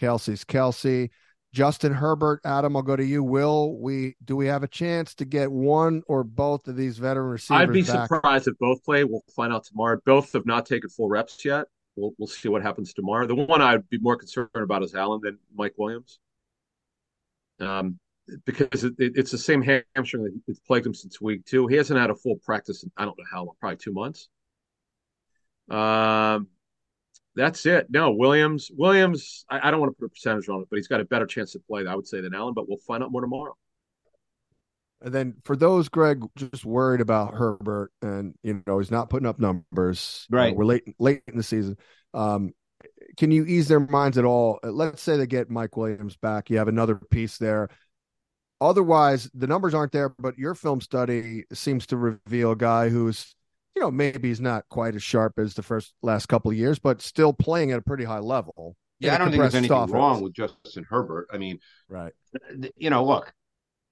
Kelce's 0.00 0.44
Kelce. 0.44 1.10
Justin 1.54 1.92
Herbert, 1.92 2.40
Adam, 2.44 2.74
I'll 2.74 2.82
go 2.82 2.96
to 2.96 3.04
you. 3.04 3.22
Will 3.22 3.78
we 3.78 4.16
do 4.24 4.34
we 4.34 4.46
have 4.48 4.64
a 4.64 4.68
chance 4.68 5.14
to 5.14 5.24
get 5.24 5.52
one 5.52 6.02
or 6.08 6.24
both 6.24 6.66
of 6.66 6.76
these 6.76 6.98
veteran 6.98 7.30
receivers? 7.30 7.62
I'd 7.62 7.72
be 7.72 7.82
back? 7.82 8.08
surprised 8.08 8.48
if 8.48 8.58
both 8.58 8.82
play. 8.82 9.04
We'll 9.04 9.22
find 9.36 9.52
out 9.52 9.62
tomorrow. 9.62 10.00
Both 10.04 10.32
have 10.32 10.46
not 10.46 10.66
taken 10.66 10.90
full 10.90 11.08
reps 11.08 11.44
yet. 11.44 11.66
We'll 11.94 12.12
we'll 12.18 12.26
see 12.26 12.48
what 12.48 12.62
happens 12.62 12.92
tomorrow. 12.92 13.28
The 13.28 13.36
one 13.36 13.62
I'd 13.62 13.88
be 13.88 13.98
more 13.98 14.16
concerned 14.16 14.50
about 14.56 14.82
is 14.82 14.96
Allen 14.96 15.20
than 15.22 15.38
Mike 15.54 15.74
Williams, 15.78 16.18
um, 17.60 18.00
because 18.44 18.82
it, 18.82 18.94
it, 18.98 19.12
it's 19.14 19.30
the 19.30 19.38
same 19.38 19.62
hamstring 19.62 20.24
that 20.24 20.32
it's 20.48 20.58
plagued 20.58 20.86
him 20.86 20.94
since 20.94 21.20
week 21.20 21.44
two. 21.44 21.68
He 21.68 21.76
hasn't 21.76 22.00
had 22.00 22.10
a 22.10 22.16
full 22.16 22.34
practice 22.44 22.82
in 22.82 22.90
I 22.96 23.04
don't 23.04 23.16
know 23.16 23.24
how 23.30 23.44
long, 23.44 23.54
probably 23.60 23.76
two 23.76 23.92
months. 23.92 24.28
Um, 25.70 26.48
that's 27.36 27.66
it. 27.66 27.86
No, 27.90 28.12
Williams. 28.12 28.70
Williams. 28.76 29.44
I, 29.50 29.68
I, 29.68 29.70
don't 29.70 29.80
want 29.80 29.92
to 29.92 29.98
put 29.98 30.06
a 30.06 30.08
percentage 30.10 30.48
on 30.48 30.62
it, 30.62 30.68
but 30.70 30.76
he's 30.76 30.88
got 30.88 31.00
a 31.00 31.04
better 31.04 31.26
chance 31.26 31.52
to 31.52 31.58
play, 31.58 31.86
I 31.86 31.94
would 31.94 32.06
say, 32.06 32.20
than 32.20 32.34
Allen. 32.34 32.54
But 32.54 32.68
we'll 32.68 32.78
find 32.78 33.02
out 33.02 33.10
more 33.12 33.20
tomorrow. 33.20 33.56
And 35.00 35.12
then 35.12 35.34
for 35.44 35.54
those, 35.54 35.88
Greg, 35.88 36.22
just 36.36 36.64
worried 36.64 37.00
about 37.00 37.34
Herbert, 37.34 37.92
and 38.00 38.34
you 38.42 38.62
know 38.66 38.78
he's 38.78 38.90
not 38.90 39.10
putting 39.10 39.26
up 39.26 39.38
numbers. 39.38 40.26
Right. 40.30 40.52
Uh, 40.52 40.54
we're 40.54 40.64
late 40.64 40.94
late 40.98 41.22
in 41.26 41.36
the 41.36 41.42
season. 41.42 41.76
Um, 42.14 42.52
can 43.16 43.30
you 43.30 43.44
ease 43.44 43.68
their 43.68 43.80
minds 43.80 44.18
at 44.18 44.24
all? 44.24 44.60
Uh, 44.64 44.70
let's 44.70 45.02
say 45.02 45.16
they 45.16 45.26
get 45.26 45.50
Mike 45.50 45.76
Williams 45.76 46.16
back. 46.16 46.48
You 46.48 46.58
have 46.58 46.68
another 46.68 46.96
piece 46.96 47.38
there. 47.38 47.68
Otherwise, 48.60 49.30
the 49.34 49.46
numbers 49.46 49.74
aren't 49.74 49.92
there, 49.92 50.14
but 50.18 50.38
your 50.38 50.54
film 50.54 50.80
study 50.80 51.44
seems 51.52 51.86
to 51.88 51.96
reveal 51.96 52.52
a 52.52 52.56
guy 52.56 52.88
who's 52.88 53.33
you 53.74 53.82
know, 53.82 53.90
maybe 53.90 54.28
he's 54.28 54.40
not 54.40 54.64
quite 54.68 54.94
as 54.94 55.02
sharp 55.02 55.38
as 55.38 55.54
the 55.54 55.62
first 55.62 55.94
last 56.02 56.26
couple 56.26 56.50
of 56.50 56.56
years, 56.56 56.78
but 56.78 57.02
still 57.02 57.32
playing 57.32 57.72
at 57.72 57.78
a 57.78 57.82
pretty 57.82 58.04
high 58.04 58.20
level. 58.20 58.76
Yeah, 59.00 59.14
I 59.14 59.18
don't 59.18 59.30
think 59.30 59.40
there's 59.40 59.54
anything 59.54 59.76
offense. 59.76 59.92
wrong 59.92 60.22
with 60.22 60.32
Justin 60.32 60.86
Herbert. 60.88 61.28
I 61.32 61.38
mean, 61.38 61.58
right. 61.88 62.12
You 62.76 62.90
know, 62.90 63.04
look, 63.04 63.32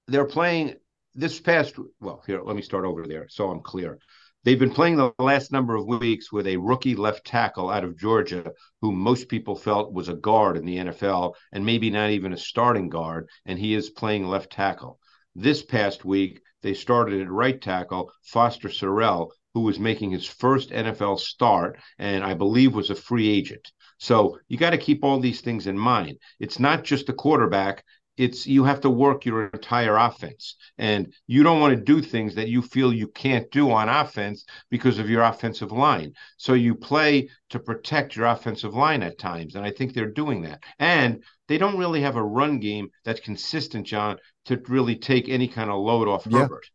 they're 0.06 0.24
playing 0.24 0.76
this 1.14 1.40
past 1.40 1.74
well, 2.00 2.22
here, 2.26 2.40
let 2.42 2.56
me 2.56 2.62
start 2.62 2.84
over 2.84 3.06
there 3.06 3.26
so 3.28 3.50
I'm 3.50 3.60
clear. 3.60 3.98
They've 4.44 4.58
been 4.58 4.72
playing 4.72 4.96
the 4.96 5.12
last 5.20 5.52
number 5.52 5.76
of 5.76 5.86
weeks 5.86 6.32
with 6.32 6.48
a 6.48 6.56
rookie 6.56 6.96
left 6.96 7.24
tackle 7.24 7.70
out 7.70 7.84
of 7.84 7.96
Georgia, 7.96 8.52
who 8.80 8.90
most 8.90 9.28
people 9.28 9.54
felt 9.54 9.92
was 9.92 10.08
a 10.08 10.14
guard 10.14 10.56
in 10.56 10.64
the 10.64 10.78
NFL 10.78 11.34
and 11.52 11.64
maybe 11.64 11.90
not 11.90 12.10
even 12.10 12.32
a 12.32 12.36
starting 12.36 12.88
guard, 12.88 13.28
and 13.46 13.56
he 13.58 13.74
is 13.74 13.90
playing 13.90 14.26
left 14.26 14.50
tackle. 14.50 14.98
This 15.36 15.62
past 15.62 16.04
week, 16.04 16.40
they 16.62 16.74
started 16.74 17.20
at 17.20 17.30
right 17.30 17.60
tackle 17.60 18.10
Foster 18.24 18.68
Sarell, 18.68 19.30
who 19.55 19.61
was 19.61 19.78
making 19.78 20.11
his 20.11 20.26
first 20.26 20.70
NFL 20.70 21.18
start 21.18 21.78
and 21.98 22.24
I 22.24 22.34
believe 22.34 22.74
was 22.74 22.90
a 22.90 22.94
free 22.94 23.28
agent. 23.28 23.70
So 23.98 24.38
you 24.48 24.59
got 24.59 24.70
to 24.70 24.78
keep 24.78 25.05
all 25.05 25.20
these 25.20 25.40
things 25.40 25.66
in 25.66 25.78
mind. 25.78 26.18
It's 26.40 26.59
not 26.59 26.84
just 26.84 27.07
the 27.07 27.12
quarterback. 27.12 27.84
It's 28.16 28.46
you 28.46 28.64
have 28.64 28.80
to 28.82 28.90
work 28.90 29.24
your 29.24 29.46
entire 29.46 29.96
offense, 29.96 30.57
and 30.76 31.14
you 31.26 31.42
don't 31.42 31.61
want 31.61 31.74
to 31.74 31.82
do 31.82 32.03
things 32.03 32.34
that 32.34 32.48
you 32.48 32.61
feel 32.61 32.92
you 32.92 33.09
can't 33.09 33.50
do 33.50 33.70
on 33.70 33.88
offense 33.88 34.44
because 34.70 34.98
of 34.98 35.09
your 35.09 35.22
offensive 35.22 35.72
line. 35.72 36.12
So 36.36 36.53
you 36.53 36.74
play 36.74 37.30
to 37.50 37.59
protect 37.59 38.14
your 38.14 38.26
offensive 38.26 38.74
line 38.74 39.03
at 39.03 39.18
times, 39.18 39.55
and 39.55 39.64
I 39.64 39.70
think 39.70 39.94
they're 39.94 40.11
doing 40.11 40.42
that. 40.42 40.62
And 40.78 41.22
they 41.48 41.57
don't 41.57 41.78
really 41.78 42.03
have 42.03 42.16
a 42.16 42.22
run 42.22 42.59
game 42.59 42.90
that's 43.05 43.20
consistent, 43.20 43.86
John, 43.86 44.18
to 44.44 44.61
really 44.68 44.96
take 44.96 45.28
any 45.28 45.48
kind 45.48 45.70
of 45.70 45.80
load 45.80 46.09
off 46.09 46.26
yeah. 46.28 46.40
Herbert. 46.40 46.66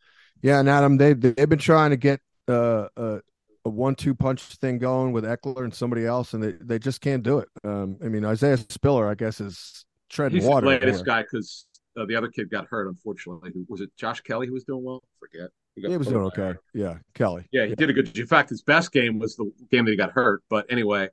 Yeah, 0.41 0.59
and 0.59 0.69
Adam, 0.69 0.97
they 0.97 1.13
they've 1.13 1.49
been 1.49 1.59
trying 1.59 1.91
to 1.91 1.97
get 1.97 2.19
uh, 2.47 2.87
uh, 2.95 3.19
a 3.65 3.69
one-two 3.69 4.15
punch 4.15 4.41
thing 4.41 4.77
going 4.77 5.11
with 5.11 5.23
Ekeler 5.25 5.63
and 5.63 5.73
somebody 5.73 6.05
else, 6.05 6.33
and 6.33 6.41
they, 6.41 6.51
they 6.61 6.79
just 6.79 7.01
can't 7.01 7.23
do 7.23 7.39
it. 7.39 7.49
Um, 7.63 7.97
I 8.03 8.07
mean, 8.07 8.25
Isaiah 8.25 8.57
Spiller, 8.57 9.09
I 9.09 9.15
guess, 9.15 9.41
is 9.41 9.85
treading 10.09 10.39
He's 10.39 10.47
water. 10.47 10.69
He's 10.71 10.79
the 10.79 10.85
latest 10.85 11.05
guy 11.05 11.23
because 11.23 11.65
uh, 11.97 12.05
the 12.05 12.15
other 12.15 12.29
kid 12.29 12.49
got 12.49 12.67
hurt. 12.67 12.87
Unfortunately, 12.87 13.51
was 13.67 13.81
it 13.81 13.89
Josh 13.97 14.21
Kelley 14.21 14.47
who 14.47 14.53
was 14.53 14.63
doing 14.63 14.83
well? 14.83 15.01
I 15.03 15.15
forget. 15.19 15.49
He, 15.75 15.87
he 15.87 15.97
was 15.97 16.07
doing 16.07 16.23
okay. 16.25 16.55
Yeah, 16.73 16.97
Kelley. 17.13 17.47
Yeah, 17.51 17.63
he 17.63 17.69
yeah. 17.69 17.75
did 17.75 17.89
a 17.89 17.93
good. 17.93 18.17
In 18.17 18.27
fact, 18.27 18.49
his 18.49 18.61
best 18.61 18.91
game 18.91 19.19
was 19.19 19.35
the 19.35 19.51
game 19.69 19.85
that 19.85 19.91
he 19.91 19.97
got 19.97 20.11
hurt. 20.11 20.43
But 20.49 20.65
anyway, 20.69 21.09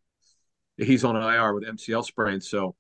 he's 0.77 1.05
on 1.05 1.17
an 1.17 1.23
IR 1.23 1.55
with 1.55 1.65
MCL 1.65 2.05
sprain. 2.05 2.41
So, 2.41 2.75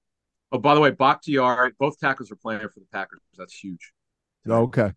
oh, 0.52 0.59
by 0.59 0.74
the 0.74 0.80
way, 0.80 0.90
Bakhtiari, 0.90 1.72
both 1.78 1.98
tackles 1.98 2.30
are 2.30 2.36
playing 2.36 2.61
for 2.61 2.80
the 2.80 2.86
Packers. 2.92 3.20
That's 3.36 3.55
huge. 3.55 3.92
Okay. 4.48 4.92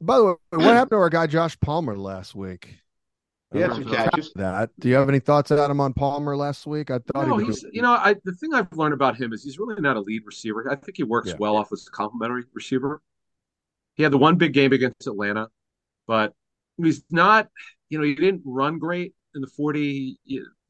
By 0.00 0.18
the 0.18 0.24
way, 0.24 0.34
what 0.50 0.62
happened 0.74 0.90
to 0.90 0.96
our 0.96 1.10
guy 1.10 1.26
Josh 1.28 1.58
Palmer 1.60 1.96
last 1.96 2.34
week? 2.34 2.78
He 3.52 3.60
had 3.60 3.74
some 3.74 3.84
catches. 3.84 4.32
That. 4.34 4.70
Do 4.78 4.88
you 4.88 4.94
have 4.94 5.08
any 5.08 5.18
thoughts 5.18 5.50
on 5.50 5.70
him 5.70 5.80
on 5.80 5.92
Palmer 5.92 6.36
last 6.36 6.66
week? 6.66 6.90
I 6.90 6.98
thought 6.98 7.28
no, 7.28 7.36
he 7.36 7.46
he's. 7.46 7.64
You 7.72 7.82
know, 7.82 7.92
I 7.92 8.16
the 8.24 8.32
thing 8.32 8.54
I've 8.54 8.72
learned 8.72 8.94
about 8.94 9.16
him 9.16 9.32
is 9.32 9.44
he's 9.44 9.58
really 9.58 9.80
not 9.80 9.96
a 9.96 10.00
lead 10.00 10.22
receiver. 10.24 10.70
I 10.70 10.76
think 10.76 10.96
he 10.96 11.02
works 11.02 11.28
yeah. 11.28 11.36
well 11.38 11.56
off 11.56 11.72
as 11.72 11.86
a 11.86 11.90
complementary 11.90 12.44
receiver. 12.54 13.02
He 13.94 14.02
had 14.02 14.12
the 14.12 14.18
one 14.18 14.36
big 14.36 14.52
game 14.52 14.72
against 14.72 15.06
Atlanta, 15.06 15.48
but 16.06 16.32
he's 16.82 17.04
not. 17.10 17.48
You 17.90 17.98
know, 17.98 18.04
he 18.04 18.14
didn't 18.14 18.42
run 18.44 18.78
great 18.78 19.14
in 19.34 19.40
the 19.40 19.46
forty. 19.48 20.18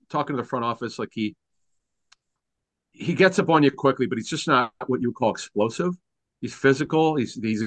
Talking 0.09 0.37
to 0.37 0.43
the 0.43 0.49
front 0.49 0.65
office, 0.65 0.99
like 0.99 1.11
he 1.13 1.37
he 2.93 3.15
gets 3.15 3.39
up 3.39 3.49
on 3.49 3.63
you 3.63 3.71
quickly, 3.71 4.07
but 4.07 4.19
he's 4.19 4.29
just 4.29 4.47
not 4.47 4.73
what 4.87 5.01
you 5.01 5.09
would 5.09 5.17
call 5.17 5.31
explosive. 5.31 5.95
He's 6.41 6.53
physical. 6.53 7.17
He's 7.17 7.35
he's 7.35 7.63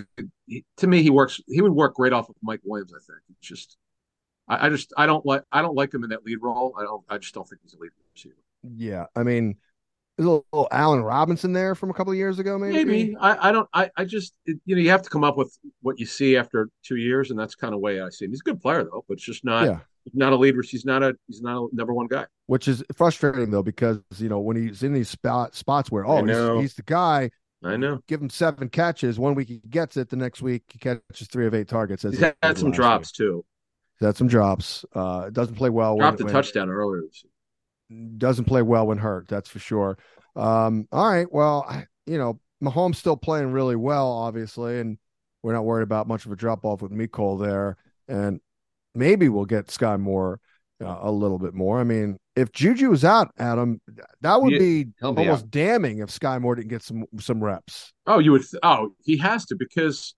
he, 0.46 0.64
to 0.78 0.88
me 0.88 1.02
he 1.02 1.10
works. 1.10 1.42
He 1.48 1.62
would 1.62 1.72
work 1.72 1.96
great 1.96 2.14
off 2.14 2.30
of 2.30 2.36
Mike 2.44 2.60
Williams. 2.64 2.94
I 2.94 3.00
think. 3.00 3.20
It's 3.30 3.48
just 3.48 3.78
I, 4.48 4.68
I, 4.68 4.70
just 4.70 4.94
I 4.98 5.06
don't 5.06 5.26
like 5.26 5.44
I 5.52 5.62
don't 5.62 5.76
like 5.76 5.94
him 5.94 6.04
in 6.04 6.10
that 6.12 6.26
lead 6.26 6.40
role. 6.42 6.76
I 6.80 6.84
don't 6.84 7.04
I 7.10 7.18
just 7.18 7.34
don't 7.34 7.48
think 7.48 7.62
he's 7.64 7.74
a 7.74 7.78
lead 7.78 7.92
receiver. 8.14 8.36
Yeah, 8.78 9.06
I 9.16 9.24
mean, 9.24 9.58
there's 10.18 10.28
a 10.28 10.30
little, 10.30 10.46
little 10.54 10.68
Allen 10.72 11.04
Robinson 11.04 11.54
there 11.54 11.76
from 11.76 11.90
a 11.90 11.94
couple 11.94 12.12
of 12.12 12.18
years 12.18 12.40
ago, 12.40 12.58
maybe. 12.58 12.86
Maybe 12.86 13.18
I, 13.20 13.50
I 13.50 13.52
don't 13.52 13.68
I, 13.74 13.90
I 13.98 14.06
just 14.06 14.34
it, 14.46 14.58
you 14.66 14.76
know 14.76 14.82
you 14.82 14.90
have 14.90 15.02
to 15.02 15.10
come 15.10 15.24
up 15.24 15.38
with 15.38 15.58
what 15.82 16.00
you 16.00 16.06
see 16.06 16.38
after 16.38 16.70
two 16.84 16.96
years, 16.96 17.32
and 17.32 17.40
that's 17.40 17.56
kind 17.56 17.74
of 17.74 17.80
way 17.80 18.02
I 18.02 18.10
see 18.10 18.26
him. 18.26 18.32
He's 18.32 18.42
a 18.42 18.44
good 18.44 18.62
player 18.62 18.84
though, 18.84 19.04
but 19.08 19.16
it's 19.16 19.26
just 19.26 19.44
not 19.44 19.66
yeah. 19.66 19.80
not 20.14 20.32
a 20.32 20.38
leader. 20.38 20.62
He's 20.62 20.86
not 20.86 21.04
a 21.04 21.16
he's 21.28 21.42
not 21.42 21.58
a 21.58 21.76
number 21.76 21.94
one 21.94 22.08
guy. 22.08 22.26
Which 22.48 22.68
is 22.68 22.84
frustrating 22.96 23.52
though, 23.52 23.64
because 23.64 24.00
you 24.18 24.30
know 24.30 24.40
when 24.40 24.56
he's 24.56 24.84
in 24.84 24.94
these 24.94 25.10
spot 25.10 25.56
spots 25.56 25.92
where 25.92 26.06
oh 26.06 26.24
he's, 26.24 26.62
he's 26.62 26.74
the 26.76 26.84
guy. 26.84 27.30
I 27.64 27.78
know. 27.78 28.00
Give 28.08 28.22
him 28.22 28.30
seven 28.30 28.70
catches. 28.70 29.18
One 29.18 29.34
week 29.34 29.48
he 29.48 29.62
gets 29.70 29.98
it. 29.98 30.10
The 30.10 30.18
next 30.18 30.42
week 30.42 30.64
he 30.72 30.78
catches 30.78 31.28
three 31.28 31.48
of 31.48 31.56
eight 31.56 31.68
targets. 31.68 32.04
He's 32.04 32.20
had 32.20 32.58
some 32.58 32.72
drops 32.72 33.10
week. 33.10 33.28
too. 33.28 33.46
He's 34.00 34.06
had 34.06 34.18
some 34.18 34.28
drops. 34.28 34.86
Uh, 34.94 35.30
doesn't 35.30 35.56
play 35.56 35.70
well. 35.70 35.98
Dropped 35.98 36.20
when, 36.20 36.30
a 36.30 36.32
touchdown 36.32 36.70
earlier. 36.70 37.04
Doesn't 38.18 38.46
play 38.46 38.62
well 38.62 38.88
when 38.88 38.98
hurt. 38.98 39.28
That's 39.28 39.50
for 39.50 39.60
sure. 39.60 39.98
Um, 40.36 40.88
all 40.92 41.10
right. 41.10 41.32
Well, 41.32 41.86
you 42.06 42.18
know, 42.18 42.40
Mahomes 42.64 42.96
still 42.96 43.18
playing 43.18 43.52
really 43.52 43.76
well, 43.76 44.12
obviously, 44.12 44.80
and 44.80 44.98
we're 45.44 45.54
not 45.54 45.66
worried 45.66 45.84
about 45.84 46.08
much 46.08 46.26
of 46.26 46.32
a 46.32 46.36
drop 46.36 46.66
off 46.66 46.82
with 46.82 46.92
Mecole 46.92 47.40
there. 47.40 47.78
And 48.08 48.40
maybe 48.94 49.30
we'll 49.30 49.46
get 49.46 49.68
Skyy 49.68 50.00
Moore 50.00 50.40
uh, 50.84 50.98
a 51.02 51.12
little 51.12 51.40
bit 51.40 51.54
more. 51.54 51.80
I 51.80 51.84
mean, 51.84 52.18
if 52.36 52.52
Juju 52.52 52.92
is 52.92 53.06
out, 53.06 53.32
Adam, 53.38 53.80
that 54.22 54.42
would 54.42 54.50
be, 54.50 54.86
be 54.86 54.92
almost 55.02 55.46
out. 55.46 55.52
damning 55.52 56.00
if 56.00 56.10
Skyy 56.10 56.42
Moore 56.42 56.56
didn't 56.56 56.70
get 56.70 56.82
some 56.82 57.06
some 57.20 57.44
reps. 57.44 57.94
Oh, 58.08 58.20
you 58.20 58.32
would. 58.34 58.42
Th- 58.42 58.60
oh, 58.62 58.90
he 59.04 59.18
has 59.18 59.46
to 59.46 59.56
because, 59.56 60.16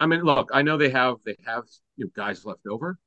I 0.00 0.06
mean, 0.06 0.22
look, 0.22 0.50
I 0.52 0.62
know 0.62 0.76
they 0.76 0.90
have 0.90 1.16
they 1.24 1.36
have 1.46 1.64
you 1.96 2.06
know, 2.06 2.10
guys 2.16 2.44
left 2.44 2.66
over, 2.68 2.98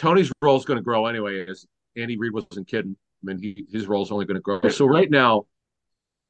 Toney's 0.00 0.32
role 0.40 0.56
is 0.56 0.64
going 0.64 0.78
to 0.78 0.82
grow 0.82 1.06
anyway. 1.06 1.46
As 1.46 1.66
Andy 1.96 2.16
Reid 2.16 2.32
wasn't 2.32 2.66
kidding. 2.66 2.96
I 3.22 3.26
mean, 3.26 3.38
he, 3.38 3.66
his 3.70 3.86
role 3.86 4.02
is 4.02 4.10
only 4.10 4.24
going 4.24 4.36
to 4.36 4.40
grow. 4.40 4.60
So 4.70 4.86
right 4.86 5.10
now, 5.10 5.44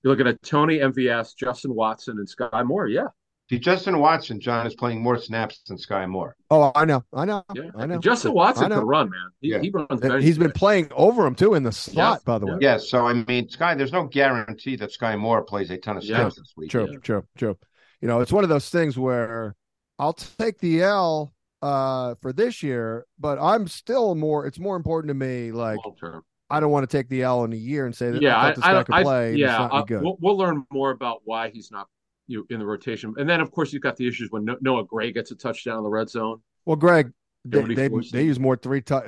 you're 0.02 0.12
looking 0.12 0.26
at 0.26 0.42
Toney, 0.42 0.78
MVS, 0.78 1.36
Justin 1.36 1.74
Watson, 1.74 2.18
and 2.18 2.26
Skyy 2.28 2.66
Moore. 2.66 2.88
Yeah, 2.88 3.06
See, 3.48 3.58
Justin 3.58 3.98
Watson, 3.98 4.40
John, 4.40 4.66
is 4.66 4.74
playing 4.74 5.02
more 5.02 5.18
snaps 5.18 5.60
than 5.66 5.76
Skyy 5.76 6.08
Moore. 6.08 6.36
Oh, 6.50 6.72
I 6.74 6.84
know, 6.84 7.04
I 7.12 7.24
know, 7.24 7.44
Yeah, 7.54 7.70
I 7.76 7.86
know. 7.86 7.98
Justin 7.98 8.32
Watson 8.32 8.70
could 8.70 8.82
run, 8.84 9.10
man. 9.10 9.20
He, 9.40 9.50
Yeah. 9.50 9.60
he 9.60 9.70
runs. 9.70 9.86
And 9.90 10.00
very 10.00 10.22
He's 10.22 10.38
been 10.38 10.52
playing 10.52 10.88
over 10.94 11.26
him 11.26 11.34
too 11.34 11.54
in 11.54 11.62
the 11.62 11.72
slot, 11.72 12.24
by 12.24 12.38
the 12.38 12.46
way. 12.46 12.58
Yes, 12.60 12.88
so 12.88 13.06
I 13.06 13.12
mean, 13.12 13.48
Skyy, 13.48 13.76
there's 13.76 13.92
no 13.92 14.04
guarantee 14.04 14.76
that 14.76 14.90
Skyy 14.90 15.18
Moore 15.18 15.42
plays 15.42 15.70
a 15.70 15.76
ton 15.78 15.96
of 15.96 16.04
Yeah. 16.04 16.16
snaps 16.16 16.36
this 16.36 16.52
week. 16.56 16.70
True, 16.70 16.88
Yeah. 16.90 16.98
true, 17.02 17.24
true. 17.36 17.58
You 18.00 18.08
know, 18.08 18.20
it's 18.20 18.32
one 18.32 18.44
of 18.44 18.50
those 18.50 18.70
things 18.70 18.96
where 18.96 19.54
I'll 19.98 20.12
take 20.12 20.58
the 20.60 20.82
L 20.82 21.32
uh 21.62 22.14
for 22.22 22.32
this 22.32 22.62
year, 22.62 23.06
but 23.18 23.38
I'm 23.40 23.68
still 23.68 24.14
more. 24.14 24.46
It's 24.46 24.58
more 24.58 24.76
important 24.76 25.08
to 25.10 25.14
me. 25.14 25.52
Like 25.52 25.78
long 25.84 25.96
term. 25.98 26.22
I 26.48 26.58
don't 26.58 26.70
want 26.72 26.88
to 26.88 26.96
take 26.96 27.08
the 27.08 27.22
L 27.22 27.44
in 27.44 27.52
a 27.52 27.56
year 27.56 27.86
and 27.86 27.94
say 27.94 28.10
that 28.10 28.20
Yeah, 28.22 28.36
I 28.36 28.48
I, 28.48 28.52
this 28.52 28.64
I, 28.64 28.68
guy 28.68 28.72
don't- 28.72 28.84
could 28.86 28.94
I 28.96 29.02
play. 29.02 29.34
yeah, 29.36 29.46
not 29.58 29.72
any 29.72 29.80
uh, 29.80 29.84
good. 29.84 30.02
we'll, 30.02 30.16
we'll 30.20 30.36
learn 30.36 30.64
more 30.72 30.90
about 30.90 31.20
why 31.24 31.50
he's 31.50 31.70
not 31.70 31.86
you 32.26 32.38
know, 32.38 32.44
in 32.50 32.58
the 32.60 32.66
rotation, 32.66 33.14
and 33.18 33.28
then 33.28 33.40
of 33.40 33.50
course 33.50 33.72
you've 33.72 33.82
got 33.82 33.96
the 33.96 34.06
issues 34.08 34.30
when 34.30 34.46
Noah 34.60 34.84
Gray 34.84 35.12
gets 35.12 35.30
a 35.32 35.36
touchdown 35.36 35.78
in 35.78 35.84
the 35.84 35.90
red 35.90 36.08
zone. 36.08 36.40
Well, 36.64 36.76
Greg, 36.76 37.12
they 37.44 37.62
they, 37.62 37.88
they 38.12 38.22
use 38.24 38.38
more 38.40 38.56
three 38.56 38.80
tight. 38.82 39.04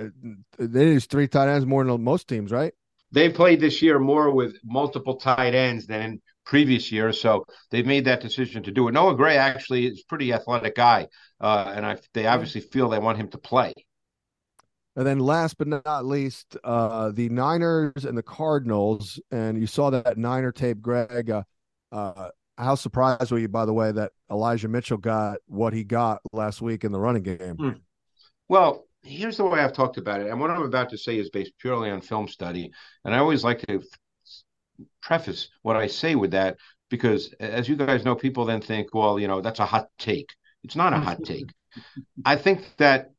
They 0.58 0.88
use 0.88 1.06
three 1.06 1.28
tight 1.28 1.48
ends 1.48 1.66
more 1.66 1.84
than 1.84 2.02
most 2.02 2.28
teams, 2.28 2.50
right? 2.52 2.72
They've 3.12 3.32
played 3.34 3.60
this 3.60 3.82
year 3.82 3.98
more 3.98 4.30
with 4.30 4.56
multiple 4.64 5.16
tight 5.16 5.54
ends 5.54 5.86
than 5.86 6.02
in 6.02 6.22
previous 6.44 6.90
years, 6.90 7.20
so 7.20 7.44
they've 7.70 7.86
made 7.86 8.04
that 8.06 8.20
decision 8.20 8.62
to 8.64 8.72
do 8.72 8.88
it. 8.88 8.92
Noah 8.92 9.16
Gray 9.16 9.36
actually 9.36 9.86
is 9.86 10.00
a 10.00 10.08
pretty 10.08 10.32
athletic 10.32 10.74
guy, 10.74 11.08
uh, 11.40 11.72
and 11.74 11.86
I, 11.86 11.98
they 12.14 12.26
obviously 12.26 12.60
feel 12.60 12.88
they 12.88 12.98
want 12.98 13.18
him 13.18 13.28
to 13.28 13.38
play. 13.38 13.74
And 14.94 15.06
then 15.06 15.18
last 15.18 15.56
but 15.56 15.68
not 15.68 16.04
least, 16.04 16.56
uh, 16.64 17.12
the 17.12 17.28
Niners 17.30 18.04
and 18.04 18.16
the 18.16 18.22
Cardinals. 18.22 19.18
And 19.30 19.58
you 19.58 19.66
saw 19.66 19.90
that 19.90 20.18
Niner 20.18 20.52
tape, 20.52 20.82
Greg. 20.82 21.30
Uh, 21.30 21.44
uh, 21.90 22.28
how 22.58 22.74
surprised 22.74 23.30
were 23.30 23.38
you, 23.38 23.48
by 23.48 23.64
the 23.64 23.72
way, 23.72 23.90
that 23.90 24.12
Elijah 24.30 24.68
Mitchell 24.68 24.98
got 24.98 25.38
what 25.46 25.72
he 25.72 25.82
got 25.84 26.20
last 26.32 26.60
week 26.60 26.84
in 26.84 26.92
the 26.92 27.00
running 27.00 27.22
game? 27.22 27.56
Hmm. 27.56 27.70
Well, 28.48 28.84
here's 29.02 29.38
the 29.38 29.44
way 29.46 29.60
I've 29.60 29.72
talked 29.72 29.96
about 29.96 30.20
it, 30.20 30.28
and 30.28 30.38
what 30.38 30.50
I'm 30.50 30.62
about 30.62 30.90
to 30.90 30.98
say 30.98 31.18
is 31.18 31.30
based 31.30 31.52
purely 31.58 31.90
on 31.90 32.02
film 32.02 32.28
study. 32.28 32.70
And 33.04 33.14
I 33.14 33.18
always 33.18 33.42
like 33.42 33.60
to 33.60 33.82
preface 35.02 35.48
what 35.62 35.76
I 35.76 35.86
say 35.88 36.14
with 36.14 36.30
that 36.30 36.56
because, 36.90 37.32
as 37.40 37.68
you 37.68 37.76
guys 37.76 38.04
know, 38.04 38.14
people 38.14 38.44
then 38.44 38.60
think, 38.60 38.94
well, 38.94 39.18
you 39.18 39.28
know, 39.28 39.40
that's 39.40 39.60
a 39.60 39.66
hot 39.66 39.88
take. 39.98 40.34
It's 40.62 40.76
not 40.76 40.92
a 40.92 40.98
hot 40.98 41.22
take. 41.24 41.50
I 42.24 42.36
think 42.36 42.64
that 42.76 43.10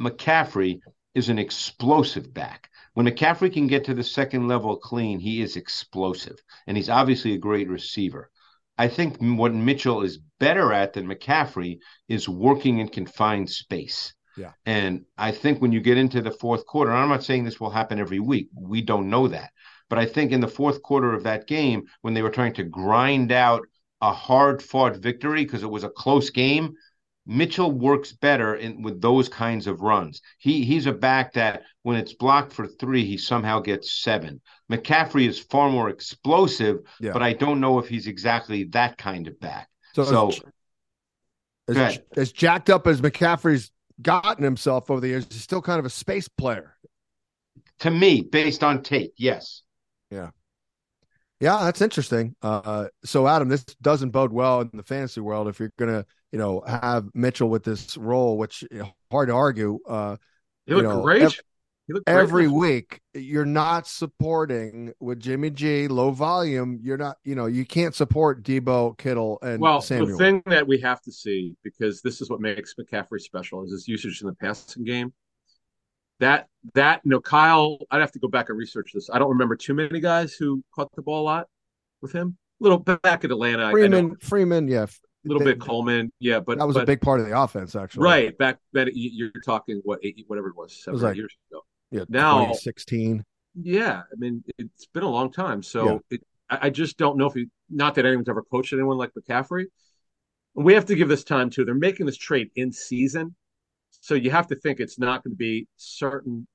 McCaffrey 0.00 0.80
is 1.14 1.28
an 1.28 1.38
explosive 1.38 2.32
back. 2.32 2.70
When 2.94 3.06
McCaffrey 3.06 3.52
can 3.52 3.66
get 3.66 3.84
to 3.84 3.94
the 3.94 4.04
second 4.04 4.48
level 4.48 4.76
clean, 4.76 5.18
he 5.20 5.42
is 5.42 5.56
explosive, 5.56 6.38
and 6.66 6.76
he's 6.76 6.88
obviously 6.88 7.34
a 7.34 7.38
great 7.38 7.68
receiver. 7.68 8.30
I 8.78 8.88
think 8.88 9.16
what 9.20 9.54
Mitchell 9.54 10.02
is 10.02 10.18
better 10.38 10.72
at 10.72 10.92
than 10.92 11.06
McCaffrey 11.06 11.78
is 12.08 12.28
working 12.28 12.78
in 12.78 12.88
confined 12.88 13.50
space. 13.50 14.14
Yeah. 14.36 14.52
And 14.66 15.06
I 15.16 15.32
think 15.32 15.62
when 15.62 15.72
you 15.72 15.80
get 15.80 15.96
into 15.96 16.20
the 16.20 16.30
fourth 16.30 16.66
quarter, 16.66 16.92
I'm 16.92 17.08
not 17.08 17.24
saying 17.24 17.44
this 17.44 17.60
will 17.60 17.70
happen 17.70 17.98
every 17.98 18.20
week, 18.20 18.48
we 18.54 18.82
don't 18.82 19.08
know 19.08 19.28
that. 19.28 19.50
But 19.88 19.98
I 19.98 20.06
think 20.06 20.32
in 20.32 20.40
the 20.40 20.48
fourth 20.48 20.82
quarter 20.82 21.12
of 21.14 21.22
that 21.24 21.46
game, 21.46 21.84
when 22.02 22.14
they 22.14 22.22
were 22.22 22.30
trying 22.30 22.54
to 22.54 22.64
grind 22.64 23.32
out 23.32 23.66
a 24.00 24.12
hard 24.12 24.62
fought 24.62 24.96
victory 24.96 25.44
because 25.44 25.62
it 25.62 25.70
was 25.70 25.84
a 25.84 25.88
close 25.88 26.30
game, 26.30 26.74
Mitchell 27.28 27.72
works 27.72 28.12
better 28.12 28.54
in 28.54 28.82
with 28.82 29.00
those 29.00 29.28
kinds 29.28 29.66
of 29.66 29.80
runs. 29.80 30.22
He 30.38 30.64
he's 30.64 30.86
a 30.86 30.92
back 30.92 31.32
that 31.32 31.62
when 31.82 31.96
it's 31.96 32.12
blocked 32.14 32.52
for 32.52 32.66
three, 32.66 33.04
he 33.04 33.16
somehow 33.18 33.60
gets 33.60 33.90
seven. 33.92 34.40
McCaffrey 34.70 35.26
is 35.28 35.38
far 35.38 35.70
more 35.70 35.88
explosive, 35.88 36.78
Yeah. 37.00 37.12
but 37.12 37.22
I 37.22 37.32
don't 37.32 37.60
know 37.60 37.78
if 37.78 37.88
he's 37.88 38.06
exactly 38.06 38.64
that 38.64 38.96
kind 38.98 39.26
of 39.28 39.38
back. 39.40 39.68
So, 39.94 40.04
So 40.04 40.32
as, 41.68 41.76
as, 41.76 41.98
as 42.16 42.32
jacked 42.32 42.70
up 42.70 42.86
as 42.86 43.00
McCaffrey's 43.00 43.72
gotten 44.02 44.44
himself 44.44 44.90
over 44.90 45.00
the 45.00 45.08
years, 45.08 45.26
he's 45.28 45.42
still 45.42 45.62
kind 45.62 45.78
of 45.80 45.84
a 45.84 45.90
space 45.90 46.28
player. 46.28 46.76
to 47.80 47.90
me, 47.90 48.22
based 48.22 48.62
on 48.62 48.82
tape, 48.82 49.12
yes. 49.16 49.62
Yeah, 50.16 50.30
Yeah, 51.40 51.58
that's 51.64 51.80
interesting. 51.82 52.34
Uh, 52.42 52.86
so 53.04 53.28
Adam, 53.28 53.48
this 53.48 53.64
doesn't 53.82 54.10
bode 54.10 54.32
well 54.32 54.62
in 54.62 54.70
the 54.72 54.82
fantasy 54.82 55.20
world 55.20 55.48
if 55.48 55.60
you're 55.60 55.72
gonna, 55.78 56.04
you 56.32 56.38
know, 56.38 56.62
have 56.66 57.08
Mitchell 57.14 57.48
with 57.50 57.62
this 57.64 57.96
role, 57.96 58.38
which 58.38 58.62
you 58.70 58.78
know, 58.78 58.90
hard 59.10 59.28
to 59.28 59.34
argue. 59.34 59.78
Uh, 59.86 60.16
He 60.66 60.72
You 60.72 60.78
looked 60.78 60.88
know, 60.88 61.02
great. 61.02 61.22
ev- 61.22 61.40
he 61.86 61.92
looked 61.92 62.06
great 62.06 62.16
every 62.16 62.48
week. 62.48 63.00
week, 63.14 63.24
you're 63.24 63.44
not 63.44 63.86
supporting 63.86 64.92
with 64.98 65.20
Jimmy 65.20 65.50
G, 65.50 65.86
low 65.86 66.10
volume. 66.10 66.80
You're 66.82 66.96
not, 66.96 67.16
you 67.22 67.36
know, 67.36 67.46
you 67.46 67.64
can't 67.64 67.94
support 67.94 68.42
Deebo, 68.42 68.98
Kittle, 68.98 69.38
and 69.42 69.60
Well, 69.60 69.80
Samuel. 69.80 70.08
the 70.08 70.16
thing 70.16 70.42
that 70.46 70.66
we 70.66 70.80
have 70.80 71.00
to 71.02 71.12
see, 71.12 71.54
because 71.62 72.02
this 72.02 72.20
is 72.20 72.28
what 72.28 72.40
makes 72.40 72.74
McCaffrey 72.74 73.20
special, 73.20 73.62
is 73.64 73.70
his 73.70 73.86
usage 73.86 74.20
in 74.20 74.26
the 74.26 74.34
passing 74.34 74.82
game. 74.82 75.12
That 76.20 76.48
that 76.74 77.00
you 77.04 77.10
know, 77.10 77.20
Kyle, 77.20 77.78
I'd 77.90 78.00
have 78.00 78.12
to 78.12 78.18
go 78.18 78.28
back 78.28 78.48
and 78.48 78.58
research 78.58 78.92
this. 78.94 79.10
I 79.10 79.18
don't 79.18 79.30
remember 79.30 79.56
too 79.56 79.74
many 79.74 80.00
guys 80.00 80.34
who 80.34 80.62
caught 80.74 80.90
the 80.96 81.02
ball 81.02 81.22
a 81.22 81.24
lot 81.24 81.48
with 82.00 82.12
him. 82.12 82.36
A 82.60 82.64
little 82.64 82.78
back 82.78 83.24
at 83.24 83.30
Atlanta, 83.30 83.70
Freeman, 83.70 84.16
Freeman, 84.16 84.66
yeah, 84.66 84.84
a 84.84 84.88
little 85.24 85.40
they- 85.40 85.52
bit 85.52 85.60
Coleman, 85.60 86.10
yeah, 86.20 86.40
but 86.40 86.56
that 86.58 86.66
was 86.66 86.74
but, 86.74 86.84
a 86.84 86.86
big 86.86 87.02
part 87.02 87.20
of 87.20 87.26
the 87.26 87.38
offense, 87.38 87.76
actually. 87.76 88.04
right 88.04 88.36
back. 88.38 88.58
Then 88.72 88.88
you're 88.94 89.30
talking 89.44 89.80
what 89.84 90.00
eight, 90.02 90.24
whatever 90.26 90.48
it 90.48 90.56
was, 90.56 90.74
seven 90.82 90.94
was 90.94 91.02
like- 91.02 91.16
years 91.16 91.34
ago. 91.50 91.60
Yeah, 91.90 92.04
Now- 92.08 92.38
2016. 92.46 93.24
Yeah, 93.58 94.02
I 94.10 94.14
mean, 94.16 94.42
it's 94.58 94.86
been 94.86 95.02
a 95.02 95.08
long 95.08 95.30
time. 95.32 95.62
So 95.62 95.86
Yeah. 95.86 95.98
it, 96.18 96.22
I, 96.50 96.58
I 96.66 96.70
just 96.70 96.96
don't 96.98 97.16
know 97.18 97.26
if 97.26 97.34
he, 97.34 97.46
not 97.70 97.94
that 97.94 98.04
anyone's 98.06 98.28
ever 98.28 98.42
coached 98.42 98.72
anyone 98.72 98.96
like 98.98 99.12
McCaffrey. 99.14 99.64
And 100.56 100.64
we 100.64 100.74
have 100.74 100.86
to 100.86 100.94
give 100.94 101.08
this 101.08 101.24
time 101.24 101.50
too. 101.50 101.64
They're 101.64 101.74
making 101.74 102.06
this 102.06 102.16
trade 102.18 102.50
in 102.56 102.72
season. 102.72 103.34
So 104.06 104.14
you 104.14 104.30
have 104.30 104.46
to 104.46 104.54
think 104.54 104.78
it's 104.78 105.00
not 105.00 105.24
going 105.24 105.32
to 105.32 105.36
be 105.36 105.66
certain, 105.76 106.46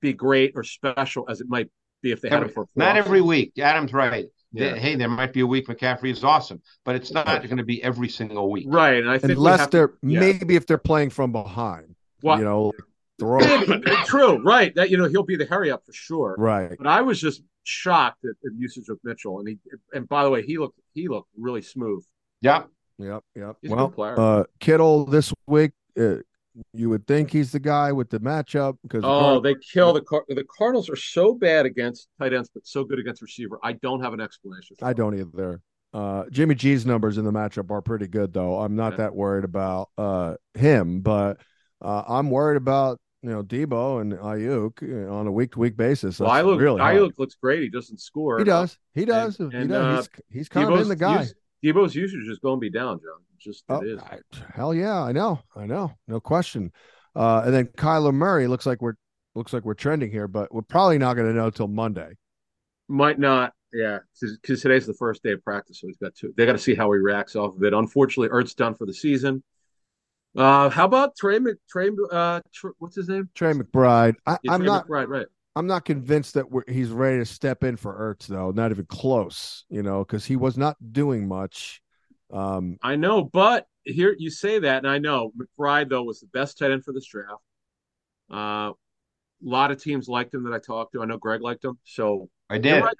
be 0.00 0.12
great 0.12 0.54
or 0.56 0.64
special 0.64 1.26
as 1.30 1.40
it 1.40 1.46
might 1.48 1.70
be 2.02 2.10
if 2.10 2.20
they 2.20 2.28
had 2.28 2.42
it 2.42 2.52
for 2.52 2.64
a 2.64 2.66
full 2.66 2.72
not 2.74 2.96
every 2.96 3.20
week. 3.20 3.52
Adam's 3.56 3.92
right. 3.92 4.26
Yeah. 4.50 4.74
Hey, 4.74 4.96
there 4.96 5.08
might 5.08 5.32
be 5.32 5.42
a 5.42 5.46
week 5.46 5.68
McCaffrey 5.68 6.10
is 6.10 6.24
awesome, 6.24 6.60
but 6.84 6.96
it's 6.96 7.12
not 7.12 7.24
going 7.44 7.58
to 7.58 7.62
be 7.62 7.80
every 7.84 8.08
single 8.08 8.50
week. 8.50 8.66
Right. 8.68 8.96
And 8.96 9.08
I 9.08 9.18
think 9.18 9.34
Unless 9.34 9.68
they're 9.68 9.92
yeah. 10.02 10.18
maybe 10.18 10.56
if 10.56 10.66
they're 10.66 10.76
playing 10.76 11.10
from 11.10 11.30
behind, 11.30 11.94
Well, 12.20 12.38
you 12.38 12.44
know, 12.44 12.72
throw 13.20 13.38
true. 14.04 14.42
Right. 14.42 14.74
That, 14.74 14.90
you 14.90 14.96
know, 14.96 15.06
he'll 15.06 15.22
be 15.22 15.36
the 15.36 15.46
hurry 15.46 15.70
up 15.70 15.86
for 15.86 15.92
sure. 15.92 16.34
right. 16.36 16.76
But 16.76 16.88
I 16.88 17.02
was 17.02 17.20
just 17.20 17.44
shocked 17.62 18.24
at 18.24 18.34
the 18.42 18.50
usage 18.58 18.88
of 18.88 18.98
Mitchell. 19.04 19.38
And 19.38 19.48
he, 19.48 19.58
and 19.94 20.08
by 20.08 20.24
the 20.24 20.30
way, 20.30 20.42
he 20.42 20.58
looked, 20.58 20.80
he 20.94 21.06
looked 21.06 21.28
really 21.38 21.62
smooth. 21.62 22.04
Yeah. 22.40 22.64
Yep, 22.98 23.22
yep. 23.36 23.56
He's 23.62 23.70
a 23.70 23.74
well, 23.76 23.86
good 23.86 23.94
player. 23.94 24.18
uh, 24.18 24.44
Kittle 24.58 25.06
this 25.06 25.32
week, 25.46 25.72
uh, 25.96 26.16
you 26.72 26.90
would 26.90 27.06
think 27.06 27.30
he's 27.30 27.52
the 27.52 27.60
guy 27.60 27.92
with 27.92 28.10
the 28.10 28.20
matchup 28.20 28.76
because 28.82 29.02
Oh, 29.04 29.40
they 29.40 29.54
kill 29.72 29.92
the 29.92 30.02
Car- 30.02 30.24
the 30.28 30.44
Cardinals 30.56 30.90
are 30.90 30.96
so 30.96 31.34
bad 31.34 31.66
against 31.66 32.08
tight 32.18 32.32
ends, 32.32 32.50
but 32.52 32.66
so 32.66 32.84
good 32.84 32.98
against 32.98 33.22
receiver. 33.22 33.58
I 33.62 33.72
don't 33.72 34.02
have 34.02 34.12
an 34.12 34.20
explanation. 34.20 34.76
I 34.82 34.92
don't 34.92 35.18
either. 35.18 35.60
Uh, 35.94 36.24
Jimmy 36.30 36.54
G's 36.54 36.86
numbers 36.86 37.18
in 37.18 37.24
the 37.24 37.32
matchup 37.32 37.70
are 37.70 37.82
pretty 37.82 38.06
good, 38.06 38.32
though. 38.32 38.58
I'm 38.60 38.76
not 38.76 38.92
Yeah. 38.92 38.96
that 38.98 39.14
worried 39.14 39.44
about 39.44 39.90
uh, 39.98 40.34
him, 40.54 41.00
but 41.00 41.40
uh, 41.82 42.02
I'm 42.08 42.30
worried 42.30 42.56
about 42.56 42.98
you 43.22 43.30
know 43.30 43.42
Deebo 43.42 44.00
and 44.00 44.14
Aiyuk 44.14 44.80
you 44.82 44.88
know, 45.06 45.12
on 45.14 45.26
a 45.26 45.32
week 45.32 45.52
to 45.52 45.58
week 45.58 45.76
basis. 45.76 46.18
Well, 46.18 46.44
look. 46.44 46.60
really 46.60 46.80
hard. 46.80 47.12
looks 47.18 47.34
great. 47.34 47.62
He 47.62 47.68
doesn't 47.68 48.00
score. 48.00 48.38
He 48.38 48.44
does. 48.44 48.78
He 48.94 49.04
does. 49.04 49.38
and- 49.38 49.52
he 49.52 49.58
and, 49.58 49.68
does. 49.68 50.06
uh, 50.08 50.10
he's 50.28 50.38
he's 50.38 50.48
kind 50.48 50.66
of 50.68 50.74
Deebo's 50.74 50.80
been 50.80 50.88
the 50.88 50.96
guy. 50.96 51.26
Deebo's 51.64 51.94
usage 51.94 52.26
is 52.28 52.38
going 52.40 52.56
to 52.56 52.60
be 52.60 52.70
down, 52.70 52.98
John. 52.98 53.20
Just 53.42 53.64
Oh, 53.68 53.80
it 53.80 53.88
is. 53.88 54.00
I- 54.00 54.20
hell 54.54 54.74
yeah, 54.74 55.02
I 55.02 55.12
know, 55.12 55.40
I 55.56 55.66
know, 55.66 55.92
no 56.08 56.20
question. 56.20 56.72
Uh, 57.14 57.42
and 57.44 57.54
then 57.54 57.66
Kyler 57.66 58.14
Murray 58.14 58.46
looks 58.46 58.66
like 58.66 58.80
we're 58.80 58.94
looks 59.34 59.52
like 59.52 59.64
we're 59.64 59.74
trending 59.74 60.10
here, 60.10 60.28
but 60.28 60.52
we're 60.54 60.62
probably 60.62 60.98
not 60.98 61.14
going 61.14 61.28
to 61.28 61.34
know 61.34 61.50
till 61.50 61.68
Monday. 61.68 62.16
Might 62.88 63.18
not. 63.18 63.52
Yeah, 63.72 64.00
because 64.20 64.60
today's 64.60 64.86
the 64.86 64.92
first 64.94 65.22
day 65.22 65.32
of 65.32 65.42
practice, 65.42 65.80
so 65.80 65.86
he's 65.86 65.96
got 65.96 66.14
two. 66.14 66.34
They 66.36 66.44
got 66.44 66.52
to 66.52 66.58
see 66.58 66.74
how 66.74 66.92
he 66.92 66.98
reacts 66.98 67.36
off 67.36 67.56
of 67.56 67.62
it. 67.64 67.72
Unfortunately, 67.72 68.28
Ertz 68.28 68.54
done 68.54 68.74
for 68.74 68.84
the 68.84 68.92
season. 68.92 69.42
Uh, 70.36 70.68
how 70.68 70.84
about 70.84 71.16
Trey? 71.16 71.38
Mc, 71.38 71.56
Trey, 71.70 71.90
uh, 72.10 72.40
what's 72.78 72.96
his 72.96 73.08
name? 73.08 73.30
Trey 73.34 73.52
McBride, 73.52 74.14
I, 74.26 74.38
Yeah, 74.42 74.56
Trey 74.56 74.66
not. 74.66 74.86
McBride, 74.86 75.08
right? 75.08 75.26
I'm 75.56 75.66
not 75.66 75.84
convinced 75.84 76.34
that 76.34 76.50
we're, 76.50 76.64
he's 76.66 76.90
ready 76.90 77.18
to 77.18 77.26
step 77.26 77.64
in 77.64 77.76
for 77.76 77.94
Ertz, 77.94 78.26
though. 78.26 78.50
Not 78.50 78.70
even 78.70 78.86
close, 78.86 79.64
you 79.68 79.82
know, 79.82 80.04
because 80.04 80.24
he 80.24 80.36
was 80.36 80.56
not 80.56 80.76
doing 80.92 81.28
much. 81.28 81.82
Um, 82.32 82.78
I 82.82 82.96
know, 82.96 83.22
but 83.22 83.66
here 83.84 84.14
you 84.18 84.30
say 84.30 84.60
that, 84.60 84.78
and 84.78 84.88
I 84.88 84.98
know 84.98 85.32
McBride 85.36 85.90
though 85.90 86.02
was 86.02 86.20
the 86.20 86.28
best 86.28 86.58
tight 86.58 86.70
end 86.70 86.84
for 86.84 86.92
this 86.92 87.06
draft. 87.06 87.42
Uh, 88.32 88.72
a 88.72 88.74
lot 89.42 89.70
of 89.70 89.82
teams 89.82 90.08
liked 90.08 90.32
him 90.32 90.44
that 90.44 90.54
I 90.54 90.58
talked 90.58 90.92
to. 90.92 91.02
I 91.02 91.04
know 91.04 91.18
Greg 91.18 91.42
liked 91.42 91.64
him, 91.64 91.78
so 91.84 92.30
I 92.48 92.54
you're 92.54 92.62
did. 92.62 92.84
right. 92.84 92.96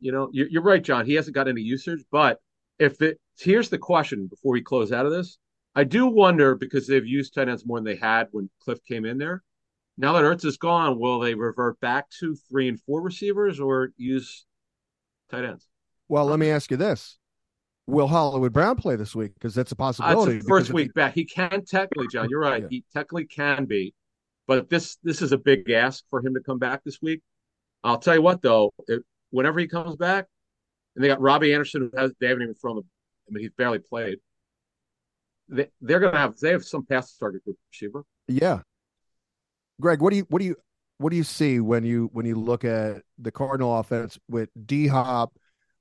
You 0.00 0.12
know, 0.12 0.28
you're, 0.32 0.48
you're 0.48 0.62
right, 0.62 0.82
John. 0.82 1.06
He 1.06 1.14
hasn't 1.14 1.34
got 1.34 1.48
any 1.48 1.62
usage, 1.62 2.04
but 2.10 2.40
if 2.78 3.00
it 3.00 3.18
here's 3.38 3.68
the 3.68 3.78
question 3.78 4.26
before 4.26 4.52
we 4.52 4.60
close 4.60 4.92
out 4.92 5.06
of 5.06 5.12
this, 5.12 5.38
I 5.74 5.84
do 5.84 6.06
wonder 6.06 6.54
because 6.54 6.86
they've 6.86 7.06
used 7.06 7.34
tight 7.34 7.48
ends 7.48 7.64
more 7.64 7.78
than 7.78 7.84
they 7.84 7.96
had 7.96 8.28
when 8.32 8.50
Kliff 8.66 8.78
came 8.86 9.04
in 9.04 9.18
there. 9.18 9.42
Now 9.96 10.12
that 10.14 10.24
Ertz 10.24 10.44
is 10.44 10.56
gone, 10.56 10.98
will 10.98 11.20
they 11.20 11.34
revert 11.34 11.78
back 11.80 12.10
to 12.20 12.34
three 12.50 12.68
and 12.68 12.80
four 12.80 13.00
receivers 13.00 13.60
or 13.60 13.92
use 13.96 14.44
tight 15.30 15.44
ends? 15.44 15.66
well, 16.08 16.26
let 16.26 16.38
me 16.38 16.50
ask 16.50 16.70
you 16.70 16.76
this: 16.76 17.18
will 17.86 18.08
Hollywood 18.08 18.52
Brown 18.52 18.76
play 18.76 18.96
this 18.96 19.14
week? 19.14 19.34
Because 19.34 19.54
that's 19.54 19.72
a 19.72 19.74
uh, 19.74 19.76
possibility. 19.76 20.34
That's 20.34 20.48
first 20.48 20.72
week 20.72 20.94
back. 20.94 21.14
He 21.14 21.24
can 21.24 21.64
technically, 21.64 22.08
John. 22.08 22.28
You're 22.30 22.40
right. 22.40 22.62
Yeah. 22.62 22.68
He 22.70 22.84
technically 22.92 23.26
can 23.26 23.64
be, 23.64 23.94
but 24.46 24.70
this 24.70 24.96
this 25.02 25.22
is 25.22 25.32
a 25.32 25.38
big 25.38 25.70
ask 25.70 26.04
for 26.10 26.24
him 26.24 26.34
to 26.34 26.40
come 26.40 26.58
back 26.58 26.84
this 26.84 27.00
week. 27.02 27.22
I'll 27.84 27.98
tell 27.98 28.14
you 28.14 28.22
what, 28.22 28.42
though, 28.42 28.72
it, 28.86 29.02
whenever 29.30 29.58
he 29.58 29.66
comes 29.66 29.96
back, 29.96 30.26
and 30.94 31.04
they 31.04 31.08
got 31.08 31.20
Robbie 31.20 31.52
Anderson, 31.52 31.90
who 31.92 31.98
has 31.98 32.12
they 32.20 32.28
haven't 32.28 32.42
even 32.42 32.54
thrown 32.54 32.76
the. 32.76 32.82
I 32.82 33.32
mean, 33.32 33.42
he's 33.42 33.52
barely 33.52 33.78
played. 33.78 34.18
They, 35.48 35.68
they're 35.80 36.00
going 36.00 36.12
to 36.12 36.18
have 36.18 36.38
they 36.38 36.50
have 36.50 36.64
some 36.64 36.84
pass 36.86 37.16
target 37.16 37.44
group 37.44 37.56
receiver. 37.70 38.04
Yeah, 38.28 38.60
Greg, 39.80 40.00
what 40.00 40.10
do 40.10 40.16
you 40.16 40.26
what 40.28 40.38
do 40.38 40.46
you 40.46 40.56
what 40.98 41.10
do 41.10 41.16
you 41.16 41.24
see 41.24 41.60
when 41.60 41.84
you 41.84 42.08
when 42.12 42.24
you 42.24 42.36
look 42.36 42.64
at 42.64 43.02
the 43.18 43.32
Cardinal 43.32 43.78
offense 43.78 44.18
with 44.28 44.48
D 44.64 44.86
Hop, 44.86 45.32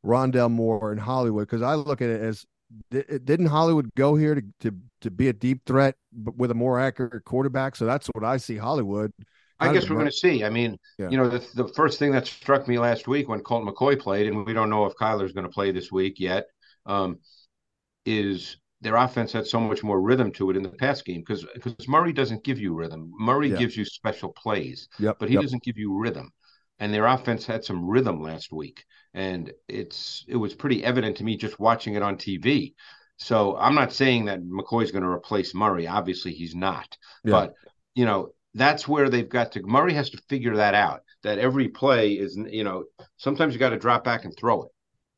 Rondale 0.06 0.52
Moore, 0.52 0.92
in 0.92 0.98
Hollywood? 0.98 1.48
Because 1.48 1.62
I 1.62 1.76
look 1.76 2.02
at 2.02 2.10
it 2.10 2.22
as 2.22 2.46
didn't 2.90 3.48
Hollywood 3.48 3.90
go 3.96 4.16
here 4.16 4.36
to, 4.36 4.42
to 4.62 4.76
to 5.02 5.12
be 5.12 5.28
a 5.28 5.34
deep 5.34 5.62
threat 5.66 5.96
with 6.14 6.52
a 6.52 6.56
more 6.56 6.80
accurate 6.80 7.26
quarterback? 7.26 7.76
So 7.76 7.86
that's 7.86 8.08
what 8.08 8.24
I 8.24 8.38
see 8.38 8.58
Hollywood. 8.58 9.12
I 9.60 9.72
guess 9.72 9.90
we're 9.90 9.96
going 9.96 10.08
to 10.08 10.12
see. 10.12 10.44
I 10.44 10.50
mean, 10.50 10.76
yeah. 10.98 11.10
you 11.10 11.18
know, 11.18 11.30
the, 11.30 11.46
the 11.54 11.68
first 11.76 12.00
thing 12.00 12.12
that 12.14 12.26
struck 12.26 12.68
me 12.68 12.80
last 12.80 13.08
week 13.08 13.30
when 13.30 13.42
Colt 13.42 13.64
McCoy 13.64 14.00
played, 14.00 14.26
and 14.26 14.44
we 14.44 14.54
don't 14.54 14.72
know 14.72 14.86
if 14.88 14.96
Kyler's 14.96 15.34
going 15.34 15.46
to 15.46 15.52
play 15.52 15.72
this 15.72 15.92
week 15.92 16.20
yet, 16.20 16.48
um, 16.88 17.20
is 18.04 18.58
their 18.82 18.96
offense 18.96 19.32
had 19.32 19.46
so 19.46 19.60
much 19.60 19.84
more 19.84 20.02
rhythm 20.02 20.32
to 20.32 20.50
it 20.50 20.58
in 20.58 20.64
the 20.64 20.70
pass 20.70 21.04
game 21.04 21.22
because 21.22 21.46
because 21.54 21.88
Murray 21.88 22.12
doesn't 22.12 22.44
give 22.44 22.60
you 22.60 22.74
rhythm. 22.74 23.12
Murray 23.20 23.50
yeah. 23.50 23.58
gives 23.58 23.78
you 23.78 23.86
special 23.86 24.30
plays, 24.30 24.90
yep, 24.98 25.18
but 25.20 25.30
he 25.30 25.36
yep. 25.36 25.44
doesn't 25.44 25.64
give 25.64 25.78
you 25.78 25.96
rhythm. 25.96 26.32
And 26.82 26.92
their 26.92 27.06
offense 27.06 27.46
had 27.46 27.64
some 27.64 27.88
rhythm 27.88 28.22
last 28.22 28.52
week, 28.52 28.84
and 29.14 29.54
it's 29.70 30.26
it 30.28 30.36
was 30.36 30.56
pretty 30.56 30.84
evident 30.84 31.18
to 31.18 31.24
me 31.24 31.38
just 31.38 31.60
watching 31.60 31.94
it 31.94 32.02
on 32.02 32.18
TV. 32.18 32.74
So 33.18 33.56
I'm 33.56 33.76
not 33.76 33.94
saying 33.94 34.26
that 34.26 34.42
McCoy's 34.42 34.92
going 34.92 35.04
to 35.04 35.10
replace 35.10 35.54
Murray. 35.54 35.88
Obviously, 35.88 36.34
he's 36.34 36.56
not. 36.56 36.98
Yeah. 37.24 37.32
But 37.32 37.54
you 37.94 38.06
know 38.06 38.32
that's 38.56 38.88
where 38.88 39.10
they've 39.10 39.30
got 39.30 39.52
to. 39.52 39.62
Murray 39.62 39.94
has 39.94 40.10
to 40.10 40.22
figure 40.28 40.56
that 40.56 40.74
out. 40.74 41.02
That 41.22 41.38
every 41.38 41.68
play 41.68 42.14
is, 42.14 42.36
you 42.50 42.64
know, 42.64 42.86
sometimes 43.18 43.54
you 43.54 43.60
got 43.60 43.70
to 43.70 43.78
drop 43.78 44.04
back 44.04 44.26
and 44.26 44.36
throw 44.36 44.64
it. 44.64 44.72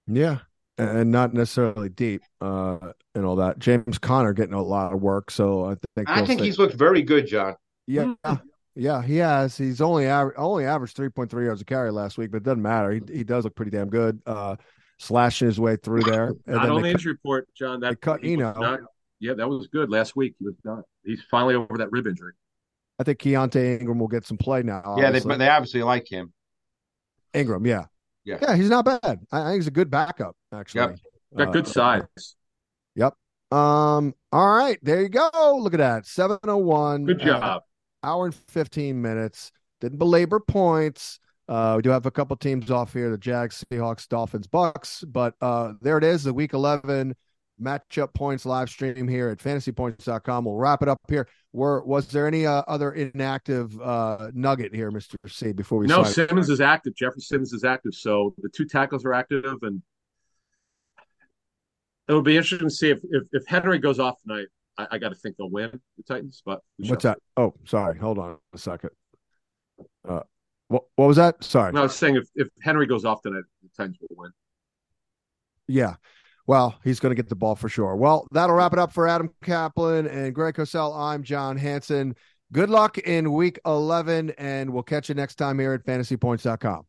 Yeah, 0.05 0.39
and 0.77 1.11
not 1.11 1.33
necessarily 1.33 1.87
deep 1.87 2.23
uh, 2.41 2.91
and 3.15 3.25
all 3.25 3.37
that. 3.37 3.57
James 3.59 3.97
Conner 3.99 4.33
getting 4.33 4.53
a 4.53 4.61
lot 4.61 4.91
of 4.91 5.01
work, 5.01 5.31
so 5.31 5.65
I 5.65 5.75
think 5.95 6.09
I 6.09 6.25
think 6.25 6.41
he's 6.41 6.59
looked 6.59 6.75
very 6.75 7.03
good, 7.03 7.27
John. 7.27 7.55
Yeah, 7.87 8.15
yeah, 8.75 9.01
he 9.01 9.17
has. 9.17 9.57
He's 9.57 9.81
only 9.81 10.05
aver- 10.05 10.37
only 10.37 10.65
averaged 10.65 10.95
three 10.95 11.09
point 11.09 11.29
three 11.29 11.45
yards 11.45 11.61
a 11.61 11.65
carry 11.65 11.91
last 11.91 12.17
week, 12.17 12.31
but 12.31 12.37
it 12.37 12.43
doesn't 12.43 12.61
matter. 12.61 12.91
He 12.91 13.01
he 13.11 13.23
does 13.23 13.43
look 13.43 13.55
pretty 13.55 13.71
damn 13.71 13.89
good, 13.89 14.21
uh, 14.25 14.55
slashing 14.97 15.47
his 15.47 15.59
way 15.59 15.75
through 15.75 16.03
there. 16.03 16.33
And 16.47 16.55
not 16.55 16.69
on 16.69 16.81
the 16.81 16.89
injury 16.89 17.13
report, 17.13 17.47
John. 17.55 17.81
That 17.81 18.01
cut 18.01 18.23
you 18.23 18.37
know. 18.37 18.79
yeah, 19.19 19.33
that 19.33 19.47
was 19.47 19.67
good 19.67 19.89
last 19.89 20.15
week. 20.15 20.35
He 20.39 20.45
was 20.45 20.55
done. 20.63 20.83
He's 21.03 21.21
finally 21.29 21.55
over 21.55 21.77
that 21.77 21.91
rib 21.91 22.07
injury. 22.07 22.33
I 22.99 23.03
think 23.03 23.19
Keaontay 23.19 23.79
Ingram 23.79 23.99
will 23.99 24.07
get 24.07 24.25
some 24.25 24.37
play 24.37 24.63
now. 24.63 24.81
Obviously. 24.85 25.29
Yeah, 25.29 25.37
they 25.37 25.45
they 25.45 25.49
obviously 25.49 25.83
like 25.83 26.11
him. 26.11 26.33
Ingram, 27.33 27.65
yeah, 27.65 27.85
yeah, 28.25 28.37
yeah. 28.41 28.55
He's 28.55 28.69
not 28.69 28.85
bad. 28.85 29.19
I 29.31 29.43
think 29.45 29.55
he's 29.55 29.67
a 29.67 29.71
good 29.71 29.91
backup. 29.91 30.35
Actually, 30.51 30.81
yep. 30.81 30.99
got 31.37 31.47
uh, 31.49 31.51
good 31.51 31.67
size. 31.67 32.35
Yep. 32.95 33.13
Um. 33.51 34.13
All 34.31 34.49
right, 34.49 34.79
there 34.81 35.01
you 35.01 35.09
go. 35.09 35.29
Look 35.61 35.73
at 35.73 35.77
that. 35.77 36.07
Seven 36.07 36.39
oh 36.43 36.57
one. 36.57 37.05
Good 37.05 37.19
job. 37.19 37.43
Uh, 37.43 37.59
hour 38.03 38.25
and 38.25 38.35
fifteen 38.35 39.01
minutes. 39.01 39.51
Didn't 39.81 39.99
belabor 39.99 40.39
points. 40.39 41.19
Uh, 41.47 41.73
we 41.75 41.81
do 41.81 41.89
have 41.89 42.05
a 42.05 42.11
couple 42.11 42.35
teams 42.37 42.71
off 42.71 42.93
here: 42.93 43.09
the 43.09 43.17
Jags, 43.17 43.63
Seahawks, 43.71 44.07
Dolphins, 44.07 44.47
Bucks. 44.47 45.03
But 45.07 45.35
uh, 45.41 45.73
there 45.81 45.97
it 45.97 46.03
is, 46.03 46.23
the 46.23 46.33
Week 46.33 46.53
Eleven 46.53 47.15
matchup 47.61 48.13
points 48.13 48.45
live 48.45 48.69
stream 48.69 49.07
here 49.07 49.29
at 49.29 49.37
fantasypoints.com. 49.37 50.45
We'll 50.45 50.55
wrap 50.55 50.81
it 50.81 50.89
up 50.89 50.99
here. 51.07 51.27
Were 51.51 51.83
was 51.85 52.07
there 52.07 52.27
any 52.27 52.45
uh, 52.47 52.63
other 52.67 52.93
inactive 52.93 53.79
uh, 53.79 54.31
nugget 54.33 54.73
here, 54.73 54.89
Mister 54.89 55.17
C? 55.27 55.51
Before 55.51 55.79
we 55.79 55.87
no, 55.87 56.03
Simmons 56.03 56.49
is 56.49 56.61
active. 56.61 56.95
Jeffrey 56.95 57.21
Simmons 57.21 57.53
is 57.53 57.63
active, 57.63 57.93
so 57.93 58.33
the 58.39 58.49
two 58.49 58.65
tackles 58.65 59.05
are 59.05 59.13
active, 59.13 59.57
and 59.61 59.81
it'll 62.09 62.21
be 62.21 62.35
interesting 62.35 62.69
to 62.69 62.73
see 62.73 62.89
if 62.89 62.99
if, 63.03 63.23
if 63.31 63.43
Henry 63.47 63.77
goes 63.77 63.99
off 63.99 64.19
tonight. 64.21 64.47
I, 64.77 64.87
I 64.91 64.97
got 64.97 65.09
to 65.09 65.15
think 65.15 65.37
they'll 65.37 65.49
win 65.49 65.79
the 65.97 66.03
Titans. 66.03 66.41
But 66.45 66.61
what's 66.77 67.03
that? 67.03 67.19
Oh, 67.37 67.53
sorry. 67.65 67.97
Hold 67.97 68.19
on 68.19 68.37
a 68.53 68.57
second. 68.57 68.91
Uh, 70.07 70.21
what 70.67 70.83
what 70.95 71.07
was 71.07 71.17
that? 71.17 71.43
Sorry. 71.43 71.71
No, 71.71 71.81
I 71.81 71.83
was 71.83 71.95
saying 71.95 72.15
if 72.15 72.27
if 72.35 72.47
Henry 72.61 72.85
goes 72.85 73.05
off 73.05 73.21
tonight, 73.21 73.43
the 73.61 73.69
Titans 73.75 73.97
will 74.01 74.15
win. 74.17 74.31
Yeah. 75.67 75.95
Well, 76.45 76.75
he's 76.83 76.99
going 76.99 77.11
to 77.11 77.15
get 77.15 77.29
the 77.29 77.35
ball 77.35 77.55
for 77.55 77.69
sure. 77.69 77.95
Well, 77.95 78.27
that'll 78.31 78.55
wrap 78.55 78.73
it 78.73 78.79
up 78.79 78.91
for 78.91 79.07
Adam 79.07 79.29
Caplan 79.43 80.11
and 80.11 80.35
Greg 80.35 80.55
Cosell. 80.55 80.93
I'm 80.93 81.23
John 81.23 81.55
Hansen. 81.55 82.15
Good 82.51 82.69
luck 82.69 82.97
in 82.97 83.31
week 83.31 83.59
11, 83.65 84.31
and 84.37 84.71
we'll 84.71 84.83
catch 84.83 85.07
you 85.07 85.15
next 85.15 85.35
time 85.35 85.57
here 85.57 85.73
at 85.73 85.85
fantasypoints.com. 85.85 86.85